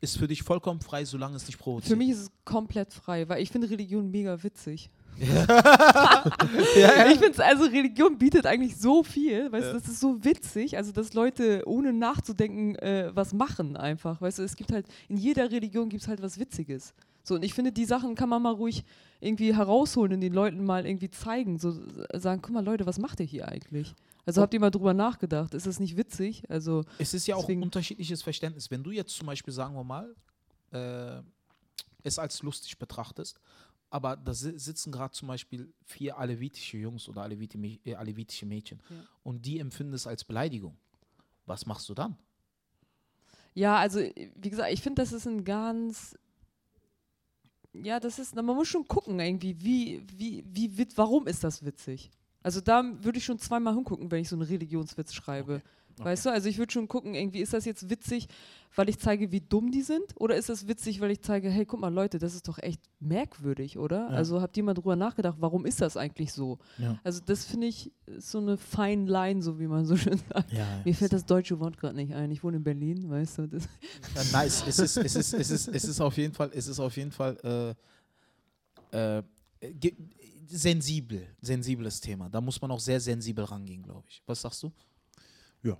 ist 0.02 0.18
für 0.18 0.26
dich 0.26 0.42
vollkommen 0.42 0.80
frei, 0.80 1.04
solange 1.04 1.36
es 1.36 1.46
nicht 1.46 1.58
provoziert. 1.58 1.88
Für 1.90 1.96
mich 1.96 2.10
ist 2.10 2.18
es 2.18 2.30
komplett 2.44 2.92
frei, 2.92 3.28
weil 3.28 3.40
ich 3.40 3.50
finde 3.50 3.70
Religion 3.70 4.10
mega 4.10 4.42
witzig. 4.42 4.90
ja, 5.18 7.06
Ich 7.12 7.18
finde 7.18 7.44
also 7.44 7.64
Religion 7.64 8.18
bietet 8.18 8.44
eigentlich 8.44 8.76
so 8.76 9.04
viel, 9.04 9.52
weißt 9.52 9.68
du, 9.68 9.72
das 9.74 9.86
ist 9.88 10.00
so 10.00 10.24
witzig, 10.24 10.76
also 10.76 10.90
dass 10.90 11.14
Leute 11.14 11.62
ohne 11.66 11.92
nachzudenken 11.92 12.74
äh, 12.76 13.10
was 13.14 13.32
machen 13.32 13.76
einfach, 13.76 14.20
weißt 14.20 14.40
du, 14.40 14.42
es 14.42 14.56
gibt 14.56 14.72
halt, 14.72 14.86
in 15.08 15.16
jeder 15.16 15.50
Religion 15.50 15.88
gibt 15.88 16.02
es 16.02 16.08
halt 16.08 16.20
was 16.20 16.38
Witziges. 16.38 16.94
So, 17.22 17.36
und 17.36 17.44
ich 17.44 17.54
finde, 17.54 17.70
die 17.70 17.84
Sachen 17.84 18.16
kann 18.16 18.28
man 18.28 18.42
mal 18.42 18.54
ruhig 18.54 18.84
irgendwie 19.20 19.54
herausholen 19.54 20.14
und 20.14 20.20
den 20.20 20.32
Leuten 20.32 20.64
mal 20.64 20.84
irgendwie 20.84 21.10
zeigen, 21.10 21.58
so 21.60 21.70
äh, 22.10 22.18
sagen, 22.18 22.42
guck 22.42 22.52
mal 22.52 22.64
Leute, 22.64 22.86
was 22.86 22.98
macht 22.98 23.20
ihr 23.20 23.26
hier 23.26 23.46
eigentlich? 23.46 23.94
Also 24.24 24.40
habt 24.40 24.54
ihr 24.54 24.60
mal 24.60 24.70
drüber 24.70 24.94
nachgedacht, 24.94 25.52
ist 25.54 25.66
das 25.66 25.80
nicht 25.80 25.96
witzig? 25.96 26.48
Also, 26.48 26.84
Es 26.98 27.12
ist 27.12 27.26
ja 27.26 27.34
auch 27.36 27.40
Deswegen- 27.40 27.62
unterschiedliches 27.62 28.22
Verständnis. 28.22 28.70
Wenn 28.70 28.82
du 28.84 28.90
jetzt 28.92 29.16
zum 29.16 29.26
Beispiel, 29.26 29.52
sagen 29.52 29.74
wir 29.74 29.82
mal, 29.84 30.14
äh, 30.70 31.22
es 32.04 32.18
als 32.18 32.42
lustig 32.42 32.78
betrachtest, 32.78 33.40
aber 33.90 34.16
da 34.16 34.32
si- 34.32 34.58
sitzen 34.58 34.92
gerade 34.92 35.12
zum 35.12 35.28
Beispiel 35.28 35.72
vier 35.84 36.16
alevitische 36.18 36.76
Jungs 36.78 37.08
oder 37.08 37.22
aleviti, 37.22 37.80
äh, 37.84 37.94
alevitische 37.94 38.46
Mädchen 38.46 38.80
Ja. 38.88 38.96
und 39.24 39.44
die 39.44 39.58
empfinden 39.58 39.92
es 39.92 40.06
als 40.06 40.24
Beleidigung. 40.24 40.76
Was 41.46 41.66
machst 41.66 41.88
du 41.88 41.94
dann? 41.94 42.16
ja, 43.54 43.76
also 43.76 43.98
wie 44.00 44.48
gesagt, 44.50 44.72
ich 44.72 44.80
finde, 44.80 45.02
das 45.02 45.12
ist 45.12 45.26
ein 45.26 45.44
ganz 45.44 46.16
ja, 47.74 48.00
das 48.00 48.18
ist, 48.18 48.34
na, 48.34 48.42
man 48.42 48.54
muss 48.56 48.68
schon 48.68 48.86
gucken 48.86 49.18
irgendwie, 49.18 49.58
wie, 49.62 50.02
wie, 50.14 50.44
wie, 50.46 50.86
warum 50.96 51.26
ist 51.26 51.42
das 51.42 51.64
witzig? 51.64 52.10
Also 52.42 52.60
da 52.60 52.84
würde 53.02 53.18
ich 53.18 53.24
schon 53.24 53.38
zweimal 53.38 53.74
hingucken, 53.74 54.10
wenn 54.10 54.20
ich 54.20 54.28
so 54.28 54.36
einen 54.36 54.42
Religionswitz 54.42 55.12
schreibe. 55.14 55.62
Weißt 55.98 56.26
du, 56.26 56.30
also 56.30 56.48
ich 56.48 56.58
würde 56.58 56.72
schon 56.72 56.88
gucken, 56.88 57.14
irgendwie 57.14 57.40
ist 57.40 57.52
das 57.52 57.64
jetzt 57.64 57.90
witzig, 57.90 58.28
weil 58.74 58.88
ich 58.88 58.98
zeige, 58.98 59.30
wie 59.30 59.40
dumm 59.40 59.70
die 59.70 59.82
sind? 59.82 60.14
Oder 60.16 60.36
ist 60.36 60.48
das 60.48 60.66
witzig, 60.66 61.00
weil 61.00 61.10
ich 61.10 61.20
zeige, 61.20 61.50
hey, 61.50 61.66
guck 61.66 61.80
mal, 61.80 61.92
Leute, 61.92 62.18
das 62.18 62.34
ist 62.34 62.48
doch 62.48 62.58
echt 62.58 62.80
merkwürdig, 63.00 63.78
oder? 63.78 64.08
Ja. 64.10 64.16
Also 64.16 64.40
habt 64.40 64.56
ihr 64.56 64.62
mal 64.62 64.74
drüber 64.74 64.96
nachgedacht, 64.96 65.36
warum 65.40 65.66
ist 65.66 65.80
das 65.80 65.96
eigentlich 65.96 66.32
so? 66.32 66.58
Ja. 66.78 66.98
Also 67.04 67.20
das 67.24 67.44
finde 67.44 67.66
ich 67.66 67.92
so 68.18 68.38
eine 68.38 68.56
fine 68.56 69.04
line, 69.04 69.42
so 69.42 69.60
wie 69.60 69.66
man 69.66 69.84
so 69.84 69.96
schön 69.98 70.18
sagt. 70.32 70.52
Ja, 70.52 70.66
Mir 70.84 70.94
fällt 70.94 71.12
das 71.12 71.26
deutsche 71.26 71.60
Wort 71.60 71.76
gerade 71.76 71.94
nicht 71.96 72.14
ein. 72.14 72.30
Ich 72.30 72.42
wohne 72.42 72.56
in 72.56 72.64
Berlin, 72.64 73.10
weißt 73.10 73.38
du. 73.38 73.48
Nice. 74.32 74.64
Es 74.66 74.78
ist, 74.78 74.96
es 74.96 75.16
ist, 75.16 75.34
es 75.34 75.50
ist, 75.50 75.68
es 75.68 75.84
ist 75.84 76.00
auf 76.00 76.16
jeden 76.16 76.32
Fall, 76.32 76.50
es 76.54 76.66
ist 76.66 76.80
auf 76.80 76.96
jeden 76.96 77.12
Fall 77.12 77.76
äh, 78.92 79.18
äh, 79.18 79.22
sensibel, 80.52 81.26
sensibles 81.40 82.00
Thema. 82.00 82.28
Da 82.28 82.40
muss 82.40 82.60
man 82.60 82.70
auch 82.70 82.80
sehr 82.80 83.00
sensibel 83.00 83.44
rangehen, 83.44 83.82
glaube 83.82 84.04
ich. 84.08 84.22
Was 84.26 84.42
sagst 84.42 84.62
du? 84.62 84.72
Ja. 85.62 85.78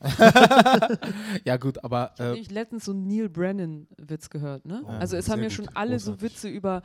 ja 1.44 1.56
gut, 1.56 1.82
aber 1.82 2.12
habe 2.18 2.36
äh, 2.36 2.40
ich 2.40 2.50
letztens 2.50 2.84
so 2.84 2.92
einen 2.92 3.06
Neil 3.08 3.28
Brennan-Witz 3.28 4.30
gehört, 4.30 4.64
ne? 4.64 4.82
Oh, 4.84 4.88
also 4.88 5.16
es 5.16 5.28
haben 5.28 5.40
ja 5.40 5.48
gut, 5.48 5.56
schon 5.56 5.68
alle 5.70 5.98
so 5.98 6.12
großartig. 6.12 6.36
Witze 6.36 6.48
über. 6.48 6.82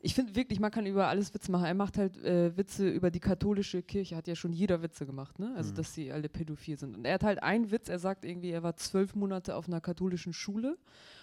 Ich 0.00 0.14
finde 0.14 0.34
wirklich, 0.36 0.60
man 0.60 0.70
kann 0.70 0.84
über 0.86 1.08
alles 1.08 1.32
Witze 1.32 1.50
machen. 1.50 1.64
Er 1.64 1.74
macht 1.74 1.96
halt 1.96 2.16
äh, 2.22 2.56
Witze 2.56 2.88
über 2.88 3.10
die 3.10 3.18
katholische 3.18 3.82
Kirche, 3.82 4.14
hat 4.14 4.28
ja 4.28 4.36
schon 4.36 4.52
jeder 4.52 4.82
Witze 4.82 5.06
gemacht, 5.06 5.38
ne? 5.38 5.54
Also 5.56 5.70
Mhm. 5.72 5.76
dass 5.76 5.94
sie 5.94 6.12
alle 6.12 6.28
pädophil 6.28 6.78
sind. 6.78 6.96
Und 6.96 7.04
er 7.04 7.14
hat 7.14 7.24
halt 7.24 7.42
einen 7.42 7.70
Witz, 7.70 7.88
er 7.88 7.98
sagt 7.98 8.24
irgendwie, 8.24 8.50
er 8.50 8.62
war 8.62 8.76
zwölf 8.76 9.14
Monate 9.14 9.54
auf 9.56 9.66
einer 9.68 9.80
katholischen 9.80 10.32
Schule. 10.32 10.76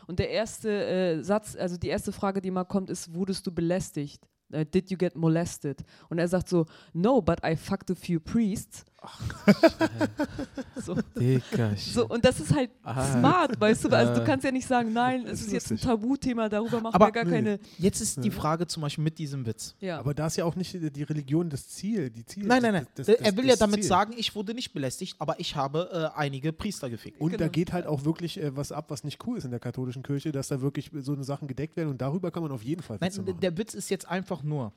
Und 0.07 0.19
der 0.19 0.29
erste 0.31 0.69
äh, 0.85 1.23
Satz, 1.23 1.55
also 1.55 1.77
die 1.77 1.87
erste 1.87 2.11
Frage, 2.11 2.41
die 2.41 2.51
mal 2.51 2.63
kommt, 2.65 2.89
ist, 2.89 3.13
wurdest 3.13 3.45
du 3.47 3.51
belästigt? 3.51 4.27
Äh, 4.53 4.65
did 4.65 4.89
you 4.91 4.97
get 4.97 5.15
molested? 5.15 5.83
Und 6.09 6.19
er 6.19 6.27
sagt 6.27 6.49
so, 6.49 6.65
no, 6.93 7.21
but 7.21 7.39
I 7.43 7.55
fucked 7.55 7.91
a 7.91 7.95
few 7.95 8.19
priests. 8.19 8.85
so. 10.77 10.95
Dicker, 11.19 11.75
So, 11.77 12.07
und 12.07 12.23
das 12.23 12.39
ist 12.39 12.53
halt 12.53 12.71
Ah. 12.83 13.05
smart, 13.19 13.59
weißt 13.59 13.85
du? 13.85 13.89
Also 13.89 14.13
du 14.15 14.21
Äh. 14.21 14.25
kannst 14.25 14.45
ja 14.45 14.51
nicht 14.51 14.67
sagen, 14.67 14.93
nein, 14.93 15.25
es 15.25 15.41
ist 15.41 15.47
ist 15.47 15.53
jetzt 15.53 15.71
ein. 15.71 15.77
Tabuthema, 15.77 16.49
darüber 16.49 16.79
machen 16.81 16.95
Aber- 16.95 17.07
wir 17.07 17.11
gar 17.11 17.25
Nee. 17.25 17.31
keine. 17.31 17.59
Jetzt 17.77 18.01
ist 18.01 18.23
die 18.23 18.31
Frage 18.31 18.67
zum 18.67 18.81
Beispiel 18.81 19.03
mit 19.03 19.17
diesem 19.17 19.45
Witz. 19.45 19.75
Ja. 19.79 19.99
Aber 19.99 20.13
da 20.13 20.27
ist 20.27 20.37
ja 20.37 20.45
auch 20.45 20.55
nicht 20.55 20.73
die 20.73 21.03
Religion 21.03 21.49
das 21.49 21.67
Ziel. 21.69 22.09
Die 22.09 22.25
Ziel 22.25 22.45
Nein, 22.45 22.61
nein, 22.61 22.73
nein. 22.73 22.87
das- 22.95 23.07
er 23.07 23.17
das- 23.17 23.35
will 23.35 23.43
das 23.47 23.51
ja 23.51 23.55
damit 23.57 23.81
Ziel. 23.81 23.89
sagen, 23.89 24.13
ich 24.17 24.35
wurde 24.35 24.53
nicht 24.53 24.73
belästigt, 24.73 25.15
aber 25.19 25.39
ich 25.39 25.55
habe 25.55 26.11
äh, 26.15 26.17
einige 26.19 26.53
Priester 26.53 26.89
gefickt. 26.89 27.19
Und 27.19 27.33
da 27.33 27.37
Genau. 27.37 27.51
geht 27.51 27.73
halt 27.73 27.85
auch 27.87 28.05
wirklich 28.05 28.39
äh, 28.39 28.55
was 28.55 28.71
ab, 28.71 28.85
was 28.89 29.03
nicht 29.03 29.25
cool 29.27 29.37
ist 29.37 29.43
in 29.45 29.51
der 29.51 29.59
katholischen 29.59 30.03
Kirche, 30.03 30.31
dass 30.31 30.47
da 30.47 30.61
wirklich 30.61 30.91
so 31.01 31.13
eine 31.13 31.23
Sachen 31.23 31.47
gedeckt 31.47 31.75
werden 31.77 31.89
und 31.89 32.01
darüber 32.01 32.31
kann 32.31 32.43
man 32.43 32.51
auf 32.51 32.63
jeden 32.63 32.81
Fall 32.81 32.99
Witze 33.01 33.19
Nein, 33.21 33.25
machen. 33.31 33.39
der 33.41 33.57
Witz 33.57 33.73
ist 33.73 33.89
jetzt 33.89 34.07
einfach 34.07 34.43
nur, 34.43 34.71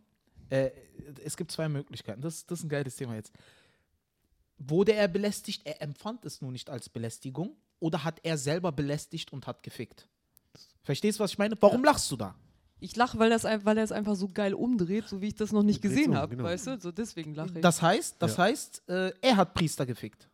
äh, 0.51 0.71
es 1.25 1.37
gibt 1.37 1.51
zwei 1.53 1.69
Möglichkeiten. 1.69 2.21
Das, 2.23 2.47
das 2.47 2.61
ist 2.61 2.65
ein 2.65 2.69
geiles 2.69 2.97
Thema 2.97 3.15
jetzt. 3.15 3.33
Wurde 4.59 4.93
er 4.95 5.09
belästigt? 5.09 5.63
Er 5.67 5.83
empfand 5.83 6.25
es 6.25 6.41
nur 6.41 6.51
nicht 6.53 6.71
als 6.71 6.89
Belästigung 6.89 7.57
oder 7.79 8.05
hat 8.05 8.21
er 8.23 8.39
selber 8.39 8.73
belästigt 8.73 9.33
und 9.33 9.47
hat 9.47 9.63
gefickt? 9.63 10.09
Verstehst 10.83 11.19
du, 11.19 11.25
was 11.25 11.33
ich 11.33 11.39
meine? 11.39 11.57
Warum 11.61 11.85
lachst 11.85 12.11
du 12.11 12.17
da? 12.17 12.35
Ich 12.79 12.95
lache, 12.95 13.19
weil, 13.19 13.31
das 13.31 13.45
weil 13.45 13.79
er 13.79 13.85
es 13.85 13.93
einfach 13.93 14.15
so 14.17 14.29
geil 14.29 14.53
umdreht, 14.55 15.09
so 15.09 15.21
wie 15.23 15.29
ich 15.29 15.35
das 15.35 15.51
noch 15.53 15.63
nicht 15.63 15.81
gesehen 15.83 16.13
so, 16.13 16.19
habe, 16.19 16.37
genau. 16.37 16.49
weißt 16.49 16.67
du? 16.69 16.81
So 16.81 16.93
deswegen 16.93 17.35
lache 17.35 17.53
ich. 17.57 17.61
Das 17.61 17.81
heißt, 17.81 18.17
das 18.19 18.37
Ja. 18.37 18.45
heißt, 18.45 18.89
äh, 18.89 19.13
er 19.23 19.37
hat 19.37 19.55
Priester 19.55 19.87
gefickt. 19.87 20.29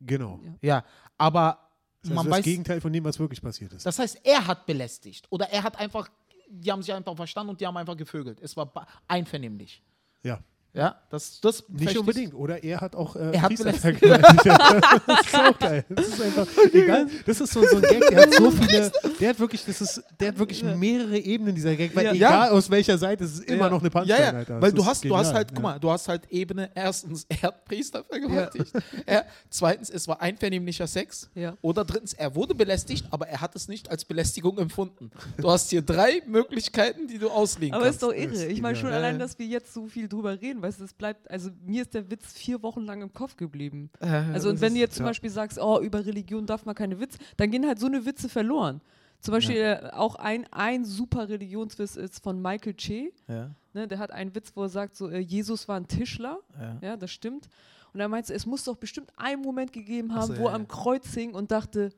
genau. 0.00 0.40
Ja. 0.44 0.54
Ja, 0.62 0.84
aber 1.16 1.70
Das, 2.02 2.10
man 2.10 2.26
ist 2.26 2.30
das 2.30 2.38
weiß, 2.38 2.44
Gegenteil 2.44 2.80
von 2.80 2.92
dem, 2.92 3.04
was 3.04 3.18
wirklich 3.18 3.40
passiert 3.40 3.72
ist. 3.72 3.86
das 3.86 3.98
heißt, 3.98 4.20
er 4.24 4.46
hat 4.46 4.66
belästigt 4.66 5.26
oder 5.30 5.48
er 5.50 5.62
hat 5.62 5.78
einfach, 5.78 6.08
die 6.48 6.70
haben 6.70 6.82
sich 6.82 6.92
einfach 6.92 7.14
verstanden 7.16 7.50
und 7.50 7.60
die 7.60 7.66
haben 7.66 7.76
einfach 7.76 7.96
gevögelt. 7.96 8.40
Es 8.40 8.56
war 8.56 8.70
einvernehmlich. 9.08 9.82
ja. 10.22 10.40
Ja, 10.76 11.00
das, 11.10 11.40
das 11.40 11.64
Nicht 11.68 11.96
unbedingt. 11.96 12.34
Oder 12.34 12.62
er 12.62 12.80
hat 12.82 12.94
auch 12.94 13.16
äh, 13.16 13.30
Er 13.32 13.40
hat 13.42 13.48
Priester 13.48 13.72
vergewaltigt. 13.72 14.44
das 15.06 15.26
ist 15.26 15.34
auch 15.34 15.58
geil. 15.58 15.84
Das 15.88 16.06
ist 16.08 16.20
einfach 16.22 16.46
egal. 16.72 17.06
Das 17.24 17.40
ist 17.40 17.52
so, 17.52 17.66
so 17.66 17.76
ein 17.76 17.82
Gag, 17.82 18.08
der 18.10 18.22
hat 18.22 18.34
so 18.34 18.50
viele, 18.50 18.92
der 19.18 19.28
hat 19.30 19.40
wirklich, 19.40 19.64
das 19.64 19.80
ist, 19.80 20.02
der 20.20 20.28
hat 20.28 20.38
wirklich 20.38 20.62
mehrere 20.62 21.16
Ebenen, 21.18 21.54
dieser 21.54 21.74
Gag, 21.76 21.96
weil 21.96 22.04
Ja. 22.04 22.12
egal 22.12 22.50
aus 22.50 22.68
welcher 22.68 22.98
Seite, 22.98 23.24
es 23.24 23.34
ist 23.34 23.44
immer 23.44 23.64
Ja. 23.64 23.70
noch 23.70 23.80
eine 23.80 23.88
Punchline, 23.90 24.18
Ja, 24.18 24.24
ja, 24.32 24.38
Alter. 24.38 24.60
weil 24.60 24.70
Das 24.70 24.74
du 24.74 24.84
hast, 24.86 25.04
du 25.04 25.16
hast 25.16 25.22
genial, 25.28 25.34
halt, 25.34 25.50
ja. 25.50 25.54
guck 25.54 25.62
mal, 25.62 25.78
du 25.80 25.90
hast 25.90 26.08
halt 26.08 26.22
Ebene, 26.30 26.70
erstens, 26.74 27.24
er 27.28 27.42
hat 27.42 27.64
Priester 27.64 28.04
vergewaltigt. 28.04 28.70
Er, 29.06 29.24
zweitens, 29.50 29.88
es 29.88 30.06
war 30.08 30.20
einvernehmlicher 30.20 30.86
Sex. 30.86 31.30
Ja. 31.34 31.56
Oder 31.62 31.84
drittens, 31.84 32.12
er 32.12 32.34
wurde 32.34 32.54
belästigt, 32.54 33.06
aber 33.10 33.28
er 33.28 33.40
hat 33.40 33.54
es 33.56 33.68
nicht 33.68 33.88
als 33.90 34.04
Belästigung 34.04 34.58
empfunden. 34.58 35.10
Du 35.38 35.50
hast 35.50 35.70
hier 35.70 35.80
drei 35.82 36.22
Möglichkeiten, 36.26 37.06
die 37.08 37.18
du 37.18 37.30
auslegen 37.30 37.74
Aber 37.74 37.84
ist 37.86 38.00
kannst. 38.00 38.02
doch 38.02 38.12
Das 38.12 38.32
ist 38.32 38.42
irre. 38.42 38.52
Ich 38.52 38.60
meine 38.60 38.76
schon 38.76 38.86
genial. 38.90 39.04
allein, 39.04 39.18
dass 39.18 39.38
wir 39.38 39.46
jetzt 39.46 39.72
so 39.72 39.86
viel 39.86 40.08
drüber 40.08 40.40
reden, 40.40 40.62
weißt 40.66 40.78
du, 40.80 40.84
das 40.84 40.92
bleibt, 40.94 41.30
also 41.30 41.50
mir 41.64 41.82
ist 41.82 41.94
der 41.94 42.10
Witz 42.10 42.32
vier 42.32 42.62
Wochen 42.62 42.82
lang 42.82 43.02
im 43.02 43.12
Kopf 43.12 43.36
geblieben. 43.36 43.90
Also 44.00 44.50
und 44.50 44.60
wenn 44.60 44.74
du 44.74 44.80
jetzt 44.80 44.96
zum 44.96 45.04
ja. 45.04 45.10
Beispiel 45.10 45.30
sagst, 45.30 45.58
oh, 45.58 45.80
über 45.80 46.04
Religion 46.04 46.46
darf 46.46 46.64
man 46.64 46.74
keine 46.74 46.98
Witze, 47.00 47.18
dann 47.36 47.50
gehen 47.50 47.66
halt 47.66 47.78
so 47.78 47.86
eine 47.86 48.04
Witze 48.04 48.28
verloren. 48.28 48.80
Zum 49.20 49.32
Beispiel 49.32 49.56
äh, 49.56 49.90
auch 49.92 50.16
ein, 50.16 50.46
ein 50.52 50.84
super 50.84 51.28
Religionswitz 51.28 51.96
ist 51.96 52.22
von 52.22 52.40
Michael 52.40 52.74
Che. 52.74 53.12
ja, 53.28 53.50
Ne, 53.72 53.86
der 53.86 53.98
hat 53.98 54.10
einen 54.10 54.34
Witz, 54.34 54.52
wo 54.54 54.62
er 54.62 54.68
sagt, 54.68 54.96
so, 54.96 55.08
äh, 55.10 55.18
Jesus 55.18 55.68
war 55.68 55.76
ein 55.76 55.86
Tischler. 55.86 56.38
ja. 56.58 56.78
Ja, 56.80 56.96
das 56.96 57.10
stimmt. 57.10 57.48
Und 57.92 58.00
er 58.00 58.08
meinte, 58.08 58.34
es 58.34 58.46
muss 58.46 58.64
doch 58.64 58.76
bestimmt 58.76 59.10
einen 59.16 59.42
Moment 59.42 59.72
gegeben 59.72 60.14
haben, 60.14 60.34
so, 60.34 60.38
wo 60.38 60.44
ja, 60.44 60.50
er 60.50 60.54
am 60.54 60.62
ja. 60.62 60.68
Kreuz 60.68 61.12
hing 61.14 61.34
und 61.34 61.50
dachte, 61.50 61.92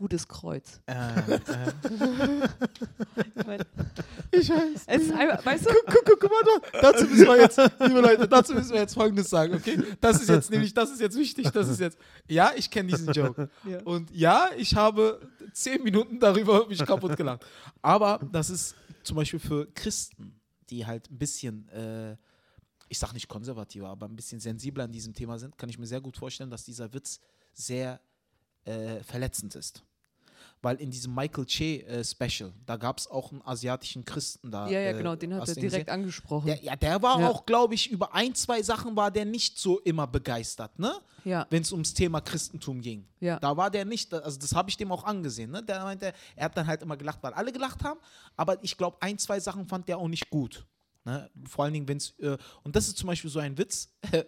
gutes 0.00 0.26
Kreuz. 0.26 0.80
Äh, 0.86 0.94
äh. 0.94 1.72
Ich 3.36 3.46
mein, 3.46 3.60
Ich 4.32 4.48
weiß. 4.50 4.82
es 4.86 5.02
ist 5.02 5.12
einfach, 5.12 5.44
weißt 5.44 5.66
du? 5.66 5.74
Guck, 5.86 6.04
guck, 6.06 6.20
guck 6.20 6.30
mal, 6.30 6.60
da- 6.72 6.80
dazu 6.92 7.04
müssen 7.06 7.26
wir 7.26 7.36
jetzt, 7.38 7.58
liebe 7.80 8.00
Leute, 8.00 8.26
dazu 8.26 8.54
müssen 8.54 8.70
wir 8.72 8.80
jetzt 8.80 8.94
Folgendes 8.94 9.28
sagen, 9.28 9.54
okay? 9.54 9.78
Das 10.00 10.20
ist 10.22 10.28
jetzt 10.30 10.50
nämlich, 10.50 10.72
das 10.72 10.90
ist 10.90 11.00
jetzt 11.00 11.16
wichtig, 11.18 11.50
das 11.50 11.68
ist 11.68 11.80
jetzt, 11.80 11.98
ja, 12.28 12.50
ich 12.56 12.70
kenne 12.70 12.88
diesen 12.88 13.12
Joke. 13.12 13.50
Ja. 13.64 13.82
Und 13.82 14.10
ja, 14.10 14.48
ich 14.56 14.74
habe 14.74 15.20
zehn 15.52 15.82
Minuten 15.82 16.18
darüber 16.18 16.66
mich 16.66 16.84
kaputt 16.84 17.16
gelacht. 17.16 17.44
Aber 17.82 18.20
das 18.32 18.48
ist 18.50 18.74
zum 19.02 19.16
Beispiel 19.16 19.38
für 19.38 19.66
Christen, 19.74 20.40
die 20.70 20.86
halt 20.86 21.10
ein 21.10 21.18
bisschen, 21.18 21.68
äh, 21.68 22.16
ich 22.88 22.98
sag 22.98 23.12
nicht 23.12 23.28
konservativer, 23.28 23.88
aber 23.88 24.06
ein 24.06 24.16
bisschen 24.16 24.40
sensibler 24.40 24.84
an 24.84 24.92
diesem 24.92 25.12
Thema 25.12 25.38
sind, 25.38 25.58
kann 25.58 25.68
ich 25.68 25.78
mir 25.78 25.86
sehr 25.86 26.00
gut 26.00 26.16
vorstellen, 26.16 26.48
dass 26.50 26.64
dieser 26.64 26.92
Witz 26.94 27.20
sehr 27.52 28.00
äh, 28.64 29.02
verletzend 29.02 29.54
ist. 29.56 29.82
Weil 30.62 30.76
in 30.76 30.90
diesem 30.90 31.14
Michael 31.14 31.46
Che 31.46 31.80
äh, 31.86 32.04
Special, 32.04 32.52
da 32.66 32.76
gab 32.76 32.98
es 32.98 33.06
auch 33.06 33.32
einen 33.32 33.40
asiatischen 33.46 34.04
Christen 34.04 34.50
da. 34.50 34.68
Ja, 34.68 34.78
ja, 34.78 34.90
äh, 34.90 34.94
genau, 34.98 35.16
den 35.16 35.32
hat 35.34 35.48
er 35.48 35.54
direkt 35.54 35.72
gesehen? 35.72 35.88
angesprochen. 35.88 36.46
Der, 36.48 36.62
ja, 36.62 36.76
der 36.76 37.00
war 37.00 37.18
Ja. 37.18 37.28
auch, 37.30 37.46
glaube 37.46 37.74
ich, 37.74 37.90
über 37.90 38.14
ein, 38.14 38.34
zwei 38.34 38.60
Sachen 38.62 38.94
war 38.94 39.10
der 39.10 39.24
nicht 39.24 39.58
so 39.58 39.78
immer 39.80 40.06
begeistert, 40.06 40.78
ne? 40.78 40.92
ja, 41.24 41.46
Wenn 41.48 41.62
es 41.62 41.72
ums 41.72 41.94
Thema 41.94 42.20
Christentum 42.20 42.80
ging. 42.82 43.06
ja. 43.20 43.38
Da 43.38 43.56
war 43.56 43.70
der 43.70 43.86
nicht, 43.86 44.12
also 44.12 44.38
das 44.38 44.54
habe 44.54 44.68
ich 44.68 44.76
dem 44.76 44.92
auch 44.92 45.04
angesehen, 45.04 45.50
ne? 45.50 45.62
Der 45.62 45.82
meinte, 45.82 46.12
er 46.36 46.44
hat 46.44 46.56
dann 46.56 46.66
halt 46.66 46.82
immer 46.82 46.96
gelacht, 46.98 47.22
weil 47.22 47.32
alle 47.32 47.52
gelacht 47.52 47.82
haben, 47.82 47.98
aber 48.36 48.62
ich 48.62 48.76
glaube, 48.76 48.98
ein, 49.00 49.16
zwei 49.18 49.40
Sachen 49.40 49.66
fand 49.66 49.88
der 49.88 49.96
auch 49.96 50.08
nicht 50.08 50.28
gut. 50.28 50.66
Ne? 51.06 51.30
Vor 51.48 51.64
allen 51.64 51.72
Dingen, 51.72 51.88
wenn 51.88 51.96
es, 51.96 52.10
äh, 52.18 52.36
und 52.64 52.76
das 52.76 52.86
ist 52.88 52.98
zum 52.98 53.06
Beispiel 53.06 53.30
so 53.30 53.38
ein 53.38 53.56
Witz, 53.56 53.88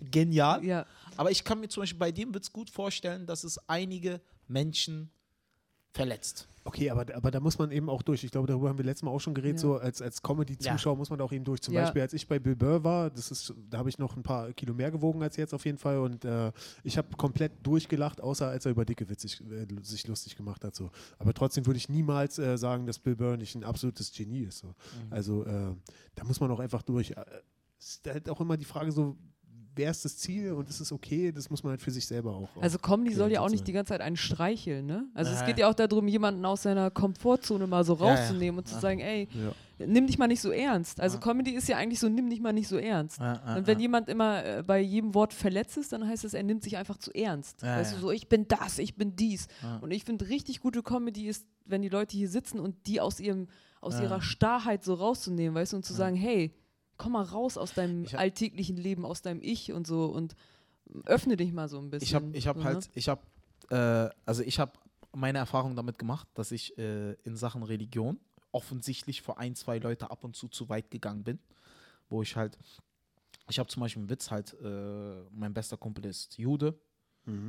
genial, 0.00 0.64
ja. 0.64 0.86
aber 1.16 1.30
ich 1.30 1.42
kann 1.44 1.60
mir 1.60 1.68
zum 1.68 1.82
Beispiel 1.82 1.98
bei 1.98 2.12
dem 2.12 2.34
Witz 2.34 2.52
gut 2.52 2.70
vorstellen, 2.70 3.26
dass 3.26 3.44
es 3.44 3.58
einige 3.68 4.20
Menschen 4.48 5.10
verletzt. 5.96 6.46
Okay, 6.64 6.90
aber, 6.90 7.06
aber 7.14 7.30
da 7.30 7.38
muss 7.38 7.58
man 7.58 7.70
eben 7.70 7.88
auch 7.88 8.02
durch. 8.02 8.24
Ich 8.24 8.32
glaube, 8.32 8.48
darüber 8.48 8.68
haben 8.68 8.76
wir 8.78 8.84
letztes 8.84 9.04
Mal 9.04 9.10
auch 9.12 9.20
schon 9.20 9.34
geredet. 9.34 9.58
Ja. 9.58 9.62
So 9.62 9.76
als, 9.76 10.02
als 10.02 10.20
Comedy-Zuschauer 10.20 10.96
muss 10.96 11.10
man 11.10 11.18
da 11.20 11.24
auch 11.24 11.30
eben 11.30 11.44
durch. 11.44 11.60
Zum 11.62 11.74
Ja. 11.74 11.82
Beispiel, 11.82 12.02
als 12.02 12.12
ich 12.12 12.26
bei 12.26 12.40
Bill 12.40 12.56
Burr 12.56 12.82
war, 12.82 13.08
das 13.10 13.30
ist, 13.30 13.54
da 13.70 13.78
habe 13.78 13.88
ich 13.88 13.98
noch 13.98 14.16
ein 14.16 14.24
paar 14.24 14.52
Kilo 14.52 14.74
mehr 14.74 14.90
gewogen 14.90 15.22
als 15.22 15.36
jetzt 15.36 15.54
auf 15.54 15.64
jeden 15.64 15.78
Fall. 15.78 15.98
Und 15.98 16.24
äh, 16.24 16.50
ich 16.82 16.98
habe 16.98 17.16
komplett 17.16 17.52
durchgelacht, 17.62 18.20
außer 18.20 18.48
als 18.48 18.64
er 18.64 18.72
über 18.72 18.84
dicke 18.84 19.08
Witze 19.08 19.28
sich, 19.28 19.40
äh, 19.48 19.66
sich 19.82 20.08
lustig 20.08 20.36
gemacht 20.36 20.64
hat. 20.64 20.74
So. 20.74 20.90
Aber 21.18 21.32
trotzdem 21.34 21.66
würde 21.66 21.78
ich 21.78 21.88
niemals 21.88 22.38
äh, 22.40 22.58
sagen, 22.58 22.86
dass 22.86 22.98
Bill 22.98 23.14
Burr 23.14 23.36
nicht 23.36 23.54
ein 23.54 23.62
absolutes 23.62 24.12
Genie 24.12 24.42
ist. 24.42 24.58
So. 24.58 24.74
Also 25.10 25.44
äh, 25.44 25.72
da 26.16 26.24
muss 26.24 26.40
man 26.40 26.50
auch 26.50 26.60
einfach 26.60 26.82
durch. 26.82 27.12
Äh, 27.12 27.24
Es 27.78 27.90
ist 27.96 28.06
halt 28.08 28.28
auch 28.28 28.40
immer 28.40 28.56
die 28.56 28.64
Frage 28.64 28.90
so, 28.90 29.16
wer 29.76 29.90
ist 29.90 30.04
das 30.04 30.16
Ziel 30.16 30.52
und 30.52 30.68
ist 30.68 30.80
es 30.80 30.90
okay? 30.90 31.30
Das 31.30 31.50
muss 31.50 31.62
man 31.62 31.70
halt 31.70 31.82
für 31.82 31.90
sich 31.90 32.06
selber 32.06 32.34
auch. 32.34 32.48
Also 32.60 32.78
Comedy 32.78 33.14
soll 33.14 33.30
ja 33.30 33.40
auch 33.42 33.50
nicht 33.50 33.66
die 33.68 33.72
ganze 33.72 33.90
Zeit 33.90 34.00
einen 34.00 34.16
streicheln, 34.16 34.86
ne? 34.86 35.06
Also 35.14 35.30
es 35.32 35.42
Äh. 35.42 35.46
geht 35.46 35.58
ja 35.58 35.68
auch 35.68 35.74
darum, 35.74 36.08
jemanden 36.08 36.44
aus 36.44 36.62
seiner 36.62 36.90
Komfortzone 36.90 37.66
mal 37.66 37.84
so 37.84 37.92
rauszunehmen 37.94 38.58
und 38.58 38.66
zu 38.66 38.78
sagen, 38.80 39.00
ey, 39.00 39.28
Ja. 39.78 39.86
nimm 39.86 40.06
dich 40.06 40.18
mal 40.18 40.26
nicht 40.26 40.40
so 40.40 40.50
ernst. 40.50 41.00
Also. 41.00 41.18
Comedy 41.20 41.52
ist 41.52 41.68
ja 41.68 41.76
eigentlich 41.76 42.00
so, 42.00 42.08
nimm 42.08 42.28
dich 42.30 42.40
mal 42.40 42.52
nicht 42.52 42.68
so 42.68 42.76
ernst. 42.78 43.20
Und 43.20 43.66
wenn 43.66 43.78
jemand 43.78 44.08
immer 44.08 44.44
äh, 44.44 44.62
bei 44.66 44.80
jedem 44.80 45.14
Wort 45.14 45.32
verletzt 45.34 45.76
ist, 45.76 45.92
dann 45.92 46.06
heißt 46.08 46.24
es, 46.24 46.34
er 46.34 46.42
nimmt 46.42 46.62
sich 46.62 46.76
einfach 46.76 46.96
zu 46.98 47.12
ernst. 47.14 47.62
Weißt 47.62 47.92
ja. 47.92 47.96
du, 47.98 48.02
so, 48.02 48.10
ich 48.10 48.28
bin 48.28 48.48
das, 48.48 48.78
ich 48.78 48.96
bin 48.96 49.14
dies. 49.16 49.46
Und 49.82 49.90
ich 49.90 50.04
finde, 50.04 50.28
richtig 50.28 50.60
gute 50.60 50.82
Comedy 50.82 51.28
ist, 51.28 51.46
wenn 51.66 51.82
die 51.82 51.88
Leute 51.88 52.16
hier 52.16 52.28
sitzen 52.28 52.58
und 52.60 52.86
die 52.86 53.00
aus 53.00 53.20
ihrem, 53.20 53.48
aus 53.80 54.00
ihrer 54.00 54.20
Starrheit 54.22 54.82
so 54.84 54.94
rauszunehmen, 54.94 55.54
weißt 55.54 55.72
du, 55.72 55.76
und 55.76 55.84
zu 55.84 55.92
sagen, 55.92 56.16
hey, 56.16 56.52
komm 56.96 57.12
mal 57.12 57.24
raus 57.24 57.56
aus 57.56 57.74
deinem 57.74 58.04
hab- 58.06 58.18
alltäglichen 58.20 58.76
Leben, 58.76 59.04
aus 59.04 59.22
deinem 59.22 59.40
Ich 59.42 59.72
und 59.72 59.86
so 59.86 60.06
und 60.06 60.34
öffne 61.04 61.36
dich 61.36 61.52
mal 61.52 61.68
so 61.68 61.78
ein 61.78 61.90
bisschen. 61.90 62.04
Ich 62.06 62.14
habe 62.14 62.36
ich 62.36 62.46
hab 62.46 62.56
so, 62.58 62.64
halt, 62.64 62.80
ne? 62.80 62.90
ich 62.94 63.08
habe, 63.08 63.22
äh, 63.70 64.08
also 64.24 64.42
ich 64.42 64.58
habe 64.58 64.72
meine 65.12 65.38
Erfahrung 65.38 65.76
damit 65.76 65.98
gemacht, 65.98 66.28
dass 66.34 66.52
ich 66.52 66.76
äh, 66.78 67.12
in 67.24 67.36
Sachen 67.36 67.62
Religion 67.62 68.20
offensichtlich 68.52 69.22
für 69.22 69.38
ein, 69.38 69.54
zwei 69.54 69.78
Leute 69.78 70.10
ab 70.10 70.24
und 70.24 70.36
zu 70.36 70.48
zu 70.48 70.68
weit 70.68 70.90
gegangen 70.90 71.24
bin, 71.24 71.38
wo 72.08 72.22
ich 72.22 72.36
halt, 72.36 72.58
ich 73.48 73.58
habe 73.58 73.68
zum 73.68 73.80
Beispiel 73.80 74.00
einen 74.02 74.10
Witz 74.10 74.30
halt, 74.30 74.54
äh, 74.62 75.22
mein 75.30 75.52
bester 75.52 75.76
Kumpel 75.76 76.06
ist 76.06 76.38
Jude 76.38 76.78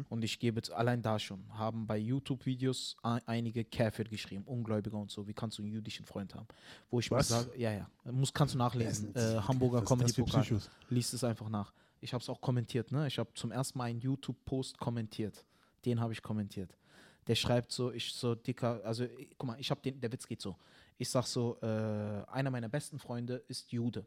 und 0.10 0.24
ich 0.24 0.40
gebe 0.40 0.58
jetzt 0.58 0.72
allein 0.72 1.02
da 1.02 1.20
schon, 1.20 1.44
haben 1.54 1.86
bei 1.86 1.98
YouTube-Videos 1.98 2.98
ein- 3.04 3.22
einige 3.28 3.64
Käfer 3.64 4.04
geschrieben, 4.06 4.44
Ungläubige 4.46 4.98
und 4.98 5.12
so, 5.12 5.28
wie 5.28 5.34
kannst 5.34 5.58
du 5.58 5.62
einen 5.62 5.72
jüdischen 5.72 6.06
Freund 6.06 6.34
haben? 6.34 6.48
Wo 6.90 7.00
ich 7.00 7.12
Was? 7.12 7.30
mir 7.30 7.36
sage, 7.38 7.58
ja, 7.60 7.72
ja, 7.74 7.90
muss, 8.12 8.34
kannst 8.34 8.54
du 8.56 8.58
nachlesen, 8.58 9.16
äh, 9.16 9.38
Hamburger 9.40 9.78
was 9.78 9.84
ist 9.84 9.90
das 9.92 9.98
Comedy 10.00 10.14
für 10.14 10.24
Pokal, 10.24 10.42
Psychos? 10.42 10.70
liest 10.90 11.14
es 11.14 11.24
einfach 11.24 11.50
nach. 11.50 11.72
Ich 12.02 12.14
habe 12.14 12.22
es 12.22 12.30
auch 12.30 12.42
kommentiert, 12.42 12.92
ne? 12.92 13.08
Ich 13.08 13.18
habe 13.20 13.30
zum 13.34 13.52
ersten 13.52 13.78
Mal 13.78 13.86
einen 13.86 14.00
YouTube-Post 14.02 14.78
kommentiert. 14.80 15.46
Den 15.86 16.00
habe 16.00 16.14
ich 16.14 16.22
kommentiert. 16.22 16.76
Der 17.28 17.36
schreibt 17.36 17.72
so, 17.72 17.92
ich 17.92 18.14
so 18.14 18.36
dicker, 18.36 18.82
also 18.84 19.04
ich- 19.04 19.30
guck 19.38 19.48
mal, 19.48 19.60
ich 19.60 19.70
habe 19.70 19.82
den, 19.82 20.00
der 20.00 20.12
Witz 20.12 20.28
geht 20.28 20.42
so. 20.42 20.56
Ich 20.98 21.10
sag 21.10 21.26
so, 21.28 21.58
äh, 21.62 21.66
einer 22.32 22.50
meiner 22.50 22.70
besten 22.70 22.98
Freunde 23.00 23.44
ist 23.48 23.72
Jude. 23.72 24.06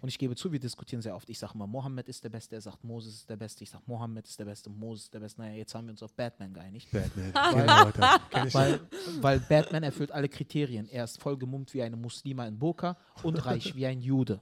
Und 0.00 0.08
ich 0.08 0.18
gebe 0.18 0.34
zu, 0.36 0.52
wir 0.52 0.58
diskutieren 0.58 1.02
sehr 1.02 1.14
oft. 1.14 1.28
Ich 1.28 1.38
sage 1.38 1.54
immer, 1.54 1.66
Mohammed 1.66 2.08
ist 2.08 2.24
der 2.24 2.28
Beste, 2.28 2.56
er 2.56 2.60
sagt, 2.60 2.82
Moses 2.84 3.14
ist 3.14 3.30
der 3.30 3.36
Beste. 3.36 3.64
Ich 3.64 3.70
sage, 3.70 3.84
Mohammed 3.86 4.26
ist 4.26 4.38
der 4.38 4.44
Beste, 4.44 4.70
Moses 4.70 5.04
ist 5.04 5.14
der 5.14 5.20
Beste. 5.20 5.40
Naja, 5.40 5.56
jetzt 5.56 5.74
haben 5.74 5.86
wir 5.86 5.92
uns 5.92 6.02
auf 6.02 6.12
Batman 6.12 6.52
geeinigt. 6.52 6.88
Batman. 6.90 7.32
genau, 7.52 8.46
ich 8.46 8.54
Weil, 8.54 8.80
weil 9.20 9.40
Batman 9.40 9.82
erfüllt 9.82 10.12
alle 10.12 10.28
Kriterien. 10.28 10.88
Er 10.88 11.04
ist 11.04 11.20
voll 11.20 11.36
gemummt 11.36 11.72
wie 11.74 11.82
eine 11.82 11.96
Muslima 11.96 12.46
in 12.46 12.58
Burka 12.58 12.96
und 13.22 13.36
reich 13.46 13.74
wie 13.74 13.86
ein 13.86 14.00
Jude. 14.00 14.40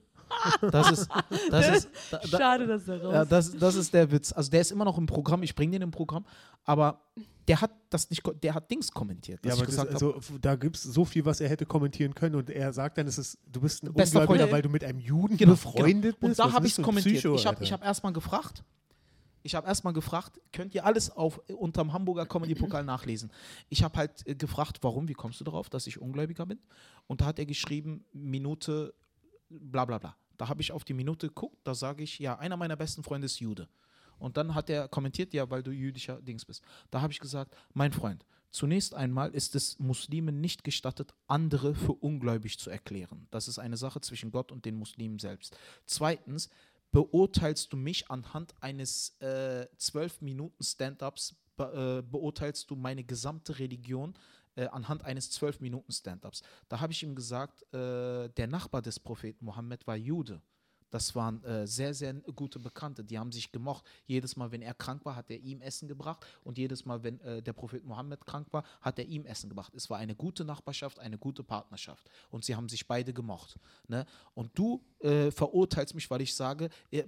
Das 0.70 0.90
ist, 0.90 1.08
das 1.50 1.68
ist, 1.76 1.88
da, 2.10 2.18
da, 2.18 2.38
Schade, 2.38 2.66
dass 2.66 2.88
er 2.88 3.02
raus 3.02 3.12
ja, 3.12 3.24
das, 3.24 3.56
das 3.56 3.74
ist 3.74 3.92
der 3.94 4.10
Witz. 4.10 4.32
Also 4.32 4.50
der 4.50 4.60
ist 4.60 4.70
immer 4.72 4.84
noch 4.84 4.98
im 4.98 5.06
Programm, 5.06 5.42
ich 5.42 5.54
bringe 5.54 5.72
den 5.72 5.82
im 5.82 5.90
Programm, 5.90 6.24
aber 6.64 7.00
der 7.46 7.60
hat 7.60 7.70
das 7.90 8.10
nicht, 8.10 8.22
der 8.42 8.54
hat 8.54 8.70
Dings 8.70 8.90
kommentiert. 8.92 9.44
Ja, 9.44 9.54
aber 9.54 9.62
ich 9.62 9.74
das, 9.74 9.86
also, 9.86 10.20
da 10.40 10.54
gibt 10.56 10.76
es 10.76 10.82
so 10.82 11.04
viel, 11.04 11.24
was 11.24 11.40
er 11.40 11.48
hätte 11.48 11.64
kommentieren 11.66 12.14
können 12.14 12.34
und 12.34 12.50
er 12.50 12.72
sagt 12.72 12.98
dann, 12.98 13.06
es 13.06 13.18
ist, 13.18 13.38
du 13.46 13.60
bist 13.60 13.82
ein 13.82 13.92
Bester 13.94 14.20
Ungläubiger, 14.20 14.44
Freund. 14.44 14.52
weil 14.52 14.62
du 14.62 14.68
mit 14.68 14.84
einem 14.84 15.00
Juden 15.00 15.36
Genau, 15.36 15.52
befreundet 15.52 16.16
Und 16.20 16.28
bist. 16.28 16.40
da 16.40 16.44
Was 16.44 16.52
habe 16.52 16.66
ich 16.66 16.78
es 16.78 16.84
kommentiert. 16.84 17.16
Psycho, 17.16 17.34
ich 17.34 17.46
habe 17.46 17.64
hab 17.64 17.84
erstmal 17.84 18.12
gefragt, 18.12 18.62
ich 19.42 19.54
habe 19.54 19.66
erstmal 19.66 19.92
gefragt, 19.94 20.40
könnt 20.52 20.74
ihr 20.74 20.84
alles 20.84 21.10
auf 21.10 21.40
unterm 21.48 21.92
Hamburger 21.92 22.26
Comedy 22.26 22.54
Pokal 22.54 22.84
nachlesen? 22.84 23.30
Ich 23.70 23.82
habe 23.82 23.96
halt 23.96 24.26
äh, 24.26 24.34
gefragt, 24.34 24.78
warum, 24.82 25.08
wie 25.08 25.14
kommst 25.14 25.40
du 25.40 25.44
darauf, 25.44 25.70
dass 25.70 25.86
ich 25.86 26.00
Ungläubiger 26.00 26.44
bin? 26.44 26.58
Und 27.06 27.22
da 27.22 27.26
hat 27.26 27.38
er 27.38 27.46
geschrieben, 27.46 28.04
Minute, 28.12 28.94
bla 29.48 29.84
bla 29.84 29.98
bla. 29.98 30.16
Da 30.36 30.48
habe 30.48 30.62
ich 30.62 30.72
auf 30.72 30.84
die 30.84 30.94
Minute 30.94 31.28
geguckt, 31.28 31.58
da 31.64 31.74
sage 31.74 32.04
ich, 32.04 32.18
ja, 32.18 32.38
einer 32.38 32.56
meiner 32.56 32.76
besten 32.76 33.02
Freunde 33.02 33.26
ist 33.26 33.40
Jude. 33.40 33.68
Und 34.18 34.36
dann 34.36 34.54
hat 34.54 34.70
er 34.70 34.88
kommentiert, 34.88 35.32
ja, 35.32 35.48
weil 35.50 35.62
du 35.62 35.70
jüdischer 35.70 36.20
Dings 36.20 36.44
bist. 36.44 36.62
Da 36.90 37.00
habe 37.00 37.12
ich 37.12 37.20
gesagt, 37.20 37.54
mein 37.72 37.92
Freund, 37.92 38.24
zunächst 38.50 38.94
einmal 38.94 39.30
ist 39.30 39.54
es 39.54 39.78
Muslimen 39.78 40.40
nicht 40.40 40.64
gestattet, 40.64 41.14
andere 41.26 41.74
für 41.74 41.92
ungläubig 41.92 42.58
zu 42.58 42.70
erklären. 42.70 43.26
Das 43.30 43.48
ist 43.48 43.58
eine 43.58 43.76
Sache 43.76 44.00
zwischen 44.00 44.30
Gott 44.30 44.52
und 44.52 44.64
den 44.64 44.76
Muslimen 44.76 45.18
selbst. 45.18 45.56
Zweitens, 45.86 46.50
beurteilst 46.90 47.72
du 47.72 47.76
mich 47.76 48.10
anhand 48.10 48.54
eines 48.60 49.20
äh, 49.20 49.66
zwölf 49.76 50.20
Minuten 50.20 50.62
Stand-ups, 50.62 51.36
be 51.56 52.02
äh, 52.04 52.10
beurteilst 52.10 52.70
du 52.70 52.76
meine 52.76 53.04
gesamte 53.04 53.58
Religion 53.58 54.14
äh, 54.58 54.66
anhand 54.66 55.04
eines 55.04 55.30
zwölf 55.30 55.60
Minuten 55.60 55.92
Stand-ups. 55.92 56.42
Da 56.68 56.80
habe 56.80 56.92
ich 56.92 57.02
ihm 57.02 57.14
gesagt, 57.14 57.62
äh, 57.72 58.28
der 58.28 58.48
Nachbar 58.48 58.82
des 58.82 58.98
Propheten 58.98 59.44
Mohammed 59.44 59.86
war 59.86 59.96
Jude. 59.96 60.42
Das 60.90 61.14
waren 61.14 61.42
äh, 61.44 61.66
sehr, 61.66 61.94
sehr 61.94 62.14
gute 62.14 62.58
Bekannte. 62.58 63.04
Die 63.04 63.18
haben 63.18 63.32
sich 63.32 63.52
gemocht. 63.52 63.84
Jedes 64.06 64.36
Mal, 64.36 64.50
wenn 64.50 64.62
er 64.62 64.74
krank 64.74 65.04
war, 65.04 65.16
hat 65.16 65.30
er 65.30 65.38
ihm 65.38 65.60
Essen 65.60 65.88
gebracht. 65.88 66.24
Und 66.44 66.58
jedes 66.58 66.84
Mal, 66.84 67.02
wenn 67.02 67.20
äh, 67.20 67.42
der 67.42 67.52
Prophet 67.52 67.84
Mohammed 67.84 68.24
krank 68.24 68.48
war, 68.52 68.64
hat 68.80 68.98
er 68.98 69.06
ihm 69.06 69.26
Essen 69.26 69.48
gebracht. 69.48 69.74
Es 69.74 69.90
war 69.90 69.98
eine 69.98 70.14
gute 70.14 70.44
Nachbarschaft, 70.44 70.98
eine 70.98 71.18
gute 71.18 71.42
Partnerschaft. 71.42 72.08
Und 72.30 72.44
sie 72.44 72.54
haben 72.54 72.68
sich 72.68 72.86
beide 72.86 73.12
gemocht. 73.12 73.58
Ne? 73.86 74.06
Und 74.34 74.50
du 74.54 74.82
äh, 75.00 75.30
verurteilst 75.30 75.94
mich, 75.94 76.10
weil 76.10 76.22
ich 76.22 76.34
sage, 76.34 76.70
äh, 76.90 77.04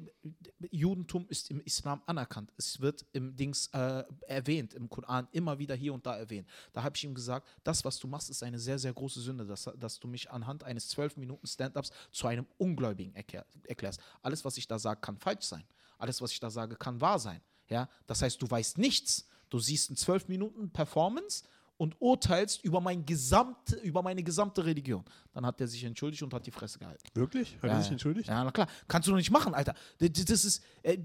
Judentum 0.71 1.27
ist 1.29 1.51
im 1.51 1.61
Islam 1.63 2.03
anerkannt. 2.07 2.53
Es 2.57 2.81
wird 2.81 3.05
im 3.13 3.35
Dings 3.37 3.69
äh, 3.73 4.05
erwähnt, 4.27 4.75
im 4.75 4.89
Koran 4.89 5.29
immer 5.33 5.59
wieder 5.59 5.75
hier 5.75 5.95
und 5.95 6.05
da 6.07 6.17
erwähnt. 6.17 6.49
Da 6.73 6.83
habe 6.83 6.97
ich 6.97 7.05
ihm 7.05 7.15
gesagt, 7.15 7.49
das, 7.65 7.85
was 7.85 7.99
du 7.99 8.07
machst, 8.07 8.31
ist 8.31 8.43
eine 8.43 8.59
sehr, 8.59 8.79
sehr 8.79 8.93
große 8.93 9.21
Sünde, 9.21 9.47
dass, 9.47 9.71
dass 9.79 9.99
du 9.99 10.09
mich 10.09 10.31
anhand 10.31 10.65
eines 10.65 10.89
zwölf 10.89 11.17
Minuten 11.17 11.47
Stand-ups 11.47 11.91
zu 12.13 12.27
einem 12.27 12.47
Ungläubigen 12.59 13.15
erklär, 13.15 13.47
erklärst. 13.71 14.01
Alles, 14.23 14.45
was 14.45 14.57
ich 14.57 14.67
da 14.67 14.79
sage, 14.79 15.01
kann 15.01 15.17
falsch 15.17 15.45
sein. 15.45 15.65
Alles, 15.99 16.21
was 16.21 16.33
ich 16.33 16.41
da 16.41 16.51
sage, 16.51 16.77
kann 16.77 17.01
wahr 17.01 17.19
sein. 17.19 17.41
Ja? 17.69 17.89
Das 18.07 18.23
heißt, 18.23 18.41
du 18.41 18.51
weißt 18.51 18.79
nichts. 18.79 19.27
Du 19.49 19.59
siehst 19.59 19.91
in 19.91 19.97
zwölf 19.97 20.29
Minuten 20.29 20.71
Performance 20.71 21.45
und 21.81 21.97
urteilst 21.99 22.63
über, 22.63 22.79
mein 22.83 23.07
gesamte, 23.07 23.77
über 23.77 24.03
meine 24.03 24.23
gesamte 24.23 24.67
Religion. 24.67 25.03
Dann 25.33 25.47
hat 25.47 25.59
er 25.63 25.67
sich 25.67 25.83
entschuldigt 25.85 26.23
und 26.23 26.35
hat 26.35 26.45
die 26.45 26.51
Fresse 26.51 26.79
gehalten. 26.79 27.03
Wirklich? 27.15 27.57
Hat 27.63 27.71
er 27.71 27.81
sich 27.81 27.91
entschuldigt? 27.91 28.29
Ja, 28.29 28.45
na 28.45 28.51
klar. 28.51 28.67
Kannst 28.87 29.09
du 29.09 29.13
doch 29.13 29.17
nicht 29.17 29.31
machen, 29.31 29.55
Alter. 29.55 29.73
Das 29.99 30.45
ist, 30.45 30.63
äh, 30.83 30.99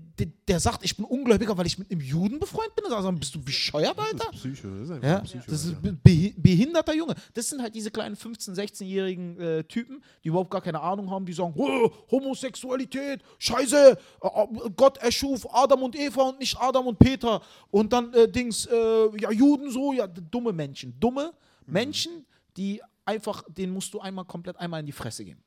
der 0.50 0.60
sagt, 0.60 0.84
ich 0.84 0.98
bin 0.98 1.06
Ungläubiger, 1.06 1.58
weil 1.58 1.66
ich 1.66 1.80
mit 1.80 1.90
einem 1.90 2.02
Juden 2.02 2.40
befreundet 2.40 2.76
bin. 2.76 2.92
Also, 2.92 3.10
bist 3.14 3.34
du 3.34 3.42
bescheuert, 3.42 3.98
Das 3.98 4.06
Alter? 4.06 4.34
ist 4.34 4.40
Psycho. 4.42 4.68
Das 4.68 4.82
ist 4.84 4.92
einfach 4.92 5.08
Ja, 5.08 5.18
ein 5.20 5.24
Psycho. 5.24 5.44
das 5.48 5.64
ist 5.66 5.82
be 5.82 5.98
behi- 6.04 6.34
behinderter 6.38 6.94
Junge. 6.94 7.16
Das 7.34 7.48
sind 7.50 7.62
halt 7.62 7.74
diese 7.74 7.90
kleinen 7.90 8.18
15-, 8.18 8.54
16-jährigen 8.56 9.40
äh, 9.40 9.64
Typen, 9.64 10.04
die 10.26 10.28
überhaupt 10.28 10.52
gar 10.52 10.62
keine 10.62 10.82
Ahnung 10.82 11.10
haben, 11.10 11.26
die 11.26 11.32
sagen, 11.32 11.54
oh, 11.56 11.90
Homosexualität, 12.12 13.22
Scheiße, 13.40 13.98
äh, 14.22 14.28
äh, 14.28 14.70
Gott 14.76 14.98
erschuf 14.98 15.48
Adam 15.54 15.84
und 15.84 15.96
Eva 15.96 16.24
und 16.24 16.40
nicht 16.40 16.58
Adam 16.60 16.88
und 16.88 17.00
Peter. 17.00 17.42
Und 17.72 17.94
dann 17.94 18.14
äh, 18.14 18.28
Dings, 18.30 18.66
äh, 18.66 19.18
ja, 19.22 19.32
Juden 19.32 19.72
so, 19.72 19.94
ja, 19.94 20.06
dumme 20.08 20.52
Menschen. 20.52 20.65
Dumme 20.74 21.34
Menschen, 21.66 22.26
die 22.58 22.82
einfach, 23.06 23.44
denen 23.50 23.74
musst 23.74 23.94
du 23.94 24.00
einmal 24.00 24.26
komplett 24.26 24.58
einmal 24.58 24.80
in 24.80 24.86
die 24.86 24.92
Fresse 24.92 25.26
geben. 25.26 25.44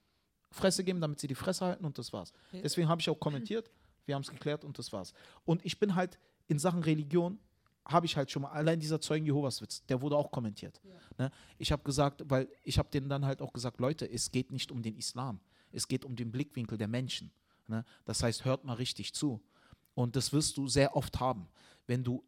Fresse 0.50 0.84
geben, 0.84 1.00
damit 1.00 1.20
sie 1.20 1.26
die 1.26 1.34
Fresse 1.34 1.64
halten 1.64 1.84
und 1.84 1.98
das 1.98 2.12
war's. 2.12 2.32
Ja. 2.52 2.60
Deswegen 2.62 2.88
habe 2.88 3.00
ich 3.00 3.10
auch 3.10 3.18
kommentiert, 3.20 3.70
wir 4.06 4.14
haben 4.14 4.22
es 4.22 4.30
geklärt 4.30 4.64
und 4.64 4.78
das 4.78 4.92
war's. 4.92 5.12
Und 5.44 5.64
ich 5.64 5.78
bin 5.78 5.94
halt 5.94 6.18
in 6.46 6.58
Sachen 6.58 6.82
Religion, 6.82 7.38
habe 7.84 8.06
ich 8.06 8.16
halt 8.16 8.30
schon 8.30 8.42
mal, 8.42 8.50
allein 8.50 8.80
dieser 8.80 9.00
Zeugen 9.00 9.24
Jehovas 9.24 9.60
Witz, 9.62 9.84
der 9.86 10.00
wurde 10.00 10.16
auch 10.16 10.30
kommentiert. 10.30 10.80
Ne? 11.16 11.30
Ich 11.58 11.72
habe 11.72 11.82
gesagt, 11.82 12.22
weil 12.26 12.48
ich 12.62 12.78
habe 12.78 12.88
denen 12.90 13.08
dann 13.08 13.24
halt 13.24 13.40
auch 13.42 13.52
gesagt, 13.52 13.80
Leute, 13.80 14.10
es 14.10 14.30
geht 14.30 14.50
nicht 14.50 14.70
um 14.70 14.82
den 14.82 14.96
Islam, 14.96 15.40
es 15.72 15.88
geht 15.88 16.04
um 16.04 16.16
den 16.16 16.30
Blickwinkel 16.30 16.78
der 16.78 16.88
Menschen. 16.88 17.30
Ne? 17.66 17.84
Das 18.04 18.22
heißt, 18.22 18.44
hört 18.44 18.64
mal 18.64 18.74
richtig 18.74 19.14
zu. 19.14 19.40
Und 19.94 20.16
das 20.16 20.32
wirst 20.32 20.56
du 20.56 20.68
sehr 20.68 20.96
oft 20.96 21.18
haben. 21.18 21.48
Wenn 21.86 22.04
du 22.04 22.22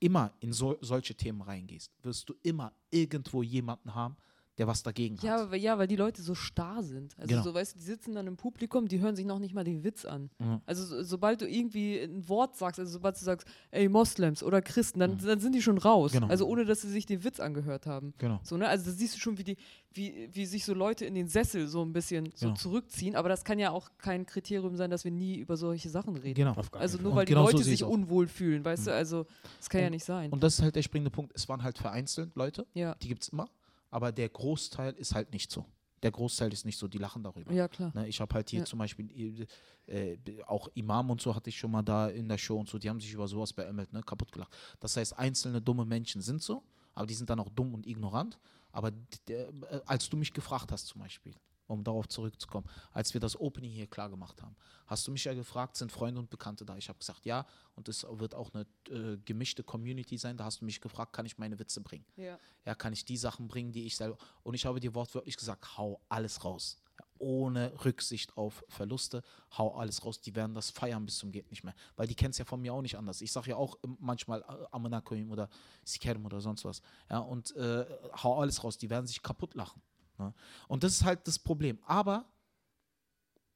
immer 0.00 0.32
in 0.40 0.52
so, 0.52 0.76
solche 0.80 1.14
Themen 1.14 1.42
reingehst, 1.42 1.92
wirst 2.02 2.28
du 2.28 2.34
immer 2.42 2.72
irgendwo 2.90 3.42
jemanden 3.42 3.94
haben, 3.94 4.16
der 4.58 4.66
was 4.66 4.82
dagegen 4.82 5.16
Ja, 5.22 5.50
hat. 5.50 5.54
ja, 5.58 5.78
weil 5.78 5.86
die 5.86 5.96
Leute 5.96 6.22
so 6.22 6.34
starr 6.34 6.82
sind. 6.82 7.14
Also 7.18 7.28
Genau. 7.28 7.42
so, 7.42 7.52
weißt 7.54 7.74
du, 7.74 7.78
die 7.78 7.84
sitzen 7.84 8.14
dann 8.14 8.26
im 8.26 8.36
Publikum, 8.36 8.88
die 8.88 9.00
hören 9.00 9.14
sich 9.16 9.26
noch 9.26 9.38
nicht 9.38 9.54
mal 9.54 9.64
den 9.64 9.84
Witz 9.84 10.04
an. 10.04 10.30
Mhm. 10.38 10.60
Also 10.64 10.84
so, 10.84 11.02
sobald 11.02 11.40
du 11.42 11.48
irgendwie 11.48 11.98
ein 12.00 12.26
Wort 12.28 12.56
sagst, 12.56 12.80
also 12.80 12.90
sobald 12.92 13.20
du 13.20 13.24
sagst, 13.24 13.46
ey, 13.70 13.88
Moslems 13.88 14.42
oder 14.42 14.62
Christen, 14.62 15.00
dann, 15.00 15.18
dann 15.18 15.40
sind 15.40 15.54
die 15.54 15.60
schon 15.62 15.78
raus. 15.78 16.12
Genau. 16.12 16.28
Also 16.28 16.46
ohne, 16.46 16.64
dass 16.64 16.80
sie 16.82 16.88
sich 16.90 17.04
den 17.06 17.22
Witz 17.24 17.38
angehört 17.40 17.86
haben. 17.86 18.14
Genau. 18.18 18.40
So, 18.42 18.56
ne? 18.56 18.66
Also 18.68 18.86
da 18.86 18.92
siehst 18.92 19.14
du 19.16 19.20
schon, 19.20 19.36
wie, 19.38 19.44
die, 19.44 19.56
wie, 19.92 20.28
wie 20.32 20.46
sich 20.46 20.64
so 20.64 20.72
Leute 20.74 21.04
in 21.04 21.14
den 21.14 21.28
Sessel 21.28 21.68
so 21.68 21.82
ein 21.84 21.92
bisschen 21.92 22.30
so 22.34 22.46
Genau. 22.46 22.56
zurückziehen. 22.58 23.14
Aber 23.16 23.28
das 23.28 23.44
kann 23.44 23.58
ja 23.58 23.70
auch 23.70 23.90
kein 23.98 24.24
Kriterium 24.26 24.76
sein, 24.76 24.90
dass 24.90 25.04
wir 25.04 25.10
nie 25.12 25.36
über 25.36 25.56
solche 25.56 25.90
Sachen 25.90 26.16
reden. 26.16 26.34
Genau. 26.34 26.52
Auf 26.54 26.70
gar 26.70 26.80
Also 26.80 26.96
nur 26.98 27.12
weil 27.12 27.20
Und 27.20 27.28
die 27.28 27.32
genau 27.34 27.42
so 27.46 27.52
Leute 27.52 27.58
ich's 27.58 27.66
sich 27.68 27.84
auch. 27.84 27.90
unwohl 27.90 28.26
fühlen, 28.26 28.64
weißt 28.64 28.86
du? 28.86 28.92
Also 28.94 29.26
das 29.58 29.68
kann 29.68 29.80
ja 29.82 29.86
Und- 29.88 29.92
nicht 29.92 30.04
sein. 30.04 30.30
Und 30.32 30.42
das 30.42 30.54
ist 30.54 30.62
halt 30.62 30.76
der 30.76 30.82
springende 30.82 31.10
Punkt. 31.10 31.32
Es 31.34 31.48
waren 31.48 31.62
halt 31.62 31.76
vereinzelt 31.78 32.34
Leute, 32.36 32.66
ja. 32.74 32.94
die 33.02 33.08
gibt 33.08 33.22
es 33.22 33.28
immer, 33.30 33.48
aber 33.96 34.12
der 34.12 34.28
Großteil 34.28 34.92
ist 34.94 35.14
halt 35.14 35.32
nicht 35.32 35.50
so. 35.50 35.64
Der 36.02 36.10
Großteil 36.10 36.52
ist 36.52 36.66
nicht 36.66 36.78
so, 36.78 36.86
die 36.88 36.98
lachen 36.98 37.22
darüber. 37.22 37.50
ja, 37.52 37.66
klar. 37.68 37.90
Ne, 37.94 38.06
ich 38.06 38.20
habe 38.20 38.34
halt 38.34 38.50
hier 38.50 38.60
Ja. 38.60 38.64
zum 38.66 38.78
Beispiel 38.78 39.46
äh, 39.88 40.12
äh, 40.12 40.42
auch 40.44 40.68
Imam 40.74 41.08
und 41.10 41.20
so 41.22 41.34
hatte 41.34 41.48
ich 41.48 41.56
schon 41.58 41.70
mal 41.70 41.82
da 41.82 42.08
in 42.08 42.28
der 42.28 42.36
Show 42.38 42.58
und 42.60 42.68
so, 42.68 42.78
die 42.78 42.88
haben 42.90 43.00
sich 43.00 43.12
über 43.12 43.26
sowas 43.26 43.52
beämmelt, 43.54 43.92
ne, 43.94 44.02
kaputt 44.02 44.30
gelacht. 44.32 44.54
Das 44.80 44.96
heißt, 44.96 45.18
einzelne 45.18 45.60
dumme 45.62 45.84
Menschen 45.86 46.20
sind 46.20 46.42
so, 46.42 46.62
aber 46.94 47.06
die 47.06 47.14
sind 47.14 47.30
dann 47.30 47.40
auch 47.40 47.48
dumm 47.48 47.72
und 47.74 47.86
ignorant. 47.86 48.38
Aber 48.72 48.90
der, 49.28 49.48
äh, 49.48 49.80
als 49.86 50.08
du 50.10 50.16
mich 50.18 50.32
gefragt 50.34 50.70
hast 50.70 50.86
zum 50.88 51.00
Beispiel, 51.00 51.34
um 51.66 51.84
darauf 51.84 52.08
zurückzukommen, 52.08 52.68
als 52.92 53.14
wir 53.14 53.20
das 53.20 53.38
Opening 53.38 53.70
hier 53.70 53.86
klar 53.86 54.08
gemacht 54.08 54.42
haben, 54.42 54.56
hast 54.86 55.06
du 55.06 55.12
mich 55.12 55.24
ja 55.24 55.34
gefragt, 55.34 55.76
sind 55.76 55.92
Freunde 55.92 56.20
und 56.20 56.30
Bekannte 56.30 56.64
da? 56.64 56.76
Ich 56.76 56.88
habe 56.88 56.98
gesagt, 56.98 57.24
ja, 57.24 57.46
und 57.74 57.88
es 57.88 58.06
wird 58.08 58.34
auch 58.34 58.50
eine 58.54 58.66
äh, 58.88 59.18
gemischte 59.24 59.62
Community 59.62 60.18
sein. 60.18 60.36
Da 60.36 60.44
hast 60.44 60.60
du 60.60 60.64
mich 60.64 60.80
gefragt, 60.80 61.12
kann 61.12 61.26
ich 61.26 61.38
meine 61.38 61.58
Witze 61.58 61.80
bringen? 61.80 62.04
Ja. 62.16 62.38
ja, 62.64 62.74
kann 62.74 62.92
ich 62.92 63.04
die 63.04 63.16
Sachen 63.16 63.48
bringen, 63.48 63.72
die 63.72 63.86
ich 63.86 63.96
selber. 63.96 64.16
Und 64.42 64.54
ich 64.54 64.66
habe 64.66 64.80
dir 64.80 64.94
wortwörtlich 64.94 65.36
gesagt, 65.36 65.76
hau 65.76 66.00
alles 66.08 66.44
raus. 66.44 66.78
Ja, 66.98 67.04
ohne 67.18 67.72
Rücksicht 67.84 68.36
auf 68.36 68.64
Verluste, 68.68 69.22
hau 69.58 69.74
alles 69.76 70.04
raus. 70.04 70.20
Die 70.20 70.34
werden 70.34 70.54
das 70.54 70.70
feiern 70.70 71.04
bis 71.04 71.18
zum 71.18 71.32
geht 71.32 71.50
nicht 71.50 71.64
mehr. 71.64 71.74
Weil 71.96 72.06
die 72.06 72.14
kennen 72.14 72.30
es 72.30 72.38
ja 72.38 72.44
von 72.44 72.60
mir 72.60 72.72
auch 72.72 72.82
nicht 72.82 72.96
anders. 72.96 73.20
Ich 73.20 73.32
sage 73.32 73.50
ja 73.50 73.56
auch 73.56 73.76
ähm, 73.84 73.96
manchmal 74.00 74.40
äh, 74.42 74.66
Amanakoim 74.70 75.30
oder 75.30 75.48
Sikerm 75.84 76.24
oder 76.24 76.40
sonst 76.40 76.64
was. 76.64 76.80
Ja, 77.10 77.18
und 77.18 77.54
äh, 77.56 77.84
hau 78.22 78.40
alles 78.40 78.62
raus. 78.62 78.78
Die 78.78 78.88
werden 78.88 79.06
sich 79.06 79.22
kaputt 79.22 79.54
lachen. 79.54 79.82
Ne? 80.18 80.32
Und 80.68 80.84
das 80.84 80.92
ist 80.92 81.04
halt 81.04 81.26
das 81.26 81.38
Problem. 81.38 81.78
Aber 81.86 82.26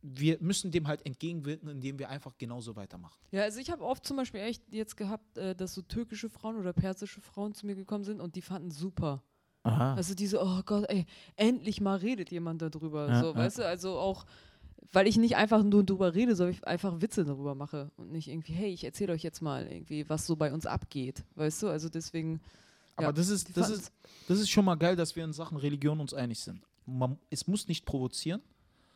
wir 0.02 0.38
müssen 0.40 0.70
dem 0.70 0.88
halt 0.88 1.04
entgegenwirken, 1.04 1.68
indem 1.68 1.98
wir 1.98 2.08
einfach 2.08 2.36
genauso 2.38 2.76
weitermachen. 2.76 3.20
Ja, 3.30 3.42
also 3.42 3.60
ich 3.60 3.70
habe 3.70 3.84
oft 3.84 4.06
zum 4.06 4.16
Beispiel 4.16 4.40
echt 4.40 4.62
jetzt 4.72 4.96
gehabt, 4.96 5.36
äh, 5.36 5.54
dass 5.54 5.74
so 5.74 5.82
türkische 5.82 6.30
Frauen 6.30 6.56
oder 6.56 6.72
persische 6.72 7.20
Frauen 7.20 7.54
zu 7.54 7.66
mir 7.66 7.74
gekommen 7.74 8.04
sind 8.04 8.20
und 8.20 8.34
die 8.34 8.42
fanden 8.42 8.70
super. 8.70 9.22
Aha. 9.62 9.94
Also 9.94 10.14
diese, 10.14 10.42
oh 10.42 10.62
Gott, 10.64 10.86
ey, 10.88 11.04
endlich 11.36 11.80
mal 11.80 11.96
redet 11.96 12.30
jemand 12.30 12.62
darüber. 12.62 13.08
Ja, 13.08 13.20
so, 13.20 13.26
ja. 13.28 13.36
weißt 13.36 13.58
du, 13.58 13.66
also 13.66 13.98
auch, 13.98 14.24
weil 14.90 15.06
ich 15.06 15.18
nicht 15.18 15.36
einfach 15.36 15.62
nur 15.62 15.84
drüber 15.84 16.14
rede, 16.14 16.34
sondern 16.34 16.54
ich 16.54 16.66
einfach 16.66 17.02
Witze 17.02 17.24
darüber 17.24 17.54
mache 17.54 17.90
und 17.96 18.10
nicht 18.10 18.28
irgendwie, 18.28 18.52
hey, 18.52 18.72
ich 18.72 18.84
erzähle 18.84 19.12
euch 19.12 19.22
jetzt 19.22 19.42
mal 19.42 19.66
irgendwie, 19.66 20.08
was 20.08 20.26
so 20.26 20.34
bei 20.34 20.52
uns 20.52 20.64
abgeht. 20.64 21.24
Weißt 21.34 21.62
du, 21.62 21.68
also 21.68 21.88
deswegen. 21.88 22.40
Aber 23.00 23.08
ja, 23.08 23.12
das 23.12 23.28
ist, 23.28 23.56
das, 23.56 23.70
ist, 23.70 23.92
das 24.28 24.38
ist 24.38 24.50
schon 24.50 24.64
mal 24.64 24.76
geil, 24.76 24.96
dass 24.96 25.16
wir 25.16 25.24
in 25.24 25.32
Sachen 25.32 25.56
Religion 25.56 26.00
uns 26.00 26.14
einig 26.14 26.40
sind. 26.40 26.60
Man, 26.86 27.18
es 27.30 27.46
muss 27.46 27.68
nicht 27.68 27.84
provozieren. 27.84 28.42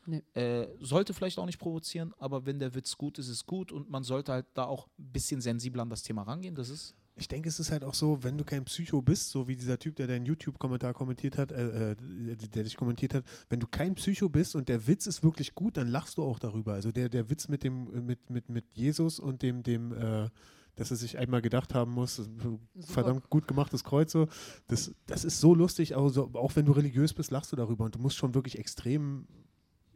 Nee. 0.07 0.23
Äh, 0.35 0.69
sollte 0.81 1.15
vielleicht 1.15 1.39
auch 1.39 1.47
nicht 1.47 1.59
provozieren, 1.59 2.13
aber 2.19 2.45
wenn 2.45 2.59
der 2.59 2.75
Witz 2.75 2.97
gut 2.97 3.19
ist, 3.19 3.29
ist 3.29 3.47
gut 3.47 3.73
und 3.73 3.91
man 3.91 4.05
sollte 4.05 4.33
halt 4.33 4.47
da 4.55 4.65
auch 4.65 4.87
ein 4.99 5.13
bisschen 5.13 5.41
sensibel 5.41 5.81
an 5.81 5.89
das 5.89 6.03
Thema 6.03 6.23
rangehen. 6.23 6.55
Das 6.55 6.69
ist. 6.69 6.95
Ich 7.17 7.29
denke, 7.29 7.49
es 7.49 7.61
ist 7.61 7.71
halt 7.71 7.85
auch 7.85 7.95
so, 7.95 8.25
wenn 8.25 8.37
du 8.37 8.45
kein 8.45 8.65
Psycho 8.65 9.01
bist, 9.01 9.31
so 9.31 9.47
wie 9.47 9.55
dieser 9.55 9.79
Typ, 9.79 9.95
der 9.97 10.09
deinen 10.09 10.27
YouTube-Kommentar 10.27 10.93
kommentiert 10.95 11.39
hat, 11.39 11.53
äh, 11.53 11.93
äh, 11.93 11.97
der 12.37 12.65
dich 12.65 12.77
kommentiert 12.77 13.15
hat, 13.15 13.25
wenn 13.49 13.61
du 13.61 13.69
kein 13.69 13.95
Psycho 13.95 14.29
bist 14.29 14.57
und 14.57 14.69
der 14.69 14.87
Witz 14.89 15.07
ist 15.07 15.23
wirklich 15.23 15.55
gut, 15.55 15.77
dann 15.77 15.89
lachst 15.89 16.19
du 16.19 16.25
auch 16.25 16.41
darüber. 16.41 16.73
Also 16.73 16.91
der, 16.91 17.09
der 17.09 17.31
Witz 17.31 17.47
mit 17.49 17.63
dem, 17.63 18.05
mit, 18.05 18.31
mit, 18.31 18.49
mit 18.49 18.65
Jesus 18.75 19.21
und 19.21 19.43
dem, 19.43 19.63
dem, 19.63 19.93
äh, 19.93 20.29
dass 20.77 20.91
er 20.91 20.97
sich 20.97 21.19
einmal 21.19 21.43
gedacht 21.43 21.75
haben 21.75 21.93
muss, 21.93 22.29
verdammt 22.81 23.31
gut 23.31 23.47
gemachtes 23.47 23.85
Kreuz, 23.85 24.13
so, 24.13 24.29
das, 24.69 24.95
das 25.07 25.25
ist 25.25 25.41
so 25.41 25.55
lustig, 25.55 25.97
also 25.97 26.31
auch 26.35 26.57
wenn 26.57 26.67
du 26.67 26.73
religiös 26.73 27.13
bist, 27.13 27.31
lachst 27.31 27.53
du 27.53 27.57
darüber 27.57 27.85
und 27.85 27.95
du 27.95 27.99
musst 27.99 28.17
schon 28.17 28.35
wirklich 28.35 28.59
extrem 28.59 29.27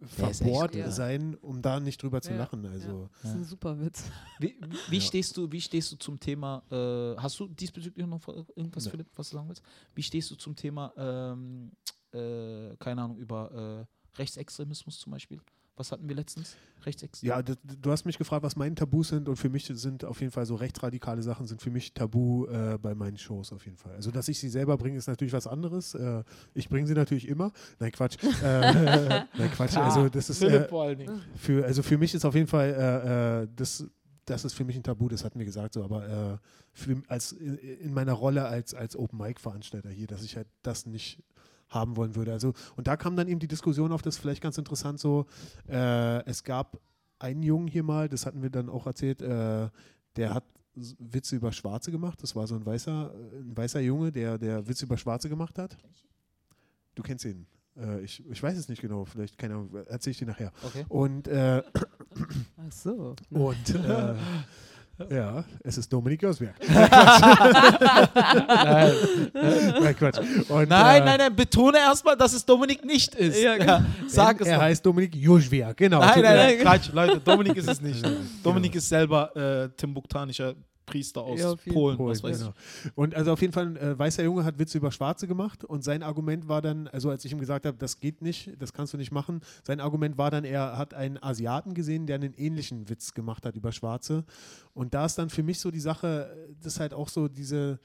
verbohrt 0.07 0.75
ja. 0.75 0.91
sein, 0.91 1.35
um 1.37 1.61
da 1.61 1.81
nicht 1.81 2.03
drüber 2.03 2.23
zu 2.23 2.31
Ja, 2.31 2.39
lachen. 2.39 2.65
Also. 2.67 3.09
Das 3.23 3.33
ist 3.33 3.37
ein 3.37 3.45
super 3.45 3.81
Witz. 3.81 4.05
Wie, 4.39 4.57
wie, 4.89 4.97
Ja. 4.97 5.03
stehst 5.03 5.37
du, 5.37 5.51
wie 5.51 5.61
stehst 5.61 5.91
du 5.91 5.97
zum 5.97 6.21
Thema, 6.21 6.63
äh, 6.71 7.21
hast 7.21 7.39
du 7.41 7.49
diesbezüglich 7.49 8.07
noch 8.07 8.27
irgendwas. 8.29 8.87
Philipp, 8.87 9.09
was 9.17 9.31
du 9.31 9.37
sagen 9.37 9.49
willst? 9.49 9.63
Wie 9.95 10.03
stehst 10.03 10.31
du 10.31 10.37
zum 10.37 10.55
Thema, 10.55 10.93
ähm, 10.97 11.73
äh, 12.13 12.77
keine 12.77 13.03
Ahnung, 13.03 13.19
über 13.19 13.87
äh, 13.87 14.19
Rechtsextremismus 14.19 14.99
zum 15.01 15.13
Beispiel? 15.13 15.41
Was 15.79 15.93
hatten 15.93 16.09
wir 16.09 16.17
letztens? 16.17 16.57
Rechtsextremismus? 16.85 17.49
Ja, 17.49 17.55
du 17.81 17.91
hast 17.93 18.05
mich 18.05 18.19
gefragt, 18.19 18.43
was 18.43 18.57
meine 18.57 18.75
Tabus 18.75 19.09
sind 19.09 19.29
und 19.29 19.37
für 19.37 19.49
mich 19.49 19.67
sind 19.67 20.05
auf 20.05 20.21
jeden 20.21 20.33
Fall 20.33 20.45
so 20.45 20.57
rechtsradikale 20.57 21.23
Sachen 21.23 21.47
sind 21.47 21.63
für 21.63 21.71
mich 21.71 21.95
Tabu 21.95 22.47
äh, 22.47 22.79
bei 22.83 22.97
meinen 22.97 23.17
Shows 23.17 23.53
auf 23.53 23.65
jeden 23.65 23.77
Fall. 23.77 23.95
Also, 23.95 24.11
dass 24.11 24.27
ich 24.27 24.41
sie 24.41 24.49
selber 24.49 24.77
bringe, 24.77 24.99
ist 24.99 25.07
natürlich 25.07 25.33
was 25.33 25.47
anderes. 25.47 25.95
Äh, 25.95 26.25
ich 26.53 26.69
bringe 26.69 26.89
sie 26.89 26.95
natürlich 26.95 27.29
immer. 27.29 27.53
Nein, 27.79 27.93
Quatsch. 27.93 28.17
Äh, 28.23 28.25
nein, 28.43 29.51
Quatsch. 29.55 29.77
Also, 29.77 30.09
das 30.09 30.31
ist 30.31 30.43
äh, 30.43 30.69
für, 31.37 31.65
also 31.65 31.85
für 31.85 31.97
mich 31.97 32.13
ist 32.13 32.25
auf 32.25 32.35
jeden 32.35 32.49
Fall 32.49 32.69
äh, 32.71 33.43
äh, 33.43 33.49
das, 33.55 33.87
das 34.25 34.45
ist 34.45 34.55
für 34.55 34.65
mich 34.65 34.75
ein 34.75 34.83
Tabu, 34.83 35.09
das 35.09 35.25
hatten 35.25 35.39
wir 35.39 35.47
gesagt 35.47 35.75
so, 35.75 35.85
aber 35.85 36.09
äh, 36.09 36.39
für, 36.73 37.01
als, 37.07 37.31
in, 37.31 37.57
in 37.57 37.95
meiner 37.95 38.15
Rolle 38.15 38.47
als, 38.47 38.75
als 38.75 38.97
Open 38.97 39.19
Mic 39.19 39.39
Veranstalter 39.39 39.91
hier, 39.91 40.09
dass 40.09 40.25
ich 40.25 40.37
halt 40.37 40.49
das 40.63 40.87
nicht 40.87 41.23
haben 41.69 41.97
wollen 41.97 42.15
würde. 42.15 42.33
Also, 42.33 42.53
und 42.77 42.87
da 42.87 42.97
kam 42.97 43.17
dann 43.17 43.29
eben 43.29 43.41
die 43.41 43.49
Diskussion 43.49 43.93
auf, 43.93 44.03
das 44.03 44.17
ist 44.17 44.21
vielleicht 44.21 44.43
ganz 44.43 44.59
interessant 44.59 45.01
so, 45.01 45.27
äh, 45.69 46.25
es 46.25 46.45
gab 46.45 46.81
einen 47.19 47.43
Jungen 47.43 47.69
hier 47.69 47.83
mal, 47.83 48.09
das 48.09 48.27
hatten 48.27 48.43
wir 48.43 48.51
dann 48.51 48.69
auch 48.69 48.87
erzählt, 48.87 49.23
äh, 49.23 49.69
der 50.17 50.35
hat 50.35 50.45
Witze 50.99 51.37
über 51.37 51.53
Schwarze 51.53 51.91
gemacht. 51.91 52.23
Das 52.23 52.37
war 52.37 52.47
so 52.47 52.55
ein 52.55 52.65
weißer, 52.65 53.13
äh, 53.13 53.39
ein 53.41 53.57
weißer 53.57 53.81
Junge, 53.81 54.13
der, 54.13 54.39
der 54.39 54.67
Witze 54.69 54.85
über 54.85 54.97
Schwarze 54.97 55.29
gemacht 55.29 55.59
hat. 55.59 55.77
Du 56.95 57.03
kennst 57.03 57.25
ihn. 57.25 57.47
Äh, 57.77 58.01
ich, 58.03 58.25
ich 58.29 58.43
weiß 58.43 58.57
es 58.57 58.69
nicht 58.69 58.81
genau, 58.81 59.05
vielleicht, 59.05 59.39
keine 59.39 59.55
Ahnung, 59.55 59.75
erzähle 59.87 60.13
ich 60.13 60.19
dir 60.19 60.27
nachher. 60.27 60.53
Okay. 60.65 60.85
Und, 60.89 61.29
äh, 61.29 61.63
Ach 62.57 62.73
so. 62.73 63.15
und 63.31 63.75
äh, 63.75 64.15
ja, 65.11 65.45
es 65.63 65.79
ist 65.79 65.93
Dominik 65.93 66.21
Gösberg. 66.21 66.55
nein, 66.69 66.91
Nein, 69.81 69.97
Quatsch. 69.97 70.19
Und, 70.49 70.69
nein, 70.69 71.03
äh, 71.03 71.05
nein, 71.05 71.19
nein, 71.19 71.37
betone 71.37 71.79
erstmal, 71.79 72.17
dass 72.17 72.33
es 72.33 72.45
Dominik 72.45 72.85
nicht 72.85 73.15
ist. 73.15 73.41
Ja, 73.41 73.57
genau. 73.57 73.81
Sag 74.09 74.41
es 74.41 74.49
er 74.49 74.57
noch. 74.57 74.65
heißt 74.65 74.85
Dominik 74.85 75.15
Joschwerk, 75.15 75.77
genau. 75.77 76.01
Nein, 76.01 76.23
nein, 76.23 76.37
nein. 76.37 76.59
Quatsch, 76.61 76.93
Leute, 76.93 77.21
Dominik 77.21 77.57
ist 77.57 77.69
es 77.69 77.81
nicht. 77.81 78.03
Genau. 78.09 78.21
Dominik 78.43 78.75
ist 78.75 78.89
selber 78.89 79.37
äh, 79.37 79.69
timbuktanischer 79.77 80.55
Priester 80.89 81.23
aus 81.23 81.39
Ja, 81.39 81.55
Polen, 81.55 81.97
Polen, 81.97 82.11
was 82.11 82.23
weiß 82.23 82.39
genau. 82.41 82.55
Und 82.95 83.15
also 83.15 83.33
auf 83.33 83.41
jeden 83.41 83.53
Fall 83.53 83.67
ein 83.67 83.77
äh, 83.77 83.99
weißer 83.99 84.25
Junge 84.25 84.45
hat 84.45 84.59
Witze 84.59 84.79
über 84.79 84.91
Schwarze 84.91 85.27
gemacht 85.27 85.65
und 85.65 85.85
sein 85.85 86.03
Argument 86.03 86.49
war 86.49 86.63
dann, 86.63 86.89
also 86.89 87.11
als 87.11 87.25
ich 87.25 87.33
ihm 87.33 87.39
gesagt 87.39 87.67
habe, 87.67 87.77
das 87.79 88.01
geht 88.01 88.23
nicht, 88.23 88.53
das 88.59 88.73
kannst 88.73 88.93
du 88.93 88.97
nicht 88.97 89.13
machen, 89.13 89.41
sein 89.67 89.81
Argument 89.81 90.19
war 90.19 90.31
dann, 90.31 90.45
er 90.45 90.79
hat 90.79 90.95
einen 90.95 91.23
Asiaten 91.23 91.75
gesehen, 91.75 92.07
der 92.07 92.17
einen 92.17 92.35
ähnlichen 92.35 92.89
Witz 92.89 93.15
gemacht 93.15 93.45
hat 93.45 93.57
über 93.57 93.73
Schwarze. 93.73 94.25
Und 94.75 94.95
da 94.95 95.07
ist 95.07 95.17
dann 95.17 95.31
für 95.31 95.43
mich 95.43 95.61
so 95.61 95.71
die 95.71 95.81
Sache, 95.81 96.31
äh, 96.33 96.55
das 96.63 96.75
ist 96.75 96.81
halt 96.81 96.95
auch 96.95 97.09
so 97.09 97.29
diese, 97.29 97.79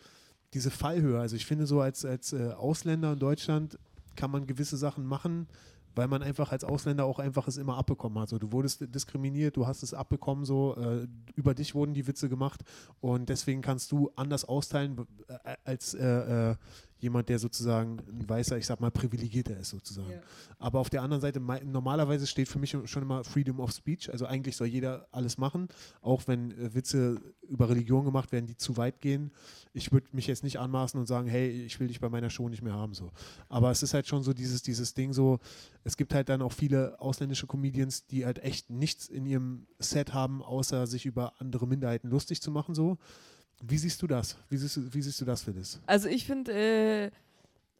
diese 0.53 0.71
Fallhöhe. 0.71 1.19
Also 1.19 1.35
ich 1.35 1.45
finde 1.45 1.65
so 1.65 1.81
als, 1.81 2.05
als 2.05 2.33
äh, 2.33 2.51
Ausländer 2.51 3.13
in 3.13 3.19
Deutschland 3.19 3.77
kann 4.15 4.31
man 4.31 4.45
gewisse 4.45 4.77
Sachen 4.77 5.05
machen, 5.05 5.47
weil 5.95 6.07
man 6.07 6.23
einfach 6.23 6.51
als 6.51 6.63
Ausländer 6.63 7.05
auch 7.05 7.19
einfach 7.19 7.47
es 7.47 7.57
immer 7.57 7.77
abbekommen 7.77 8.19
hat. 8.19 8.29
So, 8.29 8.39
du 8.39 8.51
wurdest 8.51 8.93
diskriminiert, 8.93 9.57
du 9.57 9.67
hast 9.67 9.83
es 9.83 9.93
abbekommen, 9.93 10.45
so 10.45 10.75
äh, 10.75 11.07
über 11.35 11.53
dich 11.53 11.75
wurden 11.75 11.93
die 11.93 12.07
Witze 12.07 12.29
gemacht 12.29 12.61
und 13.01 13.29
deswegen 13.29 13.61
kannst 13.61 13.91
du 13.91 14.11
anders 14.15 14.45
austeilen 14.45 15.05
äh, 15.27 15.55
als 15.65 15.93
äh, 15.93 16.51
äh, 16.51 16.55
jemand, 17.03 17.29
der 17.29 17.37
sozusagen 17.37 17.99
ein 18.09 18.27
weißer, 18.27 18.57
ich 18.57 18.65
sag 18.65 18.79
mal, 18.79 18.91
privilegierter 18.91 19.57
ist 19.57 19.69
sozusagen. 19.69 20.11
Ja. 20.11 20.21
Aber 20.57 20.79
auf 20.79 20.89
der 20.89 21.01
anderen 21.01 21.21
Seite, 21.21 21.39
normalerweise 21.39 22.25
steht 22.25 22.47
für 22.47 22.59
mich 22.59 22.71
schon 22.85 23.03
immer 23.03 23.23
Freedom 23.23 23.59
of 23.59 23.71
Speech. 23.71 24.11
Also 24.11 24.25
eigentlich 24.25 24.55
soll 24.55 24.67
jeder 24.67 25.07
alles 25.11 25.37
machen, 25.37 25.67
auch 26.01 26.23
wenn 26.27 26.51
äh, 26.51 26.73
Witze 26.73 27.21
über 27.47 27.69
Religion 27.69 28.05
gemacht 28.05 28.31
werden, 28.31 28.47
die 28.47 28.57
zu 28.57 28.77
weit 28.77 29.01
gehen. 29.01 29.31
Ich 29.73 29.91
würde 29.91 30.07
mich 30.13 30.27
jetzt 30.27 30.43
nicht 30.43 30.59
anmaßen 30.59 30.99
und 30.99 31.05
sagen, 31.05 31.27
hey, 31.27 31.49
ich 31.49 31.79
will 31.79 31.87
dich 31.87 31.99
bei 31.99 32.09
meiner 32.09 32.29
Show 32.29 32.49
nicht 32.49 32.61
mehr 32.61 32.73
haben. 32.73 32.93
So. 32.93 33.11
Aber 33.49 33.69
es 33.69 33.83
ist 33.83 33.93
halt 33.93 34.07
schon 34.07 34.23
so 34.23 34.33
dieses, 34.33 34.63
dieses 34.63 34.93
Ding 34.93 35.13
so, 35.13 35.39
es 35.83 35.97
gibt 35.97 36.13
halt 36.13 36.29
dann 36.29 36.41
auch 36.41 36.53
viele 36.53 36.99
ausländische 36.99 37.47
Comedians, 37.47 38.07
die 38.07 38.25
halt 38.25 38.39
echt 38.39 38.69
nichts 38.69 39.07
in 39.07 39.25
ihrem 39.25 39.67
Set 39.79 40.13
haben, 40.13 40.41
außer 40.41 40.87
sich 40.87 41.05
über 41.05 41.33
andere 41.39 41.67
Minderheiten 41.67 42.09
lustig 42.09 42.41
zu 42.41 42.51
machen. 42.51 42.73
So. 42.73 42.97
Wie 43.65 43.77
siehst 43.77 44.01
du 44.01 44.07
das? 44.07 44.37
Wie 44.49 44.57
siehst 44.57 44.75
du, 44.77 44.93
wie 44.93 45.01
siehst 45.01 45.21
du 45.21 45.25
das, 45.25 45.41
Phyllis? 45.41 45.79
Also 45.85 46.09
ich 46.09 46.25
finde, 46.25 46.51
äh, 46.51 47.11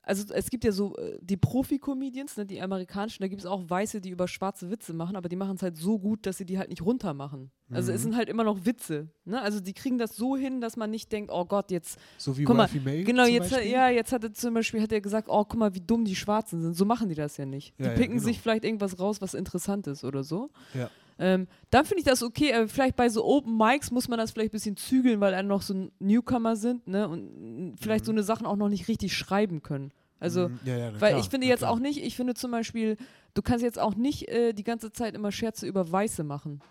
also 0.05 0.34
es 0.34 0.49
gibt 0.49 0.63
ja 0.65 0.71
so 0.71 0.95
äh, 0.97 1.17
die 1.21 1.38
Profi-Comedians, 1.38 2.36
ne, 2.38 2.45
die 2.45 2.61
amerikanischen, 2.61 3.21
da 3.23 3.27
gibt 3.27 3.41
es 3.41 3.45
auch 3.45 3.69
Weiße, 3.69 4.01
die 4.01 4.09
über 4.09 4.27
schwarze 4.27 4.69
Witze 4.69 4.93
machen, 4.93 5.15
aber 5.15 5.29
die 5.29 5.36
machen 5.36 5.55
es 5.55 5.61
halt 5.61 5.77
so 5.77 5.97
gut, 5.99 6.25
dass 6.25 6.38
sie 6.38 6.45
die 6.45 6.57
halt 6.57 6.69
nicht 6.69 6.81
runter 6.81 7.13
machen. 7.13 7.51
Also 7.71 7.91
es 7.91 7.99
Mhm. 7.99 8.03
sind 8.03 8.15
halt 8.17 8.29
immer 8.29 8.43
noch 8.43 8.65
Witze. 8.65 9.07
Ne? 9.25 9.41
Also 9.41 9.59
die 9.59 9.73
kriegen 9.73 9.97
das 9.97 10.15
so 10.15 10.36
hin, 10.38 10.61
dass 10.61 10.75
man 10.77 10.89
nicht 10.91 11.11
denkt, 11.11 11.31
oh 11.34 11.45
Gott, 11.45 11.71
jetzt, 11.71 11.97
So 12.17 12.38
wie 12.38 12.43
Guck 12.43 12.55
mal, 12.57 12.69
May 12.84 13.03
genau, 13.03 13.25
jetzt, 13.25 13.51
Beispiel? 13.51 13.71
ja, 13.71 13.89
jetzt 13.89 14.11
hat 14.11 14.23
er 14.23 14.34
zum 14.34 14.53
Beispiel, 14.53 14.81
hat 14.81 14.91
er 14.91 15.01
gesagt, 15.01 15.27
oh, 15.29 15.43
guck 15.45 15.59
mal, 15.59 15.73
wie 15.73 15.81
dumm 15.81 16.05
die 16.05 16.15
Schwarzen 16.15 16.61
sind. 16.61 16.75
So 16.75 16.86
machen 16.86 17.07
die 17.09 17.15
das 17.15 17.38
ja 17.38 17.45
nicht. 17.45 17.73
Die 17.79 17.84
Ja, 17.84 17.89
ja, 17.91 17.95
picken 17.95 18.15
genau. 18.15 18.23
sich 18.25 18.39
vielleicht 18.41 18.63
irgendwas 18.65 18.99
raus, 18.99 19.21
was 19.21 19.34
interessant 19.34 19.88
ist 19.88 20.03
oder 20.03 20.23
so. 20.23 20.49
Ja. 20.73 20.89
Ähm, 21.20 21.47
dann 21.70 21.86
finde 21.86 21.99
ich 21.99 22.05
das 22.05 22.24
okay. 22.24 22.49
Äh, 22.51 22.68
vielleicht 22.68 22.95
bei 22.95 23.09
so 23.09 23.24
Open 23.24 23.57
Mics 23.57 23.91
muss 23.91 24.07
man 24.07 24.18
das 24.20 24.32
vielleicht 24.32 24.49
ein 24.51 24.57
bisschen 24.57 24.78
zügeln, 24.78 25.20
weil 25.20 25.32
dann 25.32 25.47
noch 25.47 25.61
so 25.61 25.89
Newcomer 25.99 26.55
sind 26.55 26.88
ne? 26.88 27.07
und 27.07 27.72
mm, 27.72 27.76
vielleicht 27.80 28.05
so 28.05 28.11
eine 28.11 28.24
Sachen 28.24 28.45
auch 28.45 28.55
noch 28.55 28.70
nicht 28.70 28.88
richtig 28.88 29.16
schreiben 29.16 29.61
können. 29.61 29.91
Also, 30.20 30.49
Mhm. 30.49 30.59
ja, 30.66 30.78
ja, 30.78 31.01
weil 31.01 31.11
klar, 31.11 31.20
ich 31.20 31.30
finde 31.30 31.47
jetzt 31.47 31.59
klar. 31.59 31.72
auch 31.72 31.80
nicht, 31.80 32.01
ich 32.03 32.16
finde 32.16 32.34
zum 32.34 32.51
Beispiel, 32.51 32.97
du 33.34 33.41
kannst 33.41 33.64
jetzt 33.64 33.78
auch 33.80 33.95
nicht 33.95 34.28
äh, 34.30 34.53
die 34.53 34.64
ganze 34.64 34.91
Zeit 34.91 35.16
immer 35.16 35.32
Scherze 35.32 35.68
über 35.68 35.91
Weiße 35.91 36.24
machen, 36.24 36.61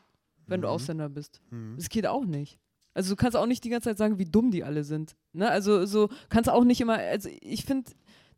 wenn 0.46 0.60
du 0.62 0.68
Mhm. 0.68 0.72
Ausländer 0.74 1.08
bist. 1.08 1.40
Mhm. 1.50 1.74
Das 1.76 1.88
geht 1.88 2.06
auch 2.06 2.24
nicht. 2.24 2.58
Also 2.94 3.10
du 3.10 3.16
kannst 3.16 3.36
auch 3.36 3.46
nicht 3.46 3.62
die 3.64 3.70
ganze 3.70 3.88
Zeit 3.90 3.98
sagen, 3.98 4.18
wie 4.18 4.26
dumm 4.26 4.50
die 4.50 4.64
alle 4.64 4.84
sind. 4.84 5.16
Ne? 5.32 5.48
Also 5.50 5.86
so 5.86 6.08
kannst 6.28 6.50
auch 6.50 6.64
nicht 6.64 6.80
immer, 6.80 6.94
also 6.98 7.28
ich 7.40 7.64
finde, 7.64 7.90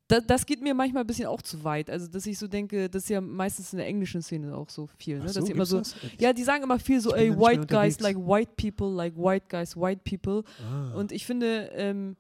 da, 0.08 0.20
das 0.20 0.44
geht 0.44 0.60
mir 0.60 0.74
manchmal 0.74 1.02
ein 1.02 1.06
bisschen 1.06 1.26
auch 1.26 1.40
zu 1.40 1.64
weit. 1.64 1.88
Also 1.88 2.08
dass 2.08 2.26
ich 2.26 2.38
so 2.38 2.46
denke, 2.46 2.90
das 2.90 3.04
ist 3.04 3.08
ja 3.08 3.20
meistens 3.20 3.72
in 3.72 3.78
der 3.78 3.86
englischen 3.86 4.22
Szene 4.22 4.54
auch 4.56 4.68
so 4.68 4.86
viel. 4.98 5.18
Ne? 5.18 5.26
Ach 5.28 5.32
dass 5.32 5.48
immer 5.48 5.66
so, 5.66 5.78
das? 5.78 5.94
ja, 6.18 6.32
die 6.32 6.44
sagen 6.44 6.62
immer 6.62 6.78
viel 6.78 7.00
so, 7.00 7.14
ey, 7.14 7.36
white 7.36 7.66
guys 7.66 8.00
like 8.00 8.16
white 8.16 8.52
people, 8.56 8.94
like 8.94 9.16
white 9.16 9.46
guys, 9.48 9.76
white 9.76 10.02
people. 10.04 10.44
Ah. 10.62 10.94
Und 10.94 11.10
ich 11.10 11.24
finde, 11.24 11.70
ähm, 11.72 12.16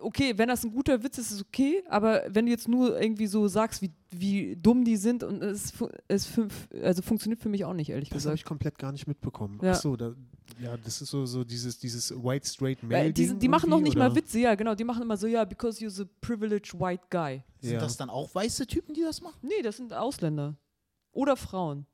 okay, 0.00 0.34
wenn 0.36 0.48
das 0.48 0.64
ein 0.64 0.72
guter 0.72 1.02
Witz 1.02 1.18
ist, 1.18 1.26
ist 1.26 1.32
es 1.32 1.42
okay, 1.42 1.82
aber 1.88 2.22
wenn 2.28 2.46
du 2.46 2.52
jetzt 2.52 2.68
nur 2.68 3.00
irgendwie 3.00 3.26
so 3.26 3.48
sagst, 3.48 3.82
wie, 3.82 3.90
wie 4.10 4.56
dumm 4.56 4.84
die 4.84 4.96
sind 4.96 5.22
und 5.22 5.42
es, 5.42 5.74
es 6.08 6.28
also 6.82 7.02
funktioniert 7.02 7.40
für 7.40 7.48
mich 7.48 7.64
auch 7.64 7.74
nicht, 7.74 7.90
ehrlich 7.90 8.08
Das 8.08 8.24
habe 8.24 8.34
gesagt. 8.34 8.38
ich 8.38 8.44
komplett 8.44 8.78
gar 8.78 8.92
nicht 8.92 9.06
mitbekommen. 9.06 9.58
Ja. 9.62 9.72
Ach 9.72 9.76
so, 9.76 9.96
da, 9.96 10.14
ja, 10.58 10.76
das 10.76 11.00
ist 11.02 11.10
so, 11.10 11.26
so 11.26 11.44
dieses, 11.44 11.78
dieses 11.78 12.10
white 12.10 12.46
straight 12.48 12.82
male 12.82 13.12
die, 13.12 13.34
die 13.38 13.48
machen 13.48 13.70
noch 13.70 13.80
nicht 13.80 13.96
mal 13.96 14.06
oder? 14.06 14.16
Witze, 14.16 14.38
ja, 14.40 14.54
genau. 14.54 14.74
Die 14.74 14.84
machen 14.84 15.02
immer 15.02 15.16
so, 15.16 15.26
ja, 15.26 15.44
because 15.44 15.78
you're 15.84 16.02
a 16.02 16.08
privileged 16.20 16.78
white 16.78 17.04
guy. 17.10 17.42
Sind 17.60 17.72
Ja. 17.74 17.80
das 17.80 17.96
dann 17.96 18.10
auch 18.10 18.34
weiße 18.34 18.66
Typen, 18.66 18.94
die 18.94 19.02
das 19.02 19.20
machen? 19.20 19.38
Nee, 19.42 19.62
das 19.62 19.76
sind 19.76 19.92
Ausländer. 19.92 20.56
Oder 21.12 21.36
Frauen. 21.36 21.86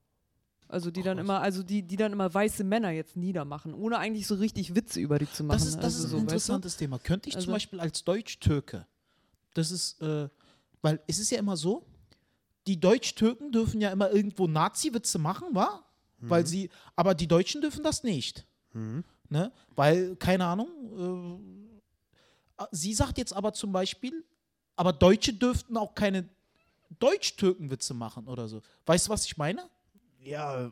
Also 0.68 0.90
die 0.90 1.02
dann 1.02 1.18
Krass. 1.18 1.24
immer, 1.26 1.40
also 1.40 1.62
die, 1.62 1.82
die 1.82 1.96
dann 1.96 2.12
immer 2.12 2.32
weiße 2.32 2.64
Männer 2.64 2.90
jetzt 2.90 3.16
niedermachen, 3.16 3.72
ohne 3.72 3.98
eigentlich 3.98 4.26
so 4.26 4.34
richtig 4.34 4.74
Witze 4.74 4.98
über 5.00 5.18
die 5.20 5.30
zu 5.30 5.44
machen. 5.44 5.59
Das 5.59 5.66
ist, 5.68 5.76
das 5.76 5.84
also 5.84 6.04
ist 6.07 6.11
so, 6.11 6.16
ein 6.16 6.22
weißt 6.22 6.30
du? 6.30 6.34
interessantes 6.34 6.76
Thema. 6.76 6.98
Könnte 6.98 7.28
ich 7.28 7.36
Also- 7.36 7.44
zum 7.46 7.52
Beispiel 7.54 7.78
als 7.80 8.02
Deutsch-Türke, 8.02 8.86
das 9.54 9.70
ist, 9.70 10.02
äh, 10.02 10.28
weil 10.82 11.00
es 11.07 11.20
ist 11.20 11.30
ja 11.30 11.38
immer 11.38 11.57
so, 11.57 11.86
die 12.66 12.80
Deutsch-Türken 12.80 13.52
dürfen 13.52 13.80
ja 13.80 13.90
immer 13.90 14.11
irgendwo 14.11 14.48
Nazi-Witze 14.48 15.20
machen, 15.20 15.48
wa? 15.52 15.84
Weil 16.21 16.47
sie, 16.47 16.71
aber 16.95 17.14
die 17.14 17.29
Deutschen 17.29 17.61
dürfen 17.61 17.85
das 17.85 18.03
nicht. 18.03 18.47
Mhm. 18.73 19.05
Ne? 19.29 19.53
Weil, 19.75 20.17
keine 20.17 20.47
Ahnung, 20.47 21.41
äh, 22.59 22.64
sie 22.71 22.95
sagt 22.95 23.19
jetzt 23.19 23.33
aber 23.33 23.53
zum 23.53 23.73
Beispiel, 23.73 24.25
aber 24.77 24.93
Deutsche 24.93 25.33
dürften 25.33 25.77
auch 25.77 25.95
keine 25.95 26.29
Deutsch-Türken-Witze 26.99 27.95
machen 27.95 28.29
oder 28.29 28.49
so. 28.49 28.62
Weißt 28.87 29.07
du, 29.07 29.11
was 29.11 29.27
ich 29.27 29.37
meine? 29.37 29.69
Ja, 30.27 30.70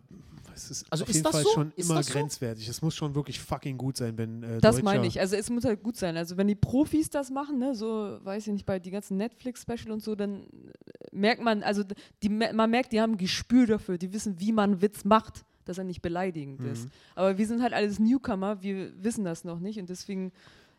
es 0.54 0.70
ist 0.70 0.86
Also 0.90 1.04
auf 1.04 1.08
ist 1.10 1.16
jeden 1.16 1.24
das 1.24 1.32
Fall 1.32 1.42
so? 1.44 1.50
schon 1.50 1.72
Ist 1.76 1.86
immer 1.88 1.98
das 1.98 2.06
so? 2.06 2.12
grenzwertig. 2.12 2.68
Es 2.68 2.82
muss 2.82 2.94
schon 2.94 3.14
wirklich 3.14 3.40
fucking 3.40 3.76
gut 3.78 3.96
sein, 3.96 4.16
wenn 4.18 4.42
äh, 4.42 4.58
Das 4.60 4.76
Deutscher- 4.76 4.84
meine 4.84 5.06
ich. 5.06 5.20
Also 5.20 5.36
es 5.36 5.48
muss 5.50 5.64
halt 5.64 5.82
gut 5.82 5.96
sein. 5.96 6.16
Also 6.16 6.36
wenn 6.36 6.48
die 6.48 6.54
Profis 6.54 7.08
das 7.10 7.30
machen, 7.30 7.58
ne, 7.58 7.74
so 7.74 8.18
weiß 8.22 8.46
ich 8.46 8.52
nicht, 8.52 8.66
bei 8.66 8.78
die 8.78 8.90
ganzen 8.90 9.16
Netflix-Special 9.16 9.90
und 9.92 10.02
so, 10.02 10.14
dann 10.14 10.42
äh, 10.42 10.46
merkt 11.12 11.42
man, 11.42 11.62
also 11.62 11.82
die, 12.22 12.28
man 12.28 12.70
merkt, 12.70 12.92
die 12.92 13.00
haben 13.00 13.12
ein 13.12 13.18
Gespür 13.18 13.66
dafür, 13.66 13.96
die 13.98 14.12
wissen, 14.12 14.38
wie 14.40 14.52
man 14.52 14.72
einen 14.72 14.82
Witz 14.82 15.04
macht, 15.04 15.44
dass 15.64 15.78
er 15.78 15.84
nicht 15.84 16.02
beleidigend 16.02 16.60
Mhm. 16.60 16.66
ist. 16.72 16.88
Aber 17.14 17.38
wir 17.38 17.46
sind 17.46 17.62
halt 17.62 17.72
alles 17.72 17.98
Newcomer, 17.98 18.62
wir 18.62 18.92
wissen 19.02 19.24
das 19.24 19.44
noch 19.44 19.60
nicht 19.60 19.78
und 19.78 19.88
deswegen 19.88 20.32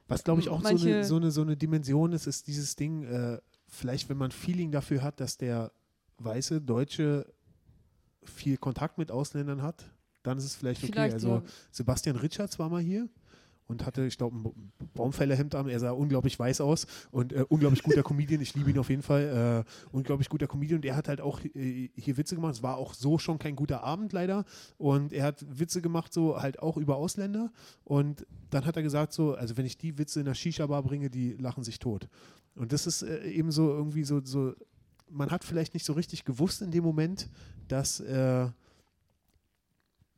Was 0.07 0.23
glaube 0.23 0.41
ich 0.41 0.49
auch 0.49 0.61
so, 0.61 0.67
eine, 0.67 1.03
so, 1.03 1.15
eine, 1.15 1.31
so 1.31 1.41
eine 1.41 1.57
Dimension 1.57 2.11
ist, 2.13 2.27
ist 2.27 2.47
dieses 2.47 2.75
Ding, 2.75 3.03
äh, 3.03 3.39
vielleicht 3.67 4.09
wenn 4.09 4.17
man 4.17 4.31
Feeling 4.31 4.71
dafür 4.71 5.01
hat, 5.01 5.19
dass 5.19 5.37
der 5.37 5.71
weiße 6.19 6.61
Deutsche 6.61 7.25
viel 8.29 8.57
Kontakt 8.57 8.97
mit 8.97 9.11
Ausländern 9.11 9.61
hat, 9.61 9.85
dann 10.23 10.37
ist 10.37 10.45
es 10.45 10.55
vielleicht 10.55 10.83
okay. 10.83 10.91
vielleicht 10.91 11.13
also 11.15 11.29
ja, 11.29 11.43
Sebastian 11.71 12.15
Richards 12.15 12.59
war 12.59 12.69
mal 12.69 12.81
hier 12.81 13.09
und 13.67 13.85
hatte, 13.85 14.05
ich 14.05 14.17
glaube, 14.17 14.37
ein 14.37 14.71
Baumfällerhemd 14.93 15.55
an. 15.55 15.67
Er 15.67 15.79
sah 15.79 15.91
unglaublich 15.91 16.37
weiß 16.37 16.61
aus 16.61 16.85
und 17.11 17.33
äh, 17.33 17.45
unglaublich 17.49 17.81
guter 17.83 18.03
Comedian. 18.03 18.41
Ich 18.41 18.53
liebe 18.53 18.69
ihn 18.69 18.77
auf 18.77 18.89
jeden 18.89 19.01
Fall. 19.01 19.65
Äh, 19.65 19.89
unglaublich 19.91 20.29
guter 20.29 20.47
Comedian. 20.47 20.77
Und 20.77 20.85
er 20.85 20.95
hat 20.95 21.07
halt 21.07 21.21
auch 21.21 21.41
äh, 21.43 21.89
hier 21.95 22.17
Witze 22.17 22.35
gemacht. 22.35 22.55
Es 22.55 22.63
war 22.63 22.77
auch 22.77 22.93
so 22.93 23.17
schon 23.17 23.39
kein 23.39 23.55
guter 23.55 23.83
Abend 23.83 24.13
leider. 24.13 24.45
Und 24.77 25.13
er 25.13 25.23
hat 25.23 25.45
Witze 25.47 25.81
gemacht, 25.81 26.13
so 26.13 26.39
halt 26.39 26.59
auch 26.59 26.77
über 26.77 26.95
Ausländer. 26.95 27.51
Und 27.83 28.27
dann 28.51 28.65
hat 28.65 28.75
er 28.77 28.83
gesagt, 28.83 29.13
so, 29.13 29.33
also 29.33 29.57
wenn 29.57 29.65
ich 29.65 29.77
die 29.77 29.97
Witze 29.97 30.19
in 30.19 30.25
der 30.25 30.35
Shisha-Bar 30.35 30.83
bringe, 30.83 31.09
die 31.09 31.33
lachen 31.33 31.63
sich 31.63 31.79
tot. 31.79 32.07
Und 32.55 32.71
das 32.71 32.85
ist 32.85 33.01
äh, 33.01 33.27
eben 33.27 33.51
so 33.51 33.69
irgendwie 33.69 34.03
so, 34.03 34.21
so, 34.23 34.53
man 35.09 35.31
hat 35.31 35.43
vielleicht 35.43 35.73
nicht 35.73 35.85
so 35.85 35.93
richtig 35.93 36.25
gewusst 36.25 36.61
in 36.61 36.71
dem 36.71 36.83
Moment, 36.83 37.29
dass 37.67 37.99
äh, 37.99 38.47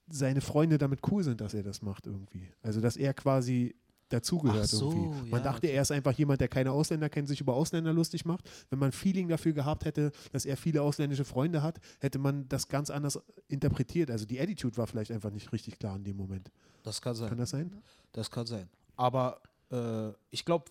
seine 0.09 0.41
Freunde 0.41 0.77
damit 0.77 0.99
cool 1.11 1.23
sind, 1.23 1.41
dass 1.41 1.53
er 1.53 1.63
das 1.63 1.81
macht 1.81 2.07
irgendwie. 2.07 2.49
Also 2.61 2.81
dass 2.81 2.97
er 2.97 3.13
quasi 3.13 3.75
dazugehört 4.09 4.67
so, 4.67 4.91
irgendwie. 4.91 5.29
Man 5.29 5.43
ja, 5.43 5.51
dachte, 5.51 5.67
er 5.67 5.81
ist 5.81 5.91
einfach 5.91 6.13
jemand, 6.13 6.39
der 6.39 6.47
keine 6.47 6.71
Ausländer 6.71 7.09
kennt, 7.09 7.27
sich 7.27 7.41
über 7.41 7.53
Ausländer 7.53 7.91
lustig 7.93 8.25
macht. 8.25 8.49
Wenn 8.69 8.79
man 8.79 8.91
Feeling 8.91 9.27
dafür 9.27 9.53
gehabt 9.53 9.85
hätte, 9.85 10.11
dass 10.31 10.45
er 10.45 10.55
viele 10.55 10.81
ausländische 10.81 11.25
Freunde 11.25 11.61
hat, 11.61 11.79
hätte 11.99 12.19
man 12.19 12.47
das 12.47 12.67
ganz 12.69 12.89
anders 12.89 13.19
interpretiert. 13.47 14.09
Also 14.09 14.25
die 14.25 14.39
Attitude 14.39 14.77
war 14.77 14.87
vielleicht 14.87 15.11
einfach 15.11 15.31
nicht 15.31 15.51
richtig 15.51 15.77
klar 15.77 15.95
in 15.97 16.03
dem 16.03 16.17
Moment. 16.17 16.51
Das 16.83 17.01
kann 17.01 17.15
sein. 17.15 17.29
Kann 17.29 17.37
das 17.37 17.49
sein? 17.49 17.81
Das 18.13 18.31
kann 18.31 18.45
sein. 18.45 18.69
Aber 18.95 19.41
äh, 19.71 20.09
ich 20.29 20.45
glaube, 20.45 20.65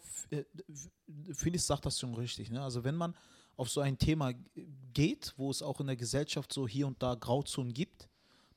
Felix 1.32 1.66
sagt 1.66 1.84
das 1.84 1.98
schon 1.98 2.14
richtig. 2.14 2.50
Ne? 2.50 2.62
Also 2.62 2.84
wenn 2.84 2.96
man 2.96 3.14
auf 3.56 3.70
so 3.70 3.80
ein 3.80 3.98
Thema 3.98 4.32
geht, 4.92 5.34
wo 5.36 5.50
es 5.50 5.62
auch 5.62 5.80
in 5.80 5.86
der 5.86 5.96
Gesellschaft 5.96 6.52
so 6.52 6.66
hier 6.68 6.86
und 6.86 7.02
da 7.02 7.14
Grauzonen 7.14 7.72
gibt, 7.72 8.08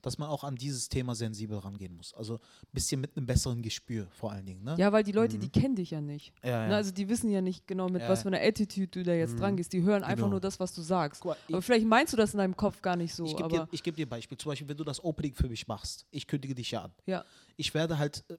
dass 0.02 0.18
man 0.18 0.30
auch 0.30 0.46
an 0.46 0.56
dieses 0.56 0.88
Thema 0.88 1.14
sensibel 1.14 1.58
rangehen 1.58 1.94
muss. 1.94 2.14
Also 2.14 2.36
ein 2.36 2.40
bisschen 2.72 3.02
mit 3.02 3.18
einem 3.18 3.26
besseren 3.26 3.62
Gespür 3.62 4.08
vor 4.12 4.32
allen 4.32 4.46
Dingen. 4.46 4.64
Ne? 4.64 4.76
ja, 4.78 4.94
weil 4.94 5.04
die 5.04 5.12
Leute, 5.12 5.38
die 5.38 5.50
kennen 5.50 5.76
dich 5.76 5.92
ja 5.92 6.00
nicht. 6.00 6.32
ja, 6.42 6.68
Ne, 6.70 6.76
also 6.78 6.92
die 6.92 7.10
wissen 7.10 7.30
ja 7.30 7.42
nicht 7.42 7.68
genau, 7.68 7.90
mit 7.90 8.02
Ja, 8.02 8.08
was 8.10 8.20
ja. 8.20 8.24
für 8.24 8.28
einer 8.38 8.42
Attitude 8.48 8.88
du 8.88 9.04
da 9.04 9.12
jetzt 9.14 9.38
dran 9.38 9.58
gehst. 9.58 9.74
Die 9.74 9.82
hören 9.82 10.04
einfach 10.04 10.20
Genau. 10.24 10.30
nur 10.30 10.40
das, 10.40 10.58
was 10.58 10.74
du 10.74 10.82
sagst. 10.82 11.22
Guck 11.22 11.36
Aber 11.50 11.60
ich- 11.60 11.66
vielleicht 11.66 11.86
meinst 11.86 12.14
du 12.14 12.18
das 12.18 12.34
in 12.34 12.38
deinem 12.38 12.56
Kopf 12.56 12.82
gar 12.82 12.96
nicht 12.96 13.14
so. 13.14 13.26
ich 13.26 13.32
gebe 13.36 13.44
aber 13.44 13.58
dir, 13.66 13.68
ich 13.72 13.84
geb 13.84 13.98
dir 13.98 14.06
ein 14.06 14.10
Beispiel. 14.10 14.38
Zum 14.38 14.52
Beispiel, 14.52 14.70
wenn 14.70 14.78
du 14.78 14.86
das 14.86 15.04
Opening 15.04 15.36
für 15.36 15.50
mich 15.50 15.68
machst, 15.68 16.06
ich 16.12 16.28
kündige 16.28 16.56
dich 16.56 16.72
ja 16.72 16.84
an. 16.84 16.92
ja, 17.06 17.26
Ich 17.58 17.74
werde 17.74 17.98
halt 17.98 18.24
äh, 18.30 18.38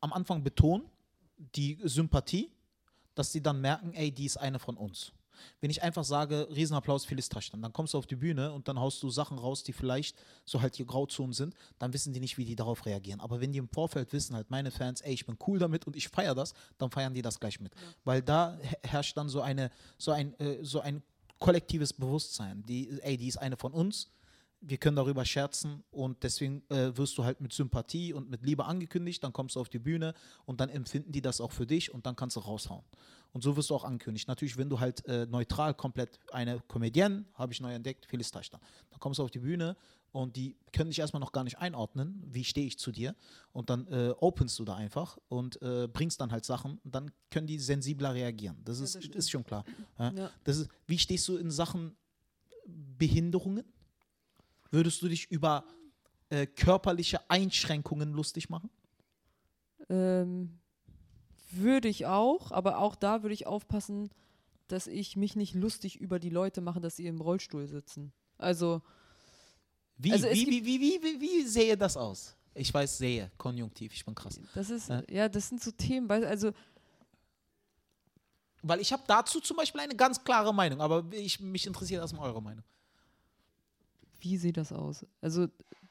am 0.00 0.12
Anfang 0.12 0.42
betonen, 0.44 0.84
die 1.56 1.78
Sympathie, 1.84 2.50
dass 3.14 3.32
sie 3.32 3.42
dann 3.42 3.62
merken, 3.62 3.94
ey, 3.94 4.12
die 4.12 4.26
ist 4.26 4.36
eine 4.36 4.58
von 4.58 4.76
uns. 4.76 5.12
Wenn 5.60 5.70
ich 5.70 5.82
einfach 5.82 6.04
sage, 6.04 6.48
Riesenapplaus, 6.54 7.04
Phyllis 7.04 7.28
Taschtan, 7.28 7.62
dann 7.62 7.72
kommst 7.72 7.94
du 7.94 7.98
auf 7.98 8.06
die 8.06 8.16
Bühne 8.16 8.52
und 8.52 8.68
dann 8.68 8.78
haust 8.78 9.02
du 9.02 9.10
Sachen 9.10 9.38
raus, 9.38 9.62
die 9.62 9.72
vielleicht 9.72 10.16
so 10.44 10.60
halt 10.60 10.76
hier 10.76 10.86
Grauzonen 10.86 11.32
sind, 11.32 11.54
dann 11.78 11.92
wissen 11.92 12.12
die 12.12 12.20
nicht, 12.20 12.38
wie 12.38 12.44
die 12.44 12.56
darauf 12.56 12.86
reagieren. 12.86 13.20
Aber 13.20 13.40
wenn 13.40 13.52
die 13.52 13.58
im 13.58 13.68
Vorfeld 13.68 14.12
wissen, 14.12 14.34
halt 14.34 14.50
meine 14.50 14.70
Fans, 14.70 15.00
ey, 15.00 15.12
ich 15.14 15.26
bin 15.26 15.36
cool 15.46 15.58
damit 15.58 15.86
und 15.86 15.96
ich 15.96 16.08
feiere 16.08 16.34
das, 16.34 16.54
dann 16.78 16.90
feiern 16.90 17.14
die 17.14 17.22
das 17.22 17.40
gleich 17.40 17.60
mit. 17.60 17.72
Weil 18.04 18.22
da 18.22 18.58
he- 18.60 18.76
herrscht 18.82 19.16
dann 19.16 19.28
so 19.28 19.40
eine, 19.40 19.70
so 19.96 20.12
ein, 20.12 20.38
äh, 20.40 20.64
so 20.64 20.80
ein 20.80 21.02
kollektives 21.38 21.92
Bewusstsein. 21.92 22.64
Die, 22.66 23.00
ey, 23.02 23.16
die 23.16 23.28
ist 23.28 23.36
eine 23.36 23.56
von 23.56 23.72
uns, 23.72 24.10
wir 24.60 24.76
können 24.76 24.96
darüber 24.96 25.24
scherzen 25.24 25.84
und 25.92 26.22
deswegen 26.24 26.62
äh, 26.68 26.96
wirst 26.96 27.16
du 27.16 27.24
halt 27.24 27.40
mit 27.40 27.52
Sympathie 27.52 28.12
und 28.12 28.28
mit 28.28 28.42
Liebe 28.44 28.64
angekündigt, 28.64 29.22
dann 29.22 29.32
kommst 29.32 29.54
du 29.54 29.60
auf 29.60 29.68
die 29.68 29.78
Bühne 29.78 30.14
und 30.46 30.60
dann 30.60 30.68
empfinden 30.68 31.12
die 31.12 31.22
das 31.22 31.40
auch 31.40 31.52
für 31.52 31.64
dich 31.66 31.94
und 31.94 32.06
dann 32.06 32.16
kannst 32.16 32.34
du 32.34 32.40
raushauen. 32.40 32.82
Und 33.32 33.42
so 33.42 33.56
wirst 33.56 33.70
du 33.70 33.74
auch 33.74 33.84
angekündigt. 33.84 34.26
Natürlich, 34.26 34.56
wenn 34.56 34.70
du 34.70 34.80
halt 34.80 35.04
äh, 35.06 35.26
neutral 35.26 35.74
komplett 35.74 36.18
eine 36.32 36.60
Comedienne, 36.66 37.24
habe 37.34 37.52
ich 37.52 37.60
neu 37.60 37.72
entdeckt, 37.72 38.06
Felix 38.06 38.30
Taschtan. 38.30 38.60
Dann 38.90 38.98
kommst 39.00 39.18
du 39.18 39.22
auf 39.22 39.30
die 39.30 39.38
Bühne 39.38 39.76
und 40.12 40.36
die 40.36 40.56
können 40.72 40.90
dich 40.90 40.98
erstmal 40.98 41.20
noch 41.20 41.32
gar 41.32 41.44
nicht 41.44 41.58
einordnen, 41.58 42.22
wie 42.26 42.44
stehe 42.44 42.66
ich 42.66 42.78
zu 42.78 42.90
dir. 42.90 43.14
Und 43.52 43.70
dann 43.70 43.86
äh, 43.88 44.14
openst 44.18 44.58
du 44.58 44.64
da 44.64 44.74
einfach 44.74 45.18
und 45.28 45.60
äh, 45.62 45.88
bringst 45.88 46.20
dann 46.20 46.32
halt 46.32 46.44
Sachen 46.44 46.80
und 46.82 46.94
dann 46.94 47.10
können 47.30 47.46
die 47.46 47.58
sensibler 47.58 48.14
reagieren. 48.14 48.56
Das 48.64 48.80
ist, 48.80 48.96
das 48.96 49.04
ist 49.04 49.30
schon 49.30 49.44
klar. 49.44 49.64
Ja? 49.98 50.12
ja. 50.12 50.30
Das 50.44 50.56
ist, 50.56 50.70
wie 50.86 50.98
stehst 50.98 51.28
du 51.28 51.36
in 51.36 51.50
Sachen 51.50 51.94
Behinderungen? 52.66 53.64
Würdest 54.70 55.00
du 55.02 55.08
dich 55.08 55.30
über 55.30 55.64
äh, 56.30 56.46
körperliche 56.46 57.28
Einschränkungen 57.30 58.12
lustig 58.12 58.48
machen? 58.48 58.70
Ähm, 59.88 60.58
würde 61.50 61.88
ich 61.88 62.06
auch, 62.06 62.50
aber 62.52 62.78
auch 62.78 62.94
da 62.96 63.22
würde 63.22 63.34
ich 63.34 63.46
aufpassen, 63.46 64.10
dass 64.66 64.86
ich 64.86 65.16
mich 65.16 65.34
nicht 65.36 65.54
lustig 65.54 65.98
über 66.00 66.18
die 66.18 66.30
Leute 66.30 66.60
mache, 66.60 66.80
dass 66.80 66.96
sie 66.96 67.06
im 67.06 67.20
Rollstuhl 67.20 67.66
sitzen. 67.66 68.12
Also, 68.36 68.82
Wie, 69.96 70.12
Also 70.12 70.26
wie, 70.30 70.46
wie, 70.46 70.64
wie, 70.64 70.80
wie, 70.80 71.02
wie, 71.02 71.20
wie 71.20 71.42
sähe 71.46 71.76
das 71.76 71.96
aus? 71.96 72.34
Ich 72.54 72.72
weiß, 72.74 72.98
sehe, 72.98 73.30
Konjunktiv, 73.38 73.92
ich 73.94 74.04
bin 74.04 74.14
krass. 74.14 74.40
das 74.54 74.68
ist, 74.70 74.88
Ja. 74.88 75.02
ja, 75.08 75.28
das 75.28 75.48
sind 75.48 75.62
so 75.62 75.70
Themen, 75.70 76.08
weil, 76.08 76.24
also, 76.24 76.52
Weil 78.62 78.80
ich 78.80 78.92
habe 78.92 79.02
dazu 79.06 79.40
zum 79.40 79.56
Beispiel 79.56 79.80
eine 79.80 79.94
ganz 79.94 80.22
klare 80.22 80.52
Meinung, 80.52 80.80
aber 80.80 81.04
ich, 81.12 81.38
mich 81.40 81.66
interessiert 81.66 82.00
erstmal 82.00 82.28
eure 82.28 82.42
Meinung. 82.42 82.64
wie 84.20 84.36
sieht 84.36 84.56
das 84.56 84.72
aus? 84.72 85.06
Also, 85.20 85.46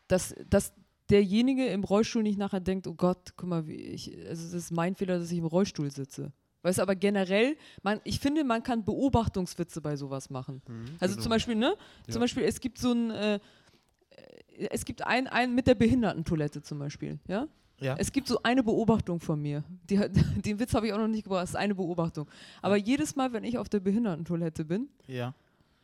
dass, 0.08 0.36
dass 0.50 0.74
derjenige 1.10 1.66
im 1.68 1.84
Rollstuhl 1.84 2.24
nicht 2.24 2.38
nachher 2.38 2.60
denkt, 2.60 2.88
oh 2.88 2.94
Gott, 2.94 3.34
guck 3.36 3.50
mal, 3.50 3.68
wie 3.68 3.76
ich, 3.76 4.18
also 4.28 4.44
das 4.44 4.54
ist 4.54 4.72
mein 4.72 4.96
Fehler, 4.96 5.20
dass 5.20 5.32
ich 5.32 5.38
im 5.38 5.46
Rollstuhl 5.46 5.92
sitze. 5.92 6.32
Weißt 6.64 6.80
du, 6.80 6.82
aber 6.82 6.96
generell, 6.96 7.56
man, 7.84 8.02
ich 8.04 8.20
finde, 8.20 8.44
man 8.44 8.64
kann 8.64 8.84
Beobachtungswitze 8.84 9.80
bei 9.80 9.96
sowas 9.96 10.30
machen. 10.30 10.62
Also 11.00 11.14
genau. 11.14 11.24
zum 11.24 11.30
Beispiel, 11.30 11.56
ne? 11.56 11.76
Ja. 12.08 12.14
Zum 12.14 12.20
Beispiel, 12.20 12.44
es 12.44 12.60
gibt 12.60 12.78
so 12.78 12.92
ein, 12.92 13.12
äh, 13.12 13.36
äh, 13.36 13.40
es 14.70 14.84
gibt 14.84 15.06
ein, 15.06 15.28
ein 15.28 15.54
mit 15.56 15.68
der 15.68 15.76
Behindertentoilette 15.76 16.62
zum 16.62 16.80
Beispiel, 16.80 17.20
ja? 17.28 17.48
Ja. 17.80 17.96
Es 18.00 18.12
gibt 18.12 18.28
so 18.28 18.42
eine 18.42 18.64
Beobachtung 18.64 19.20
von 19.20 19.40
mir. 19.40 19.64
Die, 19.90 19.98
den 20.42 20.60
Witz 20.60 20.74
habe 20.74 20.88
ich 20.88 20.94
auch 20.94 20.98
noch 20.98 21.08
nicht 21.08 21.24
gebracht, 21.24 21.44
es 21.44 21.52
ist 21.52 21.56
eine 21.56 21.76
Beobachtung. 21.76 22.28
Aber 22.62 22.76
jedes 22.76 23.16
Mal, 23.16 23.34
wenn 23.34 23.44
ich 23.44 23.58
auf 23.60 23.70
der 23.70 23.80
Behindertentoilette 23.80 24.66
bin, 24.66 24.90
ja. 25.06 25.36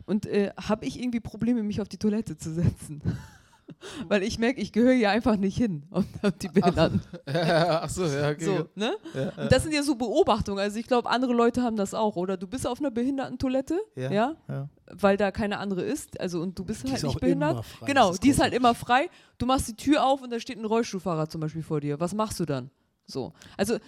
und 0.05 0.26
äh, 0.26 0.51
habe 0.57 0.86
ich 0.86 0.99
irgendwie 0.99 1.19
Probleme, 1.19 1.61
mich 1.61 1.82
auf 1.82 1.88
die 1.88 1.97
Toilette 1.97 2.36
zu 2.36 2.51
setzen. 2.51 3.01
Weil 4.07 4.23
ich 4.23 4.39
merke, 4.39 4.61
ich 4.61 4.71
gehöre 4.71 4.93
hier 4.93 5.09
einfach 5.11 5.36
nicht 5.38 5.57
hin 5.57 5.84
auf, 5.91 6.05
die 6.41 6.47
Behinderten. 6.47 7.01
Ach 7.25 7.89
so, 7.89 8.05
ja, 8.05 8.29
okay. 8.29 8.45
So, 8.45 8.69
ne? 8.75 8.93
Und 9.38 9.51
das 9.51 9.63
sind 9.63 9.73
ja 9.73 9.84
so 9.84 9.95
Beobachtungen. 9.95 10.59
Also 10.59 10.77
ich 10.79 10.88
glaube, 10.88 11.09
andere 11.09 11.34
Leute 11.34 11.61
haben 11.63 11.75
das 11.75 11.93
auch. 11.93 12.15
Oder 12.15 12.38
du 12.38 12.47
bist 12.47 12.65
auf 12.67 12.79
einer 12.79 12.91
Behindertentoilette, 12.91 13.79
Ja. 13.95 14.11
ja, 14.11 14.36
Ja. 14.47 14.69
weil 14.91 15.17
da 15.17 15.31
keine 15.31 15.57
andere 15.59 15.81
ist. 15.81 16.19
Also 16.19 16.41
und 16.41 16.57
du 16.57 16.63
bist 16.65 16.88
Die 16.88 16.91
halt 16.91 17.03
nicht 17.03 17.19
behindert. 17.19 17.63
Genau, 17.86 18.13
die 18.13 18.29
ist 18.29 18.41
halt 18.41 18.53
immer 18.53 18.73
frei. 18.75 19.09
Du 19.38 19.45
machst 19.45 19.67
die 19.67 19.75
Tür 19.75 20.05
auf 20.05 20.21
und 20.21 20.31
da 20.31 20.39
steht 20.39 20.57
ein 20.57 20.65
Rollstuhlfahrer 20.65 21.27
zum 21.29 21.41
Beispiel 21.41 21.63
vor 21.63 21.79
dir. 21.81 21.99
Was 21.99 22.13
machst 22.13 22.39
du 22.39 22.45
dann? 22.45 22.69
So. 23.05 23.34
Also 23.57 23.75
äh, 23.75 23.79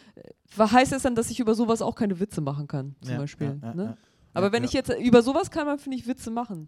was 0.57 0.71
heißt 0.71 0.91
das 0.91 1.03
dann, 1.03 1.15
dass 1.15 1.29
ich 1.29 1.39
über 1.39 1.55
sowas 1.55 1.81
auch 1.81 1.95
keine 1.95 2.19
Witze 2.19 2.41
machen 2.41 2.67
kann, 2.67 2.95
zum 3.01 3.13
Ja, 3.13 3.19
Beispiel. 3.19 3.59
ja, 3.61 3.67
ja, 3.69 3.73
ne? 3.73 3.83
ja. 3.85 3.97
Aber 4.33 4.51
wenn 4.51 4.65
ich 4.65 4.73
jetzt 4.73 4.89
über 4.99 5.21
sowas 5.21 5.49
kann 5.49 5.65
man, 5.65 5.79
finde 5.79 5.97
ich, 5.97 6.05
Witze 6.07 6.29
machen. 6.31 6.67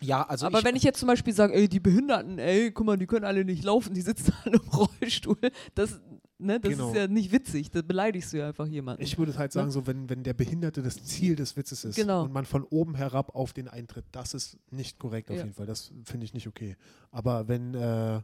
Ja, 0.00 0.22
also 0.28 0.46
aber 0.46 0.58
ich, 0.60 0.64
wenn 0.64 0.76
ich 0.76 0.82
jetzt 0.84 1.00
zum 1.00 1.08
Beispiel 1.08 1.32
sage, 1.34 1.54
ey, 1.54 1.68
die 1.68 1.80
Behinderten, 1.80 2.38
ey, 2.38 2.70
guck 2.70 2.86
mal, 2.86 2.96
die 2.96 3.06
können 3.06 3.24
alle 3.24 3.44
nicht 3.44 3.64
laufen, 3.64 3.94
die 3.94 4.00
sitzen 4.00 4.32
alle 4.44 4.56
im 4.56 4.68
Rollstuhl, 4.68 5.36
das, 5.74 6.00
ne, 6.38 6.60
das 6.60 6.70
Genau. 6.72 6.90
ist 6.90 6.96
ja 6.96 7.08
nicht 7.08 7.32
witzig, 7.32 7.70
da 7.70 7.82
beleidigst 7.82 8.32
du 8.32 8.38
ja 8.38 8.48
einfach 8.48 8.66
jemanden. 8.68 9.02
Ich 9.02 9.18
würde 9.18 9.36
halt 9.36 9.52
sagen, 9.52 9.70
so 9.72 9.86
wenn, 9.88 10.08
wenn 10.08 10.22
der 10.22 10.34
Behinderte 10.34 10.82
das 10.82 11.02
Ziel 11.04 11.34
des 11.34 11.56
Witzes 11.56 11.84
ist 11.84 11.96
Genau. 11.96 12.22
und 12.22 12.32
man 12.32 12.44
von 12.44 12.62
oben 12.64 12.94
herab 12.94 13.34
auf 13.34 13.52
den 13.52 13.66
eintritt, 13.66 14.04
das 14.12 14.34
ist 14.34 14.56
nicht 14.70 14.98
korrekt 14.98 15.30
auf 15.30 15.36
Ja. 15.36 15.42
jeden 15.44 15.54
Fall. 15.54 15.66
Das 15.66 15.92
finde 16.04 16.24
ich 16.24 16.32
nicht 16.34 16.46
okay. 16.46 16.76
Aber 17.10 17.48
wenn, 17.48 17.74
äh, 17.74 18.20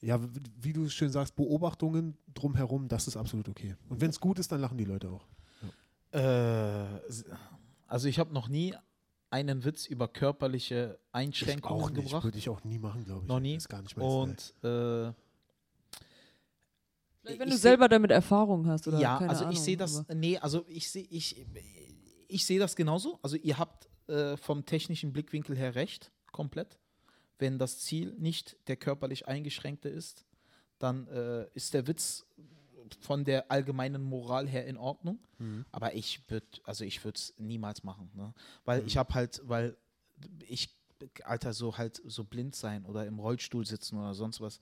ja, 0.00 0.18
wie 0.60 0.72
du 0.72 0.88
schön 0.88 1.12
sagst, 1.12 1.36
Beobachtungen 1.36 2.16
drumherum, 2.34 2.88
das 2.88 3.06
ist 3.06 3.16
absolut 3.16 3.48
okay. 3.48 3.76
Und 3.88 4.00
wenn 4.00 4.10
es 4.10 4.18
gut 4.18 4.38
ist, 4.38 4.50
dann 4.50 4.60
lachen 4.60 4.78
die 4.78 4.84
Leute 4.84 5.10
auch. 5.10 5.26
äh, 6.12 6.84
also 7.86 8.08
ich 8.08 8.18
habe 8.18 8.32
noch 8.32 8.48
nie 8.48 8.74
einen 9.32 9.64
Witz 9.64 9.86
über 9.86 10.08
körperliche 10.08 10.98
Ich 11.00 11.14
Einschränkungen 11.14 11.82
auch 11.82 11.90
nicht. 11.90 12.04
gebracht. 12.06 12.24
Würde 12.24 12.38
ich 12.38 12.48
auch 12.48 12.62
nie 12.64 12.78
machen, 12.78 13.04
glaube 13.04 13.22
ich. 13.22 13.28
Noch 13.28 13.40
nie. 13.40 13.56
Ist 13.56 13.68
gar 13.68 13.82
nicht 13.82 13.96
mein. 13.96 14.06
Und 14.06 14.54
äh, 14.62 15.12
Vielleicht, 17.22 17.40
wenn 17.40 17.48
ich 17.48 17.54
du 17.54 17.60
selber 17.60 17.88
damit 17.88 18.10
Erfahrung 18.10 18.66
hast 18.66 18.88
oder 18.88 18.98
ja, 18.98 19.16
keine 19.18 19.30
also 19.30 19.44
Ahnung, 19.44 19.54
ich 19.54 19.60
sehe 19.60 19.76
das, 19.76 20.04
nee, 20.12 20.38
also 20.38 20.64
ich 20.66 20.90
sehe, 20.90 21.06
ich, 21.08 21.46
ich 22.28 22.44
sehe 22.44 22.58
das 22.58 22.74
genauso. 22.74 23.20
Also 23.22 23.36
ihr 23.36 23.58
habt 23.58 23.88
äh, 24.08 24.36
vom 24.36 24.66
technischen 24.66 25.12
Blickwinkel 25.12 25.56
her 25.56 25.74
recht, 25.76 26.10
komplett. 26.32 26.78
Wenn 27.38 27.58
das 27.58 27.78
Ziel 27.78 28.14
nicht 28.18 28.56
der 28.68 28.76
körperlich 28.76 29.28
Eingeschränkte 29.28 29.88
ist, 29.88 30.26
dann 30.78 31.06
äh, 31.08 31.46
ist 31.54 31.74
der 31.74 31.86
Witz 31.86 32.26
von 32.94 33.24
der 33.24 33.50
allgemeinen 33.50 34.02
Moral 34.02 34.48
her 34.48 34.66
in 34.66 34.76
Ordnung. 34.76 35.18
Aber 35.72 35.94
ich 35.94 36.28
würde, 36.30 36.46
also 36.64 36.84
ich 36.84 37.04
würde 37.04 37.16
es 37.16 37.34
niemals 37.38 37.82
machen, 37.84 38.10
ne? 38.14 38.32
Weil 38.64 38.86
ich 38.86 38.96
habe 38.96 39.14
halt, 39.14 39.40
weil 39.44 39.76
ich, 40.46 40.68
Alter, 41.24 41.52
so 41.52 41.76
halt 41.78 42.00
so 42.04 42.24
blind 42.24 42.54
sein 42.54 42.84
oder 42.86 43.06
im 43.06 43.18
Rollstuhl 43.18 43.66
sitzen 43.66 43.98
oder 43.98 44.14
sonst 44.14 44.40
was, 44.40 44.60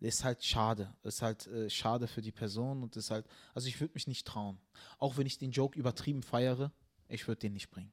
ist 0.00 0.22
halt 0.22 0.44
schade. 0.44 0.92
Ist 1.02 1.22
halt 1.22 1.46
äh, 1.48 1.68
schade 1.70 2.06
für 2.06 2.22
die 2.22 2.30
Person 2.32 2.82
und 2.82 2.96
ist 2.96 3.10
halt, 3.10 3.26
also 3.54 3.68
ich 3.68 3.80
würde 3.80 3.94
mich 3.94 4.06
nicht 4.06 4.26
trauen. 4.26 4.58
Auch 4.98 5.16
wenn 5.16 5.26
ich 5.26 5.38
den 5.38 5.50
Joke 5.50 5.78
übertrieben 5.78 6.22
feiere, 6.22 6.70
ich 7.08 7.26
würde 7.26 7.40
den 7.40 7.54
nicht 7.54 7.70
bringen. 7.70 7.92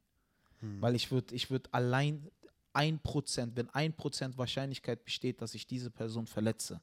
Weil 0.81 0.95
ich 0.95 1.11
würde, 1.11 1.33
ich 1.36 1.49
würde 1.49 1.69
allein 1.73 2.29
ein 2.73 2.99
Prozent, 2.99 3.55
wenn 3.55 3.69
ein 3.69 3.93
Prozent 3.93 4.38
Wahrscheinlichkeit 4.38 5.03
besteht, 5.05 5.41
dass 5.41 5.53
ich 5.53 5.65
diese 5.65 5.89
Person 5.89 6.27
verletze, 6.27 6.81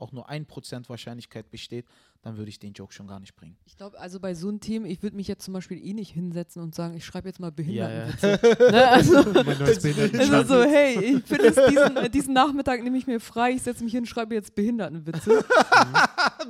auch 0.00 0.12
nur 0.12 0.28
ein 0.28 0.46
Prozent 0.46 0.88
Wahrscheinlichkeit 0.88 1.50
besteht, 1.50 1.86
dann 2.22 2.36
würde 2.36 2.50
ich 2.50 2.58
den 2.58 2.72
Joke 2.72 2.92
schon 2.92 3.06
gar 3.06 3.20
nicht 3.20 3.34
bringen. 3.34 3.56
Ich 3.64 3.76
glaube, 3.76 3.98
also 3.98 4.20
bei 4.20 4.34
so 4.34 4.48
einem 4.48 4.60
Thema, 4.60 4.86
ich 4.86 5.02
würde 5.02 5.16
mich 5.16 5.28
jetzt 5.28 5.44
zum 5.44 5.54
Beispiel 5.54 5.78
eh 5.84 5.94
nicht 5.94 6.12
hinsetzen 6.12 6.62
und 6.62 6.74
sagen, 6.74 6.94
ich 6.96 7.04
schreibe 7.04 7.28
jetzt 7.28 7.40
mal 7.40 7.48
ja. 7.48 7.52
Behindertenwitze. 7.52 8.40
Ne? 8.70 8.88
Also, 8.88 9.16
also 10.18 10.44
so, 10.44 10.64
hey, 10.64 11.16
ich 11.16 11.24
finde 11.24 11.46
es 11.48 11.54
diesen, 11.68 11.96
äh, 11.96 12.10
diesen 12.10 12.34
Nachmittag 12.34 12.82
nehme 12.82 12.98
ich 12.98 13.06
mir 13.06 13.20
frei, 13.20 13.52
ich 13.52 13.62
setze 13.62 13.82
mich 13.82 13.92
hin 13.92 14.00
und 14.02 14.06
schreibe 14.06 14.34
jetzt 14.34 14.54
Behindertenwitze. 14.54 15.44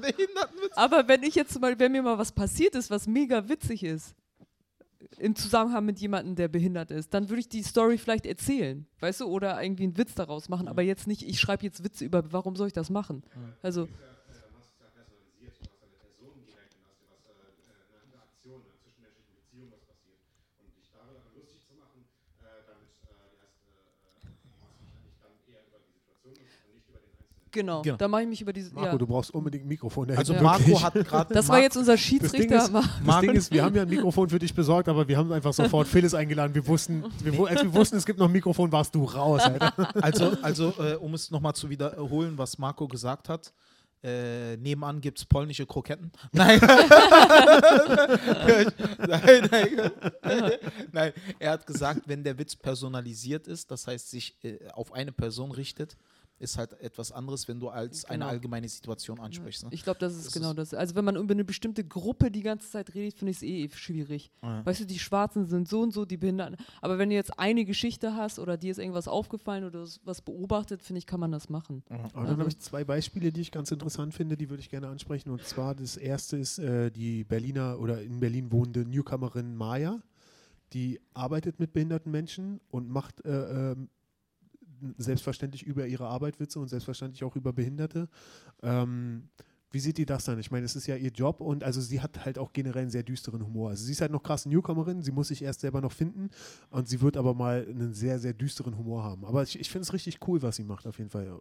Behindertenwitz. 0.00 0.72
Aber 0.76 1.06
wenn 1.08 1.22
ich 1.22 1.34
jetzt 1.34 1.60
mal, 1.60 1.78
wenn 1.78 1.92
mir 1.92 2.02
mal 2.02 2.18
was 2.18 2.32
passiert 2.32 2.74
ist, 2.74 2.90
was 2.90 3.06
mega 3.06 3.48
witzig 3.48 3.84
ist, 3.84 4.14
im 5.18 5.34
Zusammenhang 5.34 5.84
mit 5.84 5.98
jemandem, 5.98 6.34
der 6.36 6.48
behindert 6.48 6.90
ist, 6.90 7.12
dann 7.12 7.28
würde 7.28 7.40
ich 7.40 7.48
die 7.48 7.62
Story 7.62 7.98
vielleicht 7.98 8.26
erzählen, 8.26 8.86
weißt 9.00 9.20
du, 9.20 9.26
oder 9.26 9.60
irgendwie 9.62 9.84
einen 9.84 9.98
Witz 9.98 10.14
daraus 10.14 10.48
machen, 10.48 10.68
aber 10.68 10.82
jetzt 10.82 11.06
nicht, 11.06 11.22
ich 11.22 11.40
schreibe 11.40 11.64
jetzt 11.64 11.82
Witze 11.84 12.04
über, 12.04 12.32
warum 12.32 12.56
soll 12.56 12.68
ich 12.68 12.72
das 12.72 12.90
machen? 12.90 13.22
Also, 13.62 13.88
genau, 27.52 27.82
Genau. 27.82 27.96
da 27.96 28.08
mache 28.08 28.22
ich 28.22 28.28
mich 28.28 28.40
über 28.40 28.52
diese, 28.52 28.72
Marco, 28.74 28.88
ja. 28.92 28.98
du 28.98 29.06
brauchst 29.06 29.32
unbedingt 29.32 29.64
ein 29.64 29.68
Mikrofon. 29.68 30.10
Also 30.10 30.32
dahinter, 30.32 30.42
Marco 30.68 30.82
hat 30.82 30.94
gerade. 30.94 31.34
Das 31.34 31.48
war 31.48 31.60
jetzt 31.60 31.76
unser 31.76 31.96
Schiedsrichter. 31.98 32.56
ist- 32.58 32.68
aber- 32.74 32.84
Das 33.06 33.20
Ding 33.20 33.32
ist, 33.32 33.50
wir 33.52 33.62
haben 33.64 33.74
ja 33.76 33.82
ein 33.82 33.88
Mikrofon 33.88 34.28
für 34.28 34.38
dich 34.38 34.54
besorgt, 34.54 34.88
aber 34.88 35.06
wir 35.08 35.16
haben 35.16 35.30
einfach 35.32 35.52
sofort 35.52 35.86
Phyllis 35.88 36.14
eingeladen. 36.14 36.54
Wir 36.54 36.66
wussten, 36.66 37.04
wir, 37.22 37.46
als 37.48 37.62
wir 37.62 37.72
wussten, 37.74 37.96
es 37.96 38.06
gibt 38.06 38.18
noch 38.18 38.26
ein 38.26 38.32
Mikrofon, 38.32 38.70
warst 38.72 38.94
du 38.94 39.04
raus. 39.04 39.42
Alter. 39.42 39.72
Also, 40.02 40.32
also 40.42 40.74
äh, 40.78 40.94
um 40.96 41.14
es 41.14 41.30
nochmal 41.30 41.54
zu 41.54 41.68
wiederholen, 41.70 42.36
was 42.36 42.58
Marco 42.58 42.86
gesagt 42.88 43.28
hat. 43.28 43.52
Äh, 44.02 44.56
nebenan 44.56 44.98
gibt 45.02 45.18
es 45.18 45.26
polnische 45.26 45.66
Kroketten. 45.66 46.10
Nein. 46.32 46.58
nein, 49.06 49.48
nein. 49.50 50.52
nein. 50.92 51.12
Er 51.38 51.50
hat 51.52 51.66
gesagt, 51.66 52.02
wenn 52.06 52.24
der 52.24 52.38
Witz 52.38 52.56
personalisiert 52.56 53.46
ist, 53.46 53.70
das 53.70 53.86
heißt 53.86 54.10
sich 54.10 54.36
äh, 54.42 54.58
auf 54.72 54.92
eine 54.92 55.12
Person 55.12 55.50
richtet, 55.52 55.96
ist 56.40 56.56
halt 56.58 56.72
etwas 56.80 57.12
anderes, 57.12 57.46
wenn 57.48 57.60
du 57.60 57.68
als 57.68 58.04
eine 58.06 58.20
Genau. 58.20 58.28
allgemeine 58.30 58.68
Situation 58.68 59.20
ansprichst. 59.20 59.62
Ne? 59.64 59.68
Ich 59.72 59.84
glaube, 59.84 60.00
das 60.00 60.16
ist 60.16 60.26
Das 60.26 60.32
genau 60.32 60.50
ist- 60.50 60.56
das. 60.58 60.74
Also 60.74 60.94
wenn 60.94 61.04
man 61.04 61.14
über 61.16 61.32
eine 61.34 61.44
bestimmte 61.44 61.84
Gruppe 61.84 62.30
die 62.30 62.42
ganze 62.42 62.68
Zeit 62.70 62.94
redet, 62.94 63.18
finde 63.18 63.30
ich 63.30 63.36
es 63.36 63.42
eh 63.42 63.68
schwierig. 63.76 64.30
Ja. 64.42 64.64
Weißt 64.64 64.80
du, 64.80 64.86
die 64.86 64.98
Schwarzen 64.98 65.46
sind 65.46 65.68
so 65.68 65.82
und 65.82 65.92
so, 65.92 66.04
die 66.06 66.16
Behinderten. 66.16 66.56
Aber 66.80 66.98
wenn 66.98 67.10
du 67.10 67.14
jetzt 67.14 67.38
eine 67.38 67.64
Geschichte 67.64 68.16
hast 68.16 68.38
oder 68.38 68.56
dir 68.56 68.70
ist 68.72 68.78
irgendwas 68.78 69.06
aufgefallen 69.06 69.64
oder 69.64 69.86
was 70.04 70.22
beobachtet, 70.22 70.82
finde 70.82 70.98
ich, 70.98 71.06
kann 71.06 71.20
man 71.20 71.30
das 71.30 71.48
machen. 71.50 71.82
Aber 71.90 71.98
dann 72.14 72.26
Also- 72.26 72.38
habe 72.38 72.48
ich 72.48 72.58
zwei 72.58 72.84
Beispiele, 72.84 73.30
die 73.32 73.42
ich 73.42 73.52
ganz 73.52 73.70
interessant 73.70 74.14
finde, 74.14 74.36
die 74.38 74.48
würde 74.48 74.62
ich 74.62 74.70
gerne 74.70 74.88
ansprechen. 74.88 75.30
Und 75.30 75.44
zwar 75.44 75.74
das 75.74 75.96
erste 75.98 76.38
ist 76.38 76.58
äh, 76.58 76.90
die 76.90 77.22
Berliner 77.24 77.78
oder 77.78 78.00
in 78.02 78.18
Berlin 78.18 78.50
wohnende 78.50 78.86
Newcomerin 78.86 79.54
Maya. 79.54 80.02
Die 80.72 81.00
arbeitet 81.14 81.58
mit 81.58 81.72
behinderten 81.72 82.10
Menschen 82.12 82.60
und 82.70 82.88
macht 82.88 83.24
äh, 83.26 83.72
ähm, 83.72 83.88
selbstverständlich 84.98 85.62
über 85.62 85.86
ihre 85.86 86.06
Arbeit 86.06 86.40
Witze 86.40 86.60
und 86.60 86.68
selbstverständlich 86.68 87.24
auch 87.24 87.36
über 87.36 87.52
Behinderte. 87.52 88.08
Ähm, 88.62 89.28
wie 89.72 89.78
sieht 89.78 89.98
die 89.98 90.06
das 90.06 90.24
dann? 90.24 90.38
Ich 90.40 90.50
meine, 90.50 90.66
es 90.66 90.74
ist 90.74 90.88
ja 90.88 90.96
ihr 90.96 91.10
Job 91.10 91.40
und 91.40 91.62
also 91.62 91.80
sie 91.80 92.00
hat 92.00 92.24
halt 92.24 92.38
auch 92.38 92.52
generell 92.52 92.82
einen 92.82 92.90
sehr 92.90 93.04
düsteren 93.04 93.44
Humor. 93.46 93.70
Also 93.70 93.84
sie 93.84 93.92
ist 93.92 94.00
halt 94.00 94.10
noch 94.10 94.22
krasse 94.22 94.48
Newcomerin, 94.48 95.02
sie 95.02 95.12
muss 95.12 95.28
sich 95.28 95.42
erst 95.42 95.60
selber 95.60 95.80
noch 95.80 95.92
finden 95.92 96.30
und 96.70 96.88
sie 96.88 97.00
wird 97.00 97.16
aber 97.16 97.34
mal 97.34 97.66
einen 97.68 97.94
sehr, 97.94 98.18
sehr 98.18 98.32
düsteren 98.32 98.76
Humor 98.76 99.04
haben. 99.04 99.24
Aber 99.24 99.44
ich, 99.44 99.58
ich 99.58 99.70
finde 99.70 99.84
es 99.84 99.92
richtig 99.92 100.18
cool, 100.26 100.42
was 100.42 100.56
sie 100.56 100.64
macht 100.64 100.86
auf 100.86 100.98
jeden 100.98 101.10
Fall. 101.10 101.40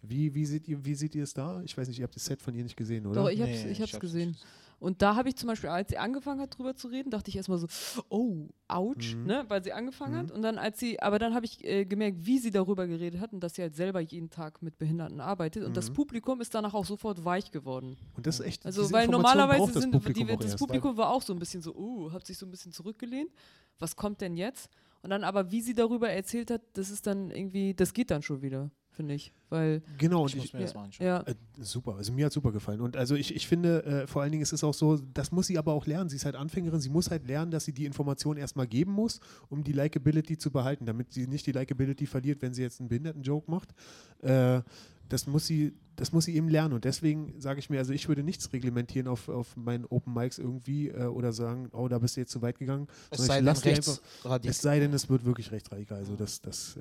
Wie, 0.00 0.34
wie, 0.34 0.46
seht 0.46 0.68
ihr, 0.68 0.82
wie 0.84 0.94
seht 0.94 1.14
ihr 1.14 1.24
es 1.24 1.34
da? 1.34 1.60
Ich 1.62 1.76
weiß 1.76 1.88
nicht, 1.88 1.98
ihr 1.98 2.04
habt 2.04 2.16
das 2.16 2.24
Set 2.24 2.40
von 2.40 2.54
ihr 2.54 2.62
nicht 2.62 2.76
gesehen, 2.76 3.06
oder? 3.06 3.22
Doch, 3.22 3.30
ich 3.30 3.40
habe 3.40 3.50
Nee, 3.50 3.56
es 3.58 3.64
ich 3.64 3.70
ich 3.72 3.82
hab's 3.82 3.92
hab's 3.92 4.00
gesehen. 4.00 4.30
nicht 4.30 4.44
Und 4.78 5.00
da 5.00 5.16
habe 5.16 5.28
ich 5.30 5.36
zum 5.36 5.46
Beispiel, 5.48 5.70
als 5.70 5.88
sie 5.88 5.96
angefangen 5.98 6.40
hat, 6.40 6.56
drüber 6.58 6.76
zu 6.76 6.88
reden, 6.88 7.10
dachte 7.10 7.30
ich 7.30 7.36
erstmal 7.36 7.56
so, 7.58 7.66
oh, 8.10 8.48
ouch, 8.68 8.94
Mhm. 9.14 9.24
ne? 9.26 9.44
weil 9.48 9.64
sie 9.64 9.72
angefangen 9.72 10.12
Mhm. 10.14 10.18
hat. 10.18 10.30
Und 10.32 10.42
dann, 10.42 10.58
als 10.58 10.78
sie, 10.78 11.00
aber 11.00 11.18
dann 11.18 11.34
habe 11.34 11.46
ich 11.46 11.64
äh, 11.64 11.84
gemerkt, 11.86 12.26
wie 12.26 12.38
sie 12.38 12.50
darüber 12.50 12.86
geredet 12.86 13.20
hat 13.20 13.32
und 13.32 13.40
dass 13.40 13.54
sie 13.54 13.62
halt 13.62 13.74
selber 13.74 14.00
jeden 14.00 14.28
Tag 14.28 14.60
mit 14.62 14.76
Behinderten 14.78 15.20
arbeitet. 15.20 15.64
Und 15.64 15.76
das 15.76 15.90
Mhm.Ust 15.90 16.40
ist 16.42 16.54
danach 16.54 16.74
auch 16.74 16.84
sofort 16.84 17.24
weich 17.24 17.50
geworden. 17.50 17.96
Und 18.16 18.26
das 18.26 18.40
ist 18.40 18.46
echt. 18.46 18.66
Also, 18.66 18.90
weil 18.92 19.08
normalerweise 19.08 19.72
das 19.72 19.82
sind 19.82 19.92
Publikum 19.92 20.26
die, 20.26 20.36
das 20.36 20.44
erst, 20.52 20.58
Publikum 20.58 20.96
war 20.96 21.10
auch 21.10 21.22
so 21.22 21.32
ein 21.32 21.38
bisschen 21.38 21.62
so, 21.62 21.74
uh, 21.74 22.12
hat 22.12 22.26
sich 22.26 22.36
so 22.36 22.44
ein 22.44 22.50
bisschen 22.50 22.72
zurückgelehnt. 22.72 23.30
Was 23.78 23.96
kommt 23.96 24.20
denn 24.20 24.36
jetzt? 24.36 24.68
Und 25.02 25.10
dann 25.10 25.24
aber, 25.24 25.50
wie 25.52 25.60
sie 25.60 25.74
darüber 25.74 26.10
erzählt 26.10 26.50
hat, 26.50 26.62
das 26.74 26.90
ist 26.90 27.06
dann 27.06 27.30
irgendwie, 27.30 27.74
das 27.74 27.92
geht 27.94 28.10
dann 28.10 28.22
schon 28.22 28.42
wieder, 28.42 28.70
finde 28.96 29.14
ich. 29.14 29.32
Weil, 29.48 29.82
Weil, 29.86 29.96
genau, 29.98 30.22
und 30.22 30.30
Ich 30.30 30.36
muss 30.36 30.44
ich, 30.46 30.54
mir 30.54 30.60
das 30.60 30.74
mal 30.74 30.84
anschauen. 30.84 31.06
ja, 31.06 31.20
Äh, 31.20 31.34
super, 31.60 31.94
also 31.96 32.12
mir 32.12 32.26
hat 32.26 32.32
super 32.32 32.50
gefallen. 32.50 32.80
Und 32.80 32.96
also 32.96 33.14
ich, 33.14 33.34
ich 33.34 33.46
finde, 33.46 33.84
äh, 33.84 34.06
vor 34.06 34.22
allen 34.22 34.32
Dingen 34.32 34.42
ist 34.42 34.52
es 34.52 34.64
auch 34.64 34.74
so, 34.74 34.96
das 34.96 35.30
muss 35.30 35.46
sie 35.46 35.58
aber 35.58 35.72
auch 35.72 35.86
lernen. 35.86 36.08
Sie 36.08 36.16
ist 36.16 36.24
halt 36.24 36.34
Anfängerin, 36.34 36.80
sie 36.80 36.88
muss 36.88 37.10
halt 37.10 37.26
lernen, 37.26 37.50
dass 37.50 37.64
sie 37.64 37.72
die 37.72 37.84
Information 37.84 38.36
erstmal 38.36 38.66
geben 38.66 38.92
muss, 38.92 39.20
um 39.48 39.62
die 39.62 39.72
Likeability 39.72 40.38
zu 40.38 40.50
behalten, 40.50 40.86
damit 40.86 41.12
sie 41.12 41.26
nicht 41.26 41.46
die 41.46 41.52
Likeability 41.52 42.06
verliert, 42.06 42.42
wenn 42.42 42.54
sie 42.54 42.62
jetzt 42.62 42.80
einen 42.80 42.88
Behinderten-Joke 42.88 43.50
macht. 43.50 43.74
Äh, 44.22 44.62
das 45.08 45.26
muss 45.26 45.46
sie, 45.46 45.72
das 45.94 46.12
muss 46.12 46.24
sie 46.24 46.34
eben 46.34 46.48
lernen. 46.48 46.74
Und 46.74 46.84
deswegen 46.84 47.40
sage 47.40 47.60
ich 47.60 47.70
mir, 47.70 47.78
also 47.78 47.92
ich 47.92 48.08
würde 48.08 48.22
nichts 48.22 48.52
reglementieren 48.52 49.06
auf, 49.06 49.28
auf 49.28 49.56
meinen 49.56 49.84
Open 49.84 50.12
Mics 50.12 50.38
irgendwie 50.38 50.88
äh, 50.88 51.04
oder 51.04 51.32
sagen, 51.32 51.68
oh, 51.72 51.88
da 51.88 51.98
bist 51.98 52.16
du 52.16 52.20
jetzt 52.20 52.32
zu 52.32 52.42
weit 52.42 52.58
gegangen. 52.58 52.88
Es 53.10 53.26
sei 53.26 53.38
ich 53.38 53.44
denn, 53.44 53.48
einfach, 53.48 53.64
rechtsradikal. 53.64 54.50
es 54.50 54.60
sei 54.60 54.80
denn, 54.80 54.92
es 54.92 55.08
wird 55.08 55.24
wirklich 55.24 55.52
recht 55.52 55.70
radikal. 55.70 55.98
Also 55.98 56.16
das, 56.16 56.40
das, 56.40 56.76
äh, 56.76 56.80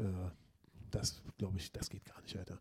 das 0.96 1.22
glaube 1.38 1.58
ich, 1.58 1.72
das 1.72 1.90
geht 1.90 2.06
gar 2.06 2.20
nicht, 2.22 2.38
Alter. 2.38 2.58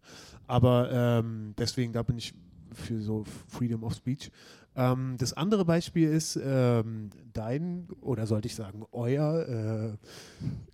Aber 0.47 0.91
ähm, 0.93 1.55
deswegen, 1.59 1.93
da 1.93 2.03
bin 2.03 2.19
ich 2.19 2.35
für 2.73 3.01
so 3.01 3.25
Freedom 3.49 3.85
of 3.85 3.95
Speech. 3.95 4.31
Ähm, 4.77 5.15
das 5.19 5.33
andere 5.35 5.65
Beispiel 5.65 6.09
ist 6.09 6.37
ähm, 6.43 7.11
dein, 7.33 7.89
oder 8.01 8.27
sollte 8.27 8.47
ich 8.49 8.55
sagen, 8.57 8.85
euer 8.91 9.47
äh, 9.49 9.97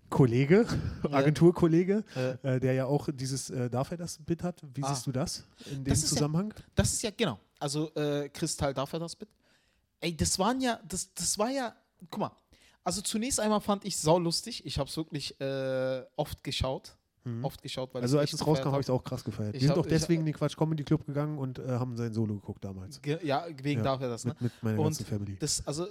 Kollege, 0.09 0.67
Ja. 1.05 1.11
Agenturkollege, 1.19 2.05
Äh, 2.17 2.57
äh, 2.57 2.61
der 2.61 2.73
ja 2.73 2.87
auch 2.87 3.09
dieses 3.13 3.51
äh, 3.51 3.69
Darf 3.71 3.91
er 3.91 3.99
das 3.99 4.19
Bit 4.19 4.43
hat. 4.43 4.63
Wie 4.75 4.83
Ah. 4.83 4.95
siehst 4.95 5.07
du 5.07 5.13
das 5.13 5.45
in 5.71 5.85
dem 5.85 5.85
Das 5.85 5.99
ist 5.99 6.05
ja- 6.05 6.17
Zusammenhang? 6.17 6.55
Das 6.75 6.93
ist 6.93 7.03
ja, 7.03 7.11
genau. 7.17 7.39
Also, 7.59 7.95
äh, 7.95 8.29
Kristall, 8.31 8.73
darf 8.75 8.93
er 8.95 8.99
das 9.01 9.15
bitte? 9.15 9.33
Ey, 10.01 10.17
das 10.17 10.39
waren 10.39 10.61
ja, 10.63 10.81
das, 10.89 11.13
das 11.15 11.39
war 11.39 11.51
ja, 11.51 11.75
guck 12.11 12.21
mal. 12.21 12.33
Also 12.83 13.03
zunächst 13.03 13.39
einmal 13.39 13.61
fand 13.61 13.85
ich 13.85 13.99
sau 13.99 14.19
lustig. 14.19 14.65
Ich 14.65 14.79
habe 14.79 14.89
es 14.89 14.97
wirklich 14.97 15.39
äh, 15.41 16.03
oft 16.17 16.43
geschaut. 16.43 16.97
Oft 17.43 17.63
geschaut, 17.63 17.93
weil 17.95 18.03
also 18.03 18.19
als 18.19 18.33
es 18.33 18.47
rauskam, 18.47 18.69
habe 18.69 18.81
ich 18.81 18.87
es 18.87 18.91
auch 18.91 19.03
krass 19.03 19.25
gefeiert. 19.25 19.55
Ich 19.55 19.63
Wir 19.63 19.69
sind 19.69 19.77
hab- 19.79 19.87
ich- 19.87 19.91
deswegen 19.91 20.21
in 20.21 20.27
den 20.27 20.35
Quatsch 20.35 20.57
Comedy 20.57 20.85
Club 20.85 21.07
gegangen 21.07 21.39
und 21.39 21.59
äh, 21.59 21.69
haben 21.69 21.97
sein 21.97 22.13
Solo 22.13 22.35
geguckt 22.35 22.65
damals. 22.65 23.01
Ge- 23.03 23.25
Ja, 23.27 23.47
wegen 23.63 23.81
Ja, 23.81 23.85
darf 23.85 24.01
er 24.01 24.09
das, 24.09 24.25
ne? 24.25 24.31
Mit, 24.41 24.43
mit 24.43 24.63
meiner 24.63 24.79
Und 24.79 24.85
ganzen 24.85 25.07
Family. 25.07 25.37
Das, 25.39 25.67
also, 25.67 25.87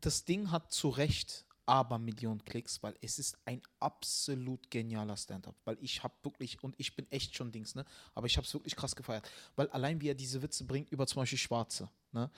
das 0.00 0.24
Ding 0.24 0.50
hat 0.50 0.72
zu 0.72 0.88
Recht 0.88 1.44
aber 1.66 1.98
Millionen 1.98 2.44
Klicks, 2.44 2.82
weil 2.82 2.94
es 3.00 3.20
ist 3.20 3.38
ein 3.44 3.62
absolut 3.78 4.70
genialer 4.70 5.16
Stand-up. 5.16 5.54
Weil 5.64 5.78
ich 5.80 6.02
habe 6.02 6.14
wirklich, 6.24 6.60
und 6.64 6.74
ich 6.78 6.96
bin 6.96 7.06
echt 7.12 7.36
schon 7.36 7.52
Dings, 7.52 7.76
ne? 7.76 7.84
Aber 8.14 8.26
ich 8.26 8.36
habe 8.36 8.44
es 8.46 8.52
wirklich 8.54 8.74
krass 8.74 8.96
gefeiert. 8.96 9.28
Weil 9.54 9.68
allein 9.68 10.00
wie 10.00 10.08
er 10.08 10.14
diese 10.16 10.42
Witze 10.42 10.64
bringt 10.64 10.90
über 10.90 11.06
zum 11.06 11.22
Beispiel 11.22 11.38
Schwarze, 11.38 11.88
ne? 12.12 12.28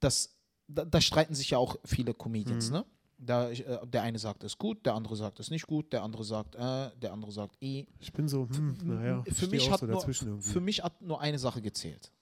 Das, 0.00 0.34
da, 0.66 0.84
da 0.84 1.00
streiten 1.00 1.34
sich 1.36 1.50
ja 1.50 1.58
auch 1.58 1.76
viele 1.84 2.14
Comedians, 2.14 2.68
Mhm. 2.70 2.76
ne? 2.78 2.84
Da, 3.20 3.50
äh, 3.50 3.86
der 3.86 4.02
eine 4.02 4.18
sagt, 4.18 4.44
es 4.44 4.52
ist 4.52 4.58
gut, 4.58 4.86
der 4.86 4.94
andere 4.94 5.16
sagt, 5.16 5.40
es 5.40 5.46
ist 5.46 5.50
nicht 5.50 5.66
gut, 5.66 5.92
der 5.92 6.02
andere 6.02 6.22
sagt, 6.22 6.54
äh, 6.54 6.90
der 6.96 7.12
andere 7.12 7.32
sagt, 7.32 7.60
eh. 7.60 7.84
Ich 7.98 8.12
bin 8.12 8.28
so, 8.28 8.48
hm, 8.48 8.78
naja, 8.84 9.22
ich 9.24 9.34
für, 9.34 9.48
mich 9.48 9.68
hat 9.70 9.80
so 9.80 9.86
nur, 9.86 10.04
irgendwie. 10.04 10.48
für 10.48 10.60
mich 10.60 10.84
hat 10.84 11.02
nur 11.02 11.20
eine 11.20 11.38
Sache 11.38 11.60
gezählt. 11.60 12.12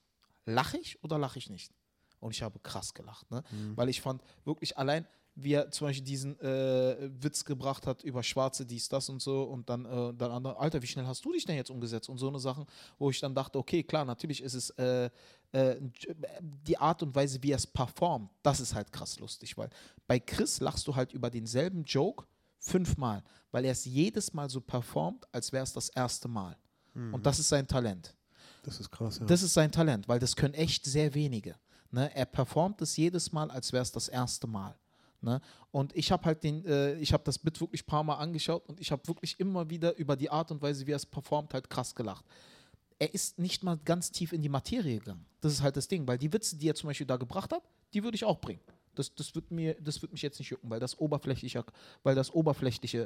Lache 0.45 0.77
ich 0.77 1.03
oder 1.03 1.19
lache 1.19 1.37
ich 1.37 1.49
nicht? 1.49 1.71
Und 2.19 2.31
ich 2.31 2.41
habe 2.41 2.59
krass 2.59 2.93
gelacht, 2.95 3.29
ne? 3.29 3.43
Mhm. 3.51 3.77
Weil 3.77 3.89
ich 3.89 4.01
fand 4.01 4.23
wirklich 4.43 4.75
allein, 4.77 5.05
wie 5.39 5.53
er 5.53 5.69
zum 5.69 5.87
Beispiel 5.87 6.03
diesen 6.03 6.39
äh, 6.39 7.09
Witz 7.21 7.45
gebracht 7.45 7.85
hat 7.85 8.03
über 8.03 8.23
Schwarze, 8.23 8.65
dies, 8.65 8.89
das 8.89 9.07
und 9.07 9.21
so 9.21 9.43
und 9.43 9.69
dann, 9.69 9.85
äh, 9.85 10.13
dann 10.15 10.31
andere, 10.31 10.57
Alter, 10.57 10.81
wie 10.81 10.87
schnell 10.87 11.05
hast 11.05 11.23
du 11.23 11.31
dich 11.31 11.45
denn 11.45 11.55
jetzt 11.55 11.69
umgesetzt 11.69 12.09
und 12.09 12.17
so 12.17 12.27
eine 12.27 12.39
Sachen, 12.39 12.65
wo 12.97 13.11
ich 13.11 13.19
dann 13.19 13.35
dachte, 13.35 13.59
okay, 13.59 13.83
klar, 13.83 14.03
natürlich 14.03 14.41
ist 14.41 14.55
es 14.55 14.71
äh, 14.71 15.09
äh, 15.51 15.75
die 16.41 16.77
Art 16.77 17.03
und 17.03 17.15
Weise, 17.15 17.41
wie 17.43 17.51
er 17.51 17.57
es 17.57 17.67
performt, 17.67 18.31
das 18.41 18.59
ist 18.59 18.73
halt 18.73 18.91
krass 18.91 19.19
lustig, 19.19 19.55
weil 19.57 19.69
bei 20.07 20.19
Chris 20.19 20.59
lachst 20.59 20.87
du 20.87 20.95
halt 20.95 21.13
über 21.13 21.29
denselben 21.29 21.83
Joke 21.83 22.25
fünfmal, 22.57 23.23
weil 23.51 23.65
er 23.65 23.73
es 23.73 23.85
jedes 23.85 24.33
Mal 24.33 24.49
so 24.49 24.59
performt, 24.59 25.25
als 25.31 25.51
wäre 25.51 25.63
es 25.63 25.71
das 25.71 25.89
erste 25.89 26.27
Mal. 26.27 26.57
Und 27.13 27.25
das 27.27 27.37
ist 27.37 27.49
sein 27.49 27.67
Talent. 27.67 28.15
Das 28.63 28.79
ist 28.79 28.89
krass, 28.89 29.19
ja. 29.19 29.25
Das 29.25 29.43
ist 29.43 29.53
sein 29.53 29.71
Talent, 29.71 30.07
weil 30.07 30.17
das 30.17 30.35
können 30.35 30.55
echt 30.55 30.83
sehr 30.85 31.13
wenige. 31.13 31.55
Ne? 31.91 32.13
Er 32.15 32.25
performt 32.25 32.81
es 32.81 32.97
jedes 32.97 33.31
Mal, 33.31 33.51
als 33.51 33.71
wäre 33.71 33.83
es 33.83 33.91
das 33.91 34.07
erste 34.07 34.47
Mal. 34.47 34.75
Ne? 35.21 35.41
Und 35.71 35.95
ich 35.95 36.11
habe 36.11 36.25
halt 36.25 36.43
den, 36.43 36.63
äh, 36.65 36.95
ich 36.95 37.13
habe 37.13 37.23
das 37.23 37.39
Bit 37.39 37.59
wirklich 37.59 37.83
ein 37.83 37.87
paar 37.87 38.03
Mal 38.03 38.15
angeschaut 38.15 38.67
und 38.67 38.79
ich 38.79 38.91
habe 38.91 39.07
wirklich 39.07 39.39
immer 39.39 39.69
wieder 39.69 39.95
über 39.97 40.15
die 40.15 40.29
Art 40.29 40.51
und 40.51 40.61
Weise, 40.61 40.85
wie 40.85 40.91
er 40.91 40.97
es 40.97 41.05
performt, 41.05 41.53
halt 41.53 41.69
krass 41.69 41.95
gelacht. 41.95 42.25
Er 42.99 43.13
ist 43.13 43.39
nicht 43.39 43.63
mal 43.63 43.77
ganz 43.77 44.11
tief 44.11 44.33
in 44.33 44.41
die 44.41 44.49
Materie 44.49 44.99
gegangen. 44.99 45.25
Das 45.41 45.53
ist 45.53 45.61
halt 45.61 45.77
das 45.77 45.87
Ding, 45.87 46.07
weil 46.07 46.17
die 46.17 46.31
Witze, 46.33 46.55
die 46.55 46.69
er 46.69 46.75
zum 46.75 46.87
Beispiel 46.87 47.07
da 47.07 47.17
gebracht 47.17 47.51
hat, 47.51 47.63
die 47.93 48.03
würde 48.03 48.15
ich 48.15 48.25
auch 48.25 48.39
bringen. 48.39 48.61
Das, 48.95 49.13
das 49.13 49.35
wird 49.35 49.51
mir, 49.51 49.75
das 49.79 50.01
wird 50.01 50.11
mich 50.11 50.23
jetzt 50.23 50.39
nicht 50.39 50.49
jucken, 50.49 50.69
weil 50.69 50.79
das 50.79 50.97
oberflächliche, 50.97 51.63
weil 52.03 52.15
das 52.15 52.31
oberflächliche 52.31 53.03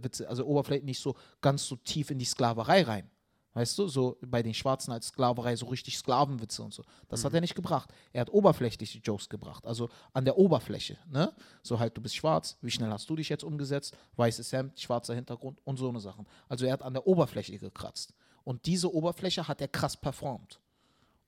äh, 0.00 0.04
Witze, 0.04 0.28
also 0.28 0.44
oberflächlich 0.46 0.84
nicht 0.84 1.00
so 1.00 1.16
ganz 1.40 1.66
so 1.66 1.76
tief 1.76 2.10
in 2.10 2.18
die 2.18 2.26
Sklaverei 2.26 2.82
rein. 2.82 3.10
Weißt 3.52 3.76
du, 3.78 3.88
so 3.88 4.16
bei 4.20 4.42
den 4.42 4.54
Schwarzen 4.54 4.92
als 4.92 5.08
Sklaverei, 5.08 5.56
so 5.56 5.66
richtig 5.66 5.98
Sklavenwitze 5.98 6.62
und 6.62 6.72
so. 6.72 6.84
Das 7.08 7.24
hat 7.24 7.34
er 7.34 7.40
nicht 7.40 7.56
gebracht. 7.56 7.92
Er 8.12 8.20
hat 8.20 8.30
oberflächliche 8.30 8.98
Jokes 8.98 9.28
gebracht, 9.28 9.66
also 9.66 9.88
an 10.12 10.24
der 10.24 10.38
Oberfläche. 10.38 10.98
Ne? 11.10 11.32
So 11.62 11.80
halt, 11.80 11.96
du 11.96 12.00
bist 12.00 12.14
schwarz, 12.14 12.56
wie 12.62 12.70
schnell 12.70 12.90
hast 12.90 13.10
du 13.10 13.16
dich 13.16 13.28
jetzt 13.28 13.42
umgesetzt? 13.42 13.96
Weißes 14.16 14.52
Hemd, 14.52 14.78
schwarzer 14.78 15.14
Hintergrund 15.14 15.58
und 15.64 15.78
so 15.78 15.88
eine 15.88 16.00
Sachen. 16.00 16.26
Also 16.48 16.64
er 16.64 16.74
hat 16.74 16.82
an 16.82 16.94
der 16.94 17.06
Oberfläche 17.06 17.58
gekratzt. 17.58 18.14
Und 18.44 18.66
diese 18.66 18.92
Oberfläche 18.92 19.48
hat 19.48 19.60
er 19.60 19.68
krass 19.68 19.96
performt. 19.96 20.60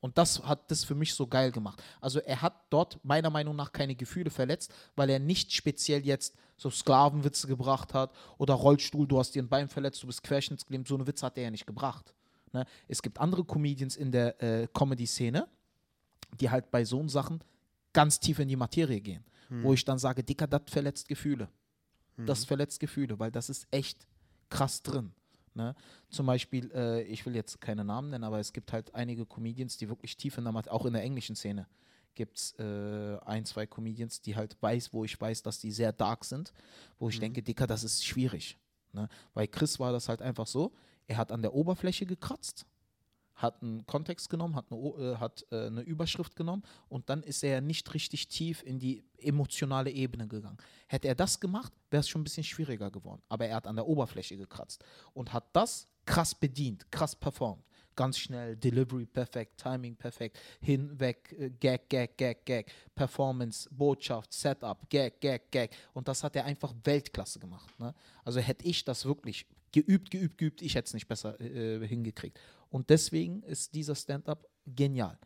Und 0.03 0.19
das 0.19 0.43
hat 0.43 0.69
das 0.73 0.83
für 0.83 0.97
mich 0.97 1.15
so 1.15 1.29
geil 1.29 1.53
gemacht. 1.53 1.81
Also 2.01 2.19
er 2.19 2.43
hat 2.43 2.55
dort 2.71 2.99
meiner 3.05 3.31
Meinung 3.31 3.55
nach 3.55 3.73
keine 3.73 3.95
Gefühle 3.95 4.31
verletzt, 4.31 4.75
weil 4.97 5.09
er 5.09 5.21
nicht 5.21 5.53
speziell 5.53 6.05
jetzt 6.05 6.35
so 6.57 6.71
Sklavenwitze 6.71 7.47
gebracht 7.47 7.95
hat 7.95 8.13
oder 8.37 8.55
Rollstuhl, 8.55 9.07
du 9.07 9.21
hast 9.21 9.31
dir 9.37 9.45
ein 9.45 9.49
Bein 9.49 9.69
verletzt, 9.69 10.03
du 10.03 10.09
bist 10.09 10.25
querschnittsgelähmt. 10.25 10.89
So 10.89 10.97
eine 10.97 11.07
Witze 11.07 11.25
hat 11.25 11.39
er 11.39 11.45
ja 11.45 11.51
nicht 11.53 11.69
gebracht. 11.69 12.13
Ne? 12.53 12.67
Es 12.89 13.01
gibt 13.01 13.21
andere 13.21 13.45
Comedians 13.45 13.95
in 13.95 14.11
der 14.11 14.43
äh, 14.43 14.67
Comedy-Szene, 14.75 15.47
die 16.41 16.51
halt 16.51 16.73
bei 16.73 16.85
so 16.85 17.07
Sachen 17.07 17.41
ganz 17.93 18.19
tief 18.19 18.41
in 18.41 18.49
die 18.49 18.57
Materie 18.57 19.01
gehen. 19.01 19.25
Wo 19.63 19.73
ich 19.73 19.85
dann 19.85 19.99
sage, 19.99 20.25
Dicker, 20.25 20.49
das 20.49 20.63
verletzt 20.67 21.09
Gefühle. 21.09 21.49
Das 22.27 22.45
verletzt 22.45 22.81
Gefühle, 22.81 23.19
weil 23.21 23.31
das 23.31 23.51
ist 23.51 23.69
echt 23.71 24.07
krass 24.51 24.83
drin. 24.83 25.13
Ne? 25.55 25.75
Zum 26.11 26.27
Beispiel, 26.27 26.71
äh, 26.73 27.03
ich 27.03 27.27
will 27.27 27.35
jetzt 27.35 27.61
keine 27.61 27.85
Namen 27.85 28.11
nennen, 28.11 28.25
aber 28.25 28.41
es 28.41 28.53
gibt 28.53 28.73
halt 28.73 28.95
einige 28.95 29.27
Comedians, 29.27 29.77
die 29.77 29.89
wirklich 29.89 30.17
tief 30.17 30.39
in 30.39 30.45
der 30.45 30.53
Materie, 30.53 30.75
auch 30.75 30.87
in 30.87 30.95
der 30.95 31.03
englischen 31.03 31.37
Szene, 31.37 31.67
gibt 32.15 32.39
es 32.39 32.53
äh, 32.59 33.19
ein, 33.25 33.45
zwei 33.45 33.67
Comedians, 33.67 34.21
die 34.21 34.37
halt 34.37 34.57
weiß, 34.61 34.93
wo 34.93 35.05
ich 35.05 35.19
weiß, 35.21 35.43
dass 35.43 35.59
die 35.59 35.73
sehr 35.73 35.93
dark 35.93 36.25
sind, 36.25 36.53
wo 36.99 37.09
ich 37.09 37.19
denke, 37.19 37.43
Dicker, 37.43 37.67
das 37.67 37.85
ist 37.85 38.05
schwierig. 38.05 38.59
Ne? 38.93 39.09
Bei 39.35 39.47
Chris 39.47 39.79
war 39.79 39.93
das 39.93 40.09
halt 40.09 40.23
einfach 40.23 40.47
so, 40.47 40.73
er 41.07 41.17
hat 41.17 41.33
an 41.33 41.43
der 41.43 41.55
Oberfläche 41.55 42.07
gekratzt, 42.07 42.67
hat 43.35 43.63
einen 43.63 43.87
Kontext 43.87 44.31
genommen, 44.31 44.55
hat 44.55 44.67
eine, 44.71 44.81
äh, 44.81 45.17
hat, 45.17 45.45
äh, 45.51 45.67
eine 45.67 45.83
Überschrift 45.83 46.37
genommen 46.37 46.63
und 46.89 47.09
dann 47.09 47.23
ist 47.23 47.43
er 47.43 47.61
nicht 47.61 47.93
richtig 47.95 48.29
tief 48.29 48.63
in 48.63 48.79
die 48.79 49.05
emotionale 49.19 49.91
Ebene 49.91 50.29
gegangen. 50.29 50.59
Hätte 50.87 51.09
er 51.09 51.15
das 51.15 51.41
gemacht, 51.41 51.73
wäre 51.91 52.01
es 52.01 52.09
schon 52.09 52.21
ein 52.21 52.25
bisschen 52.25 52.45
schwieriger 52.45 52.91
geworden. 52.91 53.23
Aber 53.29 53.47
er 53.47 53.57
hat 53.57 53.67
an 53.67 53.77
der 53.77 53.87
Oberfläche 53.87 54.37
gekratzt 54.37 54.85
und 55.15 55.33
hat 55.33 55.45
das 55.55 55.89
krass 56.05 56.35
bedient, 56.35 56.91
krass 56.91 57.15
performt. 57.15 57.65
Ganz 57.95 58.19
schnell, 58.19 58.57
Delivery 58.57 59.05
perfekt, 59.05 59.59
Timing 59.59 59.97
perfekt, 59.97 60.39
hinweg, 60.63 61.35
äh, 61.39 61.51
Gag, 61.51 61.91
Gag, 61.91 62.17
Gag, 62.17 62.47
Gag, 62.47 62.73
Performance, 62.95 63.69
Botschaft, 63.71 64.33
Setup, 64.33 64.89
Gag, 64.89 65.21
Gag, 65.21 65.51
Gag. 65.51 65.71
Und 65.93 66.09
das 66.09 66.25
hat 66.25 66.35
er 66.35 66.47
einfach 66.47 66.73
Weltklasse 66.85 67.39
gemacht. 67.39 67.69
Ne? 67.79 67.95
Also 68.25 68.41
hätte 68.41 68.65
ich 68.65 68.85
das 68.85 69.05
wirklich 69.05 69.47
geübt, 69.73 70.11
geübt, 70.11 70.39
geübt, 70.39 70.63
ich 70.63 70.75
hätte 70.75 70.87
es 70.87 70.95
nicht 70.95 71.09
besser 71.09 71.39
äh, 71.41 71.87
hingekriegt. 71.87 72.39
Und 72.73 72.89
deswegen 72.89 73.43
ist 73.43 73.75
dieser 73.75 73.95
Stand-up 73.95 74.49
genial. 74.67 75.19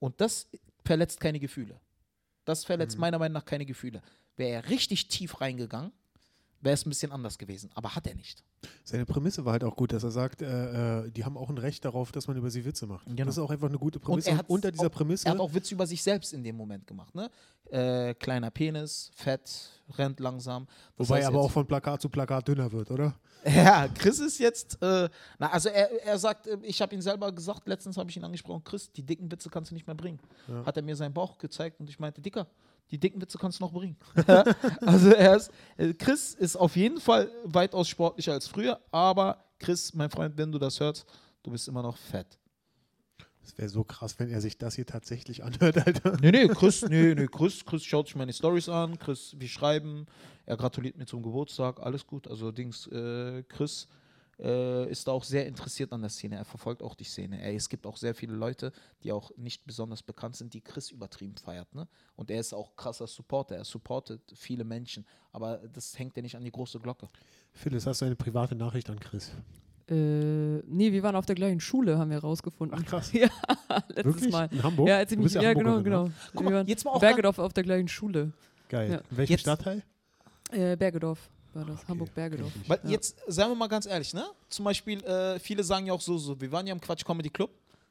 Und 0.00 0.20
das 0.20 0.48
verletzt 0.84 1.20
keine 1.20 1.38
Gefühle. 1.38 1.80
Das 2.44 2.64
verletzt 2.64 2.98
meiner 2.98 3.20
Meinung 3.20 3.34
nach 3.34 3.44
keine 3.44 3.64
Gefühle. 3.64 4.02
Wäre 4.36 4.50
er 4.50 4.68
richtig 4.68 5.06
tief 5.06 5.40
reingegangen, 5.40 5.92
wäre 6.60 6.74
es 6.74 6.84
ein 6.84 6.88
bisschen 6.88 7.12
anders 7.12 7.38
gewesen. 7.38 7.70
Aber 7.74 7.94
hat 7.94 8.08
er 8.08 8.16
nicht. 8.16 8.42
Seine 8.84 9.04
Prämisse 9.04 9.44
war 9.44 9.52
halt 9.52 9.64
auch 9.64 9.76
gut, 9.76 9.92
dass 9.92 10.02
er 10.02 10.10
sagt, 10.10 10.42
äh, 10.42 11.04
äh, 11.04 11.10
die 11.10 11.24
haben 11.24 11.36
auch 11.36 11.48
ein 11.48 11.58
Recht 11.58 11.84
darauf, 11.84 12.12
dass 12.12 12.26
man 12.26 12.36
über 12.36 12.50
sie 12.50 12.64
Witze 12.64 12.86
macht. 12.86 13.06
Genau. 13.06 13.24
Das 13.24 13.36
ist 13.36 13.42
auch 13.42 13.50
einfach 13.50 13.68
eine 13.68 13.78
gute 13.78 14.00
Prämisse. 14.00 14.28
er 14.28 14.32
Und 14.32 14.38
hat 14.38 14.48
unter 14.50 14.72
dieser 14.72 14.86
auch, 14.86 14.90
Prämisse, 14.90 15.26
Er 15.26 15.32
hat 15.32 15.40
auch 15.40 15.52
Witze 15.54 15.74
über 15.74 15.86
sich 15.86 16.02
selbst 16.02 16.32
in 16.32 16.42
dem 16.42 16.56
Moment 16.56 16.86
gemacht. 16.86 17.14
Ne? 17.14 17.30
Äh, 17.70 18.14
kleiner 18.14 18.50
Penis, 18.50 19.10
fett, 19.14 19.70
rennt 19.96 20.20
langsam. 20.20 20.66
Das 20.96 21.08
wobei 21.08 21.20
er 21.20 21.28
aber 21.28 21.40
auch 21.40 21.50
von 21.50 21.66
Plakat 21.66 22.00
zu 22.00 22.08
Plakat 22.08 22.48
dünner 22.48 22.70
wird, 22.72 22.90
oder? 22.90 23.14
Ja, 23.44 23.86
Chris 23.86 24.18
ist 24.18 24.40
jetzt, 24.40 24.82
äh, 24.82 25.08
na, 25.38 25.50
also 25.50 25.68
er, 25.68 26.04
er 26.04 26.18
sagt, 26.18 26.48
äh, 26.48 26.58
ich 26.62 26.82
habe 26.82 26.92
ihn 26.94 27.00
selber 27.00 27.30
gesagt, 27.30 27.68
letztens 27.68 27.96
habe 27.96 28.10
ich 28.10 28.16
ihn 28.16 28.24
angesprochen, 28.24 28.64
Chris, 28.64 28.90
die 28.90 29.04
dicken 29.04 29.30
Witze 29.30 29.48
kannst 29.48 29.70
du 29.70 29.74
nicht 29.74 29.86
mehr 29.86 29.94
bringen. 29.94 30.18
Hat 30.66 30.76
er 30.76 30.82
mir 30.82 30.96
seinen 30.96 31.14
Bauch 31.14 31.38
gezeigt 31.38 31.78
und 31.78 31.88
ich 31.88 32.00
meinte, 32.00 32.20
Dicker, 32.20 32.48
die 32.90 32.98
dicken 32.98 33.20
Witze 33.20 33.38
kannst 33.38 33.60
du 33.60 33.64
noch 33.64 33.72
bringen. 33.72 33.96
also 34.80 35.10
er 35.10 35.36
ist, 35.36 35.50
äh, 35.76 35.92
Chris 35.94 36.34
ist 36.34 36.56
auf 36.56 36.76
jeden 36.76 37.00
Fall 37.00 37.30
weitaus 37.44 37.88
sportlicher 37.88 38.32
als 38.32 38.48
früher, 38.48 38.80
aber 38.90 39.44
Chris, 39.58 39.94
mein 39.94 40.10
Freund, 40.10 40.36
wenn 40.36 40.52
du 40.52 40.58
das 40.58 40.80
hörst, 40.80 41.06
du 41.42 41.50
bist 41.50 41.68
immer 41.68 41.82
noch 41.82 41.96
fett. 41.96 42.38
Es 43.42 43.56
wäre 43.56 43.68
so 43.70 43.82
krass, 43.82 44.18
wenn 44.18 44.28
er 44.28 44.42
sich 44.42 44.58
das 44.58 44.74
hier 44.74 44.84
tatsächlich 44.84 45.42
anhört, 45.42 45.86
Alter. 45.86 46.18
Nee, 46.20 46.32
nee, 46.32 46.48
Chris, 46.48 46.82
nee, 46.82 47.14
nee, 47.14 47.26
Chris, 47.26 47.64
Chris 47.64 47.82
schaut 47.82 48.06
sich 48.06 48.16
meine 48.16 48.32
Stories 48.32 48.68
an, 48.68 48.98
Chris, 48.98 49.34
wir 49.38 49.48
schreiben, 49.48 50.06
er 50.44 50.58
gratuliert 50.58 50.98
mir 50.98 51.06
zum 51.06 51.22
Geburtstag, 51.22 51.80
alles 51.80 52.06
gut. 52.06 52.28
Also 52.28 52.52
Dings, 52.52 52.86
äh, 52.88 53.42
Chris 53.44 53.88
äh, 54.40 54.90
ist 54.90 55.08
auch 55.08 55.24
sehr 55.24 55.46
interessiert 55.46 55.92
an 55.92 56.00
der 56.00 56.10
Szene, 56.10 56.36
er 56.36 56.44
verfolgt 56.44 56.82
auch 56.82 56.94
die 56.94 57.04
Szene. 57.04 57.42
Ey, 57.42 57.56
es 57.56 57.68
gibt 57.68 57.86
auch 57.86 57.96
sehr 57.96 58.14
viele 58.14 58.34
Leute, 58.34 58.72
die 59.02 59.12
auch 59.12 59.30
nicht 59.36 59.64
besonders 59.66 60.02
bekannt 60.02 60.36
sind, 60.36 60.54
die 60.54 60.60
Chris 60.60 60.90
übertrieben 60.90 61.36
feiert, 61.36 61.74
ne? 61.74 61.88
Und 62.16 62.30
er 62.30 62.40
ist 62.40 62.52
auch 62.52 62.76
krasser 62.76 63.06
Supporter, 63.06 63.56
er 63.56 63.64
supportet 63.64 64.20
viele 64.36 64.64
Menschen, 64.64 65.04
aber 65.32 65.58
das 65.72 65.98
hängt 65.98 66.16
ja 66.16 66.22
nicht 66.22 66.36
an 66.36 66.44
die 66.44 66.52
große 66.52 66.78
Glocke. 66.78 67.08
Phyllis, 67.52 67.86
hast 67.86 68.00
du 68.00 68.04
eine 68.06 68.16
private 68.16 68.54
Nachricht 68.54 68.88
an 68.90 69.00
Chris? 69.00 69.32
Äh, 69.90 69.94
nee, 70.66 70.92
wir 70.92 71.02
waren 71.02 71.16
auf 71.16 71.24
der 71.24 71.34
gleichen 71.34 71.60
Schule, 71.60 71.98
haben 71.98 72.10
wir 72.10 72.18
rausgefunden. 72.18 72.78
Ach, 72.78 72.84
krass. 72.86 73.10
Ja, 73.14 73.28
letztes 73.88 74.04
Wirklich? 74.04 74.32
Mal. 74.32 74.48
In 74.52 74.62
Hamburg? 74.62 74.88
Ja, 74.88 74.98
als 74.98 75.10
ich 75.12 75.16
Du 75.16 75.24
mich, 75.24 75.32
ja, 75.32 75.42
Hamburgerin, 75.42 75.84
genau, 75.84 76.04
genau. 76.04 76.14
Guck 76.32 76.40
wir 76.42 76.50
mal, 76.50 76.56
waren 76.58 76.66
jetzt 76.66 76.84
mal 76.84 76.90
auch 76.92 77.00
Bergedorf 77.00 77.38
auf 77.38 77.52
der 77.54 77.64
gleichen 77.64 77.88
Schule. 77.88 78.32
Geil. 78.68 79.02
Ja. 79.10 79.24
Jetzt- 79.24 79.40
Stadtteil? 79.40 79.82
Äh, 80.50 80.76
Bergedorf 80.76 81.30
war 81.58 81.66
das, 81.66 81.80
Okay, 81.80 81.88
Hamburg-Bergedorf. 81.88 82.52
Weil 82.66 82.80
Ja. 82.84 82.90
jetzt, 82.90 83.16
sagen 83.26 83.50
wir 83.50 83.56
mal 83.56 83.68
ganz 83.68 83.86
ehrlich, 83.86 84.14
ne? 84.14 84.24
Zum 84.48 84.64
Beispiel, 84.64 85.02
äh, 85.04 85.38
viele 85.38 85.62
sagen 85.64 85.86
ja 85.86 85.92
auch 85.92 86.00
so, 86.00 86.16
so, 86.18 86.40
wir 86.40 86.50
waren 86.52 86.66
ja 86.66 86.72
im 86.72 86.80
Quatsch 86.80 87.04
Comedy 87.04 87.30
Club, 87.30 87.50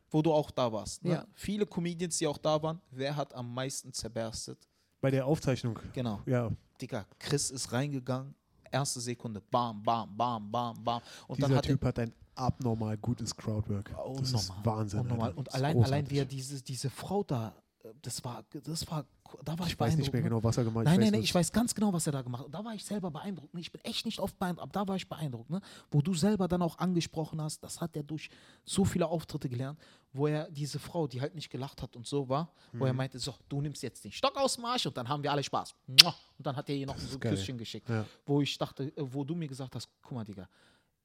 wo 0.09 0.21
du 0.21 0.31
auch 0.33 0.49
da 0.51 0.71
warst. 0.71 1.03
Ne? 1.03 1.11
Ja. 1.11 1.25
Viele 1.33 1.65
Comedians, 1.65 2.17
die 2.17 2.27
auch 2.27 2.37
da 2.37 2.61
waren, 2.61 2.81
wer 2.91 3.15
hat 3.15 3.33
am 3.33 3.53
meisten 3.53 3.91
zerberstet? 3.93 4.57
Bei 5.01 5.11
der 5.11 5.25
Aufzeichnung. 5.25 5.77
Genau. 5.93 6.21
Ja, 6.25 6.49
Digga, 6.81 7.05
Chris 7.19 7.51
ist 7.51 7.71
reingegangen, 7.71 8.35
erste 8.71 8.99
Sekunde, 8.99 9.41
bam, 9.51 9.81
bam, 9.83 10.15
bam, 10.15 10.51
bam, 10.51 10.83
bam. 10.83 11.01
Und 11.27 11.37
dieser 11.37 11.47
dann 11.49 11.57
hat 11.57 11.65
Typ 11.65 11.83
hat 11.83 11.99
ein 11.99 12.13
abnormal 12.35 12.97
gutes 12.97 13.35
Crowdwork. 13.35 13.91
er, 13.97 14.15
das 14.19 14.29
ist 14.29 14.49
unnormal, 14.49 14.65
Wahnsinn. 14.65 14.99
Und 15.35 15.47
ist 15.47 15.55
allein, 15.55 15.83
allein 15.83 16.09
wie 16.09 16.19
er 16.19 16.25
diese, 16.25 16.61
diese 16.61 16.89
Frau 16.89 17.23
da, 17.23 17.55
das 18.01 18.23
war, 18.23 18.43
das 18.63 18.89
war, 18.89 19.05
da 19.43 19.57
war 19.59 19.65
ich, 19.67 19.73
Ich 19.73 19.79
weiß 19.79 19.95
nicht 19.97 20.11
mehr 20.13 20.21
ne? 20.21 20.29
genau, 20.29 20.43
was 20.43 20.57
er 20.57 20.63
gemeint 20.63 20.85
Nein, 20.85 20.95
hat. 20.95 20.99
nein, 21.01 21.11
nein, 21.13 21.21
ich 21.21 21.33
weiß 21.35 21.51
ganz 21.51 21.75
genau, 21.75 21.91
was 21.93 22.05
er 22.07 22.13
da 22.13 22.21
gemacht 22.21 22.45
hat. 22.45 22.53
Da 22.53 22.63
war 22.63 22.73
ich 22.73 22.83
selber 22.85 23.11
beeindruckt. 23.11 23.53
Ich 23.57 23.71
bin 23.71 23.81
echt 23.83 24.05
nicht 24.05 24.19
oft 24.19 24.37
beeindruckt, 24.39 24.63
aber 24.63 24.71
da 24.71 24.87
war 24.87 24.95
ich 24.95 25.07
beeindruckt. 25.09 25.49
Ne? 25.49 25.59
Wo 25.91 26.01
du 26.01 26.13
selber 26.13 26.47
dann 26.47 26.61
auch 26.61 26.77
angesprochen 26.77 27.41
hast, 27.41 27.61
das 27.63 27.81
hat 27.81 27.95
er 27.95 28.03
durch 28.03 28.29
so 28.65 28.85
viele 28.85 29.07
Auftritte 29.07 29.49
gelernt, 29.49 29.79
wo 30.13 30.27
er 30.27 30.49
diese 30.49 30.79
Frau, 30.79 31.07
die 31.07 31.19
halt 31.21 31.35
nicht 31.35 31.49
gelacht 31.49 31.81
hat 31.81 31.95
und 31.95 32.07
so 32.07 32.29
war, 32.29 32.51
wo 32.71 32.77
Mhm. 32.79 32.85
er 32.87 32.93
meinte, 32.93 33.19
so, 33.19 33.35
du 33.49 33.61
nimmst 33.61 33.83
jetzt 33.83 34.03
den 34.05 34.11
Stock 34.11 34.35
aus 34.37 34.55
dem 34.55 34.65
Arsch 34.65 34.85
und 34.85 34.95
dann 34.95 35.07
haben 35.09 35.21
wir 35.23 35.31
alle 35.31 35.43
Spaß. 35.43 35.75
Und 35.87 36.05
dann 36.39 36.55
hat 36.55 36.69
er 36.69 36.75
ihr 36.75 36.85
noch 36.87 36.97
so 36.97 37.15
ein. 37.17 37.19
Küsschen 37.19 37.57
geschickt. 37.57 37.89
Ja. 37.89 38.05
Wo 38.25 38.41
ich 38.41 38.57
dachte, 38.57 38.85
äh, 38.95 39.13
wo 39.13 39.23
du 39.23 39.35
mir 39.35 39.47
gesagt 39.47 39.75
hast, 39.75 39.89
guck 40.01 40.13
mal, 40.13 40.23
Digga, 40.23 40.47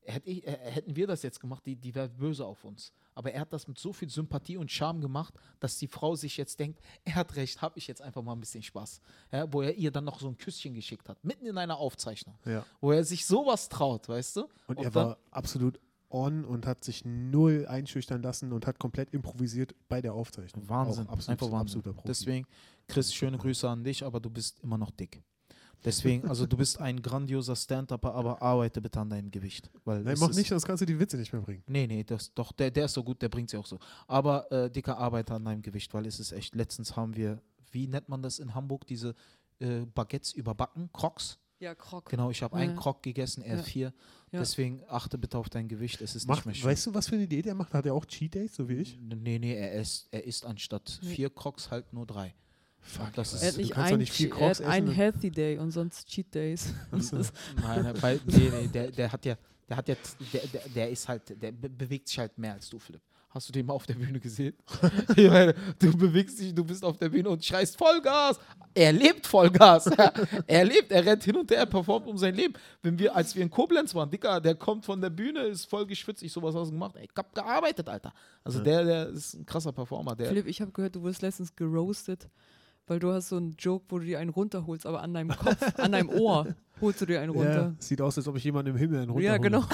hätte 0.04 0.28
ich, 0.30 0.46
äh, 0.46 0.56
hätten 0.70 0.96
wir 0.96 1.06
das 1.06 1.22
jetzt 1.22 1.40
gemacht, 1.40 1.64
die, 1.66 1.76
die 1.76 1.94
wäre 1.94 2.08
böse 2.08 2.44
auf 2.46 2.64
uns. 2.64 2.92
Aber 3.14 3.32
er 3.32 3.40
hat 3.42 3.52
das 3.52 3.68
mit 3.68 3.78
so 3.78 3.92
viel 3.92 4.08
Sympathie 4.08 4.56
und 4.56 4.70
Charme 4.70 5.00
gemacht, 5.00 5.34
dass 5.60 5.76
die 5.78 5.86
Frau 5.86 6.14
sich 6.16 6.36
jetzt 6.36 6.58
denkt, 6.60 6.80
er 7.04 7.14
hat 7.16 7.36
recht, 7.36 7.60
habe 7.60 7.78
ich 7.78 7.86
jetzt 7.86 8.00
einfach 8.00 8.22
mal 8.22 8.32
ein 8.32 8.40
bisschen 8.40 8.62
Spaß. 8.62 9.00
Ja, 9.30 9.52
wo 9.52 9.62
er 9.62 9.74
ihr 9.74 9.90
dann 9.90 10.04
noch 10.04 10.18
so 10.18 10.28
ein 10.28 10.36
Küsschen 10.38 10.74
geschickt 10.74 11.08
hat, 11.08 11.22
mitten 11.24 11.46
in 11.46 11.58
einer 11.58 11.76
Aufzeichnung. 11.76 12.38
Ja. 12.46 12.64
Wo 12.80 12.92
er 12.92 13.04
sich 13.04 13.26
sowas 13.26 13.68
traut, 13.68 14.08
weißt 14.08 14.36
du? 14.36 14.48
Und 14.66 14.78
er 14.78 14.84
dann- 14.90 14.94
war 14.94 15.18
absolut 15.30 15.78
on 16.08 16.44
und 16.44 16.66
hat 16.66 16.84
sich 16.84 17.04
null 17.06 17.66
einschüchtern 17.66 18.22
lassen 18.22 18.52
und 18.52 18.66
hat 18.66 18.78
komplett 18.78 19.10
improvisiert 19.14 19.74
bei 19.88 20.02
der 20.02 20.12
Aufzeichnung. 20.14 20.68
Wahnsinn, 20.68 21.06
Auch 21.06 21.12
absolut, 21.12 21.30
einfach 21.42 21.46
Wahnsinn. 21.52 21.78
absoluter 21.80 21.92
Profi. 21.94 22.06
Deswegen, 22.08 22.46
Chris, 22.86 23.14
schöne 23.14 23.38
Grüße 23.38 23.68
an 23.68 23.82
dich, 23.84 24.04
aber 24.04 24.20
du 24.20 24.28
bist 24.28 24.60
immer 24.60 24.76
noch 24.76 24.90
dick. 24.90 25.22
Deswegen, 25.84 26.24
also 26.28 26.46
du 26.46 26.56
bist 26.56 26.80
ein 26.80 27.02
grandioser 27.02 27.56
Stand-Upper, 27.56 28.14
aber 28.14 28.40
arbeite 28.42 28.80
bitte 28.80 29.00
an 29.00 29.10
deinem 29.10 29.30
Gewicht. 29.30 29.70
Weil 29.84 30.02
Nein, 30.02 30.16
mach 30.18 30.32
nicht, 30.34 30.48
sonst 30.48 30.64
kannst 30.66 30.80
du 30.82 30.86
die 30.86 30.98
Witze 30.98 31.16
nicht 31.16 31.32
mehr 31.32 31.42
bringen. 31.42 31.62
Nee, 31.66 31.86
nee, 31.86 32.04
das, 32.04 32.32
doch, 32.34 32.52
der, 32.52 32.70
der 32.70 32.84
ist 32.86 32.94
so 32.94 33.02
gut, 33.02 33.20
der 33.22 33.28
bringt 33.28 33.50
sie 33.50 33.56
auch 33.56 33.66
so. 33.66 33.78
Aber 34.06 34.50
äh, 34.52 34.70
dicker 34.70 34.96
Arbeiter 34.98 35.34
an 35.34 35.44
deinem 35.44 35.62
Gewicht, 35.62 35.92
weil 35.94 36.06
es 36.06 36.20
ist 36.20 36.32
echt, 36.32 36.54
letztens 36.54 36.96
haben 36.96 37.16
wir, 37.16 37.40
wie 37.72 37.86
nennt 37.88 38.08
man 38.08 38.22
das 38.22 38.38
in 38.38 38.54
Hamburg, 38.54 38.86
diese 38.86 39.14
äh, 39.58 39.80
Baguettes 39.86 40.32
überbacken, 40.32 40.90
Crocs. 40.92 41.38
Ja, 41.58 41.76
Krog. 41.76 42.08
Genau, 42.10 42.28
ich 42.30 42.42
habe 42.42 42.56
Ja. 42.56 42.62
einen 42.64 42.74
Croc 42.76 43.04
gegessen, 43.04 43.40
er 43.42 43.58
Ja. 43.58 43.62
vier. 43.62 43.92
Ja. 44.32 44.40
Deswegen 44.40 44.82
achte 44.88 45.16
bitte 45.16 45.38
auf 45.38 45.48
dein 45.48 45.68
Gewicht, 45.68 46.00
es 46.00 46.16
ist 46.16 46.26
Macht, 46.26 46.38
nicht 46.38 46.46
mehr 46.46 46.54
schön. 46.56 46.64
weißt 46.70 46.86
du, 46.86 46.94
was 46.94 47.08
für 47.08 47.14
eine 47.14 47.28
Diät 47.28 47.46
er 47.46 47.54
macht? 47.54 47.72
Hat 47.72 47.86
er 47.86 47.94
auch 47.94 48.04
Cheat 48.04 48.34
Days, 48.34 48.56
so 48.56 48.68
wie 48.68 48.74
ich? 48.78 48.98
Nee, 49.00 49.38
nee, 49.38 49.54
er 49.54 49.72
isst, 49.80 50.08
er 50.10 50.24
isst 50.24 50.44
anstatt 50.44 50.98
Nee. 51.02 51.14
vier 51.14 51.30
Crocs 51.30 51.70
halt 51.70 51.92
nur 51.92 52.04
drei. 52.04 52.34
Fuck, 52.82 53.12
das 53.14 53.32
was? 53.34 53.42
Er 53.42 53.48
hat 53.48 53.52
ist- 53.52 53.58
nicht 53.58 53.70
du 53.70 53.74
kannst 53.74 53.90
doch 53.90 53.94
ein, 53.94 53.98
nicht 54.00 54.12
viel 54.12 54.26
Che- 54.28 54.32
er 54.32 54.38
Crocs 54.38 54.60
hat 54.60 54.66
einen. 54.66 54.90
Healthy 54.90 55.30
Day 55.30 55.58
und 55.58 55.70
sonst 55.70 56.08
Cheat 56.08 56.34
Days. 56.34 56.74
Achso. 56.90 57.16
Nein, 57.62 57.82
nein, 57.84 57.94
weil, 58.02 58.20
nee, 58.26 58.50
nee, 58.50 58.66
der, 58.66 58.90
der 58.90 59.12
hat 59.12 59.24
ja, 59.24 59.36
der 59.68 59.76
hat 59.76 59.88
jetzt, 59.88 60.16
der, 60.32 60.46
der, 60.48 60.62
der 60.74 60.90
ist 60.90 61.08
halt, 61.08 61.22
der 61.40 61.52
be 61.52 61.68
bewegt 61.68 62.08
sich 62.08 62.18
halt 62.18 62.36
mehr 62.36 62.54
als 62.54 62.68
du, 62.68 62.78
Philipp. 62.78 63.00
Hast 63.30 63.48
du 63.48 63.52
den 63.54 63.64
mal 63.64 63.72
auf 63.72 63.86
der 63.86 63.94
Bühne 63.94 64.20
gesehen? 64.20 64.54
ich 65.16 65.30
meine, 65.30 65.54
du 65.78 65.96
bewegst 65.96 66.38
dich, 66.38 66.54
du 66.54 66.62
bist 66.62 66.84
auf 66.84 66.98
der 66.98 67.08
Bühne 67.08 67.30
und 67.30 67.42
schreist 67.42 67.78
Vollgas. 67.78 68.38
Er 68.74 68.92
lebt 68.92 69.26
Vollgas. 69.26 69.86
er 70.46 70.64
lebt, 70.66 70.92
er 70.92 71.06
rennt 71.06 71.24
hin 71.24 71.36
und 71.36 71.50
her, 71.50 71.60
er 71.60 71.66
performt 71.66 72.06
um 72.08 72.18
sein 72.18 72.34
Leben. 72.34 72.52
Wenn 72.82 72.98
wir, 72.98 73.16
als 73.16 73.34
wir 73.34 73.42
in 73.42 73.48
Koblenz 73.48 73.94
waren, 73.94 74.10
Dicker, 74.10 74.38
der 74.38 74.54
kommt 74.54 74.84
von 74.84 75.00
der 75.00 75.08
Bühne, 75.08 75.44
ist 75.44 75.64
voll 75.64 75.86
geschwitzt, 75.86 76.22
ich 76.22 76.30
sowas 76.30 76.54
hast 76.54 76.66
du 76.68 76.72
gemacht. 76.72 76.94
Ey, 76.96 77.04
ich 77.04 77.16
hab 77.16 77.34
gearbeitet, 77.34 77.88
Alter. 77.88 78.12
Also 78.44 78.60
der, 78.60 78.84
der 78.84 79.08
ist 79.08 79.32
ein 79.32 79.46
krasser 79.46 79.72
Performer. 79.72 80.14
Der, 80.14 80.26
Philipp, 80.26 80.46
ich 80.46 80.60
habe 80.60 80.70
gehört, 80.70 80.94
du 80.94 81.00
wurdest 81.00 81.22
letztens 81.22 81.56
geroastet, 81.56 82.28
weil 82.86 82.98
du 82.98 83.12
hast 83.12 83.28
so 83.28 83.36
einen 83.36 83.54
Joke, 83.58 83.84
wo 83.88 83.98
du 83.98 84.04
dir 84.06 84.18
einen 84.18 84.30
runterholst, 84.30 84.86
aber 84.86 85.02
an 85.02 85.14
deinem 85.14 85.30
Kopf, 85.36 85.56
an 85.78 85.92
deinem 85.92 86.08
Ohr 86.10 86.46
holst 86.80 87.00
du 87.00 87.06
dir 87.06 87.20
einen 87.20 87.32
Ja, 87.34 87.38
runter. 87.40 87.74
sieht 87.78 88.00
aus, 88.00 88.16
als 88.18 88.26
ob 88.28 88.36
ich 88.36 88.44
jemanden 88.44 88.72
im 88.72 88.76
Himmel 88.76 89.02
einen 89.02 89.20
Ja, 89.20 89.34
runterhole. 89.34 89.40
genau. 89.40 89.64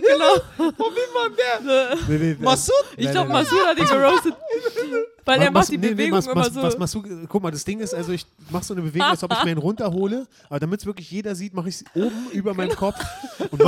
genau. 0.00 0.34
Der? 1.36 1.96
Nee, 2.08 2.18
nee, 2.18 2.36
Massoud? 2.38 2.74
Ich 2.96 3.10
glaube. 3.10 3.30
Masud 3.32 3.64
hat 3.66 3.78
dich 3.78 3.88
geroastet. 3.88 4.34
Weil 5.24 5.40
er 5.40 5.50
macht 5.50 5.70
die 5.70 5.78
Bewegung 5.78 6.20
immer 6.22 6.50
so. 6.50 6.62
Was 6.62 6.76
machst 6.78 6.94
du? 6.94 7.02
Guck 7.28 7.42
mal, 7.42 7.50
das 7.50 7.64
Ding 7.64 7.80
ist, 7.80 7.94
also 7.94 8.12
ich 8.12 8.26
mache 8.50 8.64
so 8.64 8.74
eine 8.74 8.82
Bewegung, 8.82 9.08
als 9.08 9.22
ob 9.22 9.32
ich 9.32 9.42
mir 9.44 9.50
einen 9.52 9.58
runterhole, 9.58 10.26
aber 10.48 10.60
damit 10.60 10.80
es 10.80 10.86
wirklich 10.86 11.10
jeder 11.10 11.34
sieht, 11.34 11.54
mache 11.54 11.68
ich 11.70 11.76
es 11.76 11.84
oben 11.94 12.30
über 12.32 12.52
meinem 12.54 12.68
Genau. 12.68 12.80
Kopf. 12.80 13.00
Und 13.50 13.62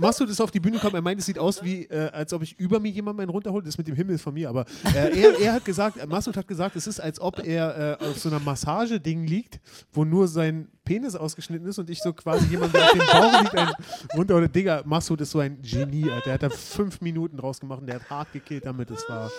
Masud, 0.00 0.28
ist 0.28 0.40
auf 0.40 0.50
die 0.50 0.60
Bühne 0.60 0.76
gekommen, 0.76 0.94
er 0.94 1.02
meint, 1.02 1.20
es 1.20 1.26
sieht 1.26 1.38
aus 1.38 1.62
wie, 1.62 1.84
äh, 1.84 2.10
als 2.10 2.32
ob 2.32 2.42
ich 2.42 2.58
über 2.58 2.80
mir 2.80 2.90
jemanden 2.90 3.20
einen 3.22 3.30
runterhole. 3.30 3.62
Das 3.64 3.78
mit 3.78 3.86
dem 3.88 3.94
Himmel 3.94 4.16
ist 4.16 4.22
von 4.22 4.34
mir, 4.34 4.48
aber 4.48 4.64
äh, 4.94 5.20
er, 5.20 5.40
er 5.40 5.52
hat 5.54 5.64
gesagt, 5.64 5.96
äh, 5.98 6.06
Masud 6.06 6.36
hat 6.36 6.48
gesagt, 6.48 6.76
es 6.76 6.86
ist, 6.86 7.00
als 7.00 7.20
ob 7.20 7.44
er 7.44 7.98
äh, 8.00 8.04
auf 8.04 8.18
so 8.18 8.28
einer 8.28 8.40
Massageding 8.40 9.26
liegt, 9.26 9.60
wo 9.92 10.04
nur 10.04 10.28
sein 10.28 10.68
Penis 10.84 11.14
ausgeschnitten 11.16 11.66
ist 11.66 11.78
und 11.78 11.88
ich 11.88 12.00
so 12.02 12.12
quasi 12.12 12.46
jemand, 12.48 12.74
der 12.74 12.84
auf 12.84 12.90
dem 12.92 12.98
Bauch 12.98 13.40
liegt, 13.40 13.54
einen 13.56 13.72
runterhole. 14.14 14.48
Digga, 14.48 14.82
Masud 14.84 15.20
ist 15.22 15.30
so 15.30 15.38
ein 15.38 15.60
Genie, 15.62 16.10
Alter. 16.10 16.24
Der 16.24 16.34
hat 16.34 16.42
da 16.42 16.50
fünf 16.50 17.00
Minuten 17.00 17.36
draus 17.38 17.58
gemacht 17.58 17.80
und 17.80 17.86
der 17.86 17.96
hat 17.96 18.10
hart 18.10 18.32
gekillt 18.32 18.66
damit. 18.66 18.90
Das 18.90 19.08
war 19.08 19.30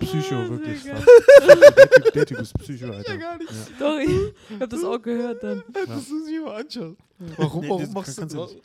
Psycho, 0.00 0.50
wirklich. 0.50 0.82
Das 0.84 1.48
war 1.48 1.56
der, 1.56 1.90
typ, 1.90 2.12
der 2.12 2.26
Typ 2.26 2.40
ist 2.40 2.54
Psycho, 2.58 2.92
Alter. 2.92 3.16
gar 3.16 3.38
nicht. 3.38 3.50
Doch, 3.78 3.98
ich 3.98 4.34
habe 4.60 4.68
das 4.68 4.84
auch 4.84 5.00
gehört 5.00 5.42
dann. 5.42 5.62
Das 5.72 6.08
muss 6.08 6.28
ich 6.28 6.40
mal 6.44 6.60
anschauen. 6.60 6.96
Warum, 7.36 7.60
Nee, 7.62 7.68
warum 7.68 7.82
das 7.82 7.92
machst 7.92 8.18
du 8.18 8.26
du 8.26 8.36
das? 8.36 8.56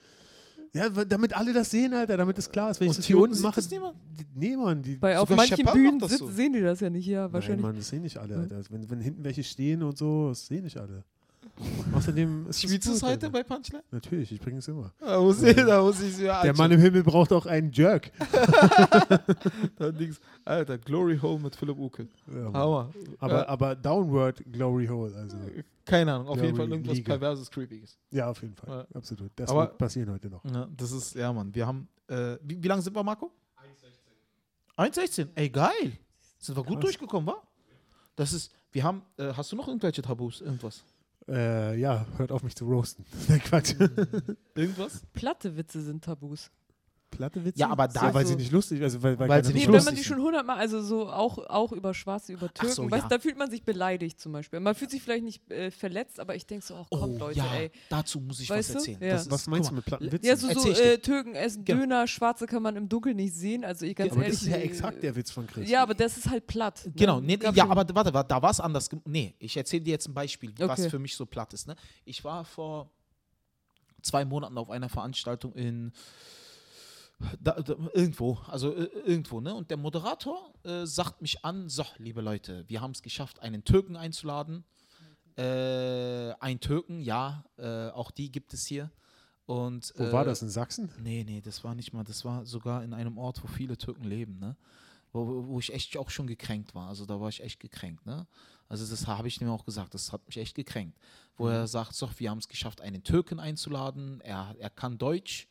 Ja, 0.73 0.89
damit 0.89 1.35
alle 1.35 1.53
das 1.53 1.72
sehen, 1.72 1.94
Alter, 1.94 2.18
damit 2.18 2.38
es 2.38 2.49
klar 2.52 2.72
ist. 2.72 2.80
Wenn 2.80 2.85
ich 2.88 2.91
Und 2.91 2.98
das 2.99 3.06
hier 3.06 3.18
unten 3.18 3.41
mache. 3.41 3.56
das 3.56 3.69
niemand? 3.72 3.95
die- 4.19 4.26
Nee, 4.35 4.56
Mann, 4.57 4.81
die. 4.84 5.02
Weil 5.02 5.18
auf 5.18 5.30
manchen 5.30 5.57
Shepard 5.57 5.73
Bühnen 5.76 5.99
sitzen, 6.02 6.18
so. 6.18 6.31
sehen 6.31 6.53
die 6.53 6.61
das 6.61 6.80
ja 6.80 6.89
nicht. 6.89 7.07
Ja, 7.07 7.23
Nein, 7.23 7.34
wahrscheinlich. 7.34 7.61
Mann, 7.65 7.76
das 7.76 7.88
sehen 7.89 8.03
nicht 8.03 8.18
alle, 8.18 8.35
Alter. 8.38 8.61
Wenn, 8.69 8.89
wenn 8.89 9.02
hinten 9.02 9.23
welche 9.23 9.44
stehen 9.44 9.81
und 9.84 9.98
so, 9.98 10.30
das 10.30 10.45
sehen 10.48 10.64
nicht 10.65 10.77
alle. 10.77 11.03
Außerdem 11.95 12.48
ist 12.49 12.61
Spielst 12.61 12.88
du 12.88 12.91
es 12.91 13.02
heute 13.02 13.27
Alter. 13.27 13.30
bei 13.31 13.41
Punchline? 13.44 13.81
Natürlich, 13.89 14.31
ich 14.31 14.39
bringe 14.39 14.60
es 14.60 14.68
immer. 14.68 14.91
Da 14.99 15.19
muss 15.19 15.41
ich, 15.41 15.56
da 15.56 15.81
muss 15.81 15.99
ich 16.02 16.19
ja 16.19 16.44
Der 16.44 16.56
Mann 16.56 16.69
im 16.72 16.80
Himmel 16.80 17.03
braucht 17.03 17.31
auch 17.34 17.45
einen 17.48 17.72
Jerk. 17.72 18.11
Alter, 20.45 20.77
Glory 20.77 21.18
Hole 21.19 21.39
mit 21.39 21.56
Philipp 21.56 21.77
Uke. 21.80 22.07
Ja. 22.31 22.53
Hammer. 22.53 22.89
aber, 23.19 23.34
Ja, 23.38 23.48
aber 23.48 23.76
Downward 23.76 24.44
Glory 24.52 24.88
Hole, 24.88 25.15
also. 25.15 25.38
Keine 25.88 26.14
Ahnung, 26.14 26.28
auf 26.28 26.36
jeden 26.38 26.54
Glory 26.54 26.68
Fall 26.68 26.72
irgendwas 26.78 26.98
Liga. 26.98 27.14
Perverses, 27.14 27.50
Creepiges. 27.50 27.98
Ja, 28.12 28.30
auf 28.30 28.42
jeden 28.42 28.56
Fall. 28.56 28.70
Ja. 28.90 28.96
Absolut. 28.96 29.32
Das 29.36 29.50
Aber- 29.50 29.62
wird 29.62 29.78
passieren 29.78 30.12
heute 30.12 30.30
noch. 30.30 30.44
Ja, 30.46 30.68
das 30.76 30.92
ist, 30.92 31.16
ja, 31.16 31.32
Mann. 31.34 31.54
Wir 31.56 31.66
haben, 31.66 31.88
äh, 32.08 32.38
wie, 32.44 32.62
wie 32.62 32.68
lange 32.68 32.82
sind 32.82 32.96
wir, 32.96 33.04
Marco? 33.04 33.32
1,16. 34.78 35.26
1,16. 35.26 35.28
Ey, 35.36 35.50
geil. 35.50 35.98
Sind 36.40 36.56
wir 36.56 36.64
gut 36.64 36.74
Krass. 36.76 36.82
durchgekommen, 36.84 37.28
wa? 37.28 37.42
Das 38.16 38.34
ist, 38.34 38.52
wir 38.72 38.84
haben, 38.84 39.02
äh, 39.18 39.34
hast 39.34 39.52
du 39.52 39.56
noch 39.56 39.68
irgendwelche 39.68 40.02
Tabus? 40.02 40.42
Irgendwas? 40.42 40.84
Äh, 41.28 41.80
ja, 41.80 42.06
hört 42.18 42.32
auf 42.32 42.44
mich 42.44 42.56
zu 42.56 42.66
roasten. 42.66 43.06
Quatsch. 43.46 43.76
Irgendwas? 44.56 45.02
Platte 45.14 45.56
Witze 45.58 45.82
sind 45.82 46.04
Tabus. 46.04 46.50
Platte 47.10 47.44
Witze? 47.46 47.58
Ja, 47.60 47.70
aber 47.70 47.88
da- 47.88 48.08
ja, 48.08 48.14
weil 48.14 48.26
so- 48.26 48.32
sie 48.32 48.36
nicht 48.36 48.52
lustig, 48.52 48.82
also 48.82 49.02
weil, 49.02 49.18
weil, 49.18 49.30
Weil 49.30 49.44
sie 49.44 49.54
Nee, 49.54 49.60
nicht 49.60 49.68
wenn 49.68 49.74
lustig 49.76 49.86
man 49.86 49.96
die 49.96 50.02
sind. 50.04 50.14
schon 50.16 50.24
hundertmal, 50.24 50.58
also 50.58 50.82
so 50.82 51.10
auch, 51.10 51.38
auch 51.50 51.72
über 51.72 51.94
Schwarze, 51.94 52.34
über 52.34 52.54
Türken, 52.54 52.76
so, 52.76 52.92
weißt, 52.92 53.04
ja. 53.04 53.10
da 53.10 53.20
fühlt 53.20 53.38
man 53.38 53.50
sich 53.50 53.64
beleidigt 53.64 54.20
zum 54.20 54.34
Beispiel. 54.34 54.60
Man 54.60 54.76
fühlt 54.76 54.92
sich 54.92 55.02
vielleicht 55.02 55.24
nicht 55.24 55.50
äh, 55.50 55.72
verletzt, 55.72 56.20
aber 56.20 56.36
ich 56.36 56.46
denke 56.46 56.66
so, 56.66 56.76
ach 56.76 56.86
komm 56.92 57.18
Leute, 57.18 57.40
Oh, 57.40 57.44
ja, 57.46 57.56
ey. 57.56 57.72
dazu 57.90 58.20
muss 58.20 58.40
ich 58.42 58.50
Weißt 58.50 58.70
was 58.70 58.76
erzählen. 58.76 59.02
Ja. 59.02 59.10
Das 59.12 59.22
ist, 59.24 59.32
Was 59.32 59.48
meinst 59.48 59.70
guck 59.70 59.72
du 59.72 59.76
mit 59.78 59.86
Plattenwitzen? 59.86 60.28
Ja, 60.30 60.36
so, 60.36 60.52
so 60.60 60.70
äh, 60.72 60.98
Türken 61.00 61.34
essen 61.36 61.64
Genau. 61.66 61.80
Döner, 61.82 62.08
Schwarze 62.08 62.46
kann 62.46 62.62
man 62.62 62.76
im 62.76 62.90
Dunkeln 62.90 63.16
nicht 63.16 63.34
sehen. 63.34 63.64
Also 63.64 63.86
ich 63.86 63.96
ganz 63.96 64.12
aber 64.12 64.24
ehrlich. 64.24 64.40
das 64.40 64.44
ist 64.48 64.52
ja 64.52 64.58
äh, 64.58 64.64
exakt 64.64 65.02
der 65.02 65.16
Witz 65.16 65.32
von 65.32 65.48
Chris. 65.48 65.70
Ja, 65.70 65.84
aber 65.84 65.94
das 65.96 66.18
ist 66.18 66.30
halt 66.30 66.46
platt. 66.46 66.82
ne? 66.86 66.92
Genau, 66.96 67.22
nee, 67.22 67.40
ja, 67.54 67.64
aber 67.64 67.76
warte, 67.78 67.96
warte, 68.14 68.28
da 68.28 68.42
war 68.42 68.52
es 68.52 68.60
anders. 68.60 68.90
Nee, 69.06 69.34
ich 69.40 69.56
erzähle 69.56 69.82
dir 69.84 69.92
jetzt 69.92 70.08
ein 70.08 70.14
Beispiel, 70.14 70.54
was 70.60 70.80
Okay. 70.82 70.90
für 70.90 71.00
mich 71.00 71.16
so 71.16 71.26
platt 71.26 71.54
ist. 71.54 71.68
Ne? 71.68 71.76
Ich 72.06 72.24
war 72.24 72.44
vor 72.46 72.90
zwei 74.02 74.24
Monaten 74.26 74.58
auf 74.58 74.70
einer 74.70 74.90
Veranstaltung 74.90 75.54
in 75.54 75.92
da, 77.39 77.53
da, 77.53 77.76
irgendwo, 77.94 78.38
also 78.48 78.73
äh, 78.73 78.85
irgendwo, 79.06 79.41
ne? 79.41 79.53
Und 79.53 79.69
der 79.69 79.77
Moderator 79.77 80.53
äh, 80.64 80.85
sagt 80.85 81.22
mich 81.22 81.44
an: 81.44 81.69
So, 81.69 81.84
liebe 81.98 82.22
Leute, 82.22 82.65
wir 82.68 82.81
haben 82.81 82.91
es 82.91 83.02
geschafft, 83.02 83.39
einen 83.41 83.64
Türken 83.64 83.95
einzuladen. 83.95 84.64
Äh, 85.35 86.34
ein 86.39 86.60
Türken, 86.60 86.99
ja, 86.99 87.45
äh, 87.57 87.89
auch 87.89 88.11
die 88.11 88.31
gibt 88.31 88.53
es 88.53 88.65
hier. 88.65 88.91
Und, 89.45 89.94
Wo 89.95 90.06
äh, 90.06 90.11
war 90.11 90.26
das? 90.26 90.41
In 90.41 90.49
Sachsen? 90.49 90.91
Nee, 90.99 91.23
nee, 91.23 91.41
das 91.41 91.64
war 91.64 91.76
nicht 91.76 91.94
mal, 91.94 92.03
das 92.03 92.26
war 92.26 92.45
sogar 92.45 92.84
in 92.84 92.94
einem 92.94 93.18
Ort, 93.18 93.44
wo 93.44 93.48
viele 93.48 93.77
Türken 93.77 94.03
leben, 94.03 94.39
ne? 94.39 94.57
Wo, 95.14 95.26
wo 95.26 95.48
wo 95.48 95.60
ich 95.60 95.73
echt 95.73 95.95
auch 95.98 96.10
schon 96.10 96.27
gekränkt 96.27 96.76
war. 96.76 96.89
Also 96.89 97.06
da 97.06 97.19
war 97.22 97.30
ich 97.30 97.41
echt 97.41 97.60
gekränkt, 97.60 98.06
ne? 98.06 98.27
Also 98.68 98.85
das 98.85 99.07
habe 99.07 99.27
ich 99.27 99.39
ihm 99.41 99.49
auch 99.49 99.64
gesagt, 99.64 99.94
das 99.94 100.11
hat 100.11 100.26
mich 100.27 100.38
echt 100.38 100.56
gekränkt. 100.56 100.98
Wo 101.38 101.48
er 101.48 101.68
sagt, 101.68 101.94
so, 101.94 102.10
wir 102.18 102.30
haben 102.30 102.39
es 102.39 102.48
geschafft, 102.48 102.81
einen 102.81 103.03
Türken 103.03 103.39
einzuladen, 103.39 104.19
er, 104.22 104.56
er 104.60 104.69
kann 104.69 104.98
Deutsch, 104.98 105.48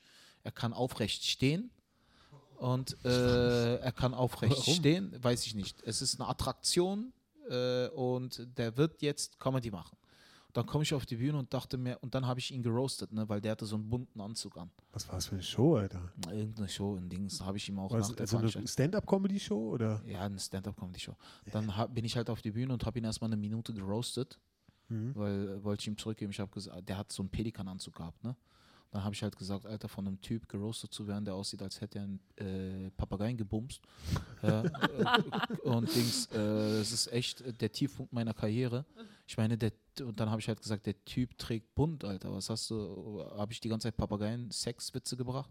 er 0.47 0.52
kann 0.52 0.73
aufrecht 0.73 1.24
stehen 1.24 1.70
und 2.59 2.97
äh, 3.05 3.77
er 3.89 3.93
kann 3.93 4.14
aufrecht 4.14 4.56
Warum? 4.56 4.74
stehen, 4.74 5.12
weiß 5.23 5.44
ich 5.47 5.55
nicht. 5.55 5.82
Es 5.82 6.01
ist 6.01 6.20
eine 6.20 6.28
Attraktion 6.28 7.12
äh, 7.51 7.89
und 7.89 8.47
der 8.56 8.77
wird 8.77 9.02
jetzt 9.02 9.39
Comedy 9.40 9.70
machen. 9.70 9.97
Dann 10.52 10.64
komme 10.64 10.85
ich 10.85 10.94
auf 10.94 11.05
die 11.05 11.16
Bühne 11.16 11.36
und 11.39 11.52
dachte 11.52 11.77
mir, 11.77 11.98
und 12.01 12.14
dann 12.14 12.27
habe 12.27 12.40
ich 12.40 12.51
ihn 12.51 12.62
geroastet, 12.62 13.12
ne, 13.12 13.28
weil 13.28 13.43
der 13.43 13.52
hatte 13.52 13.66
so 13.66 13.77
einen 13.77 13.90
bunten 13.90 14.18
Anzug 14.23 14.56
an. 14.56 14.70
Was 14.93 15.06
war 15.06 15.16
das 15.16 15.27
für 15.27 15.35
eine 15.35 15.43
Show, 15.43 15.77
Alter? 15.77 16.01
Irgendeine 16.32 16.68
Show 16.68 16.97
in 16.97 17.10
Dings 17.10 17.43
habe 17.43 17.59
ich 17.59 17.68
ihm 17.68 17.78
auch 17.78 17.90
der 17.90 17.98
also 18.20 18.39
eine. 18.39 18.66
Stand-Up-Comedy-Show 18.66 19.73
oder? 19.74 20.01
Ja, 20.06 20.23
eine 20.23 20.39
Stand-Up-Comedy-Show. 20.39 21.14
Dann 21.52 21.77
hab, 21.77 21.93
bin 21.94 22.06
ich 22.06 22.16
halt 22.16 22.31
auf 22.31 22.40
die 22.40 22.52
Bühne 22.52 22.73
und 22.73 22.86
habe 22.86 22.98
ihn 22.98 23.05
erstmal 23.05 23.28
eine 23.28 23.36
Minute 23.36 23.74
geroastet, 23.74 24.39
Mhm. 24.89 25.14
weil 25.16 25.62
wollte 25.64 25.81
ich 25.82 25.89
ihm 25.89 25.98
zurückgeben. 25.98 26.31
Ich 26.31 26.39
habe 26.40 26.51
gesagt, 26.52 26.89
der 26.89 26.97
hat 26.97 27.10
so 27.12 27.20
einen 27.23 27.28
Pelikananzug 27.28 27.94
gehabt, 27.97 28.23
ne? 28.23 28.36
Dann 28.91 29.05
habe 29.05 29.15
ich 29.15 29.23
halt 29.23 29.37
gesagt, 29.37 29.67
Alter, 29.67 29.89
von 29.89 30.07
einem 30.07 30.21
Typ 30.21 30.49
geroastet 30.49 30.93
zu 30.93 31.07
werden, 31.07 31.25
der 31.25 31.35
aussieht, 31.35 31.63
als 31.63 31.81
hätte 31.81 31.99
er 31.99 32.05
einen 32.05 32.21
äh, 32.87 32.91
Papageien 32.91 33.37
gebumst. 33.37 33.81
äh, 34.43 34.63
und 35.65 35.95
Dings, 35.95 36.29
äh, 36.33 36.81
es 36.81 36.93
ist 36.93 37.13
echt 37.13 37.41
äh, 37.41 37.53
der 37.53 37.73
Tiefpunkt 37.73 38.13
meiner 38.13 38.33
Karriere. 38.33 38.85
Ich 39.27 39.37
meine, 39.37 39.59
der, 39.59 39.73
und 40.01 40.19
dann 40.21 40.31
habe 40.31 40.41
ich 40.41 40.49
halt 40.49 40.63
gesagt, 40.63 40.87
der 40.87 41.05
Typ 41.05 41.37
trägt 41.37 41.75
bunt, 41.75 42.05
Alter. 42.05 42.33
Was 42.33 42.49
hast 42.49 42.71
du? 42.71 43.25
Habe 43.37 43.53
ich 43.53 43.61
die 43.61 43.69
ganze 43.69 43.89
Zeit 43.89 43.97
Papageien-Sexwitze 43.97 45.17
gebracht? 45.17 45.51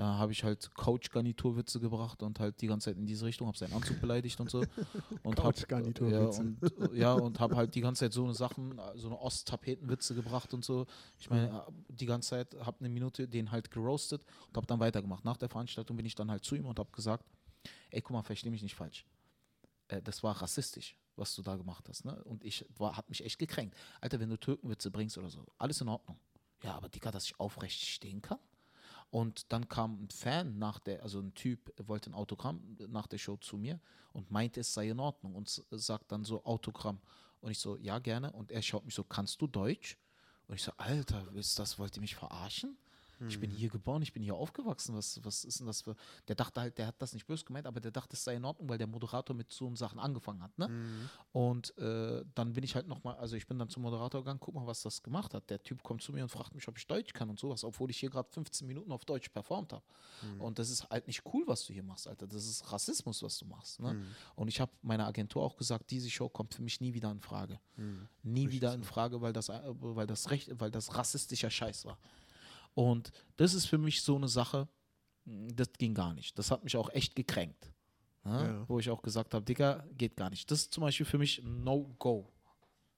Da 0.00 0.16
habe 0.16 0.32
ich 0.32 0.44
halt 0.44 0.74
Coach-Garniturwitze 0.76 1.78
gebracht 1.78 2.22
und 2.22 2.40
halt 2.40 2.58
die 2.62 2.68
ganze 2.68 2.86
Zeit 2.86 2.96
in 2.96 3.04
diese 3.04 3.26
Richtung, 3.26 3.48
habe 3.48 3.58
seinen 3.58 3.74
Anzug 3.74 4.00
beleidigt 4.00 4.40
und 4.40 4.50
so. 4.50 4.64
Und 5.22 5.38
hab, 5.38 5.44
ja, 5.44 5.66
Couch-Garniturwitze. 5.66 6.40
und, 6.40 6.94
ja, 6.94 7.12
und 7.12 7.38
habe 7.38 7.54
halt 7.54 7.74
die 7.74 7.82
ganze 7.82 8.06
Zeit 8.06 8.14
so 8.14 8.24
eine 8.24 8.32
Sachen, 8.32 8.80
so 8.94 9.08
eine 9.08 9.20
Ost-Tapetenwitze 9.20 10.14
gebracht 10.14 10.54
und 10.54 10.64
so. 10.64 10.86
Ich 11.18 11.28
meine, 11.28 11.66
die 11.88 12.06
ganze 12.06 12.30
Zeit 12.30 12.56
habe 12.64 12.80
eine 12.80 12.88
Minute 12.88 13.28
den 13.28 13.50
halt 13.50 13.70
geroastet 13.70 14.22
und 14.48 14.56
habe 14.56 14.66
dann 14.66 14.80
weitergemacht. 14.80 15.22
Nach 15.26 15.36
der 15.36 15.50
Veranstaltung 15.50 15.98
bin 15.98 16.06
ich 16.06 16.14
dann 16.14 16.30
halt 16.30 16.46
zu 16.46 16.54
ihm 16.54 16.64
und 16.64 16.78
habe 16.78 16.90
gesagt, 16.92 17.26
ey, 17.90 18.00
guck 18.00 18.12
mal, 18.12 18.22
versteh 18.22 18.48
mich 18.48 18.62
nicht 18.62 18.76
falsch. 18.76 19.04
Äh, 19.88 20.00
das 20.00 20.22
war 20.22 20.40
rassistisch, 20.40 20.96
was 21.16 21.34
du 21.34 21.42
da 21.42 21.56
gemacht 21.56 21.86
hast. 21.90 22.06
Ne? 22.06 22.24
Und 22.24 22.42
ich 22.42 22.64
war, 22.78 22.96
hat 22.96 23.06
mich 23.10 23.22
echt 23.22 23.38
gekränkt. 23.38 23.76
Alter, 24.00 24.18
wenn 24.18 24.30
du 24.30 24.38
Türkenwitze 24.38 24.90
bringst 24.90 25.18
oder 25.18 25.28
so, 25.28 25.44
alles 25.58 25.78
in 25.82 25.88
Ordnung. 25.88 26.18
Ja, 26.62 26.74
aber 26.74 26.88
Dicker, 26.88 27.10
dass 27.10 27.26
ich 27.26 27.38
aufrecht 27.38 27.82
stehen 27.82 28.22
kann? 28.22 28.38
Und 29.10 29.52
dann 29.52 29.68
kam 29.68 30.04
ein 30.04 30.10
Fan 30.10 30.58
nach 30.58 30.78
der, 30.78 31.02
also 31.02 31.18
ein 31.18 31.34
Typ 31.34 31.72
wollte 31.88 32.10
ein 32.10 32.14
Autogramm 32.14 32.76
nach 32.88 33.08
der 33.08 33.18
Show 33.18 33.36
zu 33.36 33.56
mir 33.56 33.80
und 34.12 34.30
meinte, 34.30 34.60
es 34.60 34.72
sei 34.72 34.88
in 34.88 35.00
Ordnung 35.00 35.34
und 35.34 35.64
sagt 35.70 36.12
dann 36.12 36.24
so 36.24 36.44
Autogramm. 36.44 37.00
Und 37.40 37.50
ich 37.50 37.58
so, 37.58 37.76
ja, 37.76 37.98
gerne. 37.98 38.32
Und 38.32 38.52
er 38.52 38.62
schaut 38.62 38.84
mich 38.84 38.94
so, 38.94 39.02
kannst 39.02 39.40
du 39.42 39.46
Deutsch? 39.46 39.98
Und 40.46 40.54
ich 40.54 40.62
so, 40.62 40.72
Alter, 40.76 41.26
ist 41.34 41.58
das, 41.58 41.78
wollt 41.78 41.96
ihr 41.96 42.00
mich 42.00 42.14
verarschen? 42.14 42.76
Ich 43.28 43.38
bin 43.38 43.50
hier 43.50 43.68
geboren, 43.68 44.02
ich 44.02 44.12
bin 44.12 44.22
hier 44.22 44.34
aufgewachsen. 44.34 44.94
Was, 44.96 45.22
was 45.24 45.44
ist 45.44 45.60
denn 45.60 45.66
das 45.66 45.82
für. 45.82 45.94
Der 46.28 46.34
dachte 46.36 46.60
halt, 46.60 46.78
der 46.78 46.86
hat 46.86 47.00
das 47.02 47.12
nicht 47.12 47.26
böse 47.26 47.44
gemeint, 47.44 47.66
aber 47.66 47.80
der 47.80 47.90
dachte, 47.90 48.14
es 48.14 48.24
sei 48.24 48.36
in 48.36 48.44
Ordnung, 48.44 48.68
weil 48.68 48.78
der 48.78 48.86
Moderator 48.86 49.36
mit 49.36 49.52
so 49.52 49.74
Sachen 49.76 49.98
angefangen 49.98 50.42
hat. 50.42 50.56
Ne? 50.58 50.68
Und 51.32 51.76
äh, 51.78 52.24
dann 52.34 52.52
bin 52.54 52.64
ich 52.64 52.74
halt 52.74 52.88
nochmal, 52.88 53.16
also 53.16 53.36
ich 53.36 53.46
bin 53.46 53.58
dann 53.58 53.68
zum 53.68 53.82
Moderator 53.82 54.22
gegangen, 54.22 54.40
guck 54.40 54.54
mal, 54.54 54.66
was 54.66 54.82
das 54.82 55.02
gemacht 55.02 55.34
hat. 55.34 55.50
Der 55.50 55.62
Typ 55.62 55.82
kommt 55.82 56.02
zu 56.02 56.12
mir 56.12 56.22
und 56.22 56.28
fragt 56.28 56.54
mich, 56.54 56.66
ob 56.68 56.78
ich 56.78 56.86
Deutsch 56.86 57.12
kann 57.12 57.28
und 57.30 57.38
sowas, 57.38 57.62
obwohl 57.64 57.90
ich 57.90 57.98
hier 57.98 58.10
gerade 58.10 58.28
15 58.30 58.66
Minuten 58.66 58.90
auf 58.92 59.04
Deutsch 59.04 59.28
performt 59.28 59.72
habe. 59.72 59.84
Und 60.38 60.58
das 60.58 60.70
ist 60.70 60.88
halt 60.90 61.06
nicht 61.06 61.22
cool, 61.32 61.44
was 61.46 61.64
du 61.66 61.72
hier 61.72 61.82
machst, 61.82 62.06
Alter. 62.08 62.26
Das 62.26 62.44
ist 62.46 62.70
Rassismus, 62.72 63.22
was 63.22 63.38
du 63.38 63.44
machst. 63.46 63.80
Ne? 63.80 63.90
Und 64.34 64.48
ich 64.48 64.60
habe 64.60 64.72
meiner 64.82 65.06
Agentur 65.06 65.42
auch 65.42 65.56
gesagt, 65.56 65.90
diese 65.90 66.10
Show 66.10 66.28
kommt 66.28 66.54
für 66.54 66.62
mich 66.62 66.80
nie 66.80 66.94
wieder 66.94 67.10
in 67.10 67.20
Frage. 67.20 67.58
Nie 68.22 68.50
wieder 68.50 68.74
in 68.74 68.84
Frage, 68.84 69.20
weil 69.20 69.32
das, 69.32 69.48
äh, 69.48 69.60
weil 69.64 70.06
das 70.06 70.30
recht, 70.30 70.50
weil 70.60 70.70
das 70.70 70.94
rassistischer 70.96 71.50
Scheiß 71.50 71.84
war. 71.84 71.98
Und 72.74 73.10
das 73.36 73.54
ist 73.54 73.66
für 73.66 73.78
mich 73.78 74.02
so 74.02 74.16
eine 74.16 74.28
Sache, 74.28 74.68
mh, 75.24 75.52
das 75.54 75.72
ging 75.78 75.94
gar 75.94 76.14
nicht. 76.14 76.38
Das 76.38 76.50
hat 76.50 76.64
mich 76.64 76.76
auch 76.76 76.88
echt 76.90 77.14
gekränkt. 77.16 77.72
Ne? 78.24 78.30
Ja. 78.32 78.68
Wo 78.68 78.78
ich 78.78 78.90
auch 78.90 79.02
gesagt 79.02 79.34
habe, 79.34 79.44
Digga, 79.44 79.84
geht 79.96 80.16
gar 80.16 80.30
nicht. 80.30 80.50
Das 80.50 80.60
ist 80.60 80.74
zum 80.74 80.82
Beispiel 80.82 81.06
für 81.06 81.18
mich 81.18 81.38
ein 81.42 81.64
No-Go. 81.64 82.28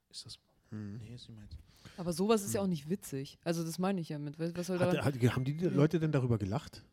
Ist 0.09 0.25
das? 0.25 0.39
Nee, 0.71 1.13
ist 1.15 1.29
nicht 1.29 1.37
meins. 1.37 1.55
Aber 1.97 2.11
sowas 2.13 2.43
ist 2.43 2.53
ja 2.53 2.61
auch 2.61 2.67
nicht 2.67 2.89
witzig. 2.89 3.37
Also 3.43 3.63
das 3.63 3.77
meine 3.77 4.01
ich 4.01 4.09
ja 4.09 4.17
mit. 4.17 4.37
Was 4.39 4.67
soll 4.67 4.79
Hat, 4.79 5.03
hat, 5.03 5.15
haben 5.35 5.45
die 5.45 5.53
Leute 5.59 5.99
denn 5.99 6.11
darüber 6.11 6.37
gelacht? 6.37 6.83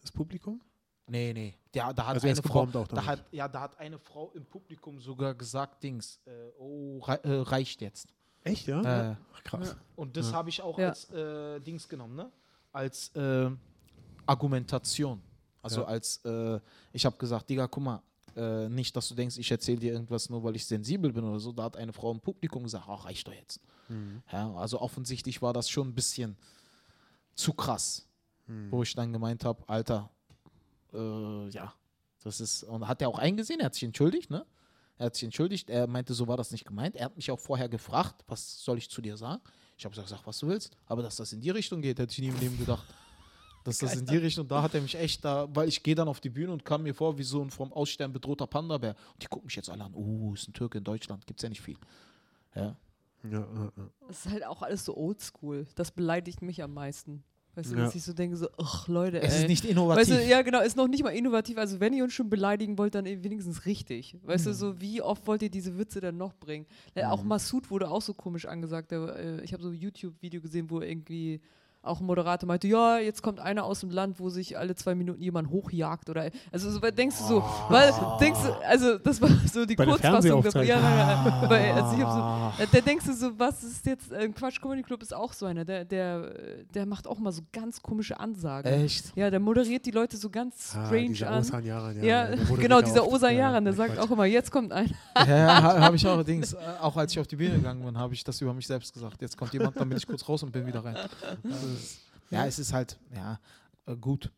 Das 0.00 0.12
Publikum? 0.12 0.60
Nee, 1.06 1.32
nee. 1.32 1.54
Der, 1.74 1.92
da 1.92 2.06
hat 2.06 2.14
Also 2.14 2.26
er 2.26 2.30
eine 2.30 2.32
ist 2.38 2.46
Frau, 2.46 2.66
geformt 2.66 2.76
auch 2.76 2.86
da 2.86 2.96
damit. 2.96 3.08
hat, 3.10 3.24
ja, 3.32 3.48
da 3.48 3.60
hat 3.62 3.78
eine 3.78 3.98
Frau 3.98 4.30
im 4.32 4.44
Publikum 4.44 5.00
sogar 5.00 5.34
gesagt, 5.34 5.82
Dings, 5.82 6.20
äh, 6.26 6.30
oh, 6.58 6.98
rei 7.00 7.14
äh, 7.16 7.32
reicht 7.40 7.80
jetzt. 7.80 8.12
Echt, 8.44 8.66
ja? 8.66 9.10
Äh, 9.12 9.16
Ach, 9.34 9.42
krass. 9.44 9.76
Und 9.96 10.16
das 10.16 10.28
Ja. 10.30 10.32
habe 10.38 10.48
ich 10.48 10.62
auch 10.62 10.78
Ja. 10.78 10.88
als 10.88 11.10
äh, 11.10 11.60
Dings 11.60 11.88
genommen, 11.88 12.16
ne? 12.16 12.30
Als 12.72 13.14
äh, 13.16 13.50
Argumentation. 14.26 15.20
Also 15.62 15.82
Ja. 15.82 15.86
als, 15.88 16.24
äh, 16.24 16.60
ich 16.92 17.04
habe 17.04 17.16
gesagt, 17.18 17.50
Digga, 17.50 17.66
guck 17.66 17.82
mal, 17.82 18.02
äh, 18.36 18.68
nicht, 18.68 18.94
dass 18.96 19.08
du 19.08 19.14
denkst, 19.14 19.36
ich 19.38 19.50
erzähle 19.50 19.78
dir 19.80 19.92
irgendwas 19.92 20.30
nur, 20.30 20.42
weil 20.44 20.56
ich 20.56 20.64
sensibel 20.64 21.12
bin 21.12 21.24
oder 21.24 21.40
so. 21.40 21.52
Da 21.52 21.64
hat 21.64 21.76
eine 21.76 21.92
Frau 21.92 22.10
im 22.12 22.20
Publikum 22.20 22.62
gesagt, 22.62 22.84
ach, 22.88 23.04
reicht 23.04 23.26
doch 23.26 23.32
jetzt. 23.34 23.60
Mhm. 23.88 24.22
Ja, 24.32 24.52
also 24.54 24.80
offensichtlich 24.80 25.42
war 25.42 25.52
das 25.52 25.68
schon 25.68 25.88
ein 25.88 25.94
bisschen 25.94 26.36
zu 27.34 27.52
krass, 27.52 28.06
Mhm. 28.46 28.70
wo 28.70 28.82
ich 28.82 28.94
dann 28.94 29.12
gemeint 29.12 29.44
habe, 29.44 29.62
Alter, 29.68 30.08
äh, 30.92 31.48
ja, 31.50 31.74
das 32.22 32.40
ist, 32.40 32.62
und 32.64 32.86
hat 32.86 33.02
er 33.02 33.08
auch 33.08 33.18
eingesehen, 33.18 33.60
er 33.60 33.66
hat 33.66 33.74
sich 33.74 33.82
entschuldigt, 33.84 34.30
ne? 34.30 34.46
Er 35.00 35.06
hat 35.06 35.14
sich 35.14 35.24
entschuldigt, 35.24 35.70
er 35.70 35.86
meinte, 35.86 36.12
so 36.12 36.28
war 36.28 36.36
das 36.36 36.50
nicht 36.50 36.66
gemeint. 36.66 36.94
Er 36.94 37.06
hat 37.06 37.16
mich 37.16 37.30
auch 37.30 37.40
vorher 37.40 37.70
gefragt, 37.70 38.22
was 38.26 38.62
soll 38.62 38.76
ich 38.76 38.90
zu 38.90 39.00
dir 39.00 39.16
sagen? 39.16 39.40
Ich 39.78 39.86
habe 39.86 39.94
gesagt, 39.94 40.10
sag, 40.10 40.26
was 40.26 40.38
du 40.38 40.48
willst. 40.48 40.76
Aber 40.84 41.00
dass 41.00 41.16
das 41.16 41.32
in 41.32 41.40
die 41.40 41.48
Richtung 41.48 41.80
geht, 41.80 41.98
hätte 41.98 42.12
ich 42.12 42.18
nie 42.18 42.28
im 42.28 42.38
Leben 42.38 42.58
gedacht. 42.58 42.84
Dass 43.64 43.78
das 43.78 43.96
in 43.96 44.04
die 44.04 44.18
Richtung, 44.18 44.46
da 44.46 44.60
hat 44.60 44.74
er 44.74 44.82
mich 44.82 44.94
echt 44.94 45.24
da, 45.24 45.48
weil 45.54 45.68
ich 45.68 45.82
gehe 45.82 45.94
dann 45.94 46.06
auf 46.06 46.20
die 46.20 46.28
Bühne 46.28 46.52
und 46.52 46.66
kam 46.66 46.82
mir 46.82 46.94
vor 46.94 47.16
wie 47.16 47.22
so 47.22 47.40
ein 47.40 47.48
vom 47.48 47.72
Aussterben 47.72 48.12
bedrohter 48.12 48.46
Panda-Bär. 48.46 48.94
Und 49.14 49.22
die 49.22 49.26
gucken 49.26 49.46
mich 49.46 49.56
jetzt 49.56 49.70
alle 49.70 49.84
an, 49.84 49.94
oh, 49.94 50.34
ist 50.34 50.46
ein 50.48 50.52
Türke 50.52 50.76
in 50.76 50.84
Deutschland, 50.84 51.26
gibt 51.26 51.40
es 51.40 51.44
ja 51.44 51.48
nicht 51.48 51.62
viel. 51.62 51.78
Ja. 52.54 52.76
Ja, 53.22 53.30
ja, 53.30 53.72
ja. 53.74 53.90
Das 54.06 54.26
ist 54.26 54.32
halt 54.32 54.44
auch 54.44 54.60
alles 54.60 54.84
so 54.84 54.94
oldschool. 54.98 55.66
Das 55.76 55.92
beleidigt 55.92 56.42
mich 56.42 56.62
am 56.62 56.74
meisten. 56.74 57.24
Weißt 57.56 57.72
du, 57.72 57.76
Ja. 57.76 57.84
dass 57.84 57.94
ich 57.96 58.02
so 58.04 58.12
denke, 58.12 58.36
so, 58.36 58.48
ach 58.58 58.86
Leute, 58.86 59.20
Es 59.20 59.34
ey. 59.34 59.42
ist 59.42 59.48
nicht 59.48 59.64
innovativ. 59.64 60.08
Weißt 60.08 60.20
du, 60.20 60.24
ja, 60.28 60.40
genau, 60.42 60.60
ist 60.60 60.76
noch 60.76 60.86
nicht 60.86 61.02
mal 61.02 61.10
innovativ. 61.10 61.58
Also, 61.58 61.80
wenn 61.80 61.92
ihr 61.92 62.04
uns 62.04 62.12
schon 62.12 62.30
beleidigen 62.30 62.78
wollt, 62.78 62.94
dann 62.94 63.04
wenigstens 63.06 63.66
richtig. 63.66 64.16
Weißt 64.22 64.46
Mhm. 64.46 64.50
du, 64.50 64.54
so, 64.54 64.80
wie 64.80 65.02
oft 65.02 65.26
wollt 65.26 65.42
ihr 65.42 65.50
diese 65.50 65.76
Witze 65.76 66.00
denn 66.00 66.16
noch 66.16 66.32
bringen? 66.34 66.64
Äh, 66.94 67.04
Auch 67.04 67.24
Massoud 67.24 67.70
wurde 67.70 67.90
auch 67.90 68.02
so 68.02 68.14
komisch 68.14 68.46
angesagt. 68.46 68.92
Der, 68.92 69.16
äh, 69.16 69.40
ich 69.44 69.52
habe 69.52 69.62
so 69.62 69.68
ein 69.70 69.74
YouTube-Video 69.74 70.40
gesehen, 70.40 70.70
wo 70.70 70.80
irgendwie 70.80 71.40
auch 71.82 72.00
ein 72.00 72.06
Moderator 72.06 72.46
meinte, 72.46 72.68
ja, 72.68 72.98
jetzt 72.98 73.22
kommt 73.22 73.40
einer 73.40 73.64
aus 73.64 73.80
dem 73.80 73.88
Land, 73.90 74.20
wo 74.20 74.28
sich 74.28 74.58
alle 74.58 74.74
zwei 74.74 74.94
Minuten 74.94 75.22
jemand 75.22 75.48
hochjagt 75.50 76.10
oder 76.10 76.30
also 76.52 76.70
so 76.70 76.78
denkst 76.78 77.16
du 77.18 77.24
so, 77.24 77.44
weil 77.70 77.90
denkst 78.20 78.40
du, 78.42 78.52
also 78.68 78.98
das 78.98 79.20
war 79.22 79.30
so 79.50 79.64
die 79.64 79.76
Bei 79.76 79.86
der 79.86 79.94
Kurzfassung 79.94 80.42
davon. 80.42 80.66
Ja, 80.66 80.78
ja, 80.78 81.40
ja, 81.40 81.50
weil, 81.50 81.72
also 81.72 81.96
ich 81.96 82.04
hab 82.04 82.56
so, 82.58 82.62
äh, 82.62 82.66
da 82.70 82.80
denkst 82.82 83.06
du 83.06 83.12
so, 83.14 83.30
was 83.38 83.62
ist 83.62 83.86
jetzt, 83.86 84.12
äh, 84.12 84.28
Quatsch 84.28 84.60
Comedy 84.60 84.82
Club 84.82 85.02
ist 85.02 85.14
auch 85.14 85.32
so 85.32 85.46
einer, 85.46 85.64
der, 85.64 85.84
der, 85.86 86.34
der 86.74 86.84
macht 86.84 87.06
auch 87.06 87.18
mal 87.18 87.32
so 87.32 87.40
ganz 87.52 87.80
komische 87.80 88.20
Ansagen. 88.20 88.70
Echt? 88.70 89.16
Ja, 89.16 89.30
der 89.30 89.40
moderiert 89.40 89.86
die 89.86 89.90
Leute 89.90 90.16
so 90.18 90.28
ganz 90.28 90.74
Ah, 90.76 90.84
strange 90.86 91.08
dieser 91.08 91.30
an. 91.30 91.38
Osan 91.40 91.64
Yaran, 91.64 91.96
ja, 92.02 92.28
Ja, 92.30 92.36
genau, 92.58 92.76
ja 92.80 92.82
dieser. 92.82 93.06
Osan 93.08 93.32
Ja, 93.32 93.38
Yaran, 93.48 93.64
der 93.64 93.72
ja, 93.72 93.76
sagt 93.78 93.94
Quatsch. 93.94 94.06
auch 94.06 94.10
immer, 94.10 94.26
jetzt 94.26 94.50
kommt 94.50 94.70
ein. 94.72 94.92
Ja, 95.16 95.62
ha- 95.62 95.80
habe 95.80 95.96
ich 95.96 96.06
auch 96.06 96.12
allerdings, 96.14 96.52
äh, 96.52 96.56
auch 96.82 96.96
als 96.98 97.12
ich 97.12 97.20
auf 97.20 97.26
die 97.26 97.36
Bühne 97.36 97.54
gegangen 97.56 97.82
bin, 97.82 97.96
habe 97.96 98.12
ich 98.12 98.22
das 98.22 98.38
über 98.42 98.52
mich 98.52 98.66
selbst 98.66 98.92
gesagt. 98.92 99.22
Jetzt 99.22 99.38
kommt 99.38 99.52
jemand, 99.54 99.80
dann 99.80 99.88
bin 99.88 99.96
ich 99.96 100.06
kurz 100.06 100.28
raus 100.28 100.42
und 100.42 100.52
bin 100.52 100.66
wieder 100.66 100.84
rein. 100.84 100.94
Das 100.94 101.08
ist, 101.74 102.00
ja, 102.30 102.46
es 102.46 102.58
ist 102.58 102.72
halt, 102.72 102.98
ja, 103.14 103.40
äh, 103.86 103.96
gut. 103.96 104.30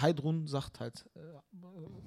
Heidrun 0.00 0.46
sagt 0.46 0.78
halt, 0.78 1.04
äh, 1.16 1.20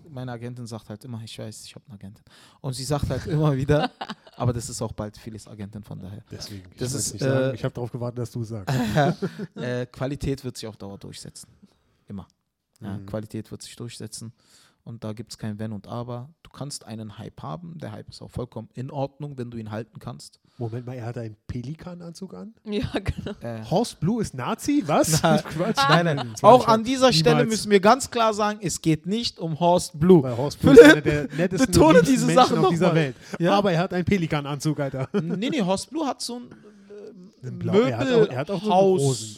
meine 0.10 0.32
Agentin 0.32 0.66
sagt 0.66 0.90
halt 0.90 1.04
immer, 1.04 1.22
ich 1.24 1.38
weiß, 1.38 1.66
ich 1.66 1.76
habe 1.76 1.86
eine 1.88 1.96
Agentin. 1.96 2.24
Und 2.62 2.74
sie 2.74 2.84
sagt 2.84 3.10
halt 3.10 3.26
immer 3.28 3.56
wieder, 3.56 3.92
aber 4.38 4.54
das 4.54 4.70
ist 4.70 4.82
auch 4.82 4.94
bald 4.94 5.18
Phyllis 5.18 5.48
Agentin, 5.48 5.84
von 5.84 6.00
daher. 6.00 6.24
Deswegen. 6.32 6.70
Ich, 6.74 6.82
ist, 6.82 7.22
äh, 7.22 7.54
ich 7.54 7.64
habe 7.64 7.74
darauf 7.74 7.92
gewartet, 7.92 8.20
dass 8.20 8.32
du 8.32 8.44
es 8.44 8.50
sagst. 8.50 8.76
äh, 9.56 9.86
Qualität 9.88 10.44
wird 10.44 10.58
sich 10.58 10.68
auf 10.68 10.78
Dauer 10.78 10.98
durchsetzen. 10.98 11.50
Immer. 12.08 12.28
Ja, 12.80 12.98
Mhm. 12.98 13.06
Qualität 13.06 13.52
wird 13.52 13.62
sich 13.62 13.76
durchsetzen. 13.76 14.34
Und 14.84 15.04
da 15.04 15.14
gibt 15.14 15.32
es 15.32 15.38
kein 15.38 15.60
Wenn 15.60 15.74
und 15.74 15.88
Aber. 15.88 16.30
Du 16.44 16.50
kannst 16.50 16.86
einen 16.86 17.18
Hype 17.18 17.42
haben. 17.44 17.78
Der 17.78 17.92
Hype 17.92 18.10
ist 18.10 18.22
auch 18.22 18.32
vollkommen 18.32 18.70
in 18.74 18.90
Ordnung, 18.92 19.38
wenn 19.38 19.52
du 19.52 19.58
ihn 19.58 19.72
halten 19.72 20.00
kannst. 20.00 20.40
Moment 20.58 20.86
mal, 20.86 20.94
er 20.96 21.06
hat 21.06 21.18
einen 21.18 21.38
Pelikananzug 21.48 22.34
an? 22.34 22.54
Ja, 22.66 22.88
genau. 22.94 23.32
Äh, 23.42 23.64
Horst 23.70 24.00
Blue 24.00 24.22
ist 24.22 24.34
Nazi? 24.34 24.84
Was? 24.86 25.22
Nein. 25.24 25.42
Quatsch. 25.50 25.78
Nein, 25.90 26.06
nein. 26.06 26.34
Auch 26.42 26.68
an 26.68 26.84
dieser 26.84 27.14
Stelle 27.14 27.38
niemals. 27.38 27.50
müssen 27.50 27.72
wir 27.72 27.80
ganz 27.80 28.10
klar 28.12 28.34
sagen, 28.34 28.60
es 28.62 28.82
geht 28.82 29.06
nicht 29.06 29.40
um 29.40 29.60
Horst 29.60 30.00
Blue. 30.00 30.24
Weil 30.24 30.38
Horst 30.38 30.60
Blue 30.60 30.76
Philipp, 30.76 30.88
ist 30.88 30.94
einer 30.94 31.28
der 31.28 31.38
nettesten 31.38 31.72
betone 31.72 32.02
diese 32.02 32.26
Menschen 32.26 32.44
Sachen 32.44 32.58
auf 32.58 32.64
noch 32.64 32.70
dieser 32.72 32.88
mal. 32.90 32.96
Welt. 32.96 33.16
Ja. 33.40 33.54
Aber 33.58 33.72
er 33.72 33.80
hat 33.80 33.94
einen 33.94 34.06
Pelikananzug, 34.06 34.80
Alter. 34.80 35.10
nee, 35.14 35.50
nee, 35.50 35.62
Horst 35.62 35.90
Blue 35.90 36.06
hat 36.06 36.22
so 36.22 36.40
ein 36.40 36.50
Blau- 37.42 37.82
er, 37.82 37.98
hat 37.98 38.08
auch, 38.08 38.28
er 38.28 38.38
hat. 38.38 38.50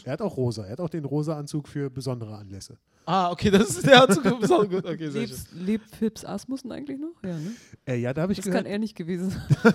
Er 0.05 0.11
hat 0.13 0.21
auch 0.21 0.37
rosa. 0.37 0.63
Er 0.65 0.71
hat 0.73 0.79
auch 0.81 0.89
den 0.89 1.05
rosa 1.05 1.37
Anzug 1.37 1.67
für 1.67 1.89
besondere 1.89 2.35
Anlässe. 2.35 2.77
Ah, 3.05 3.31
okay, 3.31 3.49
das 3.51 3.69
ist 3.71 3.85
der 3.85 4.03
Anzug. 4.03 4.23
besonders 4.39 4.69
gut. 4.81 4.85
Okay, 4.85 5.09
sehr 5.09 5.27
schön. 5.27 5.29
Lebst, 5.29 5.47
lebt 5.53 5.95
Phipps 5.95 6.23
Asmussen 6.25 6.71
eigentlich 6.71 6.99
noch? 6.99 7.13
Ja, 7.23 7.37
ne? 7.37 7.51
Äh, 7.85 7.95
ja, 7.97 8.13
da 8.13 8.21
habe 8.23 8.31
ich 8.31 8.37
Das 8.37 8.45
kann 8.45 8.53
gehört. 8.53 8.67
er 8.67 8.79
nicht 8.79 8.95
gewesen 8.95 9.29
sein. 9.29 9.41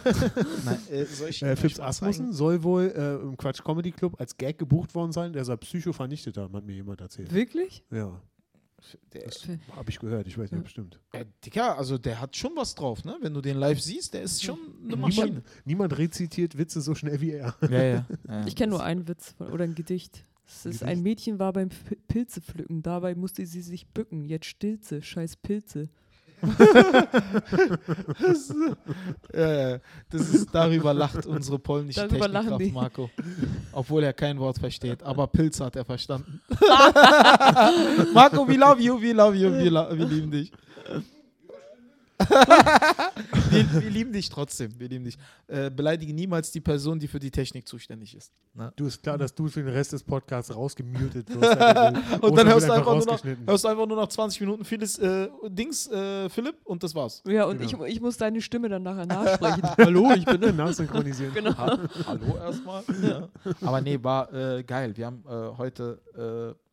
Nein, 0.64 0.78
äh, 0.90 1.02
Äh, 1.02 1.56
Phipps 1.56 1.78
Asmussen 1.80 2.32
soll 2.32 2.62
wohl 2.62 2.92
äh, 2.96 3.14
im 3.16 3.36
Quatsch 3.36 3.62
Comedy 3.62 3.92
Club 3.92 4.18
als 4.18 4.36
Gag 4.36 4.58
gebucht 4.58 4.94
worden 4.94 5.12
sein. 5.12 5.32
Der 5.32 5.44
soll 5.44 5.58
Psycho 5.58 5.92
vernichtet 5.92 6.36
haben, 6.38 6.54
hat 6.56 6.64
mir 6.64 6.74
jemand 6.74 7.00
erzählt. 7.02 7.32
Wirklich? 7.34 7.82
Ja, 7.90 8.18
das 9.12 9.48
habe 9.74 9.90
ich 9.90 9.98
gehört. 9.98 10.26
Ich 10.26 10.38
weiß 10.38 10.50
nicht, 10.50 10.58
Ja. 10.60 10.62
bestimmt. 10.62 11.00
äh, 11.12 11.24
Digga, 11.44 11.74
also 11.74 11.98
der 11.98 12.20
hat 12.20 12.36
schon 12.36 12.52
was 12.56 12.74
drauf, 12.74 13.04
ne? 13.04 13.16
Wenn 13.20 13.34
du 13.34 13.40
den 13.40 13.56
live 13.56 13.80
siehst, 13.80 14.14
der 14.14 14.22
ist 14.22 14.42
schon 14.42 14.58
eine 14.84 14.96
Maschine. 14.96 15.26
Niemand, 15.26 15.44
niemand 15.64 15.98
rezitiert 15.98 16.56
Witze 16.56 16.80
so 16.80 16.94
schnell 16.94 17.20
wie 17.20 17.32
er. 17.32 17.54
Ja, 17.62 17.82
ja. 17.82 18.06
ja. 18.28 18.46
Ich 18.46 18.56
kenne 18.56 18.70
nur 18.70 18.82
einen 18.82 19.08
Witz 19.08 19.32
von, 19.32 19.48
oder 19.50 19.64
ein 19.64 19.74
Gedicht. 19.74 20.24
Es 20.46 20.64
ist, 20.64 20.82
ein 20.82 21.02
Mädchen 21.02 21.38
war 21.38 21.52
beim 21.52 21.68
P 21.68 21.96
Pilze 22.08 22.40
pflücken, 22.40 22.82
dabei 22.82 23.14
musste 23.14 23.44
sie 23.44 23.60
sich 23.60 23.86
bücken. 23.88 24.24
Jetzt 24.24 24.46
still 24.46 24.78
sie, 24.80 25.02
scheiß 25.02 25.36
Pilze. 25.36 25.90
Das, 28.20 28.54
ja, 29.34 29.70
ja. 29.70 29.78
das 30.10 30.28
ist, 30.34 30.48
darüber 30.54 30.94
lacht 30.94 31.26
unsere 31.26 31.58
polnische 31.58 32.06
Darüber 32.06 32.28
lachen 32.28 32.58
Technikkraft 32.58 32.96
die. 32.96 33.02
Marco. 33.04 33.10
Obwohl 33.72 34.04
er 34.04 34.12
kein 34.12 34.38
Wort 34.38 34.58
versteht. 34.58 35.02
Aber 35.02 35.26
Pilz 35.26 35.60
hat 35.60 35.76
er 35.76 35.84
verstanden. 35.84 36.40
Marco, 38.14 38.46
we 38.46 38.56
love 38.56 38.80
you, 38.80 39.00
we 39.00 39.12
love 39.12 39.36
you, 39.36 39.52
wir, 39.52 39.70
la- 39.70 39.96
wir 39.96 40.06
lieben 40.06 40.30
dich. 40.30 40.52
wir, 43.50 43.80
wir 43.80 43.90
lieben 43.90 44.12
dich 44.12 44.28
trotzdem, 44.28 44.78
wir 44.78 44.88
lieben 44.88 45.04
dich. 45.04 45.16
Äh, 45.46 45.70
beleidige 45.70 46.12
niemals 46.12 46.50
die 46.50 46.60
Person, 46.60 46.98
die 46.98 47.08
für 47.08 47.18
die 47.18 47.30
Technik 47.30 47.68
zuständig 47.68 48.14
ist. 48.16 48.32
Ne? 48.54 48.72
Du 48.76 48.86
ist 48.86 49.02
klar, 49.02 49.16
dass 49.18 49.34
du 49.34 49.48
für 49.48 49.62
den 49.62 49.72
Rest 49.72 49.92
des 49.92 50.02
Podcasts 50.02 50.54
rausgemutet 50.54 51.28
wirst. 51.28 51.40
Und 52.22 52.36
dann 52.36 52.48
hörst 52.48 52.68
du, 52.68 52.72
einfach 52.72 52.94
nur 52.94 53.06
noch, 53.06 53.24
hörst 53.24 53.64
du 53.64 53.68
einfach 53.68 53.86
nur 53.86 53.96
noch 53.96 54.08
20 54.08 54.40
Minuten 54.40 54.64
vieles 54.64 54.98
äh, 54.98 55.28
Dings, 55.48 55.86
äh, 55.90 56.28
Philipp, 56.28 56.56
und 56.64 56.82
das 56.82 56.94
war's. 56.94 57.22
Ja, 57.26 57.44
und 57.44 57.58
Genau. 57.60 57.84
ich, 57.84 57.94
ich 57.94 58.00
muss 58.00 58.16
deine 58.16 58.40
Stimme 58.42 58.68
dann 58.68 58.82
nachher 58.82 59.06
nachsprechen. 59.06 59.62
Hallo, 59.78 60.12
ich 60.16 60.24
bin 60.24 60.56
Nachsynchronisieren. 60.56 61.34
genau. 61.34 61.56
Ha 61.56 61.78
Hallo 62.06 62.36
erstmal. 62.36 62.82
Ja. 63.02 63.28
Aber 63.62 63.80
nee, 63.80 63.98
war 64.02 64.32
äh, 64.32 64.62
geil. 64.64 64.96
Wir 64.96 65.06
haben 65.06 65.24
äh, 65.26 65.56
heute 65.56 66.54
äh, 66.56 66.67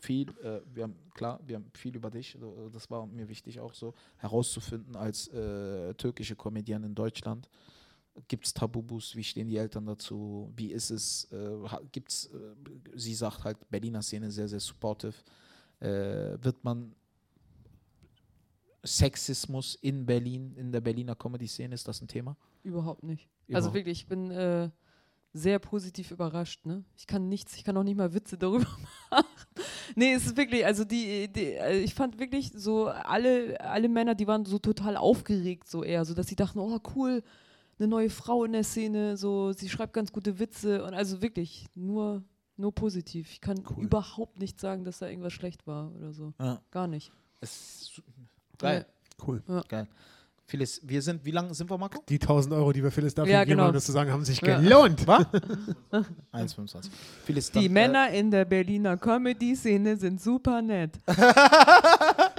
viel, 0.00 0.28
äh, 0.42 0.60
wir 0.72 0.84
haben, 0.84 0.96
klar, 1.14 1.40
wir 1.46 1.56
haben 1.56 1.70
viel 1.74 1.94
über 1.94 2.10
dich, 2.10 2.36
so, 2.38 2.68
das 2.72 2.90
war 2.90 3.06
mir 3.06 3.28
wichtig 3.28 3.60
auch 3.60 3.74
so, 3.74 3.94
herauszufinden 4.16 4.96
als 4.96 5.28
äh, 5.28 5.94
türkische 5.94 6.36
Comedian 6.36 6.84
in 6.84 6.94
Deutschland. 6.94 7.48
Gibt 8.28 8.46
es 8.46 8.52
Tabubus? 8.52 9.14
Wie 9.14 9.22
stehen 9.22 9.48
die 9.48 9.56
Eltern 9.56 9.86
dazu? 9.86 10.52
Wie 10.56 10.72
ist 10.72 10.90
es? 10.90 11.30
Äh, 11.32 11.56
gibt's, 11.92 12.26
äh, 12.26 12.54
sie 12.94 13.14
sagt 13.14 13.44
halt, 13.44 13.56
Berliner 13.70 14.02
Szene 14.02 14.30
sehr, 14.30 14.48
sehr 14.48 14.60
supportive. 14.60 15.14
Äh, 15.78 16.36
wird 16.42 16.62
man 16.64 16.94
Sexismus 18.82 19.76
in 19.76 20.04
Berlin, 20.04 20.54
in 20.56 20.72
der 20.72 20.80
Berliner 20.80 21.14
Comedy-Szene? 21.14 21.74
Ist 21.74 21.86
das 21.86 22.00
ein 22.02 22.08
Thema? 22.08 22.36
Überhaupt 22.62 23.02
nicht. 23.02 23.28
Überhaupt. 23.46 23.64
Also 23.66 23.74
wirklich, 23.74 24.00
ich 24.02 24.08
bin 24.08 24.30
äh, 24.30 24.70
sehr 25.32 25.58
positiv 25.58 26.10
überrascht. 26.10 26.66
Ne? 26.66 26.84
Ich 26.96 27.06
kann 27.06 27.28
nichts, 27.28 27.56
ich 27.56 27.64
kann 27.64 27.76
auch 27.76 27.82
nicht 27.84 27.96
mal 27.96 28.12
Witze 28.14 28.36
darüber 28.36 28.66
machen. 29.10 29.26
nee, 29.94 30.12
es 30.12 30.26
ist 30.26 30.36
wirklich, 30.36 30.64
also 30.66 30.84
die, 30.84 31.32
die 31.32 31.52
äh, 31.54 31.78
ich 31.80 31.94
fand 31.94 32.18
wirklich 32.18 32.52
so 32.54 32.88
alle, 32.88 33.60
alle 33.60 33.88
Männer, 33.88 34.14
die 34.14 34.26
waren 34.26 34.44
so 34.44 34.58
total 34.58 34.96
aufgeregt, 34.96 35.68
so 35.68 35.84
eher, 35.84 36.04
so 36.04 36.14
dass 36.14 36.26
sie 36.26 36.36
dachten, 36.36 36.58
oh 36.58 36.78
cool, 36.96 37.22
eine 37.78 37.88
neue 37.88 38.10
Frau 38.10 38.44
in 38.44 38.52
der 38.52 38.64
Szene, 38.64 39.16
so 39.16 39.52
sie 39.52 39.68
schreibt 39.68 39.92
ganz 39.92 40.12
gute 40.12 40.38
Witze 40.38 40.84
und 40.84 40.94
also 40.94 41.22
wirklich 41.22 41.66
nur, 41.74 42.22
nur 42.56 42.74
positiv. 42.74 43.30
Ich 43.30 43.40
kann 43.40 43.62
Cool. 43.70 43.84
überhaupt 43.84 44.38
nicht 44.38 44.60
sagen, 44.60 44.84
dass 44.84 44.98
da 44.98 45.08
irgendwas 45.08 45.32
schlecht 45.32 45.66
war 45.66 45.94
oder 45.94 46.12
so. 46.12 46.34
Ja. 46.40 46.60
Gar 46.70 46.88
nicht. 46.88 47.12
Es 47.40 47.82
ist 47.82 48.02
geil. 48.58 48.84
Cool. 49.26 49.42
Geil. 49.68 49.86
Phyllis, 50.50 50.80
wir 50.82 51.00
sind, 51.00 51.24
wie 51.24 51.30
lange 51.30 51.54
sind 51.54 51.70
wir, 51.70 51.78
Marco? 51.78 52.02
Die 52.08 52.20
1000 52.20 52.52
Euro, 52.54 52.72
die 52.72 52.82
wir 52.82 52.90
Phyllis 52.90 53.14
dafür 53.14 53.32
Ja, 53.32 53.40
gegeben 53.40 53.58
genau. 53.58 53.68
haben, 53.68 53.74
das 53.74 53.84
zu 53.84 53.92
sagen, 53.92 54.10
haben 54.10 54.24
sich 54.24 54.40
gelohnt. 54.40 55.06
Was? 55.06 55.20
1,25. 56.32 56.90
Phyllis, 57.24 57.52
Die 57.52 57.66
dann, 57.66 57.72
Männer 57.72 58.10
in 58.10 58.32
der 58.32 58.44
Berliner 58.44 58.96
Comedy-Szene 58.96 59.96
sind 59.96 60.20
super 60.20 60.60
nett. 60.60 60.98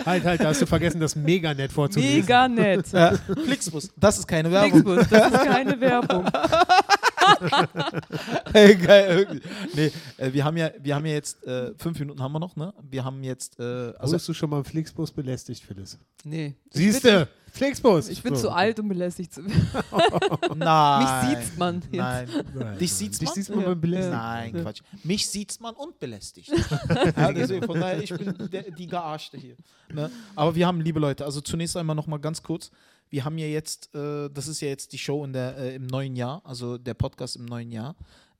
Halt, 0.03 0.23
halt, 0.25 0.41
da 0.41 0.45
hast 0.45 0.59
du 0.59 0.65
vergessen, 0.65 0.99
das 0.99 1.15
mega 1.15 1.53
nett 1.53 1.71
vorzulesen. 1.71 2.21
Mega 2.21 2.47
nett. 2.47 2.91
Äh, 2.91 3.15
Flixbus, 3.45 3.93
das 3.95 4.17
ist 4.17 4.27
keine 4.27 4.51
Werbung. 4.51 4.81
Flixbus, 4.81 5.07
das 5.09 5.31
ist 5.31 5.43
keine 5.43 5.79
Werbung. 5.79 6.25
Ey, 8.53 8.75
geil. 8.75 9.41
Nee, 9.73 9.91
äh, 10.17 10.33
wir 10.33 10.43
haben 10.45 10.57
ja, 10.57 10.71
wir 10.79 10.95
haben 10.95 11.05
ja 11.05 11.13
jetzt, 11.13 11.43
äh, 11.45 11.73
fünf 11.77 11.99
Minuten 11.99 12.21
haben 12.21 12.31
wir 12.31 12.39
noch, 12.39 12.55
ne? 12.55 12.73
Wir 12.89 13.03
haben 13.03 13.23
jetzt, 13.23 13.59
äh, 13.59 13.63
also, 13.63 14.13
Wurdest 14.13 14.29
du 14.29 14.33
schon 14.33 14.49
mal 14.49 14.57
im 14.59 14.65
Flixbus 14.65 15.11
belästigt, 15.11 15.63
Phyllis? 15.63 15.97
Nee. 16.23 16.55
Siehst 16.71 17.03
du? 17.03 17.27
Flixbus. 17.53 18.07
Ich 18.07 18.23
bin 18.23 18.33
So. 18.35 18.43
zu 18.43 18.51
alt, 18.51 18.79
um 18.79 18.87
belästigt 18.87 19.33
zu 19.33 19.43
werden. 19.45 20.57
nein. 20.57 20.99
Mich 21.29 21.29
sieht's 21.39 21.57
man 21.57 21.75
jetzt. 21.81 21.91
Nein. 21.93 22.29
Nein, 22.53 22.77
Dich 22.77 22.89
nein. 22.91 22.97
sieht's 22.97 23.19
Dich 23.19 23.27
man? 23.27 23.35
sieht 23.35 23.49
man 23.49 23.59
Ja. 23.59 23.65
beim 23.67 23.81
Belästigen. 23.81 24.17
Nein, 24.17 24.53
Quatsch. 24.61 24.81
Mich 25.03 25.27
sieht's 25.27 25.59
man 25.59 25.75
und 25.75 25.99
belästigt. 25.99 26.49
ja, 27.17 27.33
deswegen, 27.33 27.65
von 27.65 27.77
daher, 27.79 28.01
ich 28.01 28.09
bin 28.13 28.33
der, 28.51 28.71
die 28.71 28.87
Gearschte 28.87 29.37
hier. 29.37 29.55
Ne? 29.93 30.09
Aber 30.35 30.55
wir 30.55 30.65
haben, 30.65 30.79
liebe 30.79 30.99
Leute, 31.01 31.25
also 31.25 31.41
zunächst 31.41 31.75
einmal 31.75 31.95
nochmal 31.95 32.19
ganz 32.19 32.41
kurz. 32.41 32.71
Wir 33.11 33.25
haben 33.25 33.37
ja 33.37 33.45
jetzt, 33.45 33.93
äh, 33.93 34.29
das 34.29 34.47
ist 34.47 34.61
ja 34.61 34.69
jetzt 34.69 34.93
die 34.93 34.97
Show 34.97 35.23
in 35.25 35.33
der, 35.33 35.57
äh, 35.57 35.75
im 35.75 35.85
neuen 35.85 36.15
Jahr, 36.15 36.41
also 36.45 36.77
der 36.77 36.93
Podcast 36.93 37.35
im 37.35 37.45
neuen 37.45 37.69
Jahr. 37.71 37.95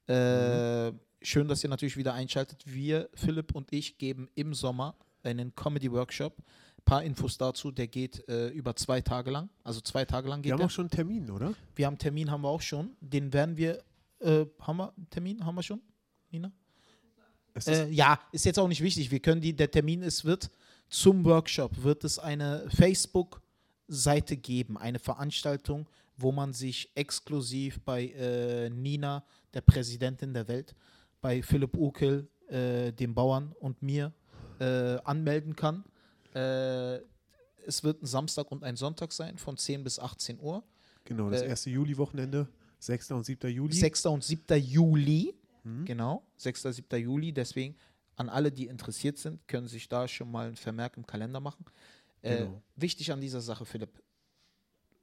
Äh, 0.08 0.94
Schön, 1.24 1.48
dass 1.48 1.64
ihr 1.64 1.70
natürlich 1.70 1.98
wieder 1.98 2.16
einschaltet. 2.16 2.64
Wir, 2.66 3.08
Philipp 3.14 3.54
und 3.54 3.72
ich, 3.72 4.00
geben 4.00 4.28
im 4.34 4.56
Sommer 4.56 4.96
einen 5.22 5.54
Comedy-Workshop. 5.54 6.36
Ein 6.40 6.84
paar 6.84 7.04
Infos 7.04 7.38
dazu, 7.38 7.70
der 7.70 7.88
geht 7.88 8.28
äh, 8.28 8.48
über 8.48 8.76
zwei 8.76 9.02
Tage 9.02 9.30
lang. 9.30 9.50
Also 9.64 9.82
zwei 9.82 10.04
Tage 10.06 10.28
lang 10.30 10.42
geht 10.42 10.46
Wir 10.48 10.54
haben 10.54 10.60
der. 10.62 10.66
auch 10.66 10.72
schon 10.72 10.86
einen 10.86 10.90
Termin, 10.92 11.30
oder? 11.30 11.54
Wir 11.76 11.86
haben 11.86 11.92
einen 11.94 12.00
Termin, 12.00 12.32
haben 12.32 12.42
wir 12.42 12.48
auch 12.50 12.62
schon. 12.62 12.96
Den 13.02 13.32
werden 13.34 13.56
wir, 13.56 13.84
äh, 14.20 14.46
haben 14.62 14.78
wir 14.78 14.92
einen 14.98 15.10
Termin? 15.12 15.46
Haben 15.46 15.56
wir 15.56 15.62
schon, 15.64 15.82
Nina? 16.32 16.52
Es 17.54 17.68
ist- 17.68 17.78
Äh, 17.78 17.90
ja, 17.90 18.20
ist 18.32 18.46
jetzt 18.46 18.58
auch 18.58 18.68
nicht 18.68 18.82
wichtig. 18.82 19.12
Wir 19.12 19.20
können 19.20 19.42
die, 19.42 19.54
der 19.56 19.70
Termin 19.70 20.02
ist, 20.02 20.26
wird 20.26 20.50
zum 20.90 21.24
Workshop, 21.26 21.84
wird 21.84 22.04
es 22.04 22.18
eine 22.18 22.66
Facebook-Seite 23.92 24.38
geben, 24.38 24.78
eine 24.78 25.00
Veranstaltung, 25.00 25.88
wo 26.18 26.32
man 26.32 26.54
sich 26.54 26.90
exklusiv 26.96 27.80
bei 27.82 28.08
äh, 28.08 28.70
Nina, 28.70 29.24
der 29.54 29.62
Präsidentin 29.62 30.34
der 30.34 30.48
Welt, 30.48 30.76
bei 31.22 31.44
Philipp 31.44 31.76
Ukel, 31.76 32.28
äh, 32.48 32.92
dem 32.92 33.14
Bauern 33.14 33.54
und 33.60 33.82
mir 33.82 34.14
äh, 34.60 34.98
anmelden 35.04 35.56
kann. 35.56 35.84
Äh, 36.34 37.00
es 37.66 37.84
wird 37.84 38.02
ein 38.02 38.06
Samstag 38.06 38.52
und 38.52 38.64
ein 38.64 38.76
Sonntag 38.76 39.12
sein, 39.12 39.38
von 39.38 39.58
10 39.58 39.84
bis 39.84 40.00
18 40.00 40.40
Uhr. 40.40 40.64
genau, 41.04 41.30
das 41.30 41.42
äh, 41.42 41.48
erste 41.48 41.70
Juli-Wochenende, 41.70 42.48
6. 42.80 43.12
und 43.12 43.26
7. 43.26 43.52
Juli. 43.52 43.74
6. 43.74 44.06
und 44.08 44.24
7. 44.24 44.58
Juli. 44.60 45.36
Mhm. 45.64 45.86
Genau, 45.86 46.24
6. 46.38 46.64
7. 46.64 47.00
Juli. 47.00 47.32
Deswegen 47.32 47.76
an 48.16 48.30
alle, 48.30 48.52
die 48.52 48.68
interessiert 48.68 49.18
sind, 49.18 49.48
können 49.48 49.68
sich 49.68 49.88
da 49.88 50.08
schon 50.08 50.32
mal 50.32 50.48
einen 50.48 50.56
Vermerk 50.56 50.98
im 50.98 51.06
Kalender 51.06 51.40
machen. 51.40 51.66
Äh, 52.22 52.38
Genau. 52.38 52.62
Wichtig 52.76 53.12
an 53.12 53.22
dieser 53.22 53.42
Sache, 53.42 53.66
Philipp. 53.66 54.02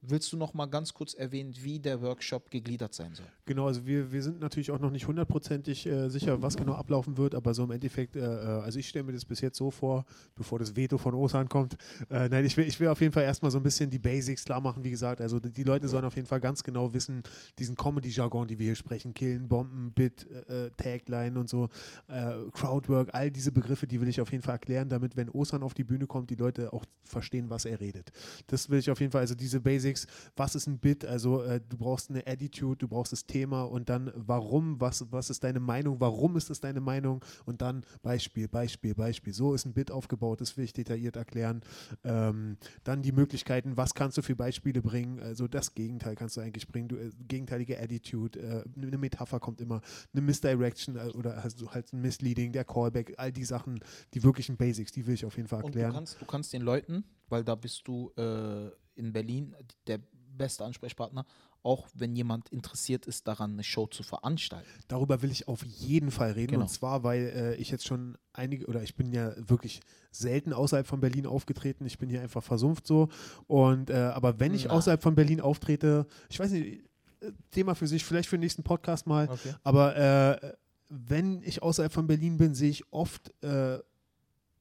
Willst 0.01 0.33
du 0.33 0.37
noch 0.37 0.55
mal 0.55 0.66
ganz 0.66 0.95
kurz 0.95 1.12
erwähnen, 1.15 1.53
wie 1.61 1.81
der 1.81 2.01
Workshop 2.01 2.51
gegliedert 2.51 2.95
sein 2.95 3.15
soll? 3.16 3.27
Genau, 3.47 3.66
also 3.66 3.85
wir, 3.85 4.12
wir 4.12 4.23
sind 4.23 4.39
natürlich 4.39 4.70
auch 4.70 4.79
noch 4.79 4.93
nicht 4.93 5.09
hundertprozentig 5.09 5.87
äh, 5.87 6.09
sicher, 6.09 6.41
was 6.41 6.57
genau 6.57 6.75
ablaufen 6.75 7.16
wird, 7.16 7.35
aber 7.35 7.53
so 7.53 7.65
im 7.65 7.73
Endeffekt, 7.73 8.15
äh, 8.15 8.20
äh, 8.20 8.62
also 8.62 8.79
ich 8.79 8.89
stelle 8.89 9.05
mir 9.05 9.12
das 9.12 9.25
bis 9.25 9.41
jetzt 9.41 9.59
so 9.59 9.73
vor, 9.73 10.05
bevor 10.37 10.61
das 10.61 10.77
Veto 10.77 10.99
von 10.99 11.15
Osan 11.15 11.49
kommt. 11.49 11.77
Äh, 12.11 12.29
nein, 12.29 12.45
ich 12.45 12.57
will, 12.57 12.69
ich 12.69 12.79
will 12.79 12.87
auf 12.87 13.01
jeden 13.01 13.12
Fall 13.12 13.25
erstmal 13.25 13.51
so 13.51 13.59
ein 13.59 13.65
bisschen 13.65 13.91
die 13.91 13.99
Basics 13.99 14.45
klar 14.45 14.61
machen, 14.61 14.85
wie 14.85 14.91
gesagt. 14.91 15.20
Also 15.20 15.41
die, 15.41 15.51
die 15.51 15.65
Leute 15.65 15.89
sollen 15.89 16.05
auf 16.05 16.15
jeden 16.15 16.29
Fall 16.29 16.41
ganz 16.41 16.62
genau 16.62 16.95
wissen, 16.95 17.25
diesen 17.59 17.75
Comedy-Jargon, 17.75 18.47
die 18.47 18.57
wir 18.61 18.66
hier 18.66 18.77
sprechen, 18.77 19.15
Killen, 19.15 19.49
Bomben, 19.49 19.91
Bit, 19.93 20.31
äh, 20.49 20.70
Tagline 20.77 21.41
und 21.41 21.49
so, 21.49 21.70
äh, 22.07 22.35
Crowdwork, 22.53 23.09
all 23.15 23.33
diese 23.33 23.51
Begriffe, 23.51 23.89
die 23.89 24.01
will 24.01 24.09
ich 24.09 24.20
auf 24.20 24.31
jeden 24.31 24.45
Fall 24.45 24.55
erklären, 24.55 24.89
damit, 24.89 25.16
wenn 25.16 25.29
Osan 25.29 25.65
auf 25.65 25.75
die 25.75 25.85
Bühne 25.85 26.07
kommt, 26.07 26.31
die 26.31 26.37
Leute 26.37 26.73
auch 26.73 26.85
verstehen, 27.03 27.51
was 27.51 27.65
er 27.65 27.81
redet. 27.81 28.12
Das 28.47 28.70
will 28.70 28.79
ich 28.79 28.91
auf 28.93 29.01
jeden 29.01 29.11
Fall, 29.11 29.23
also 29.23 29.35
diese 29.35 29.61
Basics, 29.61 29.88
was 30.36 30.55
ist 30.55 30.66
ein 30.66 30.78
Bit, 30.78 31.05
also 31.05 31.43
äh, 31.43 31.60
du 31.66 31.77
brauchst 31.77 32.10
eine 32.10 32.27
Attitude, 32.27 32.77
du 32.77 32.89
brauchst 32.89 33.12
das 33.12 33.27
Thema 33.27 33.62
und 33.62 33.89
dann 33.89 34.12
warum, 34.15 34.81
was, 34.81 35.05
was 35.10 35.31
ist 35.31 35.44
deine 35.44 35.60
Meinung, 35.60 36.01
warum 36.01 36.36
ist 36.36 36.51
es 36.51 36.60
deine 36.60 36.81
Meinung 36.81 37.24
und 37.44 37.62
dann 37.62 37.85
Beispiel, 38.02 38.48
Beispiel, 38.48 38.94
Beispiel. 38.94 39.32
So 39.32 39.55
ist 39.55 39.65
ein 39.65 39.73
Bit 39.73 39.90
aufgebaut, 39.90 40.40
das 40.40 40.56
will 40.56 40.65
ich 40.65 40.73
detailliert 40.73 41.16
erklären. 41.16 41.62
Ähm, 42.05 42.56
dann 42.85 43.02
die 43.02 43.12
Möglichkeiten, 43.12 43.77
was 43.77 43.94
kannst 43.94 44.19
du 44.19 44.23
für 44.23 44.36
Beispiele 44.36 44.82
bringen, 44.82 45.20
also 45.20 45.48
das 45.48 45.74
Gegenteil 45.74 46.15
kannst 46.15 46.36
du 46.36 46.40
eigentlich 46.40 46.69
bringen, 46.69 46.89
du, 46.89 46.97
äh, 46.97 47.10
gegenteilige 47.27 47.81
Attitude, 47.81 48.39
äh, 48.39 48.65
eine 48.77 48.98
Metapher 48.98 49.40
kommt 49.40 49.60
immer, 49.60 49.81
eine 50.12 50.23
Misdirection 50.23 50.97
äh, 50.97 51.10
oder 51.15 51.43
also 51.43 51.70
halt 51.73 51.93
ein 51.93 52.01
Misleading, 52.01 52.52
der 52.52 52.65
Callback, 52.65 53.15
all 53.16 53.32
die 53.32 53.44
Sachen, 53.44 53.81
die 54.15 54.23
wirklichen 54.23 54.56
Basics, 54.56 54.93
die 54.93 55.06
will 55.06 55.15
ich 55.15 55.24
auf 55.24 55.36
jeden 55.36 55.48
Fall 55.48 55.62
Und 55.62 55.74
du 55.74 55.78
erklären. 55.78 55.94
kannst, 55.94 56.20
du 56.20 56.24
kannst 56.27 56.52
den 56.52 56.62
Leuten, 56.62 57.05
weil 57.28 57.44
da 57.44 57.55
bist 57.55 57.86
du 57.86 58.10
äh, 58.16 58.70
in 58.99 59.12
Berlin 59.12 59.55
der 59.87 60.01
beste 60.37 60.65
Ansprechpartner, 60.65 61.25
auch 61.62 61.89
wenn 61.95 62.15
jemand 62.15 62.49
interessiert 62.51 63.07
ist, 63.07 63.27
daran 63.27 63.53
eine 63.53 63.65
Show 63.65 63.87
zu 63.87 64.03
veranstalten. 64.03 64.69
Darüber 64.87 65.23
will 65.23 65.31
ich 65.31 65.49
auf 65.49 65.65
jeden 65.65 66.11
Fall 66.11 66.33
reden. 66.33 66.53
Genau. 66.53 66.62
Und 66.62 66.69
zwar, 66.69 67.03
weil 67.03 67.33
äh, 67.35 67.55
ich 67.57 67.70
jetzt 67.70 67.87
schon 67.87 68.16
einige, 68.33 68.66
oder 68.66 68.83
ich 68.83 68.95
bin 68.95 69.12
ja 69.12 69.33
wirklich 69.37 69.81
selten 70.12 70.53
außerhalb 70.53 70.87
von 70.87 71.01
Berlin 71.01 71.27
aufgetreten. 71.27 71.85
Ich 71.87 71.99
bin 71.99 72.09
hier 72.09 72.23
einfach 72.23 72.43
versumpft 72.43 72.87
so. 72.87 73.09
Und 73.49 73.91
äh, 73.91 73.95
aber 73.97 74.39
wenn 74.39 74.55
ich 74.55 74.66
Na. 74.66 74.70
außerhalb 74.70 75.03
von 75.03 75.15
Berlin 75.16 75.41
auftrete, 75.41 76.07
ich 76.31 76.39
weiß 76.39 76.53
nicht, 76.53 76.85
äh, 77.20 77.33
Thema 77.51 77.75
für 77.75 77.89
sich, 77.89 78.05
vielleicht 78.05 78.29
für 78.29 78.37
den 78.37 78.43
nächsten 78.43 78.62
Podcast 78.62 79.07
mal, 79.07 79.29
Okay. 79.29 79.55
aber 79.65 79.97
äh, 79.97 80.53
wenn 80.89 81.43
ich 81.43 81.62
außerhalb 81.62 81.93
von 81.93 82.07
Berlin 82.07 82.39
bin, 82.39 82.55
sehe 82.55 82.70
ich 82.70 82.85
oft 82.93 83.33
äh, 83.43 83.79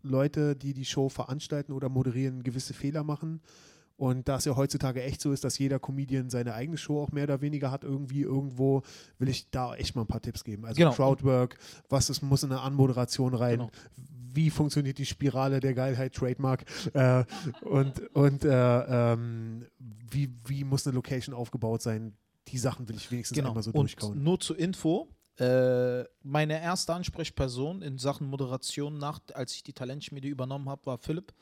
Leute, 0.01 0.55
die 0.55 0.73
die 0.73 0.85
Show 0.85 1.09
veranstalten 1.09 1.71
oder 1.71 1.89
moderieren, 1.89 2.43
gewisse 2.43 2.73
Fehler 2.73 3.03
machen. 3.03 3.41
Und 3.97 4.27
da 4.29 4.35
es 4.37 4.45
ja 4.45 4.55
heutzutage 4.55 5.01
echt 5.01 5.19
so 5.21 5.31
ist, 5.31 5.43
dass 5.43 5.57
jeder 5.57 5.79
Comedian 5.79 6.29
seine 6.29 6.53
eigene 6.53 6.77
Show 6.77 7.01
auch 7.01 7.11
mehr 7.11 7.23
oder 7.23 7.41
weniger 7.41 7.71
hat, 7.71 7.83
irgendwie 7.83 8.21
irgendwo, 8.21 8.83
will 9.17 9.27
ich 9.27 9.49
da 9.49 9.73
echt 9.75 9.95
mal 9.95 10.03
ein 10.03 10.07
paar 10.07 10.21
Tipps 10.21 10.43
geben. 10.43 10.65
Also 10.65 10.77
Genau. 10.77 10.91
Crowdwork, 10.93 11.57
was 11.89 12.09
ist, 12.11 12.21
muss 12.21 12.43
in 12.43 12.51
eine 12.51 12.61
Anmoderation 12.61 13.33
rein, 13.33 13.57
Genau. 13.57 13.71
wie 14.33 14.51
funktioniert 14.51 14.99
die 14.99 15.05
Spirale 15.07 15.59
der 15.59 15.73
Geilheit, 15.73 16.13
Trademark, 16.13 16.63
äh, 16.93 17.25
und, 17.61 17.99
und 18.15 18.45
äh, 18.45 19.13
ähm, 19.13 19.65
wie, 19.79 20.31
wie 20.45 20.63
muss 20.63 20.85
eine 20.85 20.93
Location 20.95 21.33
aufgebaut 21.33 21.81
sein. 21.81 22.13
Die 22.49 22.59
Sachen 22.59 22.87
will 22.87 22.95
ich 22.95 23.09
wenigstens 23.11 23.35
Genau. 23.35 23.49
einmal 23.49 23.63
so 23.63 23.71
und 23.71 23.77
durchkauen. 23.77 24.21
nur 24.23 24.39
zur 24.39 24.59
Info, 24.59 25.07
äh, 25.39 26.03
meine 26.21 26.61
erste 26.61 26.93
Ansprechperson 26.93 27.81
in 27.81 27.97
Sachen 27.97 28.27
Moderation, 28.27 28.99
nach, 28.99 29.19
als 29.33 29.55
ich 29.55 29.63
die 29.63 29.73
Talentschmiede 29.73 30.27
übernommen 30.27 30.69
habe, 30.69 30.85
war 30.85 30.97
Philipp, 30.99 31.33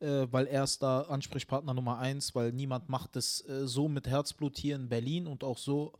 äh, 0.00 0.26
weil 0.30 0.46
er 0.46 0.64
ist 0.64 0.82
da 0.82 1.02
Ansprechpartner 1.02 1.74
Nummer 1.74 1.98
eins, 1.98 2.34
weil 2.34 2.52
niemand 2.52 2.88
macht 2.88 3.16
es 3.16 3.46
äh, 3.48 3.66
so 3.66 3.88
mit 3.88 4.06
Herzblut 4.08 4.58
hier 4.58 4.76
in 4.76 4.88
Berlin 4.88 5.26
und 5.26 5.44
auch 5.44 5.58
so 5.58 5.92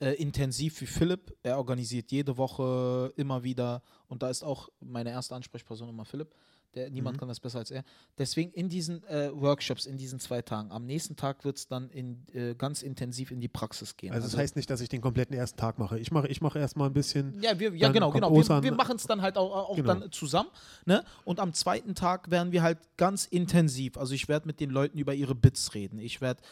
äh, 0.00 0.12
intensiv 0.14 0.80
wie 0.80 0.86
Philipp. 0.86 1.36
Er 1.42 1.58
organisiert 1.58 2.10
jede 2.10 2.36
Woche 2.36 3.12
immer 3.16 3.42
wieder 3.42 3.82
und 4.08 4.22
da 4.22 4.30
ist 4.30 4.42
auch 4.42 4.68
meine 4.80 5.10
erste 5.10 5.34
Ansprechperson 5.34 5.88
immer 5.88 6.04
Philipp. 6.04 6.34
Der, 6.74 6.90
niemand 6.90 7.16
Mhm. 7.16 7.20
kann 7.20 7.28
das 7.28 7.40
besser 7.40 7.58
als 7.60 7.70
er. 7.70 7.84
Deswegen 8.18 8.50
in 8.52 8.68
diesen 8.68 9.04
äh, 9.04 9.30
Workshops, 9.32 9.86
in 9.86 9.96
diesen 9.96 10.18
zwei 10.20 10.42
Tagen, 10.42 10.70
am 10.72 10.84
nächsten 10.86 11.16
Tag 11.16 11.44
wird 11.44 11.56
es 11.56 11.66
dann 11.68 11.88
in, 11.90 12.26
äh, 12.32 12.54
ganz 12.54 12.82
intensiv 12.82 13.30
in 13.30 13.40
die 13.40 13.48
Praxis 13.48 13.96
gehen. 13.96 14.12
Also 14.12 14.26
das 14.26 14.36
heißt 14.36 14.56
nicht, 14.56 14.68
dass 14.70 14.80
ich 14.80 14.88
den 14.88 15.00
kompletten 15.00 15.36
ersten 15.36 15.58
Tag 15.58 15.78
mache. 15.78 15.98
Ich 15.98 16.10
mache 16.10 16.28
ich 16.28 16.40
mache 16.40 16.58
erstmal 16.58 16.88
ein 16.88 16.94
bisschen. 16.94 17.40
Ja, 17.40 17.58
wir, 17.58 17.74
ja 17.74 17.88
genau, 17.90 18.10
genau. 18.10 18.30
Wir, 18.32 18.38
Osan. 18.38 18.62
wir 18.62 18.72
machen 18.72 18.96
es 18.96 19.06
dann 19.06 19.22
halt 19.22 19.36
auch, 19.36 19.70
auch 19.70 19.76
Genau. 19.76 19.94
dann 19.94 20.12
zusammen. 20.12 20.50
Ne? 20.86 21.04
Und 21.24 21.40
am 21.40 21.52
zweiten 21.52 21.94
Tag 21.94 22.30
werden 22.30 22.52
wir 22.52 22.62
halt 22.62 22.78
ganz 22.96 23.26
intensiv. 23.26 23.96
Also 23.96 24.14
ich 24.14 24.28
werde 24.28 24.46
mit 24.46 24.60
den 24.60 24.70
Leuten 24.70 24.98
über 24.98 25.14
ihre 25.14 25.34
Bits 25.34 25.74
reden. 25.74 25.98
Ich 25.98 26.20
werde 26.20 26.42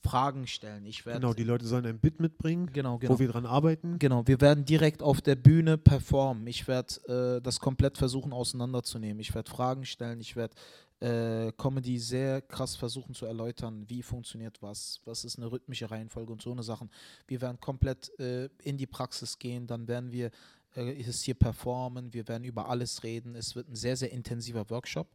Fragen 0.00 0.46
stellen. 0.46 0.84
Ich 0.86 1.06
werde 1.06 1.20
Genau, 1.20 1.34
die 1.34 1.44
Leute 1.44 1.66
sollen 1.66 1.86
ein 1.86 1.98
Bit 1.98 2.20
mitbringen, 2.20 2.70
genau, 2.72 2.98
genau. 2.98 3.14
wo 3.14 3.18
wir 3.18 3.28
dran 3.28 3.46
arbeiten. 3.46 3.98
Genau, 3.98 4.26
wir 4.26 4.40
werden 4.40 4.64
direkt 4.64 5.02
auf 5.02 5.20
der 5.20 5.36
Bühne 5.36 5.78
performen. 5.78 6.46
Ich 6.46 6.66
werde 6.66 7.36
äh, 7.38 7.42
das 7.42 7.60
komplett 7.60 7.98
versuchen 7.98 8.32
auseinanderzunehmen. 8.32 9.20
Ich 9.20 9.34
werde 9.34 9.50
Fragen 9.50 9.84
stellen. 9.84 10.20
Ich 10.20 10.36
werde 10.36 10.54
äh, 11.02 11.52
Comedy 11.52 11.98
sehr 11.98 12.40
krass 12.42 12.76
versuchen 12.76 13.14
zu 13.14 13.26
erläutern, 13.26 13.84
wie 13.88 14.02
funktioniert 14.02 14.62
was, 14.62 15.00
was 15.04 15.24
ist 15.24 15.36
eine 15.36 15.50
rhythmische 15.50 15.90
Reihenfolge 15.90 16.32
und 16.32 16.40
so 16.40 16.52
eine 16.52 16.62
Sachen. 16.62 16.90
Wir 17.26 17.40
werden 17.40 17.58
komplett 17.60 18.16
äh, 18.20 18.48
in 18.62 18.76
die 18.76 18.86
Praxis 18.86 19.38
gehen. 19.38 19.66
Dann 19.66 19.88
werden 19.88 20.12
wir 20.12 20.30
äh, 20.76 21.02
es 21.02 21.22
hier 21.22 21.34
performen. 21.34 22.12
Wir 22.12 22.28
werden 22.28 22.44
über 22.44 22.68
alles 22.68 23.02
reden. 23.02 23.34
Es 23.34 23.56
wird 23.56 23.68
ein 23.68 23.76
sehr, 23.76 23.96
sehr 23.96 24.12
intensiver 24.12 24.68
Workshop. 24.70 25.08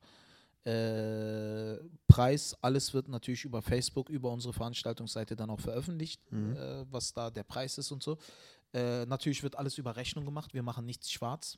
Äh, 0.67 1.79
Preis, 2.07 2.55
alles 2.61 2.93
wird 2.93 3.07
natürlich 3.07 3.45
über 3.45 3.61
Facebook, 3.61 4.09
über 4.09 4.31
unsere 4.31 4.53
Veranstaltungsseite 4.53 5.35
dann 5.35 5.49
auch 5.49 5.59
veröffentlicht, 5.59 6.21
Mhm. 6.31 6.55
äh, 6.55 6.91
was 6.91 7.13
da 7.13 7.29
der 7.29 7.43
Preis 7.43 7.77
ist 7.77 7.91
und 7.91 8.03
so. 8.03 8.17
Äh, 8.73 9.05
natürlich 9.05 9.43
wird 9.43 9.55
alles 9.55 9.77
über 9.77 9.95
Rechnung 9.95 10.25
gemacht. 10.25 10.53
Wir 10.53 10.63
machen 10.63 10.85
nichts 10.85 11.09
schwarz. 11.11 11.57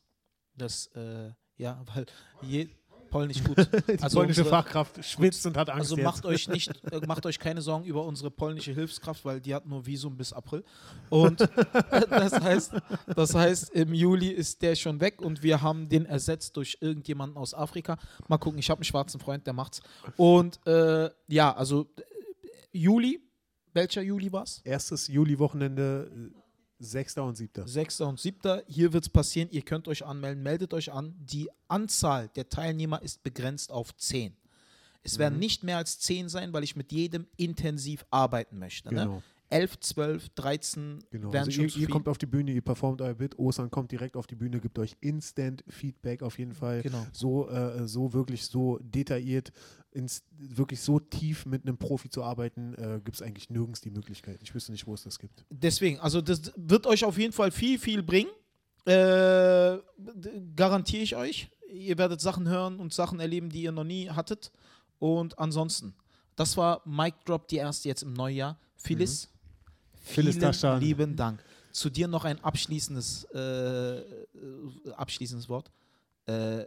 Das, 0.56 0.88
äh, 0.95 1.31
ja, 1.57 1.81
weil 1.95 2.06
je, 2.41 2.69
polnisch 3.10 3.44
gut. 3.44 3.57
Die 3.88 3.99
Also 4.02 4.19
polnische 4.19 4.41
unsere- 4.41 4.49
Fachkraft 4.49 5.03
schwitzt 5.03 5.45
und 5.45 5.57
hat 5.57 5.69
Angst 5.69 5.81
Also 5.91 5.98
jetzt. 5.98 6.06
macht 6.06 6.26
euch 6.26 6.48
nicht, 6.48 6.72
äh, 6.91 7.06
macht 7.07 7.26
euch 7.26 7.40
keine 7.40 7.61
Sorgen 7.61 7.86
über 7.86 8.06
unsere 8.06 8.31
polnische 8.31 8.73
Hilfskraft, 8.73 9.26
weil 9.26 9.41
die 9.41 9.53
hat 9.56 9.65
nur 9.65 9.86
Visum 9.86 10.15
bis 10.18 10.34
April. 10.34 10.64
Und 11.10 11.41
äh, 11.41 11.48
das 12.10 12.34
heißt, 12.40 12.73
das 13.15 13.36
heißt, 13.36 13.69
im 13.72 13.94
Juli 13.94 14.30
ist 14.30 14.61
der 14.61 14.76
schon 14.76 14.99
weg 15.02 15.22
und 15.22 15.44
wir 15.44 15.61
haben 15.61 15.90
den 15.90 16.06
ersetzt 16.06 16.56
durch 16.57 16.77
irgendjemanden 16.81 17.38
aus 17.38 17.53
Afrika. 17.53 17.98
Mal 18.27 18.38
gucken, 18.38 18.60
ich 18.60 18.69
habe 18.69 18.80
einen 18.80 18.86
schwarzen 18.86 19.19
Freund, 19.19 19.45
der 19.48 19.53
macht's. 19.53 19.81
Und 20.18 20.65
äh, 20.68 21.10
ja, 21.27 21.56
also 21.56 21.88
äh, 21.98 22.02
Juli, 22.72 23.19
welcher 23.73 24.02
Juli 24.02 24.31
war's? 24.31 24.61
Erstes 24.64 25.07
Juli-Wochenende, 25.07 26.31
6. 26.80 27.18
und 27.18 27.35
7. 27.35 27.68
6. 27.68 28.01
und 28.01 28.19
7. 28.19 28.61
Hier 28.68 28.93
wird 28.93 29.03
es 29.03 29.10
passieren. 29.10 29.49
Ihr 29.51 29.61
könnt 29.61 29.88
euch 29.88 30.06
anmelden, 30.06 30.41
meldet 30.43 30.73
euch 30.73 30.91
an. 30.91 31.14
Die 31.19 31.49
Anzahl 31.68 32.30
der 32.30 32.49
Teilnehmer 32.49 33.01
ist 33.01 33.22
begrenzt 33.23 33.72
auf 33.72 33.95
10. 33.97 34.34
Es 35.03 35.18
werden 35.18 35.35
Mhm. 35.35 35.39
nicht 35.39 35.64
mehr 35.64 35.77
als 35.77 35.99
10 35.99 36.30
sein, 36.30 36.51
weil 36.53 36.64
ich 36.64 36.76
mit 36.76 36.91
jedem 36.91 37.27
intensiv 37.38 38.06
arbeiten 38.11 38.60
möchte. 38.60 38.93
Ne? 38.93 39.22
Genau. 39.49 39.61
11, 39.61 39.80
12, 39.80 40.30
13 40.30 40.99
Genau, 41.09 41.34
werden 41.34 41.45
also 41.45 41.61
ihr, 41.61 41.76
ihr 41.76 41.88
kommt 41.88 42.07
auf 42.07 42.17
die 42.17 42.27
Bühne, 42.27 42.51
ihr 42.51 42.61
performt 42.61 43.01
euer 43.01 43.15
Bit, 43.15 43.38
Osan 43.39 43.71
kommt 43.71 43.91
direkt 43.91 44.15
auf 44.15 44.27
die 44.27 44.35
Bühne, 44.35 44.59
gibt 44.59 44.77
euch 44.77 44.95
Instant 45.01 45.63
Feedback 45.67 46.21
auf 46.21 46.38
jeden 46.38 46.53
Fall. 46.53 46.81
Genau. 46.84 47.05
So, 47.11 47.49
äh, 47.49 47.88
so 47.88 48.13
wirklich 48.13 48.45
so 48.45 48.80
detailliert, 48.81 49.51
ins, 49.91 50.23
wirklich 50.38 50.81
so 50.81 50.99
tief 50.99 51.45
mit 51.45 51.65
einem 51.65 51.77
Profi 51.77 52.09
zu 52.09 52.23
arbeiten, 52.23 52.76
äh, 52.76 53.01
gibt 53.03 53.15
es 53.15 53.21
eigentlich 53.21 53.49
nirgends 53.49 53.81
die 53.81 53.89
Möglichkeit. 53.89 54.39
Ich 54.43 54.53
wüsste 54.53 54.71
nicht, 54.71 54.85
wo 54.85 54.93
es 54.93 55.03
das 55.03 55.17
gibt. 55.17 55.45
Deswegen, 55.49 55.99
also 55.99 56.21
das 56.21 56.51
wird 56.55 56.85
euch 56.85 57.03
auf 57.03 57.17
jeden 57.17 57.34
Fall 57.34 57.51
viel, 57.51 57.80
viel 57.80 58.03
bringen. 58.03 58.30
Äh, 58.85 59.77
garantiere 60.55 61.03
ich 61.03 61.15
euch. 61.15 61.49
Ihr 61.71 61.97
werdet 61.97 62.21
Sachen 62.21 62.47
hören 62.47 62.80
und 62.80 62.93
Sachen 62.93 63.19
erleben, 63.19 63.49
die 63.49 63.63
ihr 63.63 63.71
noch 63.71 63.84
nie 63.84 64.09
hattet. 64.09 64.51
Und 64.99 65.38
ansonsten, 65.39 65.95
das 66.35 66.55
war 66.57 66.81
Mic 66.85 67.15
Drop, 67.26 67.47
die 67.47 67.57
erste 67.57 67.89
jetzt 67.89 68.03
im 68.03 68.13
Neujahr. 68.13 68.59
Phyllis, 68.76 69.26
Phyllis 69.26 69.39
vielen 70.10 70.80
lieben 70.80 71.15
Dank. 71.15 71.44
Zu 71.72 71.90
dir 71.90 72.07
noch 72.07 72.26
ein 72.26 72.44
abschließendes, 72.44 73.26
äh, 73.26 74.02
abschließendes 74.95 75.48
Wort. 75.49 75.72
Äh, 76.26 76.65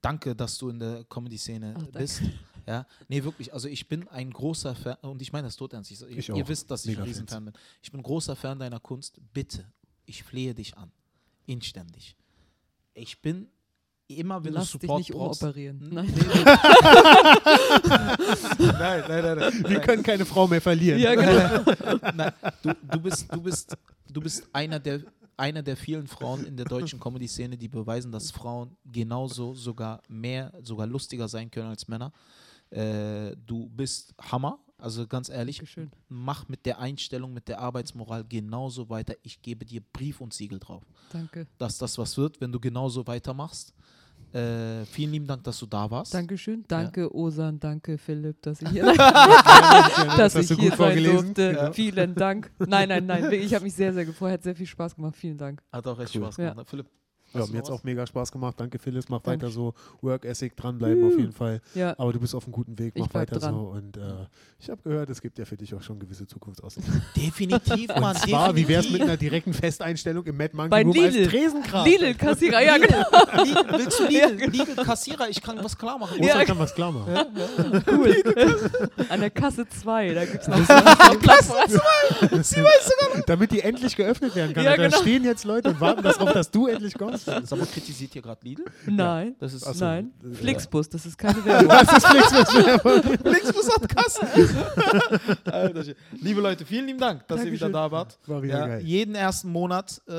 danke, 0.00 0.34
dass 0.34 0.58
du 0.58 0.68
in 0.70 0.78
der 0.78 1.04
Comedy-Szene 1.04 1.74
danke. 1.74 1.92
bist. 1.98 2.22
Ja, 2.66 2.86
nee, 3.08 3.22
wirklich. 3.22 3.52
Also 3.52 3.68
ich 3.68 3.86
bin 3.88 4.08
ein 4.08 4.30
großer 4.30 4.74
Fan, 4.74 4.96
und 5.02 5.22
ich 5.22 5.32
meine 5.32 5.46
das 5.48 5.56
tot 5.56 5.72
ernst. 5.72 5.90
Ich, 5.90 6.02
Ich 6.02 6.28
ihr 6.28 6.34
auch. 6.34 6.48
wisst, 6.48 6.70
dass 6.70 6.84
ich 6.84 6.90
ein 6.90 6.92
Mega 6.94 7.04
Riesenfan 7.04 7.44
bin. 7.46 7.54
Ich 7.82 7.92
bin 7.92 8.02
großer 8.02 8.34
Fan 8.34 8.58
deiner 8.58 8.80
Kunst. 8.80 9.20
Bitte, 9.32 9.64
ich 10.04 10.22
flehe 10.22 10.54
dich 10.54 10.76
an. 10.76 10.90
Inständig. 11.46 12.16
Ich 12.94 13.22
bin 13.22 13.48
immer, 14.08 14.42
wenn 14.44 14.52
Lass 14.54 14.70
du 14.72 14.78
dich 14.78 14.86
Support 14.88 14.98
nicht 15.00 15.12
brauchst. 15.12 15.42
umoperieren. 15.42 15.80
Hm? 15.80 15.88
Nein. 15.94 16.14
Nein, 18.58 19.04
nein, 19.08 19.24
nein, 19.24 19.38
nein. 19.38 19.64
Wir 19.68 19.80
können 19.80 20.02
keine 20.02 20.24
Frau 20.24 20.46
mehr 20.46 20.60
verlieren. 20.60 20.98
Ja, 20.98 21.14
genau. 21.14 21.98
Nein, 22.14 22.32
du, 22.62 22.72
du, 22.90 23.00
bist, 23.00 23.32
du, 23.32 23.40
bist, 23.40 23.76
du 24.10 24.20
bist 24.20 24.46
einer 24.52 24.78
der, 24.78 25.00
einer 25.36 25.62
der 25.62 25.76
vielen 25.76 26.06
Frauen 26.06 26.44
in 26.44 26.56
der 26.56 26.66
deutschen 26.66 26.98
Comedy-Szene, 27.00 27.56
die 27.56 27.68
beweisen, 27.68 28.12
dass 28.12 28.30
Frauen 28.30 28.76
genauso 28.84 29.54
sogar 29.54 30.00
mehr, 30.08 30.52
sogar 30.62 30.86
lustiger 30.86 31.28
sein 31.28 31.50
können 31.50 31.68
als 31.68 31.88
Männer. 31.88 32.12
Äh, 32.70 33.36
du 33.46 33.68
bist 33.68 34.14
Hammer, 34.20 34.58
also 34.78 35.06
ganz 35.06 35.28
ehrlich. 35.28 35.58
Dankeschön. 35.58 35.90
Mach 36.08 36.48
mit 36.48 36.66
der 36.66 36.78
Einstellung, 36.78 37.32
mit 37.32 37.48
der 37.48 37.60
Arbeitsmoral 37.60 38.24
genauso 38.24 38.88
weiter. 38.88 39.14
Ich 39.22 39.40
gebe 39.42 39.64
dir 39.64 39.80
Brief 39.92 40.20
und 40.20 40.32
Siegel 40.34 40.58
drauf, 40.58 40.82
Danke. 41.12 41.46
dass 41.58 41.78
das 41.78 41.96
was 41.98 42.16
wird, 42.16 42.40
wenn 42.40 42.52
du 42.52 42.58
genauso 42.60 43.06
weitermachst. 43.06 43.72
Äh, 44.32 44.84
vielen 44.86 45.12
lieben 45.12 45.26
Dank, 45.26 45.44
dass 45.44 45.58
du 45.58 45.66
da 45.66 45.90
warst. 45.90 46.12
Dankeschön. 46.12 46.64
Danke, 46.68 47.14
Osan. 47.14 47.58
Danke, 47.58 47.96
Philipp, 47.96 48.42
dass 48.42 48.60
ich 48.60 48.68
hier, 48.68 48.84
das 50.16 50.34
dass 50.34 50.34
ich 50.36 50.48
du 50.48 50.54
hier 50.56 50.70
gut 50.70 50.78
sein 50.78 50.86
vorgelesen. 50.88 51.34
durfte. 51.34 51.52
Ja. 51.56 51.72
Vielen 51.72 52.14
Dank. 52.14 52.50
Nein, 52.58 52.88
nein, 52.88 53.06
nein. 53.06 53.32
Ich 53.32 53.54
habe 53.54 53.64
mich 53.64 53.74
sehr, 53.74 53.92
sehr 53.94 54.04
gefreut. 54.04 54.32
Hat 54.32 54.42
sehr 54.42 54.54
viel 54.56 54.66
Spaß 54.66 54.94
gemacht. 54.96 55.16
Vielen 55.16 55.38
Dank. 55.38 55.62
Hat 55.72 55.86
auch 55.86 55.98
echt 56.00 56.14
Cool. 56.14 56.22
Spaß 56.22 56.36
Ja. 56.38 56.50
gemacht. 56.50 56.66
ne? 56.66 56.70
Philipp, 56.70 56.86
Ja, 57.38 57.46
mir 57.46 57.52
noch 57.52 57.58
hat 57.58 57.64
es 57.64 57.70
auch 57.70 57.84
mega 57.84 58.06
Spaß 58.06 58.32
gemacht. 58.32 58.54
Danke, 58.58 58.78
Phyllis. 58.78 59.08
Mach 59.08 59.20
Danke. 59.22 59.44
weiter 59.46 59.52
so. 59.52 59.74
Work 60.02 60.24
Ethic 60.24 60.56
dranbleiben 60.56 61.04
auf 61.06 61.18
jeden 61.18 61.32
Fall. 61.32 61.60
Ja, 61.74 61.94
Aber 61.98 62.12
du 62.12 62.20
bist 62.20 62.34
auf 62.34 62.44
einem 62.44 62.52
guten 62.52 62.78
Weg. 62.78 62.92
Ich 62.94 63.02
Mach 63.02 63.14
weiter 63.14 63.38
dran. 63.38 63.54
so. 63.54 63.60
Und 63.60 63.96
äh, 63.96 64.00
ich 64.58 64.70
habe 64.70 64.80
gehört, 64.82 65.10
es 65.10 65.20
gibt 65.20 65.38
ja 65.38 65.44
für 65.44 65.56
dich 65.56 65.74
auch 65.74 65.82
schon 65.82 65.98
gewisse 65.98 66.26
Zukunftsaussichten. 66.26 67.02
Definitiv, 67.16 67.88
Mann. 67.88 68.16
Und 68.16 68.18
zwar, 68.28 68.54
wie 68.56 68.66
wäre 68.68 68.80
es 68.80 68.86
mit 68.86 68.94
definitiv. 69.00 69.02
einer 69.08 69.16
direkten 69.16 69.54
Festeinstellung 69.54 70.24
im 70.26 70.36
Mad 70.36 70.56
Monkey 70.56 70.70
Bei 70.70 70.82
Room 70.82 70.92
Lidl. 70.92 71.18
als 71.22 71.28
Tresenkraft? 71.28 71.86
Lidl, 71.86 72.14
Kassierer. 72.14 72.62
Ja, 72.62 72.76
genau. 72.78 73.44
Lidl, 73.44 73.78
willst 73.78 74.00
du 74.00 74.04
Lidl, 74.08 74.50
Lidl 74.50 74.74
Kassierer? 74.76 75.28
Ich 75.28 75.42
kann 75.42 75.62
was 75.62 75.76
klar 75.76 75.98
machen. 75.98 76.18
Oster 76.20 76.38
Ja, 76.38 76.44
kann 76.44 76.58
was 76.58 76.74
klar 76.74 76.92
machen. 76.92 77.14
Cool. 77.86 78.16
An 79.08 79.20
der 79.20 79.30
Kasse 79.30 79.66
2. 79.68 80.14
Da 80.14 80.24
gibt 80.24 80.42
es 80.42 80.48
noch 80.48 80.56
Damit 83.26 83.50
die 83.52 83.60
endlich 83.60 83.96
geöffnet 83.96 84.34
werden 84.34 84.54
kann. 84.54 84.64
Ja, 84.64 84.76
da 84.76 84.88
genau. 84.88 85.00
stehen 85.00 85.24
jetzt 85.24 85.44
Leute 85.44 85.70
und 85.70 85.80
warten 85.80 86.02
darauf, 86.02 86.32
dass 86.32 86.50
du 86.50 86.66
endlich 86.66 86.94
kommst. 86.94 87.25
Sag 87.26 87.58
mal, 87.58 87.66
kritisiert 87.66 88.12
hier 88.12 88.22
gerade 88.22 88.40
Lidl? 88.44 88.64
Nein. 88.86 89.34
Das 89.38 89.52
ist 89.52 89.66
Ach 89.66 89.74
so. 89.74 89.84
Nein. 89.84 90.12
Ja. 90.22 90.30
Flixbus, 90.34 90.88
das 90.88 91.04
ist 91.06 91.18
keine 91.18 91.44
Werbung. 91.44 91.68
Das 91.68 91.92
ist 91.96 92.06
Flixbus. 92.06 93.18
Flixbus 93.22 93.70
hat 93.74 93.88
Kassen. 93.88 94.28
Liebe 96.22 96.40
Leute, 96.40 96.64
vielen 96.64 96.86
lieben 96.86 96.98
Dank, 96.98 97.26
dass 97.28 97.44
ihr 97.44 97.52
wieder 97.52 97.68
Dankeschön. 97.68 97.72
da 97.72 97.90
wart. 97.90 98.18
War 98.26 98.42
wieder 98.42 98.58
Ja, 98.58 98.66
geil. 98.66 98.80
jeden 98.82 99.14
ersten 99.14 99.50
Monat, 99.50 100.00
äh, 100.08 100.12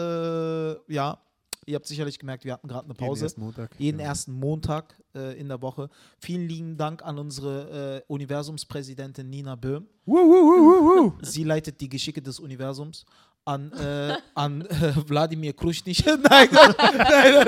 ja, 0.94 1.18
ihr 1.66 1.76
habt 1.76 1.86
sicherlich 1.86 2.18
gemerkt, 2.20 2.46
wir 2.46 2.54
hatten 2.54 2.68
gerade 2.68 2.86
eine 2.86 2.94
Jeden 2.94 3.08
Pause. 3.08 3.26
ersten 3.26 3.42
Montag. 3.42 3.72
Jeden 3.78 4.00
Ja. 4.00 4.06
ersten 4.06 4.32
Montag 4.34 4.96
äh, 5.16 5.38
in 5.40 5.48
der 5.50 5.62
Woche. 5.62 5.90
Vielen 6.20 6.48
lieben 6.48 6.78
Dank 6.78 7.04
an 7.04 7.18
unsere 7.20 8.04
äh, 8.08 8.12
Universumspräsidentin 8.12 9.30
Nina 9.30 9.56
Böhm. 9.56 9.88
Wuh, 10.06 10.16
wuh, 10.16 11.06
wuh. 11.08 11.14
Sie 11.22 11.44
leitet 11.44 11.82
die 11.82 11.90
Geschicke 11.90 12.22
des 12.22 12.40
Universums. 12.40 13.06
An, 13.48 13.72
äh, 13.72 14.18
an 14.36 14.62
äh, 14.66 14.94
Wladimir 15.08 15.54
Kruschnich. 15.54 16.06
nein, 16.06 16.20
nein, 16.22 16.50
nein, 16.52 17.46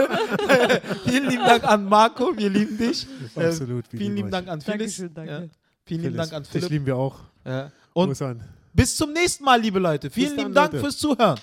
nein. 0.47 0.79
Vielen 1.05 1.29
lieben 1.29 1.43
Dank 1.43 1.63
an 1.65 1.83
Marco, 1.83 2.37
wir 2.37 2.49
lieben 2.49 2.77
dich. 2.77 3.05
Äh, 3.35 3.47
Absolut. 3.47 3.91
wir 3.91 3.99
vielen 3.99 4.15
lieben. 4.15 4.31
Dank 4.31 4.47
an. 4.47 4.61
Dankeschön, 4.65 5.13
danke. 5.13 5.31
Ja. 5.31 5.43
Vielen 5.83 6.01
lieben 6.03 6.15
Dank 6.15 6.31
an 6.31 6.43
Dich 6.43 6.51
Philipp. 6.51 6.69
lieben 6.69 6.85
wir 6.85 6.95
auch. 6.95 7.19
Ja. 7.45 7.71
Und 7.93 8.17
bis 8.73 8.95
zum 8.95 9.11
nächsten 9.11 9.43
Mal, 9.43 9.59
liebe 9.59 9.79
Leute. 9.79 10.09
Vielen 10.09 10.29
dann, 10.29 10.37
lieben 10.37 10.53
Dank 10.53 10.71
Leute. 10.71 10.83
fürs 10.85 10.97
Zuhören. 10.97 11.37